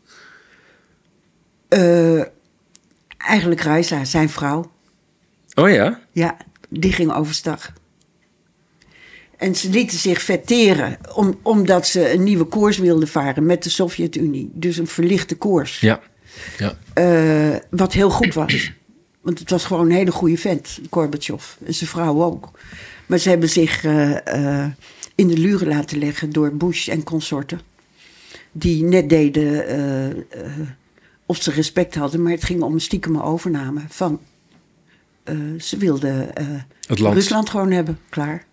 Eh, 1.68 2.22
eigenlijk 3.16 3.60
Raisa, 3.60 4.04
zijn 4.04 4.28
vrouw... 4.28 4.72
Oh 5.54 5.70
ja? 5.70 6.00
Ja, 6.12 6.36
die 6.68 6.92
ging 6.92 7.12
overstag. 7.12 7.72
En 9.42 9.54
ze 9.54 9.70
lieten 9.70 9.98
zich 9.98 10.22
vetteren 10.22 10.98
om, 11.14 11.38
omdat 11.42 11.86
ze 11.86 12.12
een 12.12 12.22
nieuwe 12.22 12.44
koers 12.44 12.78
wilden 12.78 13.08
varen 13.08 13.46
met 13.46 13.62
de 13.62 13.70
Sovjet-Unie. 13.70 14.50
Dus 14.52 14.76
een 14.76 14.86
verlichte 14.86 15.36
koers. 15.36 15.80
Ja. 15.80 16.00
ja. 16.58 16.78
Eh, 16.94 17.60
wat 17.70 17.92
heel 17.92 18.10
goed 18.10 18.34
was. 18.34 18.72
Want 19.20 19.38
het 19.38 19.50
was 19.50 19.64
gewoon 19.64 19.86
een 19.86 19.96
hele 19.96 20.10
goede 20.10 20.36
vent, 20.36 20.78
Gorbachev. 20.90 21.44
En 21.64 21.74
zijn 21.74 21.90
vrouw 21.90 22.22
ook. 22.22 22.50
Maar 23.06 23.18
ze 23.18 23.28
hebben 23.28 23.48
zich 23.48 23.84
eh, 23.84 24.26
eh, 24.26 24.70
in 25.14 25.28
de 25.28 25.38
luren 25.38 25.68
laten 25.68 25.98
leggen 25.98 26.30
door 26.30 26.56
Bush 26.56 26.88
en 26.88 27.02
consorten. 27.02 27.60
Die 28.52 28.84
net 28.84 29.08
deden 29.08 30.26
of 31.26 31.42
ze 31.42 31.50
respect 31.50 31.94
hadden, 31.94 32.22
maar 32.22 32.32
het 32.32 32.44
ging 32.44 32.62
om 32.62 32.72
een 32.72 32.80
stiekeme 32.80 33.22
overname 33.22 33.80
van. 33.88 34.20
ze 35.58 35.76
wilden. 35.76 36.32
Rusland 36.88 37.50
gewoon 37.50 37.70
hebben, 37.70 37.98
klaar. 38.08 38.50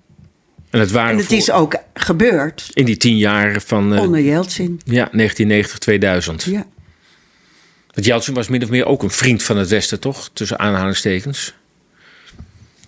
En 0.70 0.80
het 0.80 0.92
waren 0.92 1.12
En 1.12 1.18
het 1.18 1.32
is 1.32 1.52
ook 1.52 1.76
gebeurd 1.94 2.70
in 2.74 2.86
die 2.86 2.98
tien 2.98 3.18
jaar 3.18 3.62
van 3.62 3.94
eh, 3.94 4.02
onder 4.02 4.22
Yeltsin. 4.22 4.82
ja, 4.86 5.10
1990, 5.12 5.78
2000. 5.80 6.44
Ja. 6.44 6.66
Want 7.94 8.06
Yeltsin 8.08 8.34
was 8.34 8.48
min 8.48 8.64
of 8.64 8.70
meer 8.70 8.86
ook 8.86 9.04
een 9.04 9.10
vriend 9.10 9.44
van 9.44 9.58
het 9.58 9.70
Westen, 9.70 10.00
toch? 10.00 10.30
Tussen 10.34 10.60
aanhalingstekens. 10.60 11.54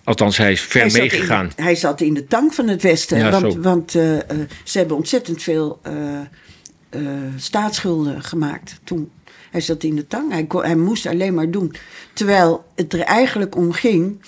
Althans, 0.04 0.36
hij 0.36 0.52
is 0.52 0.60
ver 0.60 0.80
Hij 0.80 0.90
zat 0.90 1.00
in- 1.00 1.08
meegegaan. 1.10 1.50
hij 1.56 1.74
zat 1.74 2.00
in 2.00 2.14
de 2.14 2.26
tank 2.26 2.52
van 2.52 2.68
het 2.68 2.82
Westen. 2.82 3.18
Ja, 3.18 3.30
want 3.40 3.54
want 3.54 3.94
eh, 3.94 4.16
eh, 4.18 4.24
ze 4.64 4.78
hebben 4.78 4.96
ontzettend 4.96 5.42
veel 5.42 5.80
eh, 5.82 7.02
staatsschulden 7.36 8.22
gemaakt 8.22 8.80
toen. 8.84 9.10
Hij 9.50 9.60
zat 9.60 9.82
in 9.82 9.96
de 9.96 10.06
tank. 10.06 10.32
Hij, 10.32 10.44
kon- 10.44 10.64
hij 10.64 10.76
moest 10.76 11.06
alleen 11.06 11.34
maar 11.34 11.50
doen. 11.50 11.74
Terwijl 12.12 12.64
het 12.74 12.92
er 12.92 13.00
eigenlijk 13.00 13.56
om 13.56 13.72
ging 13.72 14.20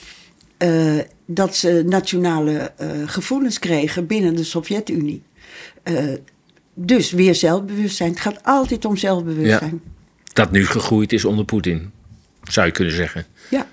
dat 1.26 1.56
ze 1.56 1.82
nationale 1.86 2.72
eh, 2.76 2.88
gevoelens 3.06 3.59
kregen 3.59 4.06
binnen 4.06 4.36
de 4.36 4.44
Sovjet-Unie. 4.44 5.22
Eh, 5.82 6.05
dus 6.74 7.10
weer 7.10 7.34
zelfbewustzijn. 7.34 8.10
Het 8.10 8.20
gaat 8.20 8.40
altijd 8.42 8.84
om 8.84 8.96
zelfbewustzijn. 8.96 9.82
Dat 10.32 10.51
nu 10.51 10.66
gegroeid 10.66 11.12
is 11.12 11.24
onder 11.24 11.44
Poetin, 11.44 11.90
zou 12.42 12.66
je 12.66 12.72
kunnen 12.72 12.94
zeggen. 12.94 13.26
Ja. 13.51 13.66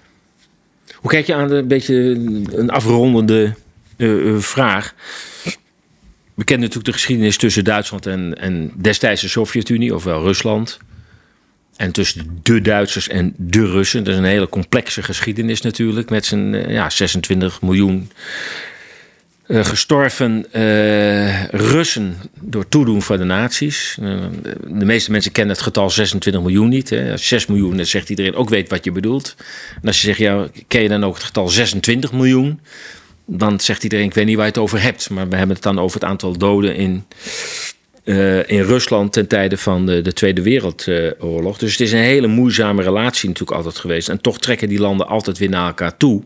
Hoe 0.96 1.12
kijk 1.12 1.26
je 1.26 1.34
aan 1.34 1.48
de, 1.48 1.56
een 1.56 1.68
beetje 1.68 1.96
een 2.52 2.70
afrondende 2.70 3.56
eh, 3.98 4.38
vraag? 4.38 4.96
We 6.34 6.44
kennen 6.44 6.68
natuurlijk 6.68 6.86
de 6.86 7.00
geschiedenis 7.00 7.38
tussen 7.38 7.64
Duitsland 7.64 8.06
en, 8.06 8.38
en 8.38 8.72
destijds 8.76 9.22
de 9.22 9.28
Sovjet-Unie, 9.28 9.96
ofwel 9.96 10.22
Rusland. 10.22 10.80
En 11.82 11.92
tussen 11.92 12.40
de 12.44 12.62
Duitsers 12.62 13.08
en 13.08 13.34
de 13.38 13.66
Russen. 13.66 14.04
Dat 14.04 14.14
is 14.14 14.20
een 14.20 14.26
hele 14.26 14.50
complexe 14.50 15.04
geschiedenis 15.04 15.62
natuurlijk. 15.62 16.10
Met 16.10 16.26
zijn 16.26 16.54
eh, 16.54 16.74
ja, 16.74 16.90
26 16.90 17.62
miljoen 17.62 18.12
eh, 19.52 19.66
gestorven 19.66 20.46
eh, 20.52 21.44
Russen 21.44 22.16
door 22.40 22.68
toedoen 22.68 23.02
van 23.02 23.18
de 23.18 23.24
nazi's. 23.24 23.98
Eh, 24.02 24.16
de 24.68 24.86
meeste 24.86 25.12
mensen 25.12 25.32
kennen 25.32 25.56
het 25.56 25.64
getal 25.64 25.90
26 25.90 26.42
miljoen 26.42 26.70
niet. 26.70 26.90
Hè. 26.90 27.12
Als 27.12 27.28
6 27.28 27.46
miljoen, 27.46 27.78
dan 27.78 27.86
zegt 27.86 28.10
iedereen 28.10 28.36
ook 28.36 28.50
weet 28.50 28.70
wat 28.70 28.84
je 28.84 28.92
bedoelt. 28.92 29.36
En 29.82 29.88
als 29.88 30.02
je 30.02 30.08
zegt, 30.08 30.20
ja, 30.20 30.48
ken 30.68 30.82
je 30.82 30.90
dan 30.90 31.04
ook 31.04 31.14
het 31.14 31.24
getal 31.24 31.50
26 31.50 32.12
miljoen? 32.12 32.60
Dan 33.26 33.60
zegt 33.60 33.84
iedereen, 33.84 34.06
ik 34.06 34.14
weet 34.14 34.26
niet 34.26 34.36
waar 34.36 34.46
je 34.46 34.52
het 34.52 34.62
over 34.62 34.82
hebt. 34.82 35.10
Maar 35.10 35.30
we 35.30 35.36
hebben 35.36 35.56
het 35.56 35.64
dan 35.64 35.80
over 35.80 36.00
het 36.00 36.10
aantal 36.10 36.38
doden 36.38 36.76
in, 36.76 37.06
eh, 38.04 38.50
in 38.50 38.62
Rusland 38.62 39.14
ten 39.14 39.28
tijde 39.28 39.58
van 39.58 39.86
de, 39.86 40.02
de 40.02 40.14
Tweede 40.14 40.42
Wereldoorlog. 40.42 41.58
Dus 41.58 41.72
het 41.72 41.80
is 41.80 41.92
een 41.92 42.00
hele 42.00 42.28
moeizame 42.28 42.82
relatie 42.82 43.30
natuurlijk 43.30 43.58
altijd 43.58 43.78
geweest. 43.78 44.10
En 44.10 44.22
toch 44.22 44.40
trekken 44.40 44.70
die 44.70 44.80
landen 44.80 45.08
altijd 45.08 45.38
weer 45.38 45.50
naar 45.50 45.68
elkaar 45.68 45.98
toe. 45.98 46.24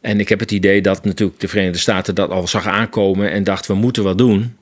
En 0.00 0.20
ik 0.20 0.28
heb 0.28 0.40
het 0.40 0.50
idee 0.50 0.82
dat 0.82 1.04
natuurlijk 1.04 1.40
de 1.40 1.48
Verenigde 1.48 1.78
Staten 1.78 2.14
dat 2.14 2.30
al 2.30 2.48
zag 2.48 2.66
aankomen 2.66 3.30
en 3.30 3.44
dacht 3.44 3.66
we 3.66 3.74
moeten 3.74 4.02
wat 4.02 4.18
doen 4.18 4.56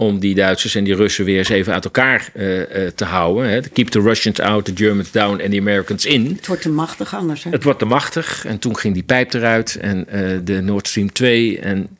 om 0.00 0.18
die 0.18 0.34
Duitsers 0.34 0.74
en 0.74 0.84
die 0.84 0.94
Russen 0.94 1.24
weer 1.24 1.38
eens 1.38 1.48
even 1.48 1.72
uit 1.72 1.84
elkaar 1.84 2.30
eh, 2.34 2.86
eh, 2.86 2.92
te 2.92 3.04
houden. 3.04 3.50
Hè. 3.50 3.60
Keep 3.60 3.88
the 3.88 4.00
Russians 4.00 4.40
out, 4.40 4.64
the 4.64 4.72
Germans 4.74 5.10
down 5.10 5.42
and 5.42 5.50
the 5.50 5.58
Americans 5.58 6.06
in. 6.06 6.26
Het 6.36 6.46
wordt 6.46 6.62
te 6.62 6.70
machtig 6.70 7.14
anders. 7.14 7.44
Hè? 7.44 7.50
Het 7.50 7.62
wordt 7.62 7.78
te 7.78 7.84
machtig 7.84 8.44
en 8.46 8.58
toen 8.58 8.76
ging 8.76 8.94
die 8.94 9.02
pijp 9.02 9.32
eruit 9.32 9.76
en 9.80 10.08
eh, 10.08 10.38
de 10.44 10.60
Nord 10.60 10.88
Stream 10.88 11.12
2. 11.12 11.58
En 11.58 11.98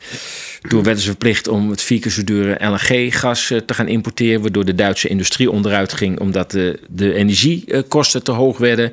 toen 0.69 0.83
werden 0.83 1.03
ze 1.03 1.09
verplicht 1.09 1.49
om 1.49 1.71
het 1.71 1.83
vier 1.83 2.01
keer 2.01 2.11
zo 2.11 2.25
dure 2.25 2.67
LNG-gas 2.67 3.47
te 3.67 3.75
gaan 3.75 3.89
importeren, 3.89 4.41
waardoor 4.41 4.65
de 4.65 4.75
Duitse 4.75 5.09
industrie 5.09 5.51
onderuit 5.51 5.93
ging 5.93 6.21
omdat 6.21 6.51
de, 6.51 6.81
de 6.89 7.15
energiekosten 7.15 8.23
te 8.23 8.33
hoog 8.33 8.59
werden. 8.59 8.93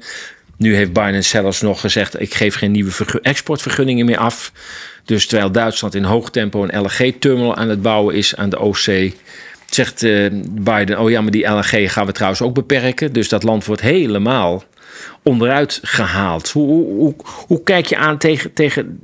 Nu 0.58 0.76
heeft 0.76 0.94
Biden 0.94 1.24
zelfs 1.24 1.62
nog 1.62 1.80
gezegd: 1.80 2.22
ik 2.22 2.34
geef 2.34 2.56
geen 2.56 2.72
nieuwe 2.72 2.92
exportvergunningen 3.22 4.06
meer 4.06 4.18
af. 4.18 4.52
Dus 5.06 5.28
terwijl 5.28 5.52
Duitsland 5.52 5.96
in 5.96 6.04
hoog 6.04 6.30
tempo 6.30 6.64
een 6.64 6.80
LNG-terminal 6.82 7.56
aan 7.56 7.70
het 7.70 7.82
bouwen 7.82 8.16
is 8.16 8.36
aan 8.36 8.50
de 8.50 8.58
Oostzee, 8.58 9.16
zegt 9.70 10.04
uh, 10.04 10.30
Biden: 10.50 11.00
oh 11.00 11.10
ja, 11.10 11.22
maar 11.22 11.32
die 11.32 11.48
LNG 11.48 11.92
gaan 11.92 12.06
we 12.06 12.12
trouwens 12.12 12.42
ook 12.42 12.54
beperken. 12.54 13.14
Dus 13.14 13.30
dat 13.30 13.44
land 13.44 13.66
wordt 13.66 13.82
helemaal 13.82 14.64
onderuit 15.24 15.80
gehaald. 15.84 16.50
Hoe, 16.50 16.68
hoe, 16.68 16.96
hoe, 16.96 17.16
hoe 17.48 17.64
kijk 17.64 17.86
je 17.86 17.98
aan 17.98 18.18
tegen, 18.18 18.54
tegen 18.54 19.00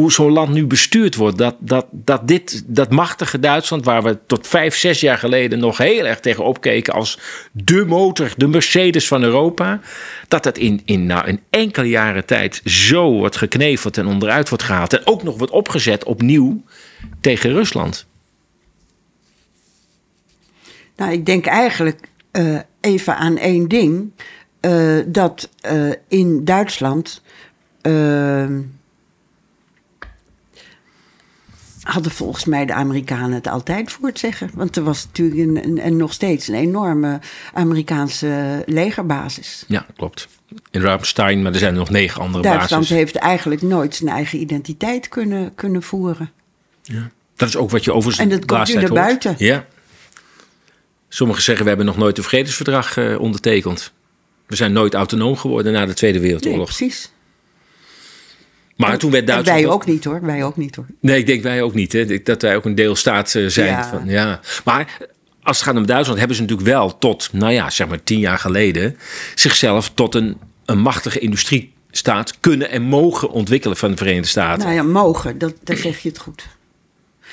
hoe 0.00 0.12
zo'n 0.12 0.32
land 0.32 0.52
nu 0.52 0.66
bestuurd 0.66 1.16
wordt. 1.16 1.38
Dat, 1.38 1.56
dat, 1.58 1.86
dat 1.90 2.28
dit, 2.28 2.62
dat 2.66 2.90
machtige 2.90 3.38
Duitsland, 3.38 3.84
waar 3.84 4.02
we 4.02 4.18
tot 4.26 4.46
vijf, 4.46 4.76
zes 4.76 5.00
jaar 5.00 5.18
geleden 5.18 5.58
nog 5.58 5.78
heel 5.78 6.06
erg 6.06 6.20
tegen 6.20 6.44
opkeken 6.44 6.94
als 6.94 7.18
de 7.52 7.84
motor, 7.84 8.32
de 8.36 8.46
Mercedes 8.46 9.08
van 9.08 9.22
Europa. 9.22 9.80
Dat 10.28 10.42
dat 10.42 10.58
in, 10.58 10.82
in, 10.84 11.06
nou, 11.06 11.26
in 11.26 11.40
enkele 11.50 11.88
jaren 11.88 12.24
tijd 12.24 12.60
zo 12.64 13.12
wordt 13.12 13.36
gekneveld 13.36 13.96
en 13.98 14.06
onderuit 14.06 14.48
wordt 14.48 14.64
gehaald. 14.64 14.92
En 14.92 15.06
ook 15.06 15.22
nog 15.22 15.38
wordt 15.38 15.52
opgezet 15.52 16.04
opnieuw 16.04 16.62
tegen 17.20 17.52
Rusland. 17.52 18.06
Nou, 20.96 21.12
ik 21.12 21.26
denk 21.26 21.46
eigenlijk 21.46 22.08
uh, 22.32 22.58
even 22.80 23.16
aan 23.16 23.36
één 23.36 23.68
ding. 23.68 24.10
Uh, 24.60 24.98
dat 25.06 25.48
uh, 25.72 25.92
in 26.08 26.44
Duitsland 26.44 27.22
hadden 31.92 32.12
volgens 32.12 32.44
mij 32.44 32.66
de 32.66 32.72
Amerikanen 32.72 33.32
het 33.32 33.48
altijd 33.48 33.92
voor 33.92 34.08
het 34.08 34.18
zeggen. 34.18 34.50
Want 34.54 34.76
er 34.76 34.82
was 34.82 35.06
natuurlijk 35.06 35.64
een, 35.64 35.78
en 35.78 35.96
nog 35.96 36.12
steeds 36.12 36.48
een 36.48 36.54
enorme 36.54 37.20
Amerikaanse 37.52 38.62
legerbasis. 38.66 39.64
Ja, 39.68 39.86
klopt. 39.96 40.28
In 40.70 40.80
Ramstein, 40.80 41.42
maar 41.42 41.52
er 41.52 41.58
zijn 41.58 41.74
nog 41.74 41.90
negen 41.90 42.20
andere 42.20 42.42
Duitsland 42.42 42.82
bases. 42.82 42.96
heeft 42.96 43.16
eigenlijk 43.16 43.62
nooit 43.62 43.94
zijn 43.94 44.10
eigen 44.10 44.40
identiteit 44.40 45.08
kunnen, 45.08 45.54
kunnen 45.54 45.82
voeren. 45.82 46.30
Ja. 46.82 47.10
Dat 47.36 47.48
is 47.48 47.56
ook 47.56 47.70
wat 47.70 47.84
je 47.84 47.92
over 47.92 48.20
En 48.20 48.28
dat 48.28 48.44
komt 48.44 48.68
nu 48.68 48.74
naar 48.74 48.92
buiten. 48.92 49.34
Ja. 49.38 49.66
Sommigen 51.08 51.42
zeggen 51.42 51.62
we 51.62 51.68
hebben 51.68 51.86
nog 51.86 51.96
nooit 51.96 52.18
een 52.18 52.24
vredesverdrag 52.24 52.96
uh, 52.96 53.20
ondertekend. 53.20 53.92
We 54.46 54.56
zijn 54.56 54.72
nooit 54.72 54.94
autonoom 54.94 55.36
geworden 55.36 55.72
na 55.72 55.86
de 55.86 55.94
Tweede 55.94 56.20
Wereldoorlog. 56.20 56.68
Nee, 56.68 56.76
precies. 56.76 57.12
Maar 58.80 58.98
toen 58.98 59.10
werd 59.10 59.26
Duitsland. 59.26 59.60
Wij 59.60 59.70
ook 59.70 59.86
niet 59.86 60.04
hoor. 60.04 60.20
Wij 60.22 60.44
ook 60.44 60.56
niet 60.56 60.76
hoor. 60.76 60.86
Nee, 61.00 61.18
ik 61.18 61.26
denk 61.26 61.42
wij 61.42 61.62
ook 61.62 61.74
niet. 61.74 61.92
Hè. 61.92 62.22
Dat 62.22 62.42
wij 62.42 62.56
ook 62.56 62.64
een 62.64 62.74
deelstaat 62.74 63.34
uh, 63.34 63.48
zijn. 63.48 63.68
Ja. 63.68 63.88
Van, 63.88 64.06
ja. 64.06 64.40
Maar 64.64 64.96
als 65.42 65.56
het 65.56 65.66
gaat 65.66 65.76
om 65.76 65.86
Duitsland, 65.86 66.18
hebben 66.18 66.36
ze 66.36 66.42
natuurlijk 66.42 66.68
wel 66.68 66.98
tot, 66.98 67.28
nou 67.32 67.52
ja, 67.52 67.70
zeg 67.70 67.88
maar 67.88 68.02
tien 68.02 68.18
jaar 68.18 68.38
geleden, 68.38 68.96
zichzelf 69.34 69.90
tot 69.94 70.14
een, 70.14 70.36
een 70.64 70.78
machtige 70.78 71.18
industriestaat 71.18 72.40
kunnen 72.40 72.70
en 72.70 72.82
mogen 72.82 73.30
ontwikkelen 73.30 73.76
van 73.76 73.90
de 73.90 73.96
Verenigde 73.96 74.28
Staten. 74.28 74.64
Nou 74.64 74.74
ja, 74.74 74.82
mogen, 74.82 75.38
dat, 75.38 75.54
daar 75.62 75.76
zeg 75.76 75.98
je 75.98 76.08
het 76.08 76.18
goed. 76.18 76.46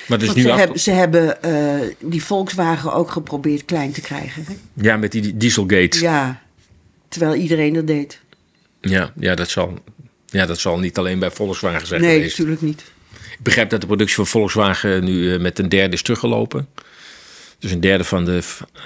Maar 0.06 0.18
dus 0.18 0.34
nu 0.34 0.42
ze, 0.42 0.52
af... 0.52 0.58
hebben, 0.58 0.80
ze 0.80 0.90
hebben 0.90 1.38
uh, 1.46 1.88
die 2.00 2.24
Volkswagen 2.24 2.92
ook 2.92 3.10
geprobeerd 3.10 3.64
klein 3.64 3.92
te 3.92 4.00
krijgen. 4.00 4.44
Hè? 4.46 4.54
Ja, 4.74 4.96
met 4.96 5.12
die 5.12 5.36
Dieselgate. 5.36 6.00
Ja, 6.00 6.42
terwijl 7.08 7.34
iedereen 7.34 7.72
dat 7.72 7.86
deed. 7.86 8.20
Ja, 8.80 9.12
ja 9.16 9.34
dat 9.34 9.48
zal 9.48 9.78
ja, 10.30 10.46
dat 10.46 10.58
zal 10.58 10.78
niet 10.78 10.98
alleen 10.98 11.18
bij 11.18 11.30
Volkswagen 11.30 11.86
zijn 11.86 12.00
nee, 12.00 12.14
geweest. 12.14 12.38
natuurlijk 12.38 12.62
niet. 12.62 12.80
Ik 13.32 13.44
begrijp 13.44 13.70
dat 13.70 13.80
de 13.80 13.86
productie 13.86 14.16
van 14.16 14.26
Volkswagen 14.26 15.04
nu 15.04 15.12
uh, 15.12 15.40
met 15.40 15.58
een 15.58 15.68
derde 15.68 15.94
is 15.94 16.02
teruggelopen. 16.02 16.68
Dus 17.58 17.70
een 17.70 17.80
derde 17.80 18.04
van 18.04 18.24
de, 18.24 18.36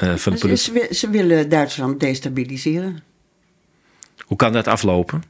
uh, 0.02 0.14
van 0.16 0.32
de 0.32 0.38
productie. 0.38 0.72
Ze, 0.72 0.94
ze, 0.94 1.10
willen 1.10 1.48
Duitsland 1.48 2.00
destabiliseren. 2.00 3.02
Hoe 4.18 4.36
kan 4.36 4.52
dat 4.52 4.68
aflopen? 4.68 5.22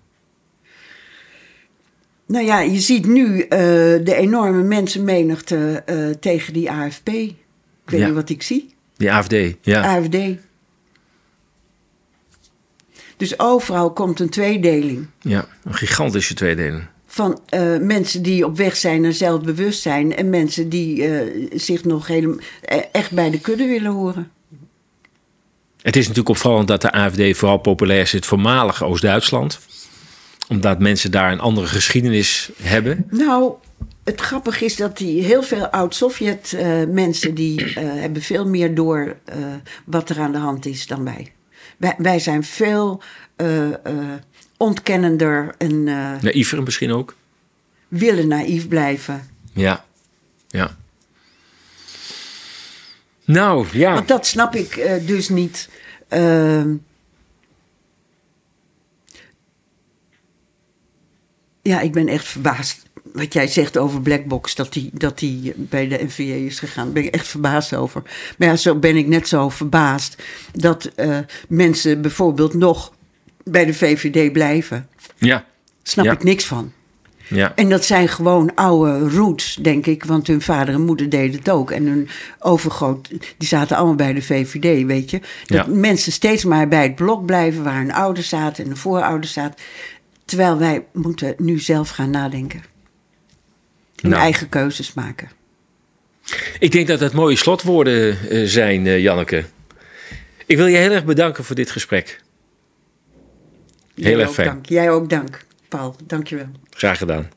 Nou 2.26 2.44
ja, 2.44 2.60
je 2.60 2.80
ziet 2.80 3.06
nu 3.06 3.36
uh, 3.42 3.48
de 3.48 4.14
enorme 4.14 4.62
mensenmenigte 4.62 5.84
tegen 6.20 6.52
die 6.52 6.70
AFP. 6.70 7.08
Ik 7.08 7.34
weet 7.84 8.00
Ja. 8.00 8.06
niet 8.06 8.14
wat 8.14 8.28
ik 8.28 8.42
zie. 8.42 8.74
Die 8.96 9.12
AFD, 9.12 9.34
ja. 9.60 9.96
AFD. 9.96 10.16
Dus 13.22 13.38
overal 13.38 13.92
komt 13.92 14.20
een 14.20 14.28
tweedeling. 14.28 15.06
ja. 15.20 15.46
Een 15.64 15.74
gigantische 15.74 16.34
tweedeling. 16.34 16.82
Van 17.06 17.40
uh, 17.54 17.78
mensen 17.78 18.22
die 18.22 18.46
op 18.46 18.56
weg 18.56 18.76
zijn 18.76 19.00
naar 19.00 19.12
zelfbewustzijn 19.12 20.16
en 20.16 20.30
mensen 20.30 20.68
die 20.68 21.08
uh, 21.08 21.48
zich 21.54 21.84
nog 21.84 22.06
helemaal 22.06 22.38
echt 22.92 23.10
bij 23.10 23.30
de 23.30 23.40
kudde 23.40 23.66
willen 23.66 23.92
horen. 23.92 24.30
Het 25.82 25.96
is 25.96 26.02
natuurlijk 26.02 26.28
opvallend 26.28 26.68
dat 26.68 26.80
de 26.80 26.92
AFD 26.92 27.36
vooral 27.36 27.58
populair 27.58 28.00
is 28.00 28.12
in 28.12 28.18
het 28.18 28.26
voormalige 28.26 28.84
Oost-Duitsland. 28.84 29.60
Omdat 30.48 30.78
mensen 30.78 31.10
daar 31.10 31.32
een 31.32 31.40
andere 31.40 31.66
geschiedenis 31.66 32.50
hebben. 32.62 33.06
Nou, 33.10 33.52
het 34.04 34.20
grappige 34.20 34.64
is 34.64 34.76
dat 34.76 34.98
die 34.98 35.22
heel 35.22 35.42
veel 35.42 35.66
oud-Sovjet 35.66 36.52
uh, 36.54 36.84
mensen 36.88 37.34
die 37.34 37.64
hebben 37.78 38.22
veel 38.22 38.46
meer 38.46 38.74
door 38.74 39.16
wat 39.84 40.08
er 40.08 40.18
aan 40.18 40.32
de 40.32 40.38
hand 40.38 40.66
is 40.66 40.86
dan 40.86 41.04
wij. 41.04 41.32
Wij, 41.76 41.94
wij 41.98 42.18
zijn 42.18 42.44
veel 42.44 43.02
uh, 43.36 43.68
uh, 43.68 43.74
ontkennender 44.56 45.54
en. 45.58 45.72
Uh, 45.72 46.20
Naïver 46.20 46.62
misschien 46.62 46.92
ook. 46.92 47.14
Willen 47.88 48.28
naïef 48.28 48.68
blijven. 48.68 49.28
Ja, 49.52 49.84
ja. 50.48 50.76
Nou, 53.24 53.66
ja. 53.72 53.94
Want 53.94 54.08
dat 54.08 54.26
snap 54.26 54.54
ik 54.54 55.00
dus 55.06 55.28
niet. 55.28 55.68
Ehm, 56.08 56.74
ja, 61.62 61.80
ik 61.80 61.92
ben 61.92 62.08
echt 62.08 62.26
verbaasd. 62.26 62.82
Wat 63.12 63.32
jij 63.32 63.46
zegt 63.46 63.78
over 63.78 64.00
Blackbox, 64.00 64.54
dat 64.54 64.72
die, 64.72 64.90
dat 64.92 65.18
die 65.18 65.52
bij 65.56 65.88
de 65.88 66.04
NVA 66.04 66.22
is 66.22 66.58
gegaan. 66.58 66.84
Daar 66.84 66.92
ben 66.92 67.04
ik 67.04 67.14
echt 67.14 67.28
verbaasd 67.28 67.74
over. 67.74 68.02
Maar 68.38 68.48
ja, 68.48 68.56
zo 68.56 68.74
ben 68.74 68.96
ik 68.96 69.06
net 69.06 69.28
zo 69.28 69.48
verbaasd 69.48 70.22
dat 70.54 70.90
uh, 70.96 71.18
mensen 71.48 72.02
bijvoorbeeld 72.02 72.54
nog 72.54 72.92
bij 73.44 73.64
de 73.64 73.74
VVD 73.74 74.32
blijven. 74.32 74.88
Ja. 75.18 75.44
Snap 75.82 76.04
ja. 76.04 76.12
ik 76.12 76.24
niks 76.24 76.44
van. 76.44 76.72
Ja. 77.28 77.52
En 77.54 77.68
dat 77.68 77.84
zijn 77.84 78.08
gewoon 78.08 78.54
oude 78.54 79.08
roots, 79.08 79.54
denk 79.54 79.86
ik. 79.86 80.04
Want 80.04 80.26
hun 80.26 80.42
vader 80.42 80.74
en 80.74 80.84
moeder 80.84 81.08
deden 81.08 81.38
het 81.38 81.50
ook. 81.50 81.70
En 81.70 81.86
hun 81.86 82.08
overgroot, 82.38 83.08
die 83.08 83.48
zaten 83.48 83.76
allemaal 83.76 83.94
bij 83.94 84.12
de 84.12 84.22
VVD, 84.22 84.86
weet 84.86 85.10
je. 85.10 85.20
Dat 85.46 85.66
Ja. 85.66 85.72
mensen 85.74 86.12
steeds 86.12 86.44
maar 86.44 86.68
bij 86.68 86.82
het 86.82 86.94
blok 86.94 87.26
blijven 87.26 87.64
waar 87.64 87.78
hun 87.78 87.92
ouders 87.92 88.28
zaten 88.28 88.64
en 88.64 88.70
de 88.70 88.76
voorouders 88.76 89.32
zaten. 89.32 89.58
Terwijl 90.24 90.58
wij 90.58 90.84
moeten 90.92 91.34
nu 91.38 91.58
zelf 91.58 91.88
gaan 91.90 92.10
nadenken. 92.10 92.62
En 94.02 94.08
Nou. 94.08 94.22
eigen 94.22 94.48
keuzes 94.48 94.92
maken. 94.94 95.30
Ik 96.58 96.72
denk 96.72 96.86
dat 96.86 96.98
dat 96.98 97.12
mooie 97.12 97.36
slotwoorden 97.36 98.18
uh, 98.30 98.46
zijn, 98.46 98.86
uh, 98.86 98.98
Janneke. 99.00 99.44
Ik 100.46 100.56
wil 100.56 100.66
je 100.66 100.76
heel 100.76 100.90
erg 100.90 101.04
bedanken 101.04 101.44
voor 101.44 101.56
dit 101.56 101.70
gesprek. 101.70 102.20
Heel 103.94 104.04
Jij 104.10 104.20
erg 104.20 104.32
fijn. 104.32 104.46
Dank. 104.48 104.66
Jij 104.66 104.90
ook 104.90 105.10
dank, 105.10 105.44
Paul. 105.68 105.96
Dank 106.06 106.26
je 106.26 106.36
wel. 106.36 106.48
Graag 106.70 106.98
gedaan. 106.98 107.30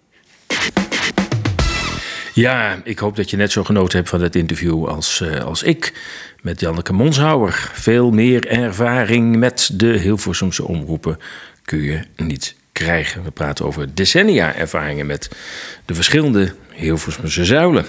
Ja, 2.33 2.81
ik 2.83 2.99
hoop 2.99 3.15
dat 3.15 3.29
je 3.29 3.37
net 3.37 3.51
zo 3.51 3.63
genoten 3.63 3.97
hebt 3.97 4.09
van 4.09 4.21
het 4.21 4.35
interview 4.35 4.85
als, 4.87 5.19
uh, 5.23 5.43
als 5.43 5.63
ik 5.63 5.93
met 6.41 6.59
Janneke 6.59 6.93
Monshouwer. 6.93 7.69
Veel 7.73 8.11
meer 8.11 8.47
ervaring 8.47 9.35
met 9.35 9.69
de 9.73 9.87
Hilversumse 9.87 10.67
omroepen 10.67 11.17
kun 11.63 11.81
je 11.81 11.99
niet 12.15 12.55
krijgen. 12.75 13.23
We 13.23 13.31
praten 13.31 13.65
over 13.65 13.95
decennia 13.95 14.55
ervaringen 14.55 15.05
met 15.05 15.29
de 15.85 15.93
verschillende 15.93 16.55
Hilversumse 16.73 17.45
zuilen. 17.45 17.85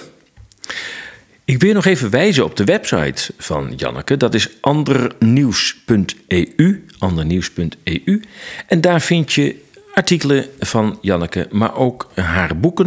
Ik 1.44 1.60
wil 1.60 1.74
nog 1.74 1.84
even 1.84 2.10
wijzen 2.10 2.44
op 2.44 2.56
de 2.56 2.64
website 2.64 3.32
van 3.38 3.72
Janneke. 3.76 4.16
Dat 4.16 4.34
is 4.34 4.48
andernieuws.eu. 4.60 6.84
Andernieuws.eu. 6.98 8.22
En 8.66 8.80
daar 8.80 9.00
vind 9.00 9.32
je 9.32 9.64
artikelen 9.94 10.46
van 10.58 10.98
Janneke, 11.00 11.48
maar 11.50 11.76
ook 11.76 12.10
haar 12.14 12.58
boeken. 12.58 12.86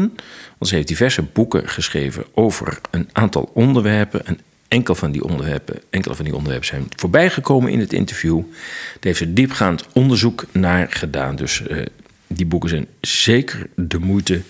Want 0.57 0.69
ze 0.69 0.76
heeft 0.76 0.88
diverse 0.88 1.23
boeken 1.23 1.69
geschreven 1.69 2.26
over 2.34 2.81
een 2.91 3.09
aantal 3.11 3.51
onderwerpen. 3.53 4.26
En 4.26 4.39
enkel 4.69 4.95
van 4.95 5.11
die 5.11 5.23
onderwerpen, 5.23 5.81
enkele 5.89 6.15
van 6.15 6.25
die 6.25 6.33
onderwerpen 6.33 6.67
zijn 6.67 6.87
voorbijgekomen 6.95 7.71
in 7.71 7.79
het 7.79 7.93
interview. 7.93 8.39
Daar 8.39 8.99
heeft 8.99 9.17
ze 9.17 9.33
diepgaand 9.33 9.85
onderzoek 9.93 10.45
naar 10.51 10.91
gedaan. 10.91 11.35
Dus 11.35 11.61
uh, 11.61 11.85
die 12.27 12.45
boeken 12.45 12.69
zijn 12.69 12.87
zeker 13.01 13.69
de 13.75 13.99
moeite 13.99 14.41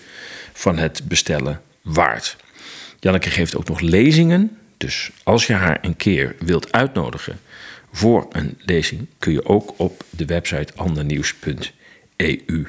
van 0.52 0.78
het 0.78 1.02
bestellen 1.08 1.60
waard. 1.82 2.36
Janneke 2.98 3.30
geeft 3.30 3.56
ook 3.56 3.68
nog 3.68 3.80
lezingen. 3.80 4.58
Dus 4.76 5.10
als 5.22 5.46
je 5.46 5.52
haar 5.52 5.78
een 5.82 5.96
keer 5.96 6.34
wilt 6.38 6.72
uitnodigen 6.72 7.40
voor 7.92 8.26
een 8.30 8.58
lezing, 8.58 9.06
kun 9.18 9.32
je 9.32 9.44
ook 9.44 9.74
op 9.76 10.04
de 10.10 10.24
website 10.24 10.72
andernieuws.eu 10.76 12.66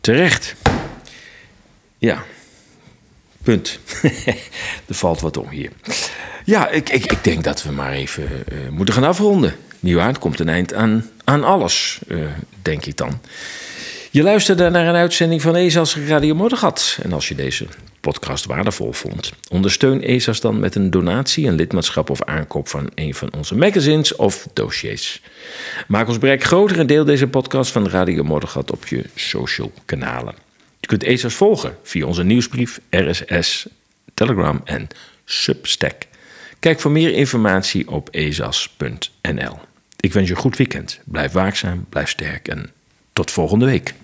terecht. 0.00 0.54
Ja, 1.98 2.24
punt. 3.42 3.78
er 4.88 4.94
valt 4.94 5.20
wat 5.20 5.36
om 5.36 5.48
hier. 5.48 5.70
Ja, 6.44 6.68
ik, 6.68 6.88
ik, 6.88 7.12
ik 7.12 7.24
denk 7.24 7.44
dat 7.44 7.62
we 7.62 7.72
maar 7.72 7.92
even 7.92 8.22
uh, 8.22 8.68
moeten 8.70 8.94
gaan 8.94 9.04
afronden. 9.04 9.54
nieuwjaar 9.80 10.18
komt 10.18 10.40
een 10.40 10.48
eind 10.48 10.74
aan, 10.74 11.10
aan 11.24 11.44
alles, 11.44 12.00
uh, 12.08 12.26
denk 12.62 12.86
ik 12.86 12.96
dan. 12.96 13.20
Je 14.10 14.22
luisterde 14.22 14.70
naar 14.70 14.86
een 14.86 14.94
uitzending 14.94 15.42
van 15.42 15.56
ESA's 15.56 15.96
Radio 15.96 16.34
Moddergat. 16.34 16.98
En 17.02 17.12
als 17.12 17.28
je 17.28 17.34
deze 17.34 17.66
podcast 18.00 18.44
waardevol 18.44 18.92
vond, 18.92 19.32
ondersteun 19.50 20.02
ESA's 20.02 20.40
dan 20.40 20.60
met 20.60 20.74
een 20.74 20.90
donatie, 20.90 21.46
een 21.46 21.54
lidmaatschap 21.54 22.10
of 22.10 22.22
aankoop 22.22 22.68
van 22.68 22.90
een 22.94 23.14
van 23.14 23.32
onze 23.36 23.54
magazines 23.54 24.16
of 24.16 24.46
dossiers. 24.52 25.22
Maak 25.88 26.08
ons 26.08 26.18
bereik 26.18 26.44
groter 26.44 26.78
en 26.78 26.86
deel 26.86 27.04
deze 27.04 27.28
podcast 27.28 27.72
van 27.72 27.88
Radio 27.88 28.22
Moddergat 28.22 28.70
op 28.70 28.86
je 28.86 29.04
social 29.14 29.72
kanalen. 29.84 30.34
Je 30.82 30.88
kunt 30.88 31.02
ESA's 31.02 31.34
volgen 31.34 31.76
via 31.82 32.06
onze 32.06 32.24
nieuwsbrief, 32.24 32.80
RSS, 32.90 33.66
Telegram 34.14 34.60
en 34.64 34.88
Substack. 35.24 36.02
Kijk 36.58 36.80
voor 36.80 36.90
meer 36.90 37.12
informatie 37.12 37.88
op 37.88 38.08
ezas.nl. 38.10 39.58
Ik 40.00 40.12
wens 40.12 40.28
je 40.28 40.34
een 40.34 40.40
goed 40.40 40.56
weekend. 40.56 41.00
Blijf 41.04 41.32
waakzaam, 41.32 41.86
blijf 41.88 42.08
sterk 42.08 42.48
en 42.48 42.70
tot 43.12 43.30
volgende 43.30 43.64
week. 43.64 43.94